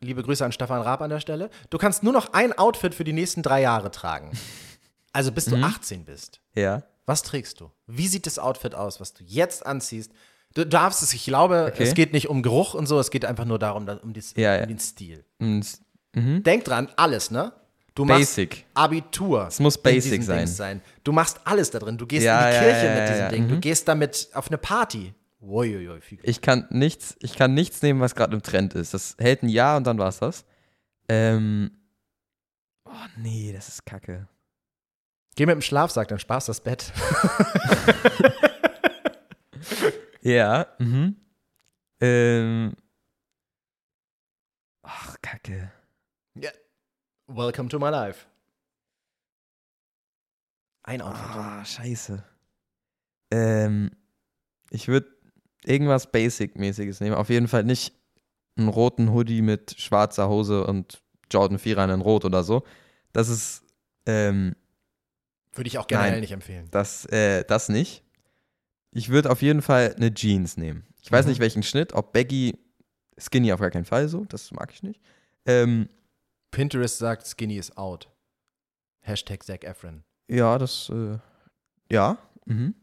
liebe 0.00 0.22
Grüße 0.22 0.44
an 0.44 0.52
Stefan 0.52 0.80
Raab 0.80 1.02
an 1.02 1.10
der 1.10 1.20
Stelle, 1.20 1.50
du 1.68 1.76
kannst 1.76 2.02
nur 2.02 2.14
noch 2.14 2.32
ein 2.32 2.56
Outfit 2.56 2.94
für 2.94 3.04
die 3.04 3.12
nächsten 3.12 3.42
drei 3.42 3.60
Jahre 3.60 3.90
tragen. 3.90 4.32
Also 5.12 5.32
bis 5.32 5.46
du 5.46 5.56
18 5.56 6.04
bist. 6.04 6.40
Ja. 6.54 6.82
Was 7.06 7.22
trägst 7.22 7.60
du? 7.60 7.70
Wie 7.86 8.06
sieht 8.06 8.26
das 8.26 8.38
Outfit 8.38 8.74
aus, 8.74 9.00
was 9.00 9.12
du 9.12 9.24
jetzt 9.24 9.66
anziehst? 9.66 10.12
Du 10.54 10.64
darfst 10.66 11.02
es, 11.02 11.12
ich 11.14 11.24
glaube, 11.24 11.70
Okay. 11.72 11.82
es 11.84 11.94
geht 11.94 12.12
nicht 12.12 12.28
um 12.28 12.42
Geruch 12.42 12.74
und 12.74 12.86
so, 12.86 12.98
es 13.00 13.10
geht 13.10 13.24
einfach 13.24 13.44
nur 13.44 13.58
darum, 13.58 13.86
da- 13.86 13.96
um, 13.96 14.12
dies, 14.12 14.34
Ja, 14.36 14.54
um 14.54 14.60
ja. 14.60 14.66
den 14.66 14.78
Stil. 14.78 15.24
Mhm. 15.38 16.42
Denk 16.42 16.64
dran, 16.64 16.88
alles, 16.96 17.30
ne? 17.30 17.52
Du 17.94 18.06
Basic. 18.06 18.50
machst 18.50 18.64
Abitur. 18.74 19.46
Es 19.48 19.58
muss 19.60 19.76
basic 19.78 20.22
sein. 20.22 20.46
Sein. 20.46 20.80
Du 21.04 21.12
machst 21.12 21.40
alles 21.44 21.70
da 21.70 21.78
drin. 21.80 21.98
Du 21.98 22.06
gehst 22.06 22.24
Ja, 22.24 22.48
in 22.48 22.54
die 22.54 22.60
Kirche 22.70 23.00
mit 23.00 23.08
diesem. 23.08 23.28
Ding. 23.30 23.48
Du 23.48 23.54
Mhm. 23.56 23.60
gehst 23.60 23.88
damit 23.88 24.28
auf 24.32 24.46
eine 24.48 24.58
Party. 24.58 25.12
Uiuiui, 25.42 26.00
Ich 26.22 26.40
kann 26.42 26.66
nichts, 26.70 27.16
ich 27.20 27.34
kann 27.34 27.54
nichts 27.54 27.82
nehmen, 27.82 28.00
was 28.00 28.14
gerade 28.14 28.34
im 28.34 28.42
Trend 28.42 28.74
ist. 28.74 28.92
Das 28.94 29.16
hält 29.18 29.42
ein 29.42 29.48
Jahr 29.48 29.76
und 29.76 29.86
dann 29.86 29.98
war's 29.98 30.18
das. 30.18 30.44
Ähm. 31.08 31.70
Oh 32.84 32.90
nee, 33.18 33.52
das 33.52 33.68
ist 33.68 33.86
kacke. 33.86 34.28
Geh 35.40 35.46
mit 35.46 35.54
dem 35.54 35.62
Schlafsack, 35.62 36.08
dann 36.08 36.18
sparst 36.18 36.50
das 36.50 36.60
Bett. 36.60 36.92
Ja. 40.20 40.66
Mhm. 40.78 41.16
Ähm. 41.98 42.76
Ach, 44.82 45.16
kacke. 45.22 45.72
Welcome 47.26 47.70
to 47.70 47.78
my 47.78 47.88
life. 47.88 48.26
Ein 50.82 51.00
Outfit. 51.00 51.24
Ah, 51.24 51.64
scheiße. 51.64 52.22
Ähm. 53.30 53.92
Ich 54.68 54.88
würde 54.88 55.08
irgendwas 55.64 56.12
Basic-mäßiges 56.12 57.00
nehmen. 57.00 57.16
Auf 57.16 57.30
jeden 57.30 57.48
Fall 57.48 57.64
nicht 57.64 57.94
einen 58.56 58.68
roten 58.68 59.10
Hoodie 59.14 59.40
mit 59.40 59.74
schwarzer 59.80 60.28
Hose 60.28 60.66
und 60.66 61.02
Jordan 61.30 61.58
4 61.58 61.78
in 61.78 62.02
Rot 62.02 62.26
oder 62.26 62.44
so. 62.44 62.62
Das 63.14 63.30
ist, 63.30 63.64
ähm, 64.04 64.54
Würde 65.52 65.68
ich 65.68 65.78
auch 65.78 65.86
generell 65.86 66.12
Nein. 66.12 66.20
nicht 66.20 66.32
empfehlen. 66.32 66.68
Das, 66.70 67.06
äh, 67.06 67.44
das 67.44 67.68
nicht. 67.68 68.04
Ich 68.92 69.08
würde 69.08 69.30
auf 69.30 69.42
jeden 69.42 69.62
Fall 69.62 69.94
eine 69.96 70.12
Jeans 70.14 70.56
nehmen. 70.56 70.86
Ich 71.02 71.10
weiß 71.10 71.24
Mhm. 71.24 71.30
nicht 71.30 71.40
welchen 71.40 71.62
Schnitt, 71.62 71.92
ob 71.92 72.12
Baggy, 72.12 72.56
Skinny 73.18 73.52
auf 73.52 73.60
gar 73.60 73.70
keinen 73.70 73.84
Fall 73.84 74.08
so, 74.08 74.24
das 74.24 74.50
mag 74.52 74.70
ich 74.72 74.82
nicht. 74.82 75.00
Ähm, 75.46 75.88
Pinterest 76.50 76.98
sagt, 76.98 77.26
Skinny 77.26 77.56
is 77.56 77.76
out. 77.76 78.08
Hashtag 79.00 79.42
Zac 79.42 79.64
Efron. 79.64 80.02
ja, 80.28 80.58
das, 80.58 80.90
äh, 80.90 81.18
ja. 81.90 82.18
Mhm. 82.46 82.74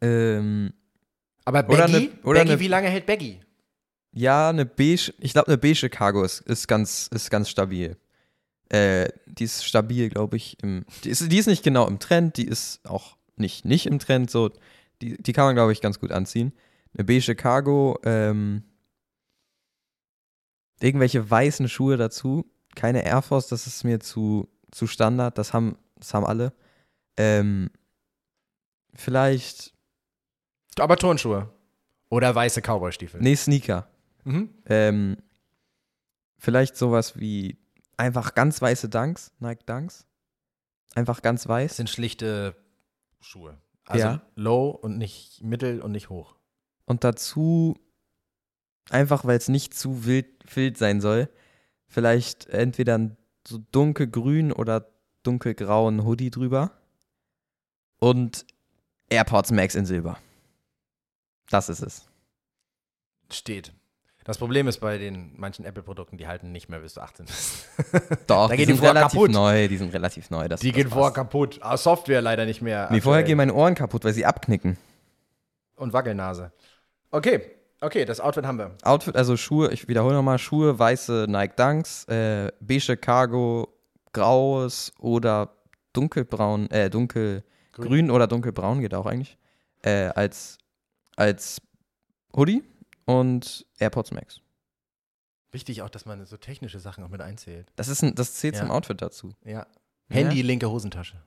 Ähm, 0.00 0.72
Aber 1.44 1.60
Oder 1.68 1.88
Baggy, 1.88 1.92
ne- 1.92 2.10
oder 2.24 2.40
Baggy 2.40 2.52
ne- 2.52 2.60
wie 2.60 2.68
lange 2.68 2.88
hält 2.88 3.06
Baggy? 3.06 3.40
ja, 4.12 4.48
eine 4.50 4.64
beige, 4.66 5.12
ich 5.18 5.32
glaube 5.32 5.48
eine 5.48 5.58
beige 5.58 5.88
Cargo 5.90 6.22
ist, 6.24 6.40
ist, 6.42 6.66
ganz, 6.68 7.08
ist 7.12 7.30
ganz 7.30 7.48
stabil. 7.48 7.96
Äh, 8.70 9.08
die 9.26 9.44
ist 9.44 9.64
stabil, 9.64 10.08
glaube 10.08 10.36
ich. 10.36 10.56
Im, 10.62 10.84
die, 11.04 11.10
ist, 11.10 11.30
die 11.30 11.38
ist 11.38 11.46
nicht 11.46 11.62
genau 11.62 11.86
im 11.86 11.98
Trend, 11.98 12.36
die 12.36 12.46
ist 12.46 12.86
auch 12.88 13.16
nicht, 13.36 13.64
nicht 13.64 13.86
im 13.86 13.98
Trend, 13.98 14.30
so. 14.30 14.50
Die, 15.02 15.20
die 15.20 15.32
kann 15.32 15.44
man, 15.46 15.54
glaube 15.54 15.72
ich, 15.72 15.80
ganz 15.80 15.98
gut 15.98 16.12
anziehen. 16.12 16.52
Eine 16.94 17.04
beige 17.04 17.34
Cargo, 17.34 17.98
ähm, 18.04 18.62
irgendwelche 20.80 21.28
weißen 21.28 21.68
Schuhe 21.68 21.96
dazu. 21.96 22.46
Keine 22.74 23.04
Air 23.04 23.22
Force, 23.22 23.48
das 23.48 23.66
ist 23.66 23.82
mir 23.84 23.98
zu, 24.00 24.48
zu 24.70 24.86
Standard, 24.86 25.36
das 25.38 25.52
haben, 25.52 25.76
das 25.96 26.14
haben 26.14 26.24
alle. 26.26 26.52
Ähm, 27.16 27.70
vielleicht, 28.94 29.74
Aber 30.78 30.96
Turnschuhe. 30.96 31.52
Oder 32.08 32.34
weiße 32.34 32.60
Cowboystiefel. 32.60 33.20
nee, 33.20 33.36
Sneaker. 33.36 33.88
Mhm. 34.24 34.50
Ähm, 34.66 35.16
vielleicht 36.38 36.76
sowas 36.76 37.18
wie 37.18 37.56
einfach 38.00 38.34
ganz 38.34 38.60
weiße 38.60 38.88
Dunks, 38.88 39.32
Nike 39.38 39.64
Dunks. 39.66 40.06
Einfach 40.94 41.22
ganz 41.22 41.42
Das 41.42 41.48
weiß. 41.48 41.76
sind 41.76 41.88
schlichte 41.90 42.56
Schuhe. 43.20 43.58
Also 43.84 44.06
Ja. 44.06 44.22
low 44.34 44.70
und 44.70 44.98
nicht 44.98 45.42
mittel 45.42 45.80
und 45.80 45.92
nicht 45.92 46.08
hoch. 46.10 46.36
Und 46.84 47.04
dazu, 47.04 47.78
einfach 48.88 49.24
weil 49.24 49.36
es 49.38 49.48
nicht 49.48 49.74
zu 49.74 50.04
wild, 50.04 50.26
wild 50.56 50.78
sein 50.78 51.00
soll, 51.00 51.28
vielleicht 51.86 52.46
entweder 52.46 52.98
ein 52.98 53.16
so 53.46 53.58
dunkelgrün 53.72 54.52
oder 54.52 54.90
dunkelgrauen 55.22 56.04
Hoodie 56.04 56.30
drüber. 56.30 56.72
Und 57.98 58.46
AirPods 59.10 59.52
Max 59.52 59.74
in 59.74 59.86
Silber. 59.86 60.18
Das 61.50 61.68
ist 61.68 61.82
es. 61.82 62.08
Steht. 63.30 63.72
Das 64.30 64.38
Problem 64.38 64.68
ist 64.68 64.78
bei 64.78 64.96
den 64.96 65.32
manchen 65.36 65.64
Apple-Produkten, 65.64 66.16
die 66.16 66.28
halten 66.28 66.52
nicht 66.52 66.68
mehr 66.68 66.78
bis 66.78 66.94
du 66.94 67.00
18 67.00 67.26
bist. 67.26 67.66
Doch, 68.28 68.48
Da 68.48 68.54
die 68.54 68.64
sind 68.64 68.76
vorher 68.76 68.94
relativ 68.94 69.18
kaputt. 69.18 69.32
neu. 69.32 69.66
Die 69.66 69.76
sind 69.76 69.92
relativ 69.92 70.30
neu. 70.30 70.46
Das, 70.46 70.60
Die 70.60 70.68
das 70.68 70.76
gehen 70.76 70.88
vorher 70.88 71.06
passt. 71.06 71.14
kaputt. 71.16 71.58
Ah, 71.62 71.76
Software 71.76 72.22
leider 72.22 72.44
nicht 72.44 72.62
mehr. 72.62 72.86
Nee, 72.92 73.00
vorher 73.00 73.24
gehen 73.24 73.38
meine 73.38 73.52
Ohren 73.52 73.74
kaputt, 73.74 74.04
weil 74.04 74.12
sie 74.12 74.24
abknicken. 74.24 74.76
Und 75.74 75.92
Wackelnase. 75.92 76.52
Okay, 77.10 77.40
okay, 77.80 78.04
das 78.04 78.20
Outfit 78.20 78.46
haben 78.46 78.58
wir. 78.58 78.70
Outfit, 78.84 79.16
also 79.16 79.36
Schuhe, 79.36 79.72
ich 79.72 79.88
wiederhole 79.88 80.14
nochmal, 80.14 80.38
Schuhe, 80.38 80.78
weiße 80.78 81.26
Nike 81.28 81.56
Dunks, 81.56 82.04
äh, 82.04 82.52
beige 82.60 82.96
Cargo, 82.96 83.66
graues 84.12 84.92
oder 85.00 85.56
dunkelbraun, 85.92 86.70
äh, 86.70 86.88
dunkelgrün 86.88 88.12
oder 88.12 88.28
dunkelbraun 88.28 88.80
geht 88.80 88.94
auch 88.94 89.06
eigentlich, 89.06 89.36
äh, 89.82 90.04
als, 90.14 90.56
als 91.16 91.60
Hoodie 92.36 92.62
und 93.18 93.66
AirPods 93.78 94.10
Max. 94.12 94.40
Wichtig 95.52 95.82
auch, 95.82 95.90
dass 95.90 96.06
man 96.06 96.24
so 96.26 96.36
technische 96.36 96.78
Sachen 96.78 97.02
auch 97.02 97.08
mit 97.08 97.20
einzählt. 97.20 97.72
Das, 97.76 97.88
ist 97.88 98.02
ein, 98.02 98.14
das 98.14 98.34
zählt 98.34 98.54
Ja. 98.54 98.60
zum 98.62 98.70
Outfit 98.70 99.02
dazu. 99.02 99.34
Ja. 99.44 99.66
Handy, 100.08 100.42
linke 100.42 100.70
Hosentasche. 100.70 101.20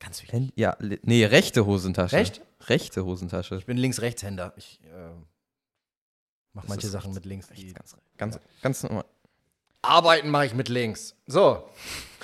Ganz 0.00 0.20
wichtig. 0.22 0.34
Hand, 0.34 0.52
ja, 0.56 0.76
nee, 1.02 1.24
rechte 1.24 1.64
Hosentasche. 1.64 2.16
Recht? 2.16 2.40
Rechte 2.62 3.04
Hosentasche. 3.04 3.56
Ich 3.56 3.66
bin 3.66 3.76
Links-Rechtshänder. 3.76 4.52
Ich 4.56 4.80
äh, 4.84 5.10
mache 6.52 6.66
manche 6.68 6.88
Sachen 6.88 7.14
mit 7.14 7.24
links. 7.24 7.50
rechts, 7.50 7.72
ganz, 7.74 7.96
ganz, 8.16 8.40
ganz 8.62 8.82
normal. 8.82 9.04
Arbeiten 9.82 10.28
mache 10.30 10.46
ich 10.46 10.54
mit 10.54 10.68
links. 10.68 11.14
So. 11.26 11.68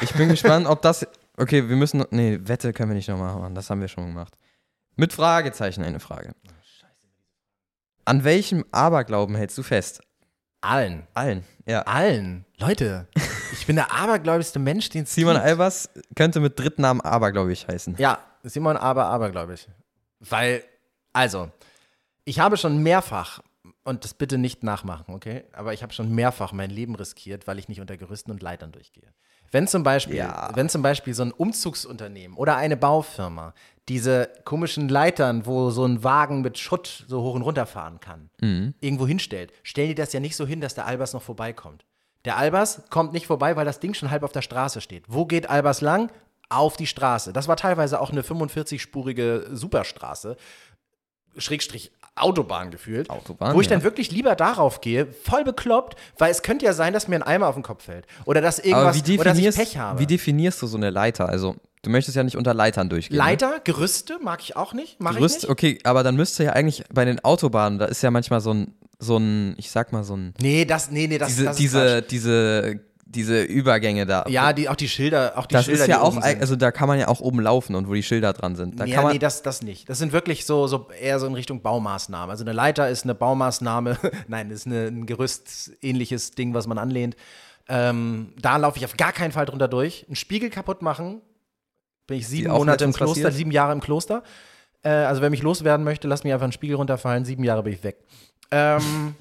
Ich 0.01 0.13
bin 0.15 0.29
gespannt, 0.29 0.67
ob 0.67 0.83
das. 0.83 1.07
Okay, 1.37 1.69
wir 1.69 1.77
müssen. 1.77 2.05
Nee, 2.11 2.39
Wette 2.43 2.73
können 2.73 2.91
wir 2.91 2.97
nicht 2.97 3.09
nochmal 3.09 3.37
machen. 3.37 3.55
Das 3.55 3.71
haben 3.71 3.81
wir 3.81 3.89
schon 3.89 4.07
gemacht. 4.07 4.37
Mit 4.97 5.13
Fragezeichen 5.13 5.83
eine 5.85 6.01
Frage. 6.01 6.35
An 8.09 8.25
welchem 8.25 8.65
Aberglauben 8.73 9.37
hältst 9.37 9.59
du 9.59 9.63
fest? 9.63 10.01
Allen. 10.63 11.07
Allen. 11.13 11.45
Ja. 11.67 11.83
Allen. 11.83 12.47
Leute, 12.57 13.07
ich 13.53 13.67
bin 13.67 13.77
der 13.77 13.93
abergläubigste 13.93 14.59
Mensch, 14.59 14.89
den 14.89 15.03
es 15.03 15.15
Simon 15.15 15.35
gibt. 15.35 15.45
Albers 15.45 15.91
könnte 16.17 16.41
mit 16.41 16.59
Drittnamen 16.59 17.03
abergläubig 17.03 17.69
heißen. 17.69 17.97
Ja, 17.99 18.19
Simon 18.45 18.79
aber 18.79 19.05
abergläubig. 19.05 19.69
Weil, 20.21 20.63
also, 21.13 21.51
ich 22.25 22.41
habe 22.41 22.57
schon 22.57 22.83
mehrfach, 22.83 23.41
und 23.85 24.05
das 24.05 24.15
bitte 24.15 24.39
nicht 24.39 24.63
nachmachen, 24.63 25.15
okay? 25.15 25.45
Aber 25.53 25.75
ich 25.75 25.83
habe 25.83 25.93
schon 25.93 26.15
mehrfach 26.15 26.53
mein 26.53 26.71
Leben 26.71 26.95
riskiert, 26.95 27.47
weil 27.47 27.59
ich 27.59 27.69
nicht 27.69 27.83
unter 27.83 27.99
Gerüsten 27.99 28.31
und 28.31 28.43
Leitern 28.43 28.73
durchgehe. 28.73 29.13
Wenn 29.51 29.69
zum 29.69 29.83
Beispiel, 29.83 30.17
Ja. 30.17 30.51
wenn 30.55 30.71
zum 30.71 30.81
Beispiel 30.81 31.13
so 31.13 31.25
ein 31.25 31.33
Umzugsunternehmen 31.33 32.39
oder 32.39 32.57
eine 32.57 32.79
Baufirma 32.79 33.53
diese 33.89 34.31
komischen 34.45 34.89
Leitern, 34.89 35.47
wo 35.47 35.71
so 35.71 35.85
ein 35.85 36.05
Wagen 36.05 36.43
mit 36.43 36.59
Schutt 36.59 37.05
so 37.09 37.23
hoch 37.23 37.35
und 37.35 37.43
runter 37.43 37.67
fahren 37.67 38.01
kann, 38.01 38.31
irgendwo 38.81 39.07
hinstellt, 39.07 39.53
stellen 39.63 39.89
die 39.89 39.95
das 39.95 40.13
ja 40.13 40.21
nicht 40.21 40.37
so 40.37 40.47
hin, 40.47 40.61
dass 40.61 40.75
der 40.75 40.87
Albers 40.87 41.13
noch 41.13 41.23
vorbeikommt. 41.23 41.85
Der 42.25 42.37
Albers 42.37 42.83
kommt 42.91 43.13
nicht 43.13 43.27
vorbei, 43.27 43.57
weil 43.57 43.65
das 43.65 43.81
Ding 43.81 43.95
schon 43.95 44.11
halb 44.11 44.23
auf 44.23 44.33
der 44.33 44.43
Straße 44.43 44.81
steht. 44.81 45.05
Wo 45.09 45.25
geht 45.25 45.49
Albers 45.49 45.81
lang? 45.81 46.11
Auf 46.51 46.77
die 46.77 46.87
Straße. 46.87 47.33
Das 47.33 47.47
war 47.47 47.57
teilweise 47.57 48.01
auch 48.01 48.11
eine 48.11 48.23
45-spurige 48.23 49.55
Superstraße. 49.55 50.37
Schrägstrich 51.37 51.93
Autobahn 52.17 52.71
gefühlt. 52.71 53.11
Autobahn, 53.11 53.55
Wo 53.55 53.61
ich 53.61 53.69
ja. 53.69 53.77
dann 53.77 53.85
wirklich 53.85 54.11
lieber 54.11 54.35
darauf 54.35 54.81
gehe, 54.81 55.07
voll 55.07 55.45
bekloppt, 55.45 55.97
weil 56.19 56.31
es 56.31 56.43
könnte 56.43 56.65
ja 56.65 56.73
sein, 56.73 56.93
dass 56.93 57.09
mir 57.09 57.17
ein 57.17 57.23
Eimer 57.23 57.49
auf 57.49 57.55
den 57.55 57.63
Kopf 57.63 57.85
fällt. 57.85 58.07
Oder 58.25 58.41
dass 58.41 58.59
irgendwas, 58.59 59.07
wie 59.07 59.19
oder 59.19 59.31
dass 59.31 59.39
ich 59.39 59.55
Pech 59.55 59.79
habe. 59.79 59.99
wie 60.01 60.07
definierst 60.07 60.61
du 60.63 60.67
so 60.67 60.77
eine 60.77 60.91
Leiter? 60.91 61.29
Also, 61.29 61.57
du 61.83 61.91
möchtest 61.91 62.17
ja 62.17 62.23
nicht 62.23 62.37
unter 62.37 62.55
Leitern 62.55 62.89
durchgehen. 62.89 63.17
ne? 63.17 63.23
Leiter, 63.23 63.61
Gerüste 63.63 64.19
mag 64.23 64.41
ich 64.43 64.57
auch 64.57 64.73
nicht. 64.73 64.97
Mach 65.01 65.15
Gerüst, 65.15 65.37
ich 65.37 65.43
nicht. 65.43 65.51
okay, 65.51 65.79
aber 65.85 66.03
dann 66.03 66.17
müsste 66.17 66.45
ja 66.45 66.53
eigentlich 66.53 66.85
bei 66.93 67.05
den 67.05 67.21
Autobahnen, 67.25 67.79
da 67.79 67.87
ist 67.87 68.03
ja 68.03 68.11
manchmal 68.11 68.41
so 68.41 68.53
ein, 68.53 68.75
so 68.99 69.17
ein, 69.17 69.55
ich 69.59 69.71
sag 69.71 69.93
mal 69.93 70.05
so 70.05 70.17
ein, 70.17 70.35
Nee, 70.41 70.65
das, 70.65 70.91
nee, 70.91 71.07
nee, 71.07 71.19
das, 71.19 71.29
diese, 71.29 71.45
das 71.45 71.53
ist 71.53 71.61
diese, 71.61 72.03
diese, 72.03 72.81
diese 73.11 73.43
Übergänge 73.43 74.05
da. 74.05 74.25
Ja, 74.29 74.53
die, 74.53 74.69
auch 74.69 74.77
die 74.77 74.89
Schilder, 74.89 75.33
auch 75.37 75.47
die 75.47 75.55
das 75.55 75.65
Schilder, 75.65 75.83
ist 75.83 75.89
ja 75.89 76.03
auch, 76.03 76.17
also 76.21 76.57
da 76.57 76.71
kann 76.71 76.89
man 76.89 76.99
ja 76.99 77.09
auch 77.09 77.21
oben 77.21 77.41
laufen 77.41 77.75
und 77.75 77.89
wo 77.89 77.95
die 77.95 78.03
Schilder 78.03 78.35
dran 78.35 78.55
sind. 78.55 78.79
Da 78.79 78.85
ja, 78.85 78.97
kann 78.97 79.05
man, 79.05 79.13
nee, 79.15 79.19
das, 79.19 79.43
das 79.43 79.63
nicht. 79.63 79.89
Das 79.89 79.99
sind 79.99 80.13
wirklich 80.13 80.45
so, 80.45 80.67
so 80.67 80.89
eher 81.01 81.19
so 81.19 81.27
in 81.27 81.35
Richtung 81.35 81.63
Baumaßnahme. 81.63 82.31
Also 82.31 82.45
eine 82.45 82.53
Leiter 82.53 82.89
ist 82.89 83.05
eine 83.05 83.15
Baumaßnahme, 83.15 83.97
nein, 84.29 84.51
ist 84.51 84.67
eine, 84.67 84.89
ein 84.89 85.07
gerüstähnliches 85.07 86.33
Ding, 86.33 86.53
was 86.53 86.67
man 86.67 86.77
anlehnt. 86.77 87.17
Ähm, 87.69 88.33
da 88.41 88.57
laufe 88.57 88.79
ich 88.79 88.85
auf 88.85 88.97
gar 88.97 89.13
keinen 89.13 89.33
Fall 89.33 89.47
drunter 89.47 89.69
durch. 89.69 90.05
Einen 90.07 90.17
Spiegel 90.17 90.51
kaputt 90.51 90.83
machen, 90.83 91.23
bin 92.09 92.19
ich 92.19 92.27
sieben 92.27 92.51
Monate 92.51 92.83
im 92.85 92.93
Kloster, 92.93 93.23
passiert? 93.23 93.35
sieben 93.35 93.53
Jahre 93.53 93.73
im 93.73 93.81
Kloster. 93.81 94.25
Äh, 94.83 94.89
also 94.89 95.23
wer 95.23 95.31
mich 95.31 95.43
loswerden 95.43 95.85
möchte, 95.85 96.09
lass 96.09 96.25
mich 96.25 96.33
einfach 96.33 96.45
einen 96.45 96.53
Spiegel 96.53 96.75
runterfallen, 96.77 97.25
sieben 97.25 97.45
Jahre 97.45 97.63
bin 97.63 97.73
ich 97.75 97.85
weg. 97.85 97.99
Ähm, 98.51 99.15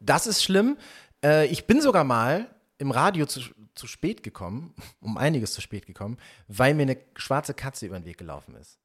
das 0.00 0.26
ist 0.26 0.42
schlimm. 0.42 0.78
Äh, 1.24 1.46
ich 1.46 1.66
bin 1.66 1.80
sogar 1.82 2.04
mal 2.04 2.46
im 2.78 2.90
Radio 2.90 3.26
zu, 3.26 3.40
zu 3.74 3.86
spät 3.86 4.22
gekommen, 4.22 4.74
um 5.00 5.18
einiges 5.18 5.52
zu 5.52 5.60
spät 5.60 5.86
gekommen, 5.86 6.18
weil 6.48 6.74
mir 6.74 6.82
eine 6.82 6.98
schwarze 7.16 7.52
Katze 7.54 7.86
über 7.86 7.98
den 7.98 8.04
Weg 8.04 8.18
gelaufen 8.18 8.54
ist. 8.56 8.78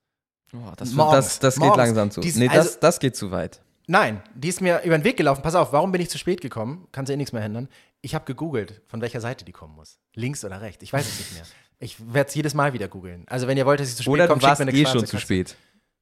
oh, 0.54 0.58
das, 0.76 0.92
morgens, 0.92 1.26
das, 1.26 1.40
das 1.40 1.56
geht 1.56 1.64
morgens. 1.64 1.78
langsam 1.78 2.12
zu. 2.12 2.22
Dies- 2.22 2.36
nee, 2.38 2.48
also- 2.50 2.64
das, 2.64 2.80
das 2.80 3.00
geht 3.00 3.16
zu 3.16 3.32
weit. 3.32 3.62
Nein, 3.88 4.22
die 4.36 4.48
ist 4.48 4.62
mir 4.62 4.82
über 4.84 4.98
den 4.98 5.04
Weg 5.04 5.18
gelaufen. 5.18 5.42
Pass 5.42 5.56
auf, 5.56 5.74
warum 5.74 5.92
bin 5.92 6.00
ich 6.02 6.10
zu 6.10 6.18
spät 6.18 6.40
gekommen? 6.40 6.88
Kannst 6.94 7.10
ja 7.10 7.16
eh 7.16 7.18
nichts 7.18 7.34
mehr 7.34 7.44
ändern. 7.44 7.68
Ich 8.02 8.16
habe 8.16 8.24
gegoogelt, 8.26 8.82
von 8.88 9.02
welcher 9.02 9.20
Seite 9.20 9.44
die 9.44 9.52
kommen 9.52 9.76
muss. 9.76 10.00
Links 10.14 10.46
oder 10.46 10.62
rechts. 10.62 10.82
Ich 10.84 10.94
weiß 10.94 11.06
es 11.06 11.20
nicht 11.20 11.34
mehr. 11.34 11.44
Ich 11.82 12.14
werde 12.14 12.30
es 12.30 12.36
jedes 12.36 12.54
Mal 12.54 12.74
wieder 12.74 12.88
googeln. 12.88 13.26
Also, 13.28 13.48
wenn 13.48 13.58
ihr 13.58 13.66
wollt, 13.66 13.80
dass 13.80 13.90
ich 13.90 13.96
zu 13.96 14.04
spät 14.04 14.14
Oder 14.14 14.28
komme, 14.28 14.40
schickt 14.40 14.60
mir 14.60 14.68
eine 14.68 14.72
eh 14.72 14.84
schwarze 14.84 15.00
schon 15.00 15.08
zu 15.08 15.20
spät. 15.20 15.56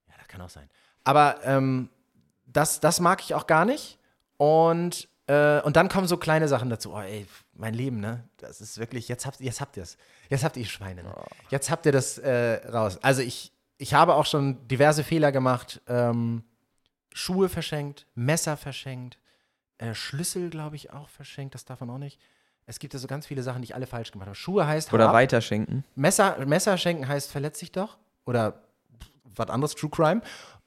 Ja, 0.09 0.15
das 0.17 0.27
kann 0.27 0.41
auch 0.41 0.49
sein. 0.49 0.69
Aber 1.05 1.39
ähm, 1.43 1.89
das, 2.45 2.81
das 2.81 2.99
mag 2.99 3.21
ich 3.21 3.33
auch 3.33 3.47
gar 3.47 3.63
nicht. 3.63 3.97
Und, 4.35 5.07
äh, 5.27 5.61
und 5.61 5.77
dann 5.77 5.87
kommen 5.87 6.07
so 6.07 6.17
kleine 6.17 6.49
Sachen 6.49 6.69
dazu. 6.69 6.93
Oh, 6.93 6.99
ey, 6.99 7.25
mein 7.53 7.73
Leben, 7.73 8.01
ne? 8.01 8.23
Das 8.37 8.59
ist 8.59 8.77
wirklich, 8.77 9.07
jetzt 9.07 9.25
habt, 9.25 9.39
jetzt 9.39 9.61
habt 9.61 9.77
ihr 9.77 9.83
es. 9.83 9.97
Jetzt 10.29 10.43
habt 10.43 10.57
ihr 10.57 10.65
Schweine. 10.65 11.03
Ne? 11.03 11.15
Jetzt 11.49 11.69
habt 11.69 11.85
ihr 11.85 11.93
das 11.93 12.17
äh, 12.17 12.67
raus. 12.67 12.99
Also 13.01 13.21
ich, 13.21 13.53
ich 13.77 13.93
habe 13.93 14.15
auch 14.15 14.25
schon 14.25 14.67
diverse 14.67 15.03
Fehler 15.03 15.31
gemacht. 15.31 15.81
Ähm, 15.87 16.43
Schuhe 17.13 17.49
verschenkt, 17.49 18.05
Messer 18.15 18.57
verschenkt, 18.57 19.17
äh, 19.77 19.93
Schlüssel, 19.93 20.49
glaube 20.49 20.75
ich, 20.75 20.91
auch 20.91 21.09
verschenkt. 21.09 21.55
Das 21.55 21.65
darf 21.65 21.79
man 21.79 21.89
auch 21.89 21.97
nicht. 21.97 22.19
Es 22.69 22.77
gibt 22.77 22.93
ja 22.93 22.99
so 22.99 23.07
ganz 23.07 23.25
viele 23.25 23.41
Sachen, 23.41 23.63
die 23.63 23.65
ich 23.65 23.75
alle 23.75 23.87
falsch 23.87 24.11
gemacht 24.11 24.27
habe. 24.27 24.35
Schuhe 24.35 24.67
heißt 24.67 24.93
Oder 24.93 25.05
hau 25.05 25.09
ab. 25.09 25.15
weiterschenken. 25.15 25.83
Messer, 25.95 26.45
Messer 26.45 26.77
schenken 26.77 27.07
heißt 27.07 27.31
verletz 27.31 27.57
dich 27.57 27.71
doch. 27.71 27.97
Oder 28.27 28.61
was 29.35 29.49
anderes, 29.49 29.73
True 29.73 29.89
Crime. 29.89 30.21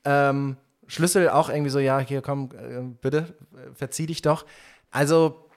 Ähm, 0.05 0.57
Schlüssel 0.89 1.29
auch 1.29 1.49
irgendwie 1.49 1.71
so, 1.71 1.79
ja, 1.79 2.01
hier 2.01 2.21
komm, 2.21 2.51
äh, 2.59 2.83
bitte, 3.01 3.37
äh, 3.55 3.73
verzieh 3.75 4.07
dich 4.07 4.21
doch. 4.21 4.45
Also, 4.91 5.49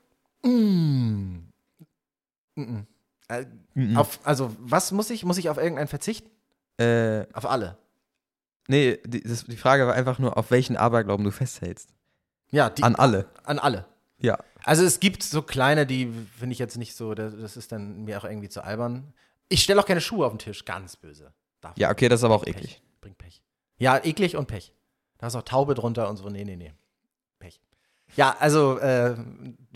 mm, 0.43 1.37
mm, 2.55 2.61
mm. 2.61 2.87
Äh, 3.27 3.95
Auf, 3.95 4.19
also, 4.23 4.55
was 4.59 4.91
muss 4.91 5.09
ich? 5.09 5.25
Muss 5.25 5.39
ich 5.39 5.49
auf 5.49 5.57
irgendeinen 5.57 5.87
verzichten? 5.87 6.29
Äh, 6.77 7.25
Auf 7.33 7.49
alle. 7.49 7.75
nee, 8.67 8.99
die, 9.03 9.23
das, 9.23 9.45
die 9.45 9.57
Frage 9.57 9.87
war 9.87 9.95
einfach 9.95 10.19
nur, 10.19 10.37
auf 10.37 10.51
welchen 10.51 10.77
Aberglauben 10.77 11.23
du 11.23 11.31
festhältst. 11.31 11.89
Ja, 12.51 12.69
die, 12.69 12.83
An 12.83 12.95
alle. 12.95 13.25
an 13.45 13.57
alle. 13.57 13.85
Ja. 14.25 14.39
Also 14.63 14.83
es 14.83 14.99
gibt 14.99 15.21
so 15.21 15.43
kleine, 15.43 15.85
die 15.85 16.11
finde 16.37 16.53
ich 16.53 16.59
jetzt 16.59 16.77
nicht 16.77 16.95
so, 16.95 17.13
das, 17.13 17.55
ist 17.55 17.71
dann 17.71 18.05
mir 18.05 18.17
auch 18.17 18.25
irgendwie 18.25 18.49
zu 18.49 18.63
albern. 18.63 19.13
Ich 19.47 19.61
stelle 19.61 19.79
auch 19.79 19.85
keine 19.85 20.01
Schuhe 20.01 20.25
auf 20.25 20.33
den 20.33 20.39
Tisch, 20.39 20.65
ganz 20.65 20.95
böse. 20.95 21.31
Darf 21.61 21.77
Ja, 21.77 21.91
okay, 21.91 22.09
das 22.09 22.21
ist 22.21 22.23
aber 22.23 22.35
auch 22.35 22.43
Pech. 22.43 22.55
eklig. 22.55 22.81
Bringt 22.99 23.19
Pech. 23.19 23.43
Ja, 23.77 24.03
eklig 24.03 24.35
und 24.35 24.47
Pech. 24.47 24.73
Da 25.19 25.27
ist 25.27 25.35
auch 25.35 25.43
Taube 25.43 25.75
drunter 25.75 26.09
und 26.09 26.17
so. 26.17 26.27
Nee, 26.29 26.43
nee, 26.43 26.55
nee. 26.55 26.73
Pech. 27.37 27.61
Ja, 28.15 28.35
also 28.39 28.79
äh, 28.79 29.15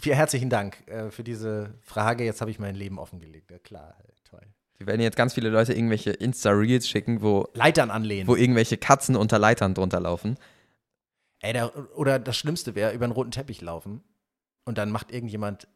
vielen 0.01 0.15
herzlichen 0.15 0.49
Dank 0.49 0.87
äh, 0.87 1.11
für 1.11 1.23
diese 1.23 1.75
Frage. 1.81 2.25
Jetzt 2.25 2.41
habe 2.41 2.49
ich 2.49 2.57
mein 2.57 2.73
Leben 2.73 2.97
offengelegt. 2.97 3.51
Ja, 3.51 3.59
klar, 3.59 3.95
toll. 4.27 4.41
Wir 4.77 4.87
werden 4.87 5.01
jetzt 5.01 5.17
ganz 5.17 5.35
viele 5.35 5.49
Leute 5.49 5.73
irgendwelche 5.73 6.11
Insta-Reels 6.11 6.89
schicken, 6.89 7.21
wo, 7.21 7.47
Leitern 7.53 7.91
anlehnen. 7.91 8.27
wo 8.27 8.35
irgendwelche 8.35 8.77
Katzen 8.77 9.15
unter 9.15 9.37
Leitern 9.37 9.75
drunter 9.75 9.99
laufen. 9.99 10.37
Ey, 11.41 11.53
da, 11.53 11.71
oder 11.95 12.17
das 12.17 12.37
Schlimmste 12.37 12.73
wäre, 12.73 12.93
über 12.93 13.05
einen 13.05 13.13
roten 13.13 13.31
Teppich 13.31 13.61
laufen 13.61 14.03
und 14.69 14.77
dann 14.77 14.91
macht 14.91 15.11
irgendjemand, 15.11 15.67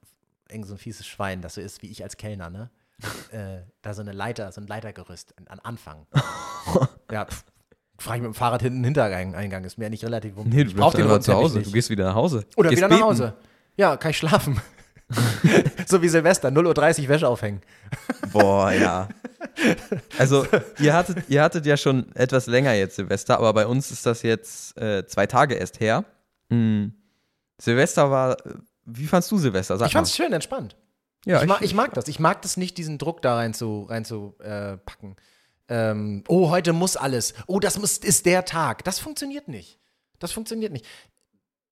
irgend 0.49 0.67
so 0.67 0.75
ein 0.75 0.77
fieses 0.77 1.07
Schwein, 1.07 1.41
das 1.41 1.55
so 1.55 1.61
ist 1.61 1.81
wie 1.81 1.87
ich 1.87 2.03
als 2.03 2.15
Kellner, 2.15 2.51
ne? 2.51 2.69
äh, 3.31 3.63
da 3.81 3.95
so 3.95 4.01
eine 4.01 4.11
Leiter, 4.11 4.51
so 4.51 4.61
ein 4.61 4.67
Leitergerüst 4.67 5.35
an, 5.39 5.47
an 5.47 5.59
Anfang. 5.63 6.05
ja, 7.11 7.25
frage 7.97 8.17
ich 8.17 8.21
mit 8.21 8.31
dem 8.31 8.35
Fahrrad 8.35 8.61
hinten 8.61 8.83
Hintereingang, 8.83 9.33
Eingang, 9.33 9.63
ist 9.63 9.79
mir 9.79 9.89
nicht 9.89 10.05
relativ 10.05 10.35
wumpe. 10.35 10.51
Nee, 10.51 10.63
du 10.63 10.69
ich 10.69 10.75
brauch 10.75 10.93
bleibst 10.93 10.97
den 10.99 11.11
einfach 11.11 11.25
zu 11.25 11.33
Hause. 11.33 11.61
Du 11.63 11.71
gehst 11.71 11.89
wieder 11.89 12.05
nach 12.05 12.13
Hause. 12.13 12.45
Oder 12.55 12.69
gehst 12.69 12.81
wieder 12.81 12.87
beten. 12.87 13.01
nach 13.01 13.07
Hause. 13.07 13.33
Ja, 13.75 13.97
kann 13.97 14.11
ich 14.11 14.17
schlafen. 14.17 14.61
so 15.87 16.03
wie 16.03 16.07
Silvester, 16.09 16.49
0.30 16.49 17.01
Uhr 17.01 17.09
Wäsche 17.09 17.27
aufhängen. 17.27 17.61
Boah, 18.31 18.71
ja. 18.73 19.09
Also, 20.19 20.45
ihr 20.79 20.93
hattet, 20.93 21.29
ihr 21.29 21.41
hattet 21.41 21.65
ja 21.65 21.77
schon 21.77 22.15
etwas 22.15 22.45
länger 22.45 22.73
jetzt 22.73 22.97
Silvester, 22.97 23.39
aber 23.39 23.53
bei 23.53 23.65
uns 23.65 23.89
ist 23.89 24.05
das 24.05 24.21
jetzt 24.21 24.77
äh, 24.79 25.07
zwei 25.07 25.25
Tage 25.25 25.55
erst 25.55 25.79
her. 25.79 26.05
Mhm. 26.49 26.93
Silvester 27.59 28.11
war. 28.11 28.37
Wie 28.85 29.07
fandst 29.07 29.31
du 29.31 29.37
Silvester? 29.37 29.77
Sag 29.77 29.87
Ich 29.87 29.93
fand's 29.93 30.15
schön 30.15 30.33
entspannt. 30.33 30.75
Ja, 31.25 31.41
ich, 31.41 31.47
mag, 31.47 31.61
ich 31.61 31.73
mag 31.73 31.93
das. 31.93 32.07
Ich 32.07 32.19
mag 32.19 32.41
das 32.41 32.57
nicht, 32.57 32.77
diesen 32.77 32.97
Druck 32.97 33.21
da 33.21 33.35
rein 33.35 33.53
zu, 33.53 33.83
rein 33.83 34.03
zu 34.03 34.35
äh, 34.39 34.77
packen. 34.77 35.15
Ähm, 35.69 36.23
oh, 36.27 36.49
heute 36.49 36.73
muss 36.73 36.97
alles. 36.97 37.33
Oh, 37.47 37.59
das 37.59 37.79
muss, 37.79 37.97
ist 37.97 38.25
der 38.25 38.43
Tag. 38.45 38.83
Das 38.83 38.99
funktioniert 38.99 39.47
nicht. 39.47 39.79
Das 40.19 40.31
funktioniert 40.31 40.73
nicht. 40.73 40.85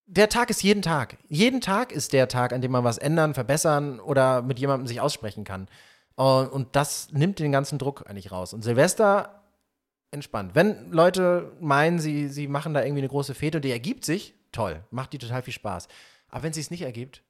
Der 0.06 0.30
Tag 0.30 0.50
ist 0.50 0.64
jeden 0.64 0.82
Tag. 0.82 1.18
Jeden 1.28 1.62
Tag 1.62 1.92
ist 1.92 2.14
der 2.14 2.28
Tag, 2.28 2.54
an 2.54 2.62
dem 2.62 2.72
man 2.72 2.84
was 2.84 2.98
ändern, 2.98 3.34
verbessern 3.34 4.00
oder 4.00 4.42
mit 4.42 4.60
jemandem 4.60 4.88
sich 4.88 5.02
aussprechen 5.02 5.44
kann. 5.44 5.68
Und, 6.16 6.48
und 6.48 6.76
das 6.76 7.12
nimmt 7.12 7.40
den 7.40 7.52
ganzen 7.52 7.78
Druck 7.78 8.10
eigentlich 8.10 8.32
raus. 8.32 8.54
Und 8.54 8.64
Silvester 8.64 9.42
entspannt. 10.12 10.52
Wenn 10.54 10.92
Leute 10.92 11.52
meinen, 11.60 12.00
sie, 12.00 12.28
sie 12.28 12.48
machen 12.48 12.74
da 12.74 12.84
irgendwie 12.84 13.02
eine 13.02 13.10
große 13.10 13.34
Fete 13.34 13.58
und 13.58 13.66
die 13.66 13.72
ergibt 13.72 14.06
sich, 14.06 14.34
toll, 14.52 14.84
macht 14.92 15.14
die 15.14 15.18
total 15.18 15.42
viel 15.42 15.54
Spaß. 15.54 15.88
Aber 16.32 16.44
wenn 16.44 16.54
sie 16.54 16.62
es 16.62 16.72
nicht 16.72 16.82
ergibt, 16.82 17.24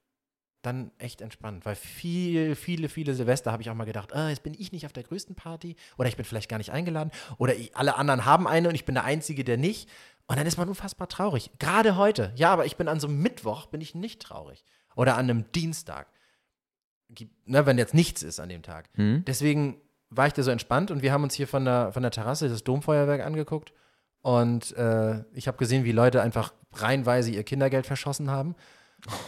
dann 0.62 0.92
echt 1.00 1.22
entspannt. 1.22 1.66
Weil 1.66 1.76
viel, 1.76 2.56
viele, 2.56 2.88
viele 2.88 3.16
Silvester 3.16 3.52
habe 3.52 3.64
ich 3.64 3.70
auch 3.70 3.76
mal 3.76 3.86
gedacht, 3.86 4.14
ah, 4.14 4.30
jetzt 4.30 4.44
bin 4.44 4.54
ich 4.58 4.72
nicht 4.72 4.86
auf 4.86 4.94
der 4.94 5.04
größten 5.04 5.36
Party 5.36 5.76
oder 5.98 6.08
ich 6.08 6.16
bin 6.16 6.26
vielleicht 6.26 6.50
gar 6.50 6.58
nicht 6.58 6.72
eingeladen 6.72 7.12
oder 7.38 7.56
ich, 7.56 7.76
alle 7.76 7.96
anderen 7.96 8.26
haben 8.26 8.48
eine 8.48 8.70
und 8.70 8.76
ich 8.76 8.86
bin 8.86 8.96
der 8.96 9.04
Einzige, 9.04 9.44
der 9.44 9.58
nicht. 9.58 9.90
Und 10.28 10.38
dann 10.38 10.48
ist 10.48 10.58
man 10.58 10.70
unfassbar 10.70 11.10
traurig. 11.10 11.52
Gerade 11.60 11.98
heute. 11.98 12.32
Ja, 12.36 12.52
aber 12.52 12.66
ich 12.66 12.78
bin 12.78 12.88
an 12.88 13.00
so 13.00 13.08
einem 13.08 13.22
Mittwoch, 13.22 13.66
bin 13.66 13.82
ich 13.82 13.96
nicht 13.96 14.22
traurig. 14.22 14.64
Oder 14.96 15.18
an 15.18 15.30
einem 15.30 15.52
Dienstag. 15.52 16.08
Ne, 17.46 17.66
wenn 17.66 17.78
jetzt 17.78 17.94
nichts 17.94 18.24
ist 18.24 18.40
an 18.40 18.48
dem 18.48 18.62
Tag. 18.62 18.90
Hm? 18.94 19.26
Deswegen 19.26 19.82
war 20.10 20.28
ich 20.28 20.34
da 20.34 20.44
so 20.44 20.52
entspannt 20.52 20.92
und 20.92 21.02
wir 21.02 21.12
haben 21.12 21.24
uns 21.24 21.34
hier 21.34 21.48
von 21.48 21.66
der, 21.66 21.92
von 21.92 22.04
der 22.04 22.12
Terrasse 22.12 22.48
das 22.48 22.64
Domfeuerwerk 22.64 23.22
angeguckt. 23.22 23.74
Und 24.22 24.76
äh, 24.78 25.24
ich 25.34 25.48
habe 25.48 25.58
gesehen, 25.58 25.84
wie 25.84 25.92
Leute 25.92 26.22
einfach 26.22 26.54
reihenweise 26.74 27.32
ihr 27.32 27.44
Kindergeld 27.44 27.86
verschossen 27.88 28.30
haben. 28.30 28.56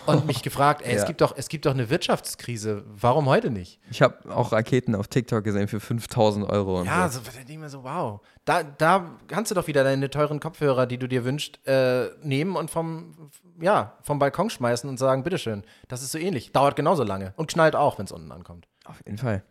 Und 0.06 0.28
mich 0.28 0.44
gefragt, 0.44 0.82
ey, 0.84 0.94
es, 0.94 1.02
Ja. 1.02 1.08
gibt 1.08 1.22
doch, 1.22 1.34
es 1.36 1.50
gibt 1.50 1.66
doch 1.66 1.72
eine 1.72 1.90
Wirtschaftskrise. 1.90 2.84
Warum 2.88 3.26
heute 3.26 3.50
nicht? 3.50 3.80
Ich 3.90 4.02
habe 4.04 4.34
auch 4.36 4.52
Raketen 4.52 4.94
auf 4.96 5.08
TikTok 5.08 5.44
gesehen 5.44 5.68
für 5.68 5.80
5000 5.80 6.48
Euro. 6.48 6.80
Und 6.82 6.86
Ja, 6.86 7.10
so. 7.10 7.20
so, 7.20 7.26
da 7.26 7.32
denke 7.32 7.54
ich 7.54 7.58
mir 7.58 7.70
so, 7.70 7.84
wow. 7.84 8.22
Da, 8.46 8.62
da 8.64 9.18
kannst 9.28 9.50
du 9.50 9.56
doch 9.56 9.66
wieder 9.68 9.84
deine 9.84 10.10
teuren 10.12 10.40
Kopfhörer, 10.40 10.86
die 10.86 10.98
du 11.00 11.08
dir 11.08 11.26
wünschst, 11.26 11.66
äh, 11.66 12.12
nehmen 12.22 12.56
und 12.56 12.70
vom, 12.70 13.32
ja, 13.60 13.98
vom 14.04 14.20
Balkon 14.20 14.50
schmeißen 14.52 14.88
und 14.90 14.98
sagen, 14.98 15.24
bitteschön, 15.24 15.64
das 15.88 16.04
ist 16.04 16.12
so 16.12 16.20
ähnlich. 16.20 16.52
Dauert 16.52 16.76
genauso 16.76 17.04
lange. 17.04 17.34
Und 17.36 17.48
knallt 17.48 17.76
auch, 17.76 17.98
wenn 17.98 18.06
es 18.06 18.12
unten 18.12 18.32
ankommt. 18.32 18.68
Auf 18.86 19.02
jeden 19.06 19.18
Fall. 19.18 19.44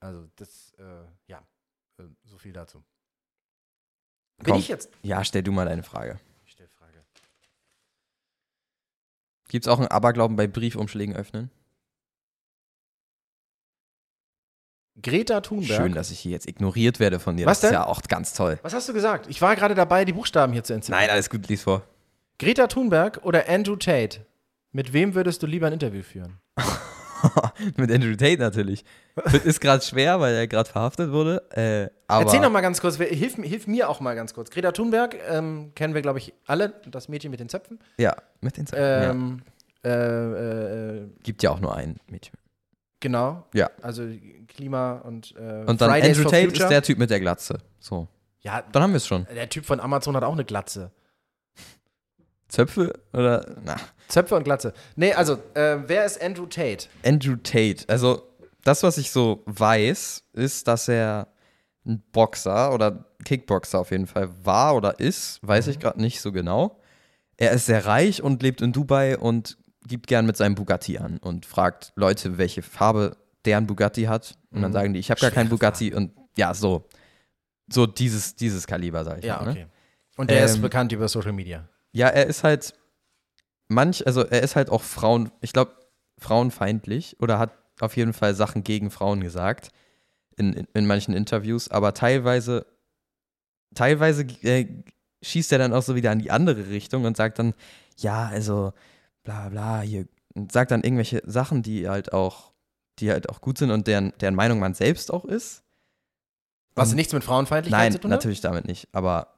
Also, 0.00 0.26
das, 0.36 0.72
äh, 0.78 0.82
ja, 1.28 1.38
äh, 1.98 2.04
so 2.24 2.38
viel 2.38 2.52
dazu. 2.52 2.82
Bin 4.38 4.52
Komm. 4.52 4.58
ich 4.60 4.68
jetzt? 4.68 4.90
Ja, 5.02 5.22
stell 5.24 5.42
du 5.42 5.52
mal 5.52 5.66
deine 5.66 5.82
Frage. 5.82 6.18
Gibt 9.48 9.66
es 9.66 9.68
auch 9.68 9.78
einen 9.78 9.88
Aberglauben 9.88 10.36
bei 10.36 10.46
Briefumschlägen 10.46 11.16
öffnen? 11.16 11.50
Greta 15.00 15.40
Thunberg. 15.40 15.76
Schön, 15.76 15.94
dass 15.94 16.10
ich 16.10 16.18
hier 16.18 16.32
jetzt 16.32 16.48
ignoriert 16.48 16.98
werde 16.98 17.20
von 17.20 17.36
dir. 17.36 17.46
Was 17.46 17.60
das 17.60 17.70
ist 17.70 17.74
denn? 17.74 17.80
ja 17.80 17.86
auch 17.86 18.02
ganz 18.02 18.32
toll. 18.34 18.58
Was 18.62 18.74
hast 18.74 18.88
du 18.88 18.92
gesagt? 18.92 19.26
Ich 19.28 19.40
war 19.40 19.54
gerade 19.54 19.74
dabei, 19.74 20.04
die 20.04 20.12
Buchstaben 20.12 20.52
hier 20.52 20.64
zu 20.64 20.72
entziffern. 20.74 21.00
Nein, 21.00 21.10
alles 21.10 21.30
gut, 21.30 21.48
lies 21.48 21.62
vor. 21.62 21.82
Greta 22.38 22.66
Thunberg 22.66 23.20
oder 23.22 23.48
Andrew 23.48 23.76
Tate? 23.76 24.26
Mit 24.72 24.92
wem 24.92 25.14
würdest 25.14 25.42
du 25.42 25.46
lieber 25.46 25.68
ein 25.68 25.72
Interview 25.72 26.02
führen? 26.02 26.38
Mit 27.76 27.90
Andrew 27.90 28.14
Tate 28.16 28.38
natürlich. 28.38 28.84
Ist 29.44 29.60
gerade 29.60 29.82
schwer, 29.84 30.20
weil 30.20 30.34
er 30.34 30.46
gerade 30.46 30.68
verhaftet 30.70 31.10
wurde. 31.12 31.42
Äh, 31.50 31.88
Erzähl 32.08 32.40
noch 32.40 32.50
mal 32.50 32.60
ganz 32.60 32.80
kurz, 32.80 32.96
hilf, 32.96 33.34
hilf 33.36 33.66
mir 33.66 33.88
auch 33.88 34.00
mal 34.00 34.14
ganz 34.14 34.34
kurz. 34.34 34.50
Greta 34.50 34.72
Thunberg 34.72 35.16
ähm, 35.28 35.72
kennen 35.74 35.94
wir, 35.94 36.02
glaube 36.02 36.18
ich, 36.18 36.32
alle, 36.46 36.74
das 36.90 37.08
Mädchen 37.08 37.30
mit 37.30 37.40
den 37.40 37.48
Zöpfen. 37.48 37.78
Ja, 37.98 38.16
mit 38.40 38.56
den 38.56 38.66
ja. 38.72 39.10
Ähm, 39.10 39.42
äh, 39.84 39.88
äh, 39.90 40.96
äh, 41.04 41.08
Gibt 41.22 41.42
ja 41.42 41.50
auch 41.50 41.60
nur 41.60 41.74
ein 41.74 41.96
Mädchen. 42.08 42.34
genau. 43.00 43.44
Ja. 43.54 43.70
Also 43.82 44.02
Klima 44.48 44.98
und 45.04 45.34
äh, 45.36 45.64
Und 45.66 45.80
dann 45.80 45.90
Fridays 45.90 46.18
Andrew 46.18 46.30
Tate 46.30 46.46
ist 46.52 46.68
der 46.68 46.82
Typ 46.82 46.98
mit 46.98 47.10
der 47.10 47.20
Glatze. 47.20 47.58
So, 47.78 48.08
Ja, 48.40 48.62
dann 48.72 48.82
haben 48.82 48.92
wir 48.92 48.96
es 48.96 49.06
schon. 49.06 49.26
der 49.34 49.48
Typ 49.48 49.64
von 49.66 49.78
Amazon 49.80 50.16
hat 50.16 50.24
auch 50.24 50.32
eine 50.32 50.44
Glatze. 50.44 50.90
Zöpfe 52.48 52.94
oder 53.12 53.44
na, 53.62 53.76
Zöpfe 54.08 54.34
und 54.34 54.44
Glatze. 54.44 54.72
Nee, 54.96 55.12
also, 55.12 55.34
äh, 55.54 55.76
wer 55.86 56.06
ist 56.06 56.20
Andrew 56.22 56.46
Tate? 56.46 56.88
Andrew 57.04 57.36
Tate. 57.36 57.84
Also 57.88 58.22
das, 58.68 58.82
was 58.82 58.98
ich 58.98 59.10
so 59.10 59.42
weiß, 59.46 60.24
ist, 60.34 60.68
dass 60.68 60.88
er 60.88 61.28
ein 61.86 62.02
Boxer 62.12 62.72
oder 62.74 63.06
Kickboxer 63.24 63.80
auf 63.80 63.90
jeden 63.90 64.06
Fall 64.06 64.28
war 64.44 64.76
oder 64.76 65.00
ist, 65.00 65.38
weiß 65.46 65.66
ich 65.68 65.78
gerade 65.78 66.00
nicht 66.00 66.20
so 66.20 66.32
genau. 66.32 66.78
Er 67.36 67.52
ist 67.52 67.66
sehr 67.66 67.86
reich 67.86 68.22
und 68.22 68.42
lebt 68.42 68.60
in 68.60 68.72
Dubai 68.72 69.16
und 69.18 69.56
gibt 69.86 70.06
gern 70.06 70.26
mit 70.26 70.36
seinem 70.36 70.54
Bugatti 70.54 70.98
an 70.98 71.18
und 71.18 71.46
fragt 71.46 71.92
Leute, 71.96 72.36
welche 72.36 72.62
Farbe 72.62 73.16
deren 73.44 73.66
Bugatti 73.66 74.04
hat. 74.04 74.36
Und 74.50 74.62
dann 74.62 74.72
sagen 74.72 74.92
die, 74.92 75.00
ich 75.00 75.10
habe 75.10 75.20
gar 75.20 75.30
keinen 75.30 75.48
Bugatti 75.48 75.94
und 75.94 76.12
ja, 76.36 76.52
so. 76.54 76.88
So 77.70 77.86
dieses, 77.86 78.34
dieses 78.34 78.66
Kaliber, 78.66 79.04
sag 79.04 79.18
ich 79.18 79.24
Ja, 79.24 79.36
mal. 79.36 79.44
Ne? 79.44 79.50
okay. 79.50 79.66
Und 80.16 80.30
der 80.30 80.44
ist 80.44 80.56
Ähm, 80.56 80.62
bekannt 80.62 80.92
über 80.92 81.06
Social 81.08 81.32
Media. 81.32 81.68
Ja, 81.92 82.08
er 82.08 82.26
ist 82.26 82.44
halt 82.44 82.74
manch, 83.68 84.06
also 84.06 84.22
er 84.24 84.42
ist 84.42 84.56
halt 84.56 84.70
auch 84.70 84.82
Frauen, 84.82 85.30
ich 85.40 85.52
glaube, 85.52 85.72
frauenfeindlich 86.18 87.16
oder 87.20 87.38
hat 87.38 87.52
auf 87.82 87.96
jeden 87.96 88.12
Fall 88.12 88.34
Sachen 88.34 88.64
gegen 88.64 88.90
Frauen 88.90 89.20
gesagt 89.20 89.70
in, 90.36 90.52
in, 90.52 90.66
in 90.74 90.86
manchen 90.86 91.14
Interviews, 91.14 91.68
aber 91.70 91.94
teilweise, 91.94 92.66
teilweise 93.74 94.22
äh, 94.42 94.66
schießt 95.22 95.52
er 95.52 95.58
dann 95.58 95.72
auch 95.72 95.82
so 95.82 95.94
wieder 95.96 96.12
in 96.12 96.20
die 96.20 96.30
andere 96.30 96.68
Richtung 96.68 97.04
und 97.04 97.16
sagt 97.16 97.38
dann, 97.38 97.54
ja, 97.96 98.26
also 98.28 98.72
bla 99.24 99.48
bla, 99.48 99.80
hier, 99.80 100.06
und 100.34 100.52
sagt 100.52 100.70
dann 100.70 100.82
irgendwelche 100.82 101.22
Sachen, 101.26 101.62
die 101.62 101.88
halt 101.88 102.12
auch, 102.12 102.52
die 103.00 103.10
halt 103.10 103.28
auch 103.28 103.40
gut 103.40 103.58
sind 103.58 103.70
und 103.70 103.86
deren, 103.86 104.12
deren 104.20 104.34
Meinung 104.34 104.58
man 104.60 104.74
selbst 104.74 105.12
auch 105.12 105.24
ist. 105.24 105.62
Was 106.74 106.90
Und- 106.90 106.96
nichts 106.96 107.12
mit 107.12 107.24
Frauenfeindlichkeit 107.24 107.80
Nein, 107.80 107.92
zu 107.92 107.98
tun 108.00 108.12
hat? 108.12 108.18
natürlich 108.18 108.40
damit 108.40 108.66
nicht. 108.66 108.88
Aber 108.92 109.34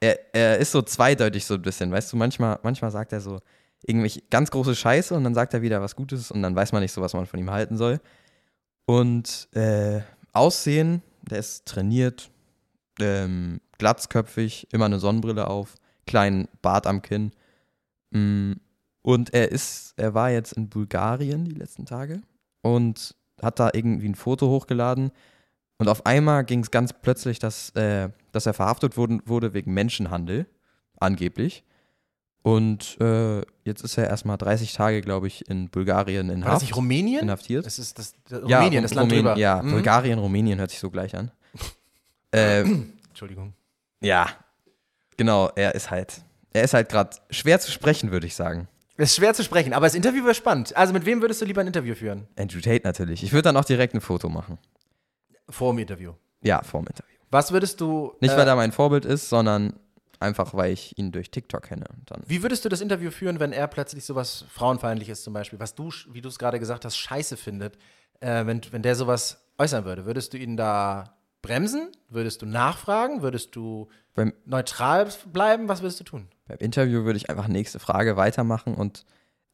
er, 0.00 0.34
er 0.34 0.58
ist 0.58 0.72
so 0.72 0.82
zweideutig 0.82 1.44
so 1.44 1.54
ein 1.54 1.62
bisschen, 1.62 1.90
weißt 1.92 2.12
du, 2.12 2.16
manchmal, 2.16 2.58
manchmal 2.62 2.90
sagt 2.90 3.12
er 3.12 3.20
so 3.20 3.40
irgendwelche 3.84 4.22
ganz 4.30 4.50
große 4.50 4.74
Scheiße 4.74 5.14
und 5.14 5.24
dann 5.24 5.34
sagt 5.34 5.54
er 5.54 5.62
wieder 5.62 5.80
was 5.80 5.96
Gutes 5.96 6.30
und 6.30 6.42
dann 6.42 6.54
weiß 6.54 6.72
man 6.72 6.82
nicht 6.82 6.92
so, 6.92 7.00
was 7.00 7.14
man 7.14 7.26
von 7.26 7.40
ihm 7.40 7.50
halten 7.50 7.76
soll. 7.76 8.00
Und 8.86 9.48
äh, 9.52 10.00
Aussehen, 10.32 11.02
der 11.22 11.38
ist 11.38 11.66
trainiert, 11.66 12.30
ähm, 13.00 13.60
glatzköpfig, 13.78 14.68
immer 14.72 14.86
eine 14.86 14.98
Sonnenbrille 14.98 15.48
auf, 15.48 15.74
kleinen 16.06 16.48
Bart 16.62 16.86
am 16.86 17.02
Kinn. 17.02 17.32
Mm, 18.10 18.52
Und 19.02 19.34
er 19.34 19.50
ist, 19.50 19.94
er 19.96 20.14
war 20.14 20.30
jetzt 20.30 20.52
in 20.52 20.68
Bulgarien 20.68 21.44
die 21.44 21.54
letzten 21.54 21.86
Tage 21.86 22.22
und 22.62 23.14
hat 23.40 23.58
da 23.58 23.70
irgendwie 23.72 24.08
ein 24.08 24.14
Foto 24.14 24.48
hochgeladen 24.48 25.10
und 25.82 25.88
auf 25.88 26.06
einmal 26.06 26.44
ging 26.44 26.60
es 26.60 26.70
ganz 26.70 26.92
plötzlich, 26.92 27.40
dass, 27.40 27.70
äh, 27.70 28.10
dass 28.30 28.46
er 28.46 28.54
verhaftet 28.54 28.96
wurde, 28.96 29.18
wurde 29.26 29.52
wegen 29.52 29.74
Menschenhandel, 29.74 30.46
angeblich. 31.00 31.64
Und 32.42 33.00
äh, 33.00 33.42
jetzt 33.64 33.84
ist 33.84 33.96
er 33.98 34.08
erstmal 34.08 34.36
30 34.36 34.72
Tage, 34.72 35.00
glaube 35.00 35.28
ich, 35.28 35.48
in 35.48 35.68
Bulgarien 35.70 36.28
in 36.28 36.44
War 36.44 36.52
das 36.54 36.62
nicht 36.62 36.74
Rumänien? 36.76 37.22
inhaftiert. 37.22 37.64
Das 37.64 37.78
ist 37.78 37.98
das, 37.98 38.14
das 38.28 38.42
Ja, 38.48 38.58
Rumänien, 38.58 38.82
das 38.82 38.94
Land 38.94 39.12
Rumänien, 39.12 39.26
drüber. 39.26 39.38
Ja, 39.40 39.62
Mhm. 39.62 39.70
Bulgarien, 39.70 40.18
Rumänien 40.18 40.58
hört 40.58 40.70
sich 40.70 40.80
so 40.80 40.90
gleich 40.90 41.14
an. 41.16 41.30
ähm, 42.32 42.94
Entschuldigung. 43.08 43.52
ja, 44.00 44.28
genau, 45.16 45.50
er 45.54 45.74
ist 45.74 45.90
halt, 45.90 46.22
er 46.52 46.64
ist 46.64 46.74
halt 46.74 46.88
gerade 46.88 47.16
schwer 47.30 47.60
zu 47.60 47.70
sprechen, 47.70 48.10
würde 48.10 48.26
ich 48.26 48.34
sagen. 48.34 48.68
Ist 48.96 49.16
schwer 49.16 49.34
zu 49.34 49.42
sprechen, 49.42 49.72
aber 49.72 49.86
das 49.86 49.94
Interview 49.94 50.24
wäre 50.24 50.34
spannend. 50.34 50.76
Also 50.76 50.92
mit 50.92 51.06
wem 51.06 51.20
würdest 51.22 51.40
du 51.40 51.44
lieber 51.44 51.60
ein 51.60 51.66
Interview 51.66 51.94
führen? 51.94 52.26
Andrew 52.36 52.60
Tate 52.60 52.82
natürlich. 52.84 53.22
Ich 53.22 53.32
würde 53.32 53.42
dann 53.44 53.56
auch 53.56 53.64
direkt 53.64 53.94
ein 53.94 54.00
Foto 54.00 54.28
machen. 54.28 54.58
Vor 55.48 55.72
dem 55.72 55.78
Interview. 55.78 56.12
Ja, 56.42 56.62
vor 56.62 56.80
dem 56.82 56.88
Interview. 56.88 57.16
Was 57.30 57.52
würdest 57.52 57.80
du. 57.80 58.12
Nicht, 58.20 58.34
äh, 58.34 58.36
weil 58.36 58.46
er 58.46 58.54
mein 58.56 58.72
Vorbild 58.72 59.04
ist, 59.04 59.28
sondern 59.28 59.72
einfach, 60.22 60.54
weil 60.54 60.72
ich 60.72 60.96
ihn 60.98 61.12
durch 61.12 61.30
TikTok 61.30 61.64
kenne. 61.64 61.86
Dann 62.06 62.22
Wie 62.26 62.42
würdest 62.42 62.64
du 62.64 62.68
das 62.68 62.80
Interview 62.80 63.10
führen, 63.10 63.40
wenn 63.40 63.52
er 63.52 63.66
plötzlich 63.66 64.04
sowas 64.04 64.44
Frauenfeindliches 64.48 65.22
zum 65.22 65.34
Beispiel, 65.34 65.60
was 65.60 65.74
du, 65.74 65.90
wie 66.10 66.20
du 66.20 66.28
es 66.28 66.38
gerade 66.38 66.58
gesagt 66.58 66.84
hast, 66.84 66.96
scheiße 66.96 67.36
findet, 67.36 67.76
äh, 68.20 68.46
wenn, 68.46 68.60
wenn 68.70 68.82
der 68.82 68.94
sowas 68.94 69.44
äußern 69.58 69.84
würde? 69.84 70.06
Würdest 70.06 70.32
du 70.32 70.38
ihn 70.38 70.56
da 70.56 71.18
bremsen? 71.42 71.90
Würdest 72.08 72.40
du 72.42 72.46
nachfragen? 72.46 73.22
Würdest 73.22 73.54
du 73.56 73.88
beim, 74.14 74.32
neutral 74.46 75.08
bleiben? 75.32 75.68
Was 75.68 75.82
würdest 75.82 76.00
du 76.00 76.04
tun? 76.04 76.28
beim 76.52 76.58
Interview 76.58 77.04
würde 77.04 77.16
ich 77.16 77.30
einfach 77.30 77.48
nächste 77.48 77.78
Frage 77.78 78.16
weitermachen 78.16 78.74
und 78.74 79.04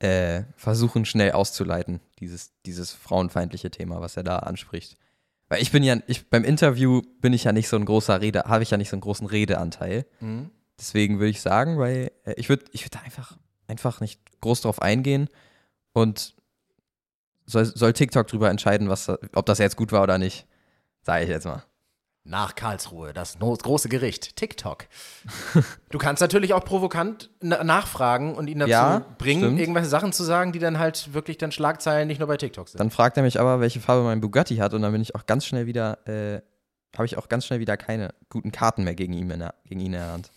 äh, 0.00 0.42
versuchen, 0.56 1.04
schnell 1.04 1.32
auszuleiten, 1.32 2.00
dieses, 2.20 2.52
dieses 2.66 2.92
frauenfeindliche 2.92 3.70
Thema, 3.70 4.00
was 4.00 4.16
er 4.16 4.22
da 4.22 4.38
anspricht. 4.38 4.96
Weil 5.48 5.62
ich 5.62 5.72
bin 5.72 5.82
ja, 5.82 5.96
ich, 6.06 6.28
beim 6.28 6.44
Interview 6.44 7.02
bin 7.20 7.32
ich 7.32 7.44
ja 7.44 7.52
nicht 7.52 7.68
so 7.68 7.76
ein 7.76 7.84
großer 7.84 8.20
Rede, 8.20 8.44
habe 8.44 8.62
ich 8.62 8.70
ja 8.70 8.76
nicht 8.76 8.90
so 8.90 8.96
einen 8.96 9.00
großen 9.00 9.26
Redeanteil. 9.26 10.06
Mhm. 10.20 10.50
Deswegen 10.78 11.18
würde 11.18 11.30
ich 11.30 11.40
sagen, 11.40 11.78
weil 11.78 12.12
äh, 12.24 12.34
ich 12.36 12.48
würde 12.48 12.64
ich 12.72 12.84
würd 12.84 12.94
da 12.94 13.00
einfach, 13.00 13.36
einfach 13.66 14.00
nicht 14.00 14.20
groß 14.40 14.60
drauf 14.62 14.80
eingehen 14.80 15.28
und 15.92 16.34
soll, 17.46 17.64
soll 17.64 17.92
TikTok 17.92 18.26
drüber 18.26 18.50
entscheiden, 18.50 18.88
was, 18.88 19.08
ob 19.08 19.46
das 19.46 19.58
jetzt 19.58 19.76
gut 19.76 19.90
war 19.92 20.02
oder 20.02 20.18
nicht. 20.18 20.46
Sage 21.02 21.24
ich 21.24 21.30
jetzt 21.30 21.46
mal. 21.46 21.62
Nach 22.24 22.54
Karlsruhe, 22.54 23.14
das 23.14 23.38
große 23.38 23.88
Gericht, 23.88 24.36
TikTok. 24.36 24.84
du 25.88 25.96
kannst 25.98 26.20
natürlich 26.20 26.52
auch 26.52 26.62
provokant 26.62 27.30
na 27.40 27.64
nachfragen 27.64 28.34
und 28.34 28.48
ihn 28.48 28.58
dazu 28.58 28.70
Ja, 28.70 28.98
bringen, 29.16 29.44
stimmt. 29.44 29.60
irgendwelche 29.60 29.88
Sachen 29.88 30.12
zu 30.12 30.22
sagen, 30.24 30.52
die 30.52 30.58
dann 30.58 30.78
halt 30.78 31.14
wirklich 31.14 31.38
dann 31.38 31.52
Schlagzeilen 31.52 32.06
nicht 32.06 32.18
nur 32.18 32.28
bei 32.28 32.36
TikTok 32.36 32.68
sind. 32.68 32.80
Dann 32.80 32.90
fragt 32.90 33.16
er 33.16 33.22
mich 33.22 33.40
aber, 33.40 33.60
welche 33.60 33.80
Farbe 33.80 34.02
mein 34.02 34.20
Bugatti 34.20 34.56
hat 34.56 34.74
und 34.74 34.82
dann 34.82 34.92
bin 34.92 35.00
ich 35.00 35.14
auch 35.14 35.24
ganz 35.24 35.46
schnell 35.46 35.64
wieder, 35.66 36.06
äh, 36.06 36.42
habe 36.94 37.06
ich 37.06 37.16
auch 37.16 37.28
ganz 37.30 37.46
schnell 37.46 37.60
wieder 37.60 37.78
keine 37.78 38.12
guten 38.28 38.52
Karten 38.52 38.84
mehr 38.84 38.94
gegen 38.94 39.14
ihn 39.14 39.30
in 39.30 39.38
der, 39.40 39.54
gegen 39.64 39.80
ihn 39.80 39.86
in 39.86 39.92
der 39.92 40.12
Hand. 40.12 40.30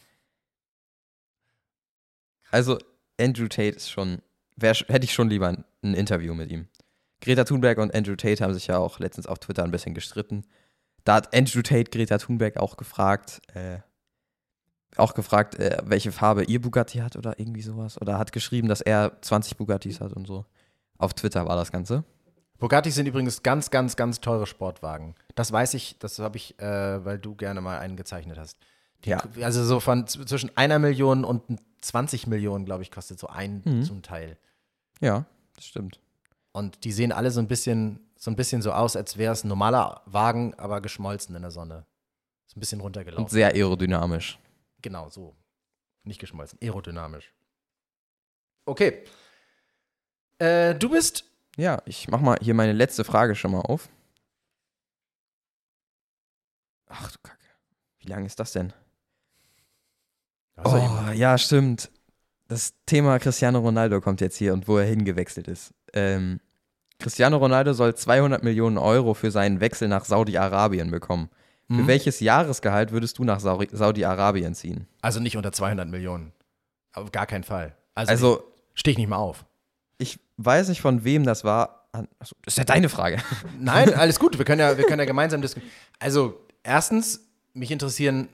Also 2.51 2.77
Andrew 3.19 3.47
Tate 3.47 3.75
ist 3.75 3.89
schon, 3.89 4.21
wär, 4.55 4.73
hätte 4.73 5.05
ich 5.05 5.13
schon 5.13 5.29
lieber 5.29 5.47
ein, 5.47 5.63
ein 5.83 5.93
Interview 5.93 6.33
mit 6.33 6.51
ihm. 6.51 6.67
Greta 7.21 7.43
Thunberg 7.43 7.77
und 7.77 7.95
Andrew 7.95 8.15
Tate 8.15 8.43
haben 8.43 8.53
sich 8.53 8.67
ja 8.67 8.77
auch 8.77 8.99
letztens 8.99 9.27
auf 9.27 9.39
Twitter 9.39 9.63
ein 9.63 9.71
bisschen 9.71 9.93
gestritten. 9.93 10.43
Da 11.03 11.15
hat 11.15 11.35
Andrew 11.35 11.61
Tate 11.61 11.89
Greta 11.91 12.17
Thunberg 12.17 12.57
auch 12.57 12.77
gefragt, 12.77 13.41
äh, 13.53 13.79
auch 14.97 15.13
gefragt, 15.13 15.55
äh, 15.55 15.77
welche 15.83 16.11
Farbe 16.11 16.43
ihr 16.43 16.61
Bugatti 16.61 16.99
hat 16.99 17.15
oder 17.15 17.39
irgendwie 17.39 17.61
sowas. 17.61 17.99
Oder 18.01 18.17
hat 18.17 18.31
geschrieben, 18.31 18.67
dass 18.67 18.81
er 18.81 19.21
20 19.21 19.57
Bugattis 19.57 20.01
hat 20.01 20.13
und 20.13 20.27
so. 20.27 20.45
Auf 20.97 21.13
Twitter 21.13 21.47
war 21.47 21.55
das 21.55 21.71
Ganze. 21.71 22.03
Bugattis 22.59 22.95
sind 22.95 23.07
übrigens 23.07 23.41
ganz, 23.41 23.71
ganz, 23.71 23.95
ganz 23.95 24.21
teure 24.21 24.45
Sportwagen. 24.45 25.15
Das 25.35 25.51
weiß 25.51 25.73
ich, 25.73 25.97
das 25.99 26.19
habe 26.19 26.37
ich, 26.37 26.59
äh, 26.59 27.03
weil 27.05 27.17
du 27.17 27.35
gerne 27.35 27.61
mal 27.61 27.79
einen 27.79 27.97
gezeichnet 27.97 28.37
hast. 28.37 28.57
Die, 29.05 29.09
Ja. 29.09 29.23
Also 29.41 29.63
so 29.63 29.79
von 29.79 30.05
zwischen 30.07 30.55
einer 30.55 30.77
Million 30.77 31.23
und 31.23 31.41
20 31.81 32.27
Millionen, 32.27 32.65
glaube 32.65 32.83
ich, 32.83 32.91
kostet 32.91 33.19
so 33.19 33.27
ein 33.27 33.61
Mhm. 33.65 33.83
zum 33.83 34.01
Teil. 34.03 34.37
Ja, 34.99 35.25
das 35.55 35.65
stimmt. 35.65 35.99
Und 36.51 36.83
die 36.83 36.91
sehen 36.91 37.11
alle 37.11 37.31
so 37.31 37.39
ein 37.39 37.47
bisschen, 37.47 37.99
so 38.17 38.29
ein 38.29 38.35
bisschen 38.35 38.61
so 38.61 38.71
aus, 38.73 38.95
als 38.95 39.17
wäre 39.17 39.33
es 39.33 39.43
ein 39.43 39.47
normaler 39.47 40.01
Wagen, 40.05 40.53
aber 40.55 40.81
geschmolzen 40.81 41.35
in 41.35 41.41
der 41.41 41.51
Sonne. 41.51 41.85
Ist 42.47 42.57
ein 42.57 42.59
bisschen 42.59 42.81
runtergelaufen. 42.81 43.23
Und 43.23 43.29
sehr 43.31 43.47
aerodynamisch. 43.53 44.37
Genau, 44.81 45.09
so. 45.09 45.35
Nicht 46.03 46.19
geschmolzen, 46.19 46.59
aerodynamisch. 46.61 47.33
Okay. 48.65 49.03
Äh, 50.39 50.75
du 50.75 50.89
bist. 50.89 51.23
Ja, 51.57 51.81
ich 51.85 52.07
mach 52.09 52.19
mal 52.21 52.37
hier 52.41 52.53
meine 52.53 52.73
letzte 52.73 53.03
Frage 53.03 53.35
schon 53.35 53.51
mal 53.51 53.61
auf. 53.61 53.89
Ach 56.87 57.11
du 57.11 57.17
Kacke. 57.23 57.37
Wie 57.99 58.07
lang 58.07 58.25
ist 58.25 58.39
das 58.39 58.51
denn? 58.51 58.73
Also, 60.63 60.77
Oh, 60.77 61.11
ja, 61.13 61.37
stimmt. 61.37 61.89
Das 62.47 62.73
Thema 62.85 63.17
Cristiano 63.19 63.59
Ronaldo 63.59 64.01
kommt 64.01 64.19
jetzt 64.21 64.37
hier 64.37 64.53
und 64.53 64.67
wo 64.67 64.77
er 64.77 64.85
hingewechselt 64.85 65.47
ist. 65.47 65.73
Ähm, 65.93 66.39
Cristiano 66.99 67.37
Ronaldo 67.37 67.73
soll 67.73 67.95
200 67.95 68.43
Millionen 68.43 68.77
Euro 68.77 69.13
für 69.13 69.31
seinen 69.31 69.59
Wechsel 69.59 69.87
nach 69.87 70.05
Saudi-Arabien 70.05 70.91
bekommen. 70.91 71.29
Für 71.67 71.73
Mhm. 71.83 71.87
welches 71.87 72.19
Jahresgehalt 72.19 72.91
würdest 72.91 73.17
du 73.17 73.23
nach 73.23 73.39
Saudi- 73.39 73.69
Saudi-Arabien 73.71 74.53
ziehen? 74.53 74.87
Also 75.01 75.19
nicht 75.21 75.37
unter 75.37 75.51
200 75.53 75.87
Millionen. 75.87 76.33
Auf 76.93 77.11
gar 77.13 77.25
keinen 77.25 77.43
Fall. 77.45 77.75
Also, 77.95 78.11
Also, 78.11 78.43
Stehe 78.73 78.91
ich 78.93 78.97
nicht 78.97 79.09
mal 79.09 79.17
auf. 79.17 79.45
Ich 79.97 80.19
weiß 80.37 80.69
nicht, 80.69 80.81
von 80.81 81.03
wem 81.03 81.25
das 81.25 81.43
war. 81.43 81.87
Achso, 81.93 82.35
das 82.43 82.53
ist 82.53 82.57
ja 82.57 82.63
deine 82.63 82.87
Frage. 82.89 83.17
Nein, 83.59 83.93
alles 83.93 84.17
gut. 84.19 84.37
Wir 84.37 84.45
können 84.45 84.59
ja, 84.61 84.77
wir 84.77 84.85
können 84.85 84.99
ja 84.99 85.05
gemeinsam 85.05 85.41
diskutieren. 85.41 85.71
Also, 85.99 86.39
erstens, 86.63 87.21
mich 87.53 87.69
interessieren 87.71 88.29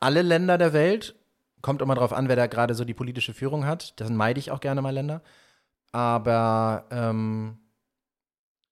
alle 0.00 0.22
Länder 0.22 0.58
der 0.58 0.72
Welt. 0.72 1.14
Kommt 1.60 1.82
immer 1.82 1.94
drauf 1.94 2.12
an, 2.12 2.28
wer 2.28 2.36
da 2.36 2.46
gerade 2.46 2.74
so 2.74 2.84
die 2.84 2.94
politische 2.94 3.34
Führung 3.34 3.66
hat. 3.66 4.00
Dann 4.00 4.16
meide 4.16 4.38
ich 4.38 4.50
auch 4.50 4.60
gerne 4.60 4.82
mal 4.82 4.94
Länder. 4.94 5.22
Aber 5.92 6.84
ähm, 6.90 7.58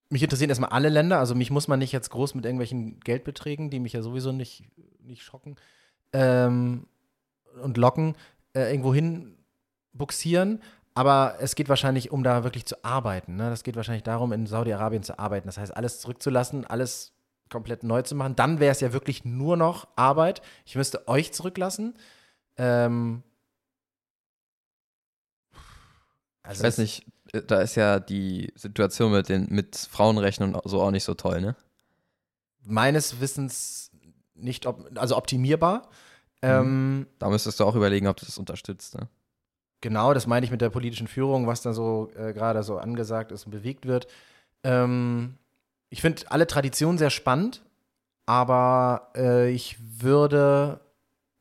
mich 0.08 0.22
interessieren 0.22 0.50
erstmal 0.50 0.70
alle 0.70 0.88
Länder. 0.88 1.18
Also, 1.18 1.34
mich 1.34 1.50
muss 1.50 1.68
man 1.68 1.78
nicht 1.78 1.92
jetzt 1.92 2.10
groß 2.10 2.34
mit 2.34 2.44
irgendwelchen 2.44 3.00
Geldbeträgen, 3.00 3.70
die 3.70 3.80
mich 3.80 3.92
ja 3.92 4.02
sowieso 4.02 4.32
nicht, 4.32 4.64
nicht 5.00 5.22
schocken 5.22 5.56
ähm, 6.12 6.86
und 7.62 7.76
locken, 7.76 8.14
äh, 8.54 8.70
irgendwo 8.70 8.94
hin 8.94 9.36
buxieren. 9.92 10.60
Aber 10.94 11.36
es 11.40 11.54
geht 11.54 11.68
wahrscheinlich 11.68 12.10
um 12.10 12.22
da 12.22 12.42
wirklich 12.42 12.64
zu 12.64 12.82
arbeiten. 12.82 13.36
Ne? 13.36 13.50
Das 13.50 13.64
geht 13.64 13.76
wahrscheinlich 13.76 14.04
darum, 14.04 14.32
in 14.32 14.46
Saudi-Arabien 14.46 15.02
zu 15.02 15.18
arbeiten. 15.18 15.46
Das 15.46 15.58
heißt, 15.58 15.76
alles 15.76 16.00
zurückzulassen, 16.00 16.66
alles 16.66 17.12
komplett 17.50 17.82
neu 17.82 18.02
zu 18.02 18.14
machen. 18.14 18.34
Dann 18.34 18.60
wäre 18.60 18.72
es 18.72 18.80
ja 18.80 18.92
wirklich 18.92 19.24
nur 19.24 19.56
noch 19.56 19.88
Arbeit. 19.96 20.40
Ich 20.64 20.74
müsste 20.74 21.06
euch 21.06 21.32
zurücklassen. 21.32 21.94
Ähm, 22.56 23.22
also 26.42 26.60
Ich 26.62 26.66
weiß 26.66 26.78
nicht, 26.78 27.06
äh, 27.32 27.42
da 27.42 27.60
ist 27.60 27.74
ja 27.74 28.00
die 28.00 28.52
Situation 28.54 29.12
mit 29.12 29.28
den 29.28 29.46
mit 29.50 29.76
Frauenrechten 29.76 30.54
und 30.54 30.68
so 30.68 30.80
auch 30.80 30.90
nicht 30.90 31.04
so 31.04 31.14
toll, 31.14 31.40
ne? 31.40 31.56
Meines 32.64 33.20
Wissens 33.20 33.90
nicht, 34.34 34.66
op 34.66 34.90
also 34.96 35.16
optimierbar. 35.16 35.88
Ähm, 36.42 37.06
Da 37.18 37.28
müsstest 37.28 37.60
du 37.60 37.64
auch 37.64 37.74
überlegen, 37.74 38.06
ob 38.06 38.16
du 38.16 38.26
das 38.26 38.38
unterstützt, 38.38 38.94
ne? 38.98 39.08
Genau, 39.80 40.14
das 40.14 40.26
meine 40.26 40.44
ich 40.44 40.50
mit 40.50 40.60
der 40.60 40.70
politischen 40.70 41.06
Führung, 41.06 41.46
was 41.46 41.62
da 41.62 41.72
so 41.72 42.10
äh, 42.16 42.32
gerade 42.32 42.62
so 42.62 42.78
angesagt 42.78 43.30
ist 43.30 43.44
und 43.44 43.52
bewegt 43.52 43.86
wird. 43.86 44.06
Ähm, 44.64 45.36
ich 45.90 46.00
finde 46.00 46.22
alle 46.30 46.46
Traditionen 46.46 46.98
sehr 46.98 47.10
spannend, 47.10 47.62
aber 48.24 49.12
äh, 49.16 49.50
ich 49.50 49.76
würde, 49.80 50.80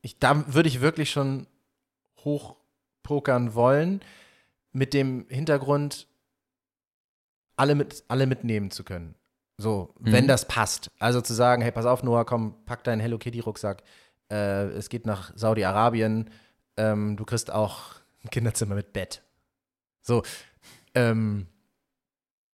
ich, 0.06 0.18
da 0.18 0.52
würde 0.54 0.68
ich 0.68 0.80
wirklich 0.80 1.10
schon 1.10 1.46
hochpokern 2.24 3.54
wollen, 3.54 4.00
mit 4.72 4.94
dem 4.94 5.26
Hintergrund, 5.28 6.06
alle, 7.56 7.74
mit, 7.74 8.04
alle 8.08 8.26
mitnehmen 8.26 8.70
zu 8.70 8.84
können. 8.84 9.14
So, 9.58 9.94
wenn 9.98 10.24
Mhm. 10.24 10.28
das 10.28 10.46
passt. 10.46 10.90
Also 10.98 11.20
zu 11.20 11.34
sagen, 11.34 11.62
hey, 11.62 11.72
pass 11.72 11.86
auf, 11.86 12.02
Noah, 12.02 12.24
komm, 12.24 12.54
pack 12.66 12.84
deinen 12.84 13.00
Hello 13.00 13.18
Kitty-Rucksack. 13.18 13.82
Äh, 14.30 14.66
es 14.68 14.88
geht 14.90 15.06
nach 15.06 15.32
Saudi-Arabien. 15.34 16.30
Ähm, 16.76 17.16
du 17.16 17.24
kriegst 17.24 17.50
auch 17.50 17.94
ein 18.22 18.30
Kinderzimmer 18.30 18.74
mit 18.74 18.92
Bett. 18.92 19.22
So. 20.02 20.22
Ähm, 20.94 21.46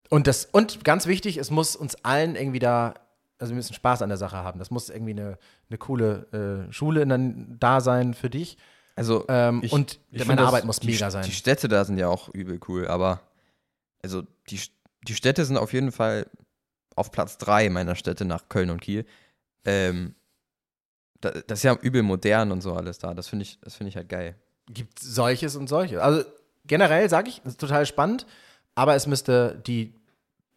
und 0.08 0.26
das, 0.26 0.46
und 0.46 0.84
ganz 0.84 1.06
wichtig, 1.06 1.36
es 1.36 1.50
muss 1.50 1.76
uns 1.76 1.96
allen 2.04 2.34
irgendwie 2.34 2.60
da, 2.60 2.94
also 3.38 3.50
wir 3.52 3.56
müssen 3.56 3.74
Spaß 3.74 4.02
an 4.02 4.08
der 4.08 4.18
Sache 4.18 4.36
haben. 4.36 4.58
Das 4.58 4.70
muss 4.70 4.88
irgendwie 4.88 5.12
eine, 5.12 5.38
eine 5.68 5.78
coole 5.78 6.66
äh, 6.68 6.72
Schule 6.72 7.06
dann 7.06 7.56
da 7.60 7.80
sein 7.80 8.14
für 8.14 8.30
dich. 8.30 8.56
Also 8.94 9.24
Ähm, 9.28 9.60
Ich- 9.62 9.72
und 9.72 10.00
Ich 10.10 10.18
meine 10.20 10.24
find 10.26 10.40
das- 10.40 10.46
Arbeit 10.48 10.64
muss 10.64 10.82
mega 10.82 11.10
sein. 11.10 11.24
Die 11.24 11.32
Städte 11.32 11.68
da 11.68 11.84
sind 11.84 11.98
ja 11.98 12.08
auch 12.08 12.28
übel 12.30 12.58
cool, 12.68 12.88
aber 12.88 13.20
also 14.02 14.22
die, 14.48 14.60
die 15.06 15.14
Städte 15.14 15.44
sind 15.44 15.56
auf 15.58 15.72
jeden 15.72 15.92
Fall 15.92 16.26
auf 16.94 17.10
Platz 17.12 17.36
drei 17.36 17.68
meiner 17.68 17.94
Städte 17.94 18.24
nach 18.24 18.48
Köln 18.48 18.70
und 18.70 18.80
Kiel. 18.80 19.04
Ähm, 19.66 20.14
da, 21.20 21.30
das 21.30 21.58
ist 21.58 21.62
ja 21.64 21.74
übel 21.82 22.02
modern 22.02 22.52
und 22.52 22.62
so 22.62 22.72
alles 22.74 22.98
da. 22.98 23.12
Das 23.12 23.28
finde 23.28 23.42
ich, 23.44 23.58
das 23.60 23.74
finde 23.74 23.90
ich 23.90 23.96
halt 23.96 24.08
geil. 24.08 24.34
gibt 24.70 24.98
solches 24.98 25.56
und 25.56 25.68
solches. 25.68 25.98
Also 25.98 26.24
generell 26.64 27.08
sage 27.10 27.28
ich, 27.28 27.40
es 27.44 27.52
ist 27.52 27.60
total 27.60 27.84
spannend, 27.86 28.26
aber 28.74 28.94
es 28.94 29.06
müsste 29.06 29.62
die 29.66 29.92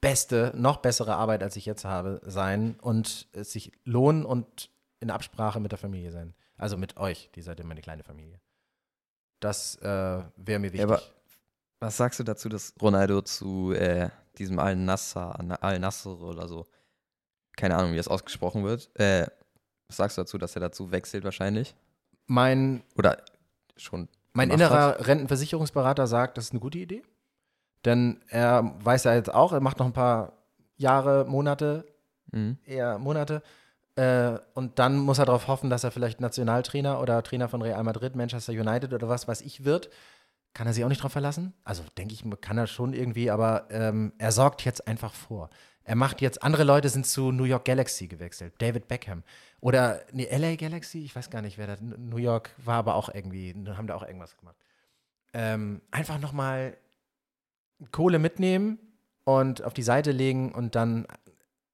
beste, 0.02 0.52
noch 0.56 0.78
bessere 0.78 1.16
Arbeit, 1.16 1.43
als 1.43 1.56
ich 1.56 1.66
jetzt 1.66 1.86
habe, 1.86 2.22
sein 2.26 2.76
und 2.82 3.28
es 3.34 3.52
sich 3.52 3.72
lohnen 3.84 4.26
und 4.26 4.70
in 5.00 5.10
Absprache 5.12 5.60
mit 5.60 5.72
der 5.72 5.80
Familie 5.80 6.12
sein. 6.12 6.34
Also 6.58 6.78
mit 6.78 6.97
euch, 6.97 7.30
die 7.36 7.41
seid 7.41 7.60
ja 7.60 7.66
meine 7.66 7.82
kleine 7.82 8.04
Familie. 8.04 8.39
Das 9.39 9.76
äh, 9.78 9.86
wäre 10.36 10.60
mir 10.60 10.72
wichtig. 10.74 10.82
aber- 10.84 11.02
Was 11.80 11.95
sagst 11.97 12.20
du 12.20 12.24
dazu, 12.24 12.50
dass 12.50 12.74
Ronaldo 12.82 13.22
zu 13.22 13.72
äh, 13.74 14.10
diesem 14.38 14.60
Al-Nassr, 14.60 15.39
Al-Nassr 15.64 16.20
oder 16.20 16.47
so, 16.47 16.66
keine 17.56 17.76
Ahnung, 17.78 17.93
wie 17.93 17.97
das 17.97 18.08
ausgesprochen 18.10 18.64
wird, 18.66 18.89
äh, 19.00 19.28
was 19.88 19.97
sagst 19.97 20.18
du 20.18 20.22
dazu, 20.22 20.38
dass 20.38 20.56
er 20.56 20.60
dazu 20.62 20.91
wechselt 20.91 21.24
wahrscheinlich? 21.24 21.76
mein 22.28 22.84
Oder 22.95 23.24
schon 23.76 24.08
mein 24.34 24.52
innerer 24.52 25.08
Rentenversicherungsberater 25.08 26.06
sagt, 26.06 26.38
das 26.38 26.45
ist 26.45 26.52
eine 26.52 26.60
gute 26.60 26.78
Idee. 26.78 27.02
Denn 27.86 28.21
er 28.27 28.75
weiß 28.84 29.05
ja 29.05 29.13
jetzt 29.15 29.34
auch, 29.34 29.53
er 29.53 29.61
macht 29.61 29.80
noch 29.80 29.86
ein 29.86 29.93
paar 29.93 30.34
Jahre, 30.77 31.25
Monate 31.25 31.86
Mhm. 32.32 32.57
eher 32.65 32.99
Monate. 32.99 33.41
Äh, 33.95 34.38
und 34.53 34.80
dann 34.80 34.97
muss 34.97 35.19
er 35.19 35.25
darauf 35.25 35.47
hoffen, 35.47 35.69
dass 35.69 35.84
er 35.84 35.91
vielleicht 35.91 36.21
Nationaltrainer 36.21 37.01
oder 37.01 37.21
Trainer 37.23 37.49
von 37.49 37.61
Real 37.61 37.84
Madrid, 37.84 38.15
Manchester 38.15 38.53
United 38.53 38.93
oder 38.93 39.09
was 39.09 39.27
weiß 39.27 39.41
ich 39.41 39.65
wird. 39.65 39.89
Kann 40.53 40.67
er 40.67 40.73
sich 40.73 40.84
auch 40.84 40.89
nicht 40.89 41.03
drauf 41.03 41.11
verlassen? 41.11 41.53
Also 41.63 41.84
denke 41.97 42.13
ich, 42.13 42.23
kann 42.41 42.57
er 42.57 42.67
schon 42.67 42.93
irgendwie, 42.93 43.30
aber 43.30 43.67
ähm, 43.69 44.13
er 44.17 44.32
sorgt 44.32 44.65
jetzt 44.65 44.88
einfach 44.88 45.13
vor. 45.13 45.49
Er 45.84 45.95
macht 45.95 46.21
jetzt, 46.21 46.43
andere 46.43 46.63
Leute 46.63 46.89
sind 46.89 47.05
zu 47.05 47.32
New 47.32 47.45
York 47.45 47.65
Galaxy 47.65 48.07
gewechselt, 48.07 48.53
David 48.59 48.88
Beckham. 48.88 49.23
Oder, 49.59 50.01
nee, 50.11 50.27
LA 50.30 50.55
Galaxy, 50.55 51.03
ich 51.03 51.15
weiß 51.15 51.30
gar 51.30 51.41
nicht, 51.41 51.57
wer 51.57 51.67
da, 51.67 51.77
New 51.82 52.17
York 52.17 52.51
war 52.57 52.75
aber 52.75 52.95
auch 52.95 53.09
irgendwie, 53.13 53.53
haben 53.75 53.88
da 53.88 53.95
auch 53.95 54.03
irgendwas 54.05 54.38
gemacht. 54.38 54.55
Ähm, 55.34 55.82
einfach 55.91 56.19
nochmal 56.19 56.77
Kohle 57.91 58.19
mitnehmen 58.19 58.80
und 59.23 59.63
auf 59.63 59.73
die 59.73 59.84
Seite 59.84 60.11
legen 60.11 60.51
und 60.53 60.75
dann 60.75 61.07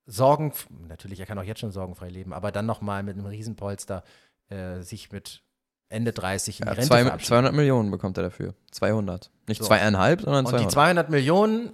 Sorgen, 0.07 0.53
natürlich, 0.87 1.19
er 1.19 1.25
kann 1.25 1.39
auch 1.39 1.43
jetzt 1.43 1.59
schon 1.61 1.71
sorgenfrei 1.71 2.09
leben, 2.09 2.31
aber 2.31 2.51
dann 2.51 2.67
nochmal 2.67 3.01
mit 3.01 3.17
einem 3.17 3.25
Riesenpolster 3.25 4.03
äh, 4.49 4.81
sich 4.81 5.11
mit 5.11 5.41
Ende 5.89 6.11
30 6.13 6.59
in 6.59 6.65
die 6.65 6.67
Ja, 6.67 6.73
Rente 6.73 6.87
zwei, 6.87 7.03
verabschieden. 7.03 7.27
200 7.29 7.53
Millionen 7.55 7.89
bekommt 7.89 8.17
er 8.17 8.23
dafür. 8.23 8.53
200. 8.71 9.31
Nicht 9.47 9.61
So. 9.61 9.67
zweieinhalb, 9.67 10.21
sondern 10.21 10.45
Und 10.45 10.51
die 10.53 10.67
200. 10.67 10.71
200 10.71 11.09
Millionen, 11.09 11.71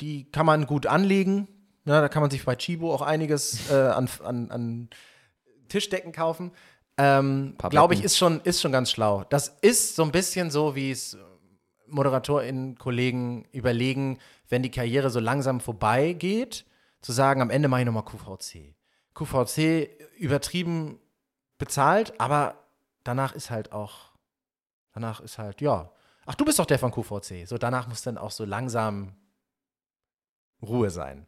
die 0.00 0.28
kann 0.30 0.44
man 0.44 0.66
gut 0.66 0.86
anlegen. 0.86 1.46
Ja, 1.84 2.00
da 2.00 2.08
kann 2.08 2.20
man 2.20 2.30
sich 2.32 2.44
bei 2.44 2.56
Chibo 2.56 2.92
auch 2.92 3.02
einiges 3.02 3.70
äh, 3.70 3.74
an, 3.74 4.08
an, 4.24 4.50
an 4.50 4.88
Tischdecken 5.68 6.10
kaufen. 6.12 6.50
Ähm, 6.96 7.54
Glaube 7.70 7.94
ich, 7.94 8.02
ist 8.02 8.18
schon, 8.18 8.40
ist 8.40 8.60
schon 8.60 8.72
ganz 8.72 8.90
schlau. 8.90 9.24
Das 9.30 9.56
ist 9.60 9.94
so 9.94 10.02
ein 10.02 10.10
bisschen 10.10 10.50
so, 10.50 10.74
wie 10.74 10.90
es 10.90 11.16
ModeratorInnen, 11.90 12.78
Kollegen 12.78 13.44
überlegen, 13.52 14.18
wenn 14.48 14.62
die 14.62 14.70
Karriere 14.70 15.10
so 15.10 15.20
langsam 15.20 15.60
vorbeigeht, 15.60 16.64
zu 17.00 17.12
sagen, 17.12 17.42
am 17.42 17.50
Ende 17.50 17.68
mache 17.68 17.80
ich 17.80 17.86
nochmal 17.86 18.04
QVC. 18.04 18.74
QVC 19.14 19.88
übertrieben 20.18 21.00
bezahlt, 21.58 22.20
aber 22.20 22.64
danach 23.04 23.34
ist 23.34 23.50
halt 23.50 23.72
auch, 23.72 24.12
danach 24.92 25.20
ist 25.20 25.38
halt, 25.38 25.60
ja. 25.60 25.90
Ach, 26.26 26.34
du 26.34 26.44
bist 26.44 26.58
doch 26.58 26.66
der 26.66 26.78
von 26.78 26.90
QVC. 26.90 27.46
So, 27.46 27.58
danach 27.58 27.88
muss 27.88 28.02
dann 28.02 28.18
auch 28.18 28.30
so 28.30 28.44
langsam 28.44 29.14
Ruhe 30.62 30.90
sein. 30.90 31.26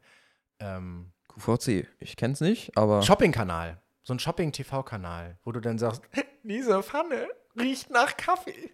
Ähm, 0.59 1.13
QVC, 1.29 1.87
ich 1.99 2.17
kenn's 2.17 2.41
nicht, 2.41 2.77
aber 2.77 3.03
Shopping-Kanal. 3.03 3.81
So 4.03 4.15
ein 4.15 4.19
Shopping-TV-Kanal, 4.19 5.39
wo 5.45 5.53
du 5.53 5.61
dann 5.61 5.79
sagst, 5.79 6.03
diese 6.43 6.83
Pfanne 6.83 7.29
riecht 7.59 7.91
nach 7.91 8.17
Kaffee. 8.17 8.71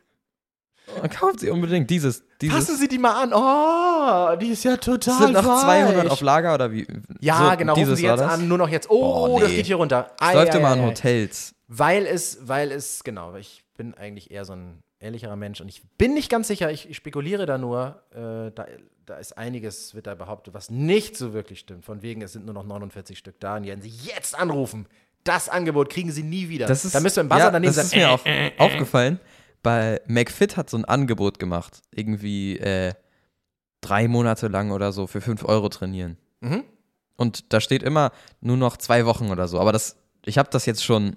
Man 1.00 1.10
kauft 1.10 1.40
sie 1.40 1.50
unbedingt. 1.50 1.90
Dieses, 1.90 2.22
dieses. 2.40 2.56
Passen 2.56 2.76
Sie 2.76 2.88
die 2.88 2.98
mal 2.98 3.22
an. 3.22 3.32
Oh, 3.34 4.36
die 4.36 4.48
ist 4.50 4.64
ja 4.64 4.76
total 4.76 5.18
sind 5.18 5.32
noch 5.32 5.44
weich. 5.44 5.84
200 5.84 6.10
auf 6.10 6.20
Lager 6.20 6.54
oder 6.54 6.70
wie? 6.70 6.86
Ja, 7.20 7.50
So, 7.50 7.56
genau, 7.56 7.72
rufen 7.74 7.84
dieses 7.84 7.98
Sie 7.98 8.04
war 8.04 8.12
jetzt 8.12 8.20
das? 8.20 8.32
an, 8.32 8.48
nur 8.48 8.58
noch 8.58 8.68
jetzt. 8.68 8.88
Oh, 8.88 9.26
Boah, 9.26 9.40
das 9.40 9.50
nee. 9.50 9.56
geht 9.56 9.66
hier 9.66 9.76
runter. 9.76 10.10
Ei, 10.20 10.34
läuft 10.34 10.54
ei, 10.54 10.58
immer 10.58 10.68
ei, 10.68 10.72
an. 10.72 10.82
Hotels. 10.82 11.54
Weil 11.68 12.06
es, 12.06 12.38
weil 12.42 12.70
es, 12.70 13.02
genau, 13.02 13.34
ich 13.34 13.64
bin 13.76 13.94
eigentlich 13.94 14.30
eher 14.30 14.44
so 14.44 14.52
ein 14.52 14.82
ehrlicherer 15.00 15.36
Mensch 15.36 15.60
und 15.60 15.68
ich 15.68 15.82
bin 15.98 16.14
nicht 16.14 16.30
ganz 16.30 16.48
sicher, 16.48 16.70
ich, 16.70 16.88
ich 16.88 16.96
spekuliere 16.96 17.44
da 17.46 17.58
nur, 17.58 18.02
äh, 18.12 18.50
da, 18.54 18.66
da 19.04 19.16
ist 19.16 19.36
einiges, 19.36 19.94
wird 19.94 20.06
da 20.06 20.14
behauptet, 20.14 20.54
was 20.54 20.70
nicht 20.70 21.16
so 21.16 21.32
wirklich 21.32 21.58
stimmt. 21.58 21.84
Von 21.84 22.02
wegen, 22.02 22.22
es 22.22 22.32
sind 22.32 22.44
nur 22.46 22.54
noch 22.54 22.64
49 22.64 23.18
Stück 23.18 23.40
da 23.40 23.56
und 23.56 23.66
werden 23.66 23.82
Sie 23.82 23.92
jetzt 24.04 24.38
anrufen. 24.38 24.86
Das 25.24 25.48
Angebot 25.48 25.90
kriegen 25.90 26.12
Sie 26.12 26.22
nie 26.22 26.48
wieder. 26.48 26.66
Das 26.66 26.84
ist, 26.84 26.94
da 26.94 27.00
müsst 27.00 27.18
ihr 27.18 27.22
im 27.22 27.28
Buzzer 27.28 27.40
ja, 27.46 27.50
daneben 27.50 27.74
das 27.74 27.86
ist 27.86 27.96
mir 27.96 28.10
auch 28.10 28.20
aufgefallen. 28.58 29.18
Bei 29.66 30.00
McFit 30.06 30.56
hat 30.56 30.70
so 30.70 30.76
ein 30.76 30.84
Angebot 30.84 31.40
gemacht. 31.40 31.82
Irgendwie 31.90 32.56
äh, 32.56 32.94
drei 33.80 34.06
Monate 34.06 34.46
lang 34.46 34.70
oder 34.70 34.92
so 34.92 35.08
für 35.08 35.20
5 35.20 35.44
Euro 35.44 35.68
trainieren. 35.68 36.18
Mhm. 36.38 36.62
Und 37.16 37.52
da 37.52 37.60
steht 37.60 37.82
immer 37.82 38.12
nur 38.40 38.56
noch 38.56 38.76
zwei 38.76 39.06
Wochen 39.06 39.28
oder 39.28 39.48
so. 39.48 39.58
Aber 39.58 39.72
das, 39.72 39.96
ich 40.24 40.38
habe 40.38 40.48
das 40.52 40.66
jetzt 40.66 40.84
schon 40.84 41.16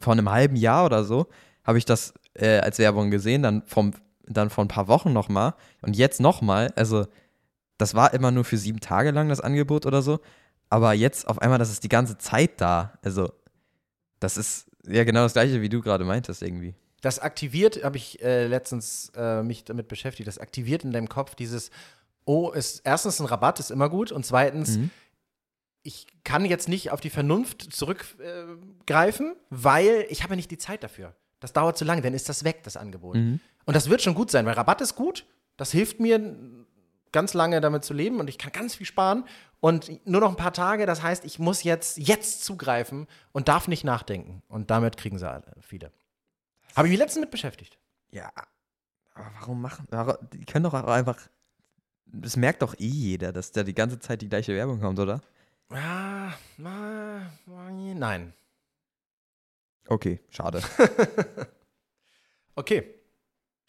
vor 0.00 0.12
einem 0.12 0.30
halben 0.30 0.56
Jahr 0.56 0.84
oder 0.84 1.02
so, 1.02 1.28
habe 1.64 1.78
ich 1.78 1.86
das 1.86 2.12
äh, 2.34 2.58
als 2.58 2.78
Werbung 2.78 3.10
gesehen, 3.10 3.42
dann, 3.42 3.62
vom, 3.62 3.92
dann 4.26 4.50
vor 4.50 4.62
ein 4.62 4.68
paar 4.68 4.88
Wochen 4.88 5.14
nochmal 5.14 5.54
und 5.80 5.96
jetzt 5.96 6.20
nochmal. 6.20 6.74
Also, 6.76 7.06
das 7.78 7.94
war 7.94 8.12
immer 8.12 8.32
nur 8.32 8.44
für 8.44 8.58
sieben 8.58 8.80
Tage 8.80 9.12
lang 9.12 9.30
das 9.30 9.40
Angebot 9.40 9.86
oder 9.86 10.02
so. 10.02 10.20
Aber 10.68 10.92
jetzt 10.92 11.26
auf 11.26 11.40
einmal, 11.40 11.58
das 11.58 11.70
ist 11.70 11.84
die 11.84 11.88
ganze 11.88 12.18
Zeit 12.18 12.60
da. 12.60 12.92
Also, 13.02 13.32
das 14.20 14.36
ist 14.36 14.66
ja 14.86 15.04
genau 15.04 15.22
das 15.22 15.32
gleiche, 15.32 15.62
wie 15.62 15.70
du 15.70 15.80
gerade 15.80 16.04
meintest, 16.04 16.42
irgendwie. 16.42 16.74
Das 17.02 17.18
aktiviert, 17.18 17.84
habe 17.84 17.98
ich 17.98 18.22
äh, 18.22 18.46
letztens 18.46 19.12
äh, 19.14 19.42
mich 19.42 19.64
damit 19.64 19.88
beschäftigt, 19.88 20.26
das 20.26 20.38
aktiviert 20.38 20.84
in 20.84 20.92
deinem 20.92 21.08
Kopf 21.08 21.34
dieses, 21.34 21.70
oh, 22.24 22.50
ist 22.50 22.80
erstens 22.84 23.20
ein 23.20 23.26
Rabatt 23.26 23.60
ist 23.60 23.70
immer 23.70 23.90
gut 23.90 24.10
und 24.12 24.24
zweitens, 24.24 24.78
Mhm. 24.78 24.90
ich 25.82 26.06
kann 26.24 26.44
jetzt 26.44 26.68
nicht 26.68 26.90
auf 26.92 27.00
die 27.00 27.10
Vernunft 27.10 27.74
zurückgreifen, 27.74 29.34
weil 29.50 30.06
ich 30.08 30.22
habe 30.22 30.32
ja 30.32 30.36
nicht 30.36 30.50
die 30.50 30.58
Zeit 30.58 30.82
dafür. 30.82 31.14
Das 31.40 31.52
dauert 31.52 31.76
zu 31.76 31.84
lange, 31.84 32.02
dann 32.02 32.14
ist 32.14 32.28
das 32.28 32.44
weg, 32.44 32.62
das 32.62 32.76
Angebot. 32.76 33.16
Mhm. 33.16 33.40
Und 33.66 33.74
das 33.76 33.90
wird 33.90 34.00
schon 34.00 34.14
gut 34.14 34.30
sein, 34.30 34.46
weil 34.46 34.54
Rabatt 34.54 34.80
ist 34.80 34.94
gut. 34.94 35.26
Das 35.56 35.72
hilft 35.72 36.00
mir, 36.00 36.18
ganz 37.12 37.34
lange 37.34 37.60
damit 37.60 37.84
zu 37.84 37.94
leben 37.94 38.20
und 38.20 38.28
ich 38.28 38.38
kann 38.38 38.52
ganz 38.52 38.74
viel 38.74 38.86
sparen. 38.86 39.24
Und 39.60 40.06
nur 40.06 40.20
noch 40.20 40.30
ein 40.30 40.36
paar 40.36 40.52
Tage, 40.52 40.86
das 40.86 41.02
heißt, 41.02 41.24
ich 41.24 41.38
muss 41.38 41.62
jetzt, 41.62 41.98
jetzt 41.98 42.42
zugreifen 42.44 43.06
und 43.32 43.48
darf 43.48 43.68
nicht 43.68 43.84
nachdenken. 43.84 44.42
Und 44.48 44.70
damit 44.70 44.96
kriegen 44.96 45.18
sie 45.18 45.28
alle, 45.30 45.44
viele. 45.60 45.92
Habe 46.76 46.88
ich 46.88 46.92
mich 46.92 46.98
letztens 46.98 47.22
mit 47.22 47.30
beschäftigt. 47.30 47.78
Ja, 48.10 48.30
aber 49.14 49.30
warum 49.40 49.60
machen? 49.62 49.86
Warum, 49.90 50.16
die 50.32 50.44
können 50.44 50.64
doch 50.64 50.74
auch 50.74 50.84
einfach. 50.86 51.18
Das 52.06 52.36
merkt 52.36 52.62
doch 52.62 52.74
eh 52.78 52.86
jeder, 52.86 53.32
dass 53.32 53.52
da 53.52 53.62
die 53.62 53.74
ganze 53.74 53.98
Zeit 53.98 54.20
die 54.22 54.28
gleiche 54.28 54.54
Werbung 54.54 54.80
kommt, 54.80 54.98
oder? 54.98 55.20
Ah, 55.70 56.32
ah, 56.62 57.20
nein. 57.46 58.34
Okay, 59.88 60.20
schade. 60.30 60.62
Okay, 62.54 62.84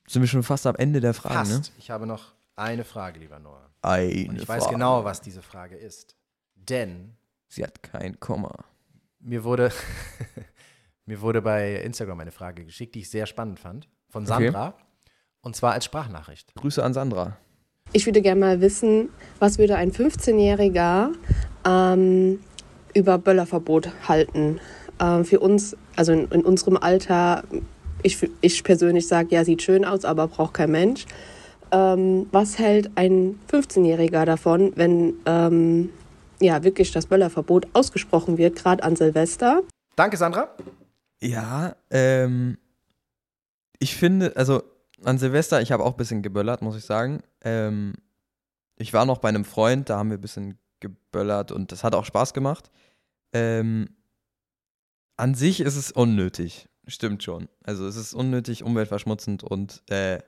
Sind 0.07 0.21
wir 0.21 0.27
schon 0.27 0.43
fast 0.43 0.67
am 0.67 0.75
Ende 0.75 0.99
der 0.99 1.13
Fragen, 1.13 1.49
passt. 1.49 1.71
Ich 1.77 1.89
habe 1.89 2.05
noch 2.05 2.33
eine 2.57 2.83
Frage, 2.83 3.17
lieber 3.19 3.39
Noah. 3.39 3.61
ne? 3.61 3.69
Eine 3.81 4.29
Und 4.29 4.41
ich 4.41 4.47
weiß 4.47 4.63
Frage. 4.63 4.75
genau, 4.75 5.05
was 5.05 5.21
diese 5.21 5.41
Frage 5.41 5.77
ist. 5.77 6.17
Denn 6.55 7.15
Sie 7.47 7.63
hat 7.63 7.81
kein 7.81 8.19
Komma. 8.19 8.53
mir 9.19 9.45
wurde, 9.45 9.71
mir 11.05 11.21
wurde 11.21 11.41
bei 11.41 11.75
Instagram 11.75 12.19
eine 12.21 12.31
Frage 12.31 12.65
geschickt, 12.65 12.95
die 12.95 12.99
ich 12.99 13.09
sehr 13.09 13.25
spannend 13.25 13.59
fand, 13.59 13.89
von 14.09 14.23
Okay. 14.23 14.45
Sandra. 14.45 14.73
Und 15.41 15.55
zwar 15.55 15.73
als 15.73 15.85
Sprachnachricht. 15.85 16.55
Grüße 16.55 16.81
an 16.83 16.93
Sandra. 16.93 17.37
Ich 17.91 18.05
würde 18.05 18.21
gerne 18.21 18.39
mal 18.39 18.61
wissen, 18.61 19.09
was 19.39 19.57
würde 19.57 19.75
ein 19.75 19.91
15-Jähriger 19.91 21.09
ähm, 21.67 22.39
über 22.93 23.17
Böllerverbot 23.17 23.89
halten? 24.07 24.59
Ähm, 24.99 25.25
für 25.25 25.39
uns, 25.41 25.75
also 25.95 26.13
in, 26.13 26.27
in 26.29 26.45
unserem 26.45 26.77
Alter, 26.77 27.43
ich, 28.01 28.17
ich 28.41 28.63
persönlich 28.63 29.07
sage, 29.07 29.35
ja, 29.35 29.43
sieht 29.43 29.61
schön 29.61 29.83
aus, 29.83 30.05
aber 30.05 30.27
braucht 30.27 30.53
kein 30.53 30.71
Mensch. 30.71 31.05
Ähm, 31.71 32.27
was 32.31 32.57
hält 32.57 32.91
ein 32.95 33.39
15-Jähriger 33.51 34.25
davon, 34.25 34.71
wenn 34.75 35.15
ähm, 35.25 35.89
ja 36.39 36.63
wirklich 36.63 36.91
das 36.91 37.07
Böllerverbot 37.07 37.67
ausgesprochen 37.73 38.37
wird, 38.37 38.55
gerade 38.55 38.83
an 38.83 38.95
Silvester? 38.95 39.61
Danke, 39.95 40.17
Sandra. 40.17 40.55
Ja, 41.23 41.77
ähm, 41.89 42.57
ich 43.79 43.95
finde, 43.95 44.35
also 44.35 44.61
an 45.05 45.17
Silvester, 45.17 45.61
ich 45.61 45.71
habe 45.71 45.83
auch 45.85 45.91
ein 45.91 45.97
bisschen 45.97 46.21
geböllert, 46.21 46.61
muss 46.61 46.75
ich 46.75 46.83
sagen. 46.83 47.23
Ähm, 47.41 47.93
ich 48.75 48.91
war 48.91 49.05
noch 49.05 49.19
bei 49.19 49.29
einem 49.29 49.45
Freund, 49.45 49.89
da 49.89 49.97
haben 49.97 50.09
wir 50.09 50.17
ein 50.17 50.21
bisschen 50.21 50.59
geböllert 50.81 51.53
und 51.53 51.71
das 51.71 51.85
hat 51.85 51.95
auch 51.95 52.03
Spaß 52.03 52.33
gemacht. 52.33 52.71
Ähm, 53.31 53.95
an 55.15 55.33
sich 55.33 55.61
ist 55.61 55.77
es 55.77 55.93
unnötig, 55.93 56.67
stimmt 56.87 57.23
schon. 57.23 57.47
Also 57.63 57.87
es 57.87 57.95
ist 57.95 58.13
unnötig, 58.13 58.63
umweltverschmutzend 58.63 59.43
und 59.43 59.81
äh, 59.89 60.19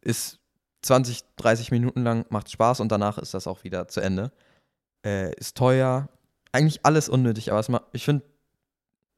ist 0.00 0.40
20, 0.82 1.20
30 1.36 1.70
Minuten 1.70 2.02
lang, 2.02 2.26
macht 2.30 2.50
Spaß 2.50 2.80
und 2.80 2.90
danach 2.90 3.18
ist 3.18 3.34
das 3.34 3.46
auch 3.46 3.62
wieder 3.62 3.86
zu 3.86 4.00
Ende. 4.00 4.32
Äh, 5.06 5.32
ist 5.36 5.56
teuer, 5.56 6.08
eigentlich 6.50 6.84
alles 6.84 7.08
unnötig, 7.08 7.52
aber 7.52 7.60
es 7.60 7.68
ma 7.68 7.82
ich 7.92 8.04
finde, 8.04 8.24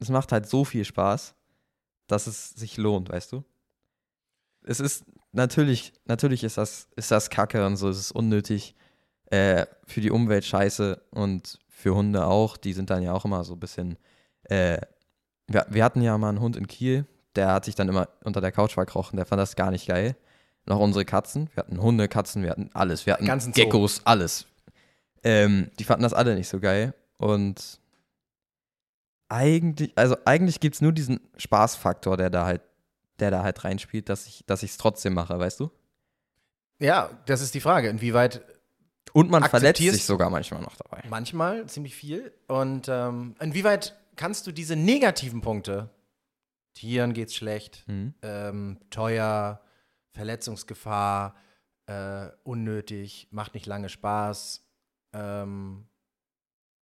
es 0.01 0.09
macht 0.09 0.31
halt 0.31 0.49
so 0.49 0.65
viel 0.65 0.83
Spaß, 0.83 1.35
dass 2.07 2.27
es 2.27 2.49
sich 2.49 2.77
lohnt, 2.77 3.09
weißt 3.09 3.31
du? 3.31 3.43
Es 4.63 4.79
ist 4.79 5.05
natürlich, 5.31 5.93
natürlich 6.05 6.43
ist 6.43 6.57
das, 6.57 6.89
ist 6.95 7.11
das 7.11 7.29
Kacke 7.29 7.65
und 7.65 7.77
so, 7.77 7.89
es 7.89 7.99
ist 7.99 8.11
unnötig. 8.11 8.75
Äh, 9.27 9.65
für 9.85 10.01
die 10.01 10.11
Umwelt 10.11 10.43
scheiße 10.43 11.01
und 11.11 11.57
für 11.69 11.95
Hunde 11.95 12.25
auch. 12.25 12.57
Die 12.57 12.73
sind 12.73 12.89
dann 12.89 13.01
ja 13.01 13.13
auch 13.13 13.23
immer 13.23 13.43
so 13.43 13.53
ein 13.53 13.59
bisschen. 13.59 13.97
Äh, 14.43 14.79
wir, 15.47 15.65
wir 15.69 15.83
hatten 15.83 16.01
ja 16.01 16.17
mal 16.17 16.29
einen 16.29 16.41
Hund 16.41 16.57
in 16.57 16.67
Kiel, 16.67 17.05
der 17.35 17.53
hat 17.53 17.65
sich 17.65 17.75
dann 17.75 17.87
immer 17.87 18.09
unter 18.23 18.41
der 18.41 18.51
Couch 18.51 18.73
verkrochen, 18.73 19.17
der 19.17 19.25
fand 19.25 19.39
das 19.39 19.55
gar 19.55 19.71
nicht 19.71 19.87
geil. 19.87 20.17
Noch 20.65 20.79
unsere 20.79 21.05
Katzen, 21.05 21.49
wir 21.53 21.63
hatten 21.63 21.81
Hunde, 21.81 22.07
Katzen, 22.07 22.43
wir 22.43 22.51
hatten 22.51 22.69
alles, 22.73 23.05
wir 23.05 23.13
hatten. 23.13 23.25
Geckos, 23.53 24.01
alles. 24.03 24.45
Ähm, 25.23 25.71
die 25.79 25.83
fanden 25.83 26.03
das 26.03 26.13
alle 26.13 26.35
nicht 26.35 26.49
so 26.49 26.59
geil 26.59 26.93
und 27.17 27.80
eigentlich, 29.31 29.91
also 29.95 30.17
eigentlich 30.25 30.59
gibt 30.59 30.75
es 30.75 30.81
nur 30.81 30.91
diesen 30.91 31.19
Spaßfaktor, 31.37 32.17
der 32.17 32.29
da 32.29 32.45
halt, 32.45 32.61
der 33.19 33.31
da 33.31 33.43
halt 33.43 33.63
reinspielt, 33.63 34.09
dass 34.09 34.27
ich, 34.27 34.43
dass 34.45 34.61
ich 34.63 34.71
es 34.71 34.77
trotzdem 34.77 35.13
mache, 35.13 35.39
weißt 35.39 35.59
du? 35.59 35.71
Ja, 36.79 37.09
das 37.27 37.41
ist 37.41 37.53
die 37.53 37.61
Frage. 37.61 37.87
Inwieweit 37.89 38.43
Und 39.13 39.29
man 39.29 39.43
verletzt 39.43 39.81
sich 39.81 40.03
sogar 40.05 40.29
manchmal 40.29 40.61
noch 40.61 40.75
dabei. 40.75 41.03
manchmal 41.09 41.65
ziemlich 41.67 41.95
viel. 41.95 42.33
Und 42.47 42.87
ähm, 42.89 43.35
inwieweit 43.39 43.95
kannst 44.15 44.47
du 44.47 44.51
diese 44.51 44.75
negativen 44.75 45.41
Punkte, 45.41 45.89
Tieren 46.73 47.13
geht's 47.13 47.35
schlecht, 47.35 47.83
Mhm. 47.87 48.13
ähm, 48.21 48.79
teuer, 48.89 49.61
Verletzungsgefahr, 50.13 51.35
äh, 51.85 52.27
unnötig, 52.43 53.27
macht 53.31 53.53
nicht 53.53 53.65
lange 53.65 53.89
Spaß, 53.89 54.65
ähm, 55.13 55.85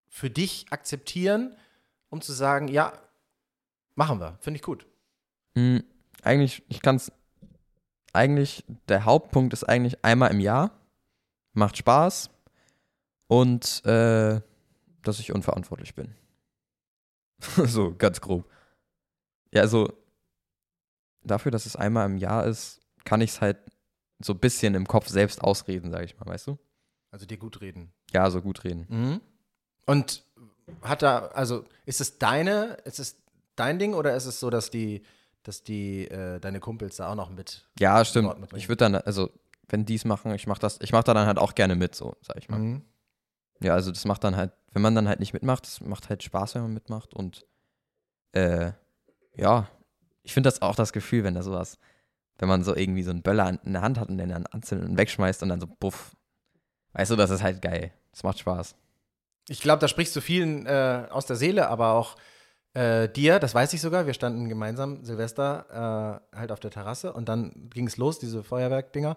für 0.09 0.31
dich 0.31 0.67
akzeptieren, 0.71 1.57
um 2.11 2.21
zu 2.21 2.33
sagen, 2.33 2.69
ja, 2.69 2.93
machen 3.95 4.21
wir, 4.21 4.39
finde 4.41 4.59
ich 4.59 4.63
gut. 4.63 4.87
Mhm. 5.55 5.85
Eigentlich, 6.23 6.63
ich 6.69 6.83
kann 6.83 6.97
es, 6.97 7.13
eigentlich, 8.13 8.65
der 8.89 9.05
Hauptpunkt 9.05 9.53
ist 9.53 9.65
eigentlich 9.65 10.05
einmal 10.05 10.31
im 10.31 10.41
Jahr, 10.41 10.71
macht 11.53 11.77
Spaß 11.77 12.31
und 13.29 13.85
äh, 13.85 14.41
dass 15.03 15.21
ich 15.21 15.33
unverantwortlich 15.33 15.95
bin. 15.95 16.15
so, 17.67 17.95
ganz 17.95 18.21
grob. 18.21 18.49
Ja, 19.53 19.63
also 19.63 19.93
dafür, 21.23 21.53
dass 21.53 21.67
es 21.67 21.77
einmal 21.77 22.07
im 22.07 22.17
Jahr 22.17 22.45
ist, 22.47 22.81
kann 23.05 23.21
ich 23.21 23.31
es 23.31 23.41
halt 23.41 23.59
so 24.19 24.33
ein 24.33 24.39
bisschen 24.39 24.75
im 24.75 24.87
Kopf 24.87 25.09
selbst 25.09 25.43
ausreden, 25.43 25.91
sage 25.91 26.05
ich 26.05 26.19
mal, 26.19 26.27
weißt 26.27 26.49
du? 26.49 26.59
Also 27.11 27.27
dir 27.27 27.39
gut 27.39 27.61
reden. 27.61 27.93
Ja, 28.13 28.31
so 28.31 28.43
gut 28.43 28.65
reden. 28.65 28.87
Mhm. 28.89 29.21
Und 29.87 30.26
hat 30.83 31.03
da, 31.03 31.29
also 31.29 31.65
ist 31.85 32.01
es 32.01 32.19
deine, 32.19 32.79
ist 32.85 32.99
es 32.99 33.23
dein 33.55 33.79
Ding 33.79 33.95
oder 33.95 34.15
ist 34.15 34.27
es 34.27 34.41
so, 34.41 34.51
dass 34.51 34.71
die, 34.71 35.03
dass 35.43 35.63
die, 35.63 36.09
äh, 36.09 36.41
deine 36.41 36.61
Kumpels 36.61 36.97
da 36.97 37.11
auch 37.11 37.15
noch 37.15 37.31
mit? 37.31 37.69
Ja, 37.79 38.05
stimmt. 38.05 38.29
mitbringen. 38.41 38.61
Ich 38.61 38.69
würde 38.69 38.79
dann, 38.79 38.95
also, 38.97 39.31
wenn 39.69 39.85
die 39.85 39.95
es 39.95 40.05
machen, 40.05 40.33
ich 40.35 40.47
mache 40.47 40.61
das, 40.61 40.79
ich 40.81 40.93
mache 40.93 41.05
da 41.05 41.15
dann 41.15 41.27
halt 41.27 41.39
auch 41.39 41.55
gerne 41.55 41.75
mit, 41.75 41.95
so, 41.95 42.17
sag 42.21 42.37
ich 42.39 42.49
mal. 42.49 42.59
Mhm. 42.59 42.83
Ja, 43.61 43.75
also 43.75 43.91
das 43.91 44.05
macht 44.05 44.23
dann 44.25 44.37
halt, 44.37 44.53
wenn 44.73 44.83
man 44.83 44.95
dann 44.95 45.09
halt 45.09 45.21
nicht 45.21 45.33
mitmacht, 45.33 45.67
das 45.67 45.81
macht 45.81 46.09
halt 46.09 46.23
Spaß, 46.23 46.55
wenn 46.55 46.63
man 46.63 46.75
mitmacht 46.75 47.15
und 47.15 47.47
äh, 48.33 48.73
ja, 49.35 49.69
ich 50.23 50.35
finde 50.35 50.49
das 50.49 50.61
auch 50.61 50.75
das 50.75 50.93
Gefühl, 50.93 51.25
wenn 51.25 51.35
da 51.35 51.43
sowas, 51.43 51.79
wenn 52.39 52.49
man 52.49 52.63
so 52.63 52.77
irgendwie 52.77 53.03
so 53.03 53.11
einen 53.11 53.23
Böller 53.23 53.59
in 53.65 53.73
der 53.73 53.83
Hand 53.83 53.99
hat 53.99 54.09
und 54.09 54.19
den 54.19 54.29
dann 54.29 54.47
anzündet 54.47 54.89
und 54.89 54.99
wegschmeißt 54.99 55.43
und 55.43 55.49
dann 55.49 55.61
so 55.61 55.67
buff. 55.67 56.15
Weißt 56.93 57.11
du, 57.11 57.17
das 57.17 57.31
ist 57.31 57.43
halt 57.43 57.63
geil. 57.63 57.93
Das 58.11 58.23
macht 58.23 58.39
Spaß. 58.39 58.75
Ich 59.49 59.61
glaube, 59.61 59.81
da 59.81 59.89
sprichst 59.89 60.15
du 60.17 60.21
vielen 60.21 60.67
äh, 60.67 61.07
aus 61.11 61.27
der 61.27 61.37
Seele, 61.37 61.69
aber 61.69 61.93
auch 61.93 62.17
äh, 62.75 63.09
dir, 63.09 63.39
das 63.39 63.55
weiß 63.55 63.73
ich 63.75 63.81
sogar. 63.81 64.07
Wir 64.07 64.15
standen 64.15 64.49
gemeinsam 64.49 65.05
Silvester 65.05 66.21
äh, 66.33 66.37
halt 66.37 66.53
auf 66.53 66.61
der 66.61 66.71
Terrasse 66.71 67.13
und 67.13 67.29
dann 67.29 67.71
ging 67.71 67.87
es 67.87 67.97
los, 67.97 68.19
diese 68.19 68.43
Feuerwerkdinger. 68.43 69.17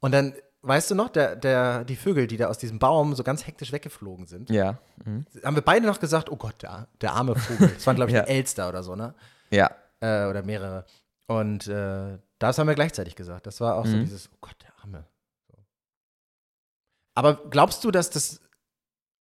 Und 0.00 0.12
dann, 0.12 0.34
weißt 0.62 0.90
du 0.90 0.94
noch, 0.94 1.08
der, 1.08 1.34
der, 1.36 1.84
die 1.84 1.96
Vögel, 1.96 2.26
die 2.26 2.36
da 2.36 2.48
aus 2.48 2.58
diesem 2.58 2.78
Baum 2.78 3.14
so 3.14 3.22
ganz 3.24 3.46
hektisch 3.46 3.72
weggeflogen 3.72 4.26
sind, 4.26 4.50
Ja. 4.50 4.78
Mhm. 5.04 5.24
haben 5.42 5.54
wir 5.56 5.62
beide 5.62 5.86
noch 5.86 5.98
gesagt, 6.00 6.30
oh 6.30 6.36
Gott, 6.36 6.62
der, 6.62 6.86
der 7.00 7.12
arme 7.12 7.34
Vogel. 7.34 7.68
Das 7.74 7.86
waren, 7.86 7.96
glaube 7.96 8.10
ich, 8.10 8.14
Ja. 8.16 8.22
ein 8.22 8.28
Elster 8.28 8.68
oder 8.68 8.82
so, 8.82 8.94
ne? 8.96 9.14
Ja. 9.50 9.70
Äh, 10.00 10.26
oder 10.26 10.42
mehrere. 10.42 10.84
Und 11.26 11.66
äh, 11.68 12.18
das 12.38 12.58
haben 12.58 12.66
wir 12.68 12.74
gleichzeitig 12.74 13.16
gesagt. 13.16 13.46
Das 13.46 13.60
war 13.60 13.76
auch 13.76 13.86
so 13.86 13.96
Mhm. 13.96 14.04
dieses, 14.04 14.28
oh 14.32 14.36
Gott, 14.40 14.56
der 14.62 14.72
Arme. 14.82 15.04
So. 15.48 15.54
Aber 17.14 17.34
glaubst 17.50 17.82
du, 17.84 17.90
dass 17.90 18.10
das 18.10 18.40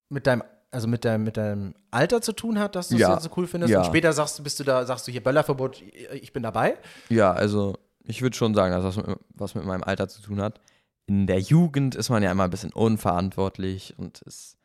mit 0.10 0.28
deinem, 0.28 0.44
also 0.72 0.88
mit 0.88 1.06
deinem, 1.06 1.24
mit 1.24 1.38
deinem 1.38 1.74
Alter 1.92 2.22
zu 2.22 2.34
tun 2.34 2.60
hat, 2.60 2.76
dass 2.76 2.90
du 2.90 2.96
es 2.96 3.02
Ja. 3.02 3.20
so 3.20 3.30
cool 3.38 3.48
findest? 3.48 3.72
Ja. 3.72 3.80
Und 3.80 3.86
später 3.86 4.12
sagst 4.14 4.38
du, 4.40 4.44
bist 4.44 4.60
du 4.60 4.64
da, 4.64 4.86
sagst 4.86 5.08
du 5.08 5.12
hier 5.12 5.24
Böllerverbot, 5.24 5.82
ich 5.82 6.34
bin 6.34 6.44
dabei. 6.44 6.78
Ja, 7.10 7.32
also 7.32 7.78
ich 8.04 8.22
würde 8.22 8.36
schon 8.36 8.54
sagen, 8.54 8.74
dass 8.74 8.96
das 8.96 9.06
mit, 9.06 9.18
was 9.36 9.56
mit 9.56 9.66
meinem 9.66 9.84
Alter 9.84 10.08
zu 10.08 10.22
tun 10.22 10.42
hat. 10.42 10.60
In 11.06 11.26
der 11.28 11.40
Jugend 11.40 11.96
ist 11.96 12.10
man 12.10 12.22
ja 12.22 12.32
immer 12.32 12.44
ein 12.44 12.50
bisschen 12.52 12.74
unverantwortlich 12.74 13.96
und 13.98 14.22
ist, 14.24 14.58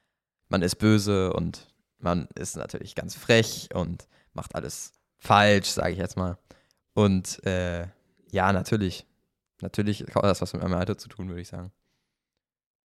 man 0.49 0.62
ist 0.62 0.77
böse 0.77 1.33
und 1.33 1.69
man 1.99 2.29
ist 2.35 2.57
natürlich 2.57 2.95
ganz 2.95 3.15
frech 3.15 3.71
und 3.73 4.07
macht 4.35 4.55
alles 4.55 4.93
falsch, 5.19 5.69
sage 5.71 5.93
ich 5.93 5.99
jetzt 5.99 6.16
mal. 6.16 6.37
Und 6.93 7.45
äh, 7.47 7.87
ja, 8.31 8.53
natürlich. 8.53 9.07
Natürlich 9.62 10.05
hat 10.15 10.25
das 10.25 10.43
was 10.43 10.53
mit 10.53 10.62
meinem 10.62 10.75
Alter 10.75 10.99
zu 10.99 11.09
tun, 11.09 11.29
würde 11.29 11.41
ich 11.41 11.49
sagen. 11.49 11.73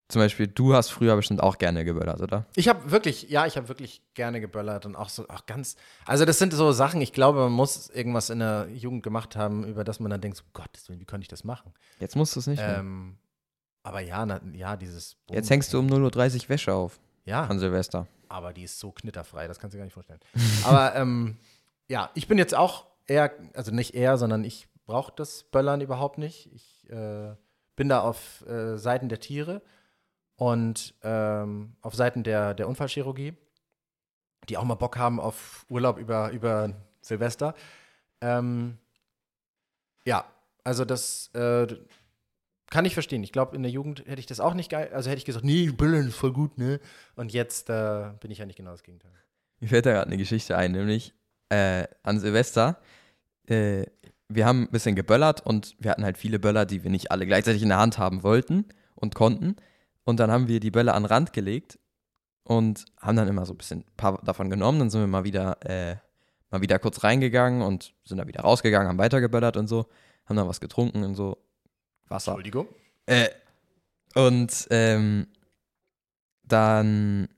Zum 0.10 0.22
Beispiel, 0.22 0.48
du 0.48 0.74
hast 0.74 0.90
früher 0.90 1.16
bestimmt 1.16 1.42
auch 1.42 1.60
gerne 1.60 1.86
geböllert, 1.86 2.20
oder? 2.20 2.46
Ich 2.56 2.68
habe 2.68 2.90
wirklich, 2.90 3.30
ja, 3.30 3.46
ich 3.46 3.58
habe 3.58 3.70
wirklich 3.70 4.02
gerne 4.16 4.42
geböllert 4.42 4.88
und 4.88 4.96
auch 4.96 5.08
so, 5.10 5.28
auch 5.30 5.46
ganz, 5.46 5.76
also 6.04 6.26
das 6.26 6.40
sind 6.40 6.52
so 6.52 6.72
Sachen, 6.72 7.00
ich 7.00 7.14
glaube, 7.14 7.40
man 7.42 7.52
muss 7.52 7.90
irgendwas 7.92 8.32
in 8.32 8.40
der 8.40 8.68
Jugend 8.74 9.04
gemacht 9.04 9.36
haben, 9.36 9.64
über 9.66 9.84
das 9.84 10.00
man 10.00 10.10
dann 10.10 10.20
denkt, 10.20 10.38
so, 10.38 10.44
Willen, 10.88 11.00
wie 11.00 11.06
könnte 11.06 11.26
ich 11.26 11.28
das 11.28 11.44
machen? 11.44 11.74
Jetzt 12.00 12.16
musst 12.16 12.36
du 12.36 12.40
es 12.40 12.48
nicht. 12.48 12.62
Ähm, 12.66 13.18
aber 13.84 14.00
ja, 14.00 14.26
na, 14.26 14.42
ja, 14.54 14.76
dieses. 14.76 15.16
Jetzt 15.30 15.52
hängst 15.52 15.72
du 15.74 15.80
um 15.80 15.86
0.30 15.88 16.44
Uhr 16.44 16.50
Wäsche 16.50 16.74
auf 16.74 17.00
Ja, 17.26 17.44
an 17.44 17.60
Silvester. 17.60 18.08
aber 18.30 18.52
die 18.52 18.64
ist 18.64 18.80
so 18.80 18.92
knitterfrei, 18.92 19.48
das 19.48 19.60
kannst 19.60 19.74
du 19.74 19.78
dir 19.78 19.82
gar 19.82 19.86
nicht 19.86 19.94
vorstellen. 19.94 20.20
aber 20.64 20.96
ähm, 20.96 21.38
ja, 21.88 22.10
ich 22.16 22.28
bin 22.28 22.40
jetzt 22.40 22.56
auch 22.56 22.88
eher, 23.06 23.32
also 23.54 23.72
nicht 23.72 23.94
eher, 23.94 24.18
sondern 24.18 24.44
ich 24.44 24.68
brauche 24.88 25.14
das 25.16 25.44
Böllern 25.44 25.82
überhaupt 25.82 26.18
nicht. 26.18 26.52
Ich 26.52 26.90
äh, 26.90 27.36
bin 27.76 27.90
da 27.90 28.02
auf 28.02 28.44
äh, 28.48 28.78
Seiten 28.78 29.08
der 29.08 29.20
Tiere 29.20 29.62
und 30.40 30.96
ähm, 31.04 31.74
auf 31.82 31.96
Seiten 31.96 32.24
der, 32.24 32.54
der 32.54 32.70
Unfallchirurgie, 32.70 33.34
die 34.48 34.56
auch 34.58 34.64
mal 34.64 34.76
Bock 34.76 34.98
haben 34.98 35.20
auf 35.20 35.66
Urlaub 35.70 36.00
über, 36.00 36.32
über 36.32 36.74
Silvester. 37.02 37.54
Ähm, 38.22 38.78
ja, 40.06 40.24
also 40.64 40.86
das 40.86 41.30
äh, 41.34 41.68
kann 42.70 42.86
ich 42.86 42.94
verstehen. 42.94 43.22
Ich 43.22 43.34
glaube, 43.34 43.54
in 43.54 43.64
der 43.64 43.72
Jugend 43.72 44.06
hätte 44.08 44.22
ich 44.22 44.28
das 44.28 44.40
auch 44.40 44.54
nicht 44.54 44.72
geil. 44.72 44.90
Also 44.94 45.10
hätte 45.10 45.18
ich 45.18 45.26
gesagt, 45.26 45.44
nee, 45.44 45.72
Böllern 45.72 46.08
ist 46.08 46.16
voll 46.16 46.32
gut, 46.32 46.58
ne? 46.58 46.80
Und 47.16 47.34
jetzt 47.34 47.70
äh, 47.70 48.12
bin 48.22 48.32
ich 48.32 48.38
ja 48.38 48.46
nicht 48.46 48.56
genau 48.56 48.72
das 48.72 48.84
Gegenteil. 48.84 49.12
Mir 49.60 49.68
fällt 49.68 49.86
da 49.86 49.92
gerade 49.92 50.08
eine 50.08 50.18
Geschichte 50.18 50.56
ein, 50.56 50.72
nämlich 50.72 51.14
äh, 51.50 51.86
an 52.04 52.18
Silvester. 52.22 52.80
Äh, 53.48 53.88
wir 54.30 54.46
haben 54.46 54.64
ein 54.64 54.72
bisschen 54.72 54.96
geböllert 54.96 55.46
und 55.46 55.76
wir 55.80 55.92
hatten 55.92 56.06
halt 56.06 56.18
viele 56.18 56.40
Böller, 56.40 56.66
die 56.66 56.84
wir 56.84 56.92
nicht 56.92 57.12
alle 57.12 57.26
gleichzeitig 57.26 57.62
in 57.62 57.70
der 57.70 57.80
Hand 57.80 57.98
haben 57.98 58.24
wollten 58.24 58.70
und 58.96 59.16
konnten. 59.16 59.58
Und 60.04 60.20
dann 60.20 60.32
haben 60.32 60.48
wir 60.48 60.60
die 60.60 60.72
Böller 60.72 60.96
an 60.96 61.04
den 61.04 61.10
Rand 61.10 61.34
gelegt 61.34 61.80
und 62.44 62.86
haben 63.00 63.16
dann 63.16 63.28
immer 63.28 63.46
so 63.46 63.54
ein 63.54 63.58
bisschen 63.58 63.82
ein 63.82 63.96
paar 63.96 64.22
davon 64.24 64.50
genommen. 64.50 64.80
Dann 64.80 64.90
sind 64.90 65.02
wir 65.02 65.08
mal 65.08 65.24
wieder, 65.24 65.58
äh, 65.66 65.98
mal 66.50 66.62
wieder 66.62 66.80
kurz 66.80 67.04
reingegangen 67.04 67.62
und 67.62 67.94
sind 68.04 68.18
dann 68.18 68.28
wieder 68.28 68.42
rausgegangen, 68.42 68.88
haben 68.88 68.98
weitergeböllert 68.98 69.58
und 69.58 69.68
so, 69.68 69.88
haben 70.26 70.36
dann 70.36 70.48
was 70.48 70.60
getrunken 70.60 71.04
und 71.04 71.16
so. 71.16 71.38
Wasser. 72.08 72.32
Entschuldigung. 72.32 72.68
Äh, 73.06 73.30
und 74.16 74.68
ähm, 74.72 75.28
dann, 76.44 77.30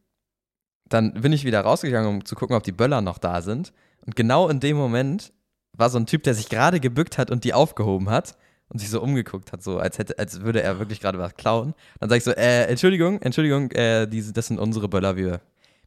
dann 0.85 1.13
bin 1.15 1.33
ich 1.33 1.43
wieder 1.43 1.61
rausgegangen, 1.61 2.09
um 2.09 2.25
zu 2.25 2.35
gucken, 2.35 2.55
ob 2.55 2.63
die 2.63 2.71
Böller 2.71 3.01
noch 3.01 3.17
da 3.17 3.41
sind. 3.41 3.73
Und 4.05 4.15
genau 4.15 4.47
in 4.47 4.59
dem 4.59 4.77
Moment 4.77 5.33
war 5.73 5.89
so 5.89 5.97
ein 5.97 6.05
Typ, 6.05 6.23
der 6.23 6.33
sich 6.33 6.49
gerade 6.49 6.79
gebückt 6.79 7.17
hat 7.17 7.31
und 7.31 7.43
die 7.43 7.53
aufgehoben 7.53 8.09
hat 8.09 8.37
und 8.71 8.79
sich 8.79 8.89
so 8.89 9.01
umgeguckt 9.01 9.51
hat, 9.51 9.61
so 9.61 9.79
als 9.79 9.97
hätte, 9.97 10.17
als 10.17 10.41
würde 10.41 10.61
er 10.61 10.79
wirklich 10.79 11.01
gerade 11.01 11.19
was 11.19 11.35
klauen. 11.35 11.73
Dann 11.99 12.09
sage 12.09 12.17
ich 12.19 12.23
so, 12.23 12.31
äh, 12.31 12.63
Entschuldigung, 12.67 13.21
Entschuldigung, 13.21 13.69
äh, 13.71 14.07
diese, 14.07 14.31
das 14.31 14.47
sind 14.47 14.59
unsere 14.59 14.87
Böller, 14.87 15.17
wir, 15.17 15.41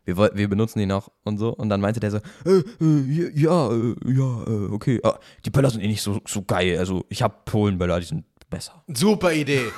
wir, 0.04 0.16
wir 0.34 0.48
benutzen 0.48 0.78
die 0.80 0.86
noch 0.86 1.10
und 1.24 1.38
so. 1.38 1.54
Und 1.54 1.70
dann 1.70 1.80
meinte 1.80 1.98
der 1.98 2.10
so, 2.10 2.18
äh, 2.44 2.62
äh, 2.80 3.30
ja, 3.34 3.72
äh, 3.72 3.94
ja, 4.04 4.44
äh, 4.46 4.70
okay, 4.70 5.00
ah, 5.02 5.18
die 5.46 5.50
Böller 5.50 5.70
sind 5.70 5.80
eh 5.80 5.88
nicht 5.88 6.02
so, 6.02 6.20
so 6.26 6.42
geil. 6.42 6.78
Also 6.78 7.06
ich 7.08 7.22
habe 7.22 7.34
Polenböller, 7.46 8.00
die 8.00 8.06
sind 8.06 8.24
besser. 8.50 8.84
Super 8.88 9.32
Idee. 9.32 9.64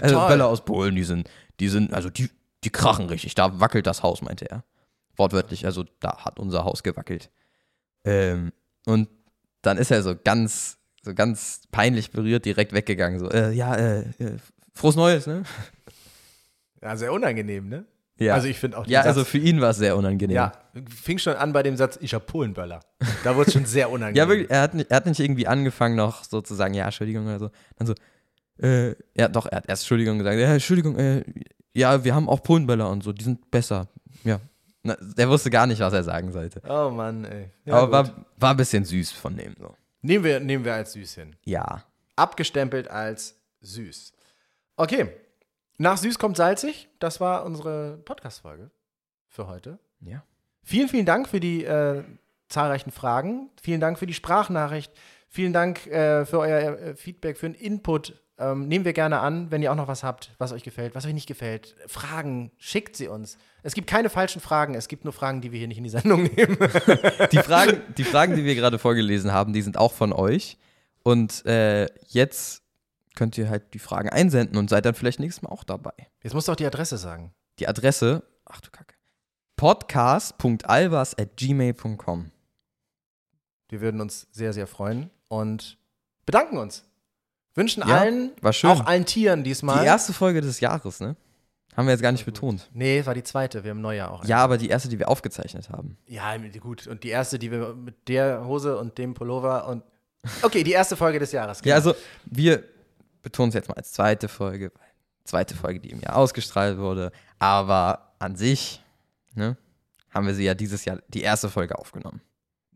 Also 0.00 0.14
Toll. 0.14 0.28
Böller 0.28 0.46
aus 0.46 0.64
Polen, 0.64 0.94
die 0.94 1.02
sind, 1.02 1.28
die 1.58 1.68
sind, 1.68 1.92
also 1.92 2.08
die, 2.08 2.30
die 2.62 2.70
krachen 2.70 3.06
richtig. 3.06 3.34
Da 3.34 3.60
wackelt 3.60 3.86
das 3.86 4.02
Haus, 4.02 4.22
meinte 4.22 4.48
er. 4.48 4.64
Wortwörtlich, 5.16 5.66
also 5.66 5.84
da 5.98 6.24
hat 6.24 6.38
unser 6.38 6.64
Haus 6.64 6.84
gewackelt. 6.84 7.30
Ähm, 8.04 8.52
und 8.86 9.08
dann 9.60 9.76
ist 9.78 9.90
er 9.90 10.02
so 10.02 10.14
ganz, 10.16 10.78
so 11.02 11.14
ganz 11.14 11.62
peinlich 11.70 12.10
berührt 12.10 12.44
direkt 12.44 12.72
weggegangen. 12.72 13.18
So, 13.18 13.30
äh, 13.30 13.52
ja, 13.52 13.74
äh, 13.74 14.00
äh, 14.18 14.36
frohes 14.74 14.96
Neues, 14.96 15.26
ne? 15.26 15.42
Ja, 16.80 16.96
sehr 16.96 17.12
unangenehm, 17.12 17.68
ne? 17.68 17.84
Ja. 18.18 18.34
Also 18.34 18.46
ich 18.46 18.58
finde 18.58 18.78
auch 18.78 18.86
ja, 18.86 19.00
Satz, 19.00 19.08
also 19.08 19.24
für 19.24 19.38
ihn 19.38 19.60
war 19.60 19.70
es 19.70 19.78
sehr 19.78 19.96
unangenehm. 19.96 20.36
ja, 20.36 20.52
fing 20.88 21.18
schon 21.18 21.34
an 21.34 21.52
bei 21.52 21.62
dem 21.62 21.76
Satz, 21.76 21.98
ich 22.00 22.14
hab 22.14 22.26
Polenböller. 22.26 22.80
Da 23.24 23.34
wurde 23.34 23.48
es 23.48 23.52
schon 23.52 23.64
sehr 23.66 23.90
unangenehm. 23.90 24.16
Ja, 24.16 24.28
wirklich, 24.28 24.50
er 24.50 24.62
hat, 24.62 24.74
nicht, 24.74 24.90
er 24.90 24.96
hat 24.96 25.06
nicht 25.06 25.18
irgendwie 25.18 25.46
angefangen 25.46 25.96
noch 25.96 26.22
so 26.24 26.40
zu 26.40 26.54
sagen, 26.54 26.74
ja, 26.74 26.84
Entschuldigung 26.84 27.24
oder 27.26 27.38
so. 27.38 27.50
Dann 27.76 27.86
so, 27.88 27.94
äh, 28.62 28.94
ja 29.16 29.28
doch, 29.28 29.46
er 29.46 29.56
hat 29.58 29.68
erst 29.68 29.82
Entschuldigung 29.82 30.18
gesagt, 30.18 30.38
ja, 30.38 30.52
Entschuldigung, 30.52 30.96
äh, 30.98 31.24
ja, 31.74 32.04
wir 32.04 32.14
haben 32.14 32.28
auch 32.28 32.42
Polenböller 32.42 32.88
und 32.90 33.02
so, 33.02 33.12
die 33.12 33.24
sind 33.24 33.50
besser. 33.50 33.88
Ja. 34.24 34.40
Na, 34.84 34.96
der 35.00 35.28
wusste 35.28 35.50
gar 35.50 35.66
nicht, 35.66 35.80
was 35.80 35.92
er 35.92 36.04
sagen 36.04 36.32
sollte. 36.32 36.60
Oh 36.68 36.90
Mann, 36.90 37.24
ey. 37.24 37.50
Ja, 37.64 37.74
Aber 37.74 38.04
gut. 38.04 38.16
war, 38.16 38.26
war 38.38 38.50
ein 38.50 38.56
bisschen 38.56 38.84
süß 38.84 39.12
von 39.12 39.36
dem 39.36 39.54
so. 39.58 39.74
Nehmen, 40.02 40.24
wir, 40.24 40.40
nehmen 40.40 40.64
wir 40.64 40.74
als 40.74 40.92
süß 40.92 41.14
hin. 41.14 41.36
Ja. 41.44 41.84
Abgestempelt 42.16 42.88
als 42.88 43.40
süß. 43.60 44.12
Okay. 44.76 45.08
Nach 45.78 45.96
süß 45.96 46.18
kommt 46.18 46.36
salzig. 46.36 46.88
Das 46.98 47.20
war 47.20 47.44
unsere 47.44 47.98
Podcast-Folge 48.04 48.70
für 49.28 49.46
heute. 49.46 49.78
Ja. 50.00 50.22
Vielen, 50.62 50.88
vielen 50.88 51.06
Dank 51.06 51.28
für 51.28 51.40
die 51.40 51.64
äh, 51.64 52.04
zahlreichen 52.48 52.92
Fragen. 52.92 53.50
Vielen 53.60 53.80
Dank 53.80 53.98
für 53.98 54.06
die 54.06 54.14
Sprachnachricht. 54.14 54.92
Vielen 55.28 55.52
Dank 55.52 55.86
äh, 55.86 56.26
für 56.26 56.40
euer 56.40 56.78
äh, 56.78 56.94
Feedback, 56.94 57.38
für 57.38 57.48
den 57.48 57.54
Input. 57.54 58.22
Ähm, 58.42 58.66
nehmen 58.66 58.84
wir 58.84 58.92
gerne 58.92 59.20
an, 59.20 59.52
wenn 59.52 59.62
ihr 59.62 59.70
auch 59.70 59.76
noch 59.76 59.86
was 59.86 60.02
habt, 60.02 60.32
was 60.38 60.50
euch 60.52 60.64
gefällt, 60.64 60.96
was 60.96 61.06
euch 61.06 61.14
nicht 61.14 61.28
gefällt. 61.28 61.76
Fragen, 61.86 62.50
schickt 62.58 62.96
sie 62.96 63.06
uns. 63.06 63.38
Es 63.62 63.74
gibt 63.74 63.88
keine 63.88 64.10
falschen 64.10 64.40
Fragen, 64.40 64.74
es 64.74 64.88
gibt 64.88 65.04
nur 65.04 65.12
Fragen, 65.12 65.40
die 65.40 65.52
wir 65.52 65.60
hier 65.60 65.68
nicht 65.68 65.78
in 65.78 65.84
die 65.84 65.90
Sendung 65.90 66.24
nehmen. 66.36 66.58
Die 67.30 67.38
Fragen, 67.38 67.80
die 67.96 68.02
Fragen, 68.02 68.34
die 68.34 68.44
wir 68.44 68.56
gerade 68.56 68.80
vorgelesen 68.80 69.30
haben, 69.32 69.52
die 69.52 69.62
sind 69.62 69.78
auch 69.78 69.92
von 69.92 70.12
euch. 70.12 70.58
Und 71.04 71.46
äh, 71.46 71.86
jetzt 72.08 72.64
könnt 73.14 73.38
ihr 73.38 73.48
halt 73.48 73.74
die 73.74 73.78
Fragen 73.78 74.08
einsenden 74.08 74.56
und 74.56 74.70
seid 74.70 74.86
dann 74.86 74.94
vielleicht 74.94 75.20
nächstes 75.20 75.42
Mal 75.42 75.50
auch 75.50 75.62
dabei. 75.62 75.92
Jetzt 76.22 76.34
musst 76.34 76.48
du 76.48 76.52
auch 76.52 76.56
die 76.56 76.66
Adresse 76.66 76.98
sagen. 76.98 77.32
Die 77.60 77.68
Adresse, 77.68 78.24
ach 78.44 78.60
du 78.60 78.70
Kacke, 78.70 78.96
podcast.albers.gmail.com. 79.56 82.32
Wir 83.68 83.80
würden 83.80 84.00
uns 84.00 84.26
sehr, 84.32 84.52
sehr 84.52 84.66
freuen 84.66 85.10
und 85.28 85.78
bedanken 86.26 86.58
uns. 86.58 86.84
Wünschen 87.54 87.86
Ja, 87.86 87.98
allen, 87.98 88.32
auch 88.42 88.86
allen 88.86 89.04
Tieren 89.04 89.44
diesmal. 89.44 89.80
Die 89.80 89.86
erste 89.86 90.12
Folge 90.12 90.40
des 90.40 90.60
Jahres, 90.60 91.00
ne? 91.00 91.16
Haben 91.76 91.86
wir 91.86 91.92
jetzt 91.92 92.02
gar 92.02 92.12
nicht 92.12 92.26
betont. 92.26 92.68
Nee, 92.74 93.04
war 93.06 93.14
die 93.14 93.22
zweite. 93.22 93.64
Wir 93.64 93.70
haben 93.70 93.80
Neujahr 93.80 94.10
auch. 94.10 94.24
Ja, 94.24 94.38
aber 94.38 94.58
die 94.58 94.68
erste, 94.68 94.88
die 94.88 94.98
wir 94.98 95.08
aufgezeichnet 95.08 95.70
haben. 95.70 95.96
Ja, 96.06 96.36
gut. 96.60 96.86
Und 96.86 97.02
die 97.02 97.08
erste, 97.08 97.38
die 97.38 97.50
wir 97.50 97.74
mit 97.74 98.08
der 98.08 98.44
Hose 98.44 98.76
und 98.76 98.98
dem 98.98 99.14
Pullover 99.14 99.66
und. 99.66 99.82
Okay, 100.42 100.62
die 100.62 100.72
erste 100.72 100.96
Folge 100.96 101.18
des 101.18 101.32
Jahres. 101.32 101.58
Ja, 101.58 101.62
genau. 101.62 101.74
also 101.76 101.94
wir 102.26 102.62
betonen 103.22 103.48
es 103.48 103.54
jetzt 103.54 103.68
mal 103.68 103.74
als 103.74 103.92
zweite 103.92 104.28
Folge. 104.28 104.70
weil 104.74 104.86
Zweite 105.24 105.54
Folge, 105.54 105.80
die 105.80 105.90
im 105.90 106.00
Jahr 106.00 106.16
ausgestrahlt 106.16 106.78
wurde. 106.78 107.10
Aber 107.38 108.12
an 108.18 108.36
sich, 108.36 108.82
ne, 109.34 109.56
haben 110.10 110.26
wir 110.26 110.34
sie 110.34 110.44
ja 110.44 110.54
dieses 110.54 110.84
Jahr 110.84 110.98
die 111.08 111.22
erste 111.22 111.48
Folge 111.48 111.78
aufgenommen. 111.78 112.20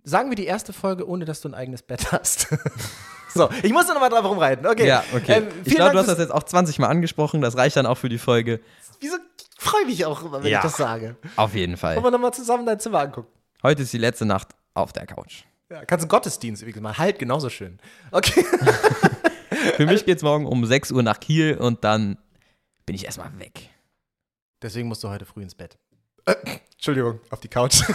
Sagen 0.05 0.31
wir 0.31 0.36
die 0.36 0.47
erste 0.47 0.73
Folge, 0.73 1.07
ohne 1.07 1.24
dass 1.24 1.40
du 1.40 1.48
ein 1.48 1.55
eigenes 1.55 1.82
Bett 1.82 2.12
hast. 2.12 2.48
so, 3.37 3.49
ich 3.63 3.73
muss 3.73 3.87
noch 3.89 4.01
mal 4.01 4.09
drauf 4.09 4.25
rumreiten. 4.25 4.67
Okay. 4.67 4.87
Ja, 4.87 5.05
okay. 5.15 5.39
Ähm, 5.39 5.49
ich 5.65 5.75
glaube, 5.75 5.93
du 5.93 5.99
hast 5.99 6.09
das 6.09 6.19
jetzt 6.19 6.33
auch 6.33 6.43
20 6.43 6.79
Mal 6.79 6.89
angesprochen. 6.89 7.41
Das 7.41 7.57
reicht 7.57 7.77
dann 7.77 7.87
auch 7.87 7.97
für 7.99 8.09
die 8.09 8.19
Folge. 8.19 8.61
Wieso 9.01 9.17
freue 9.59 9.83
ich 9.83 9.87
mich 9.89 10.05
auch 10.07 10.23
immer, 10.25 10.43
wenn 10.43 10.51
Ja. 10.51 10.59
ich 10.59 10.63
das 10.65 10.77
sage? 10.77 11.17
Auf 11.37 11.55
jeden 11.55 11.77
Fall. 11.77 11.95
Wollen 11.97 12.05
wir 12.07 12.11
nochmal 12.11 12.33
zusammen 12.35 12.67
dein 12.67 12.81
Zimmer 12.81 13.01
angucken? 13.01 13.29
Heute 13.63 13.83
ist 13.83 13.93
die 13.93 13.99
letzte 13.99 14.25
Nacht 14.27 14.49
auf 14.75 14.93
der 14.93 15.07
Couch. 15.07 15.45
Ja, 15.71 15.85
kannst 15.85 16.05
einen 16.05 16.09
Gottesdienst 16.11 16.63
übrigens 16.63 16.83
machen. 16.83 16.99
Halt 16.99 17.19
genauso 17.19 17.49
schön. 17.51 17.79
Okay. 18.13 18.45
Für 19.77 19.87
mich 19.87 20.05
geht's 20.05 20.23
morgen 20.23 20.47
um 20.47 20.65
6 20.65 20.93
Uhr 20.93 21.03
nach 21.03 21.19
Kiel 21.19 21.57
und 21.57 21.83
dann 21.85 22.19
bin 22.85 22.95
ich 22.95 23.05
erstmal 23.05 23.37
weg. 23.39 23.71
Deswegen 24.63 24.89
musst 24.89 25.03
du 25.03 25.09
heute 25.09 25.25
früh 25.25 25.43
ins 25.43 25.55
Bett. 25.55 25.77
Äh, 26.25 26.35
Entschuldigung, 26.73 27.21
auf 27.31 27.41
die 27.41 27.49
Couch. 27.49 27.83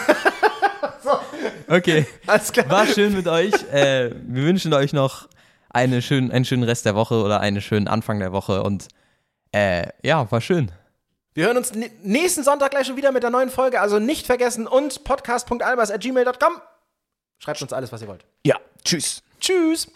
Okay. 1.72 2.06
Alles 2.28 2.52
klar. 2.52 2.70
War 2.70 2.86
schön 2.86 3.14
mit 3.14 3.28
euch. 3.28 3.54
Äh, 3.72 4.12
wir 4.28 4.44
wünschen 4.44 4.74
euch 4.74 4.92
noch 4.92 5.30
eine 5.70 6.02
schönen, 6.02 6.30
einen 6.32 6.44
schönen 6.44 6.64
Rest 6.64 6.86
der 6.86 6.96
Woche 6.96 7.16
oder 7.24 7.40
einen 7.40 7.62
schönen 7.62 7.88
Anfang 7.88 8.20
der 8.20 8.34
Woche 8.34 8.62
und 8.62 8.90
äh, 9.54 9.88
ja, 10.04 10.30
war 10.30 10.42
schön. 10.42 10.72
Wir 11.34 11.46
hören 11.46 11.56
uns 11.56 11.72
nächsten 12.04 12.44
Sonntag 12.44 12.72
gleich 12.72 12.88
schon 12.88 12.98
wieder 12.98 13.14
mit 13.14 13.24
der 13.24 13.30
neuen 13.30 13.50
Folge. 13.50 13.80
Also 13.80 14.00
nicht 14.00 14.26
vergessen 14.26 14.68
und 14.68 15.06
podcast.albers.gmail.com. 15.06 16.62
Schreibt 17.40 17.62
uns 17.62 17.72
alles, 17.72 17.92
was 17.94 18.02
ihr 18.02 18.10
wollt. 18.10 18.26
Ja, 18.46 18.60
tschüss. 18.84 19.24
Tschüss. 19.40 19.88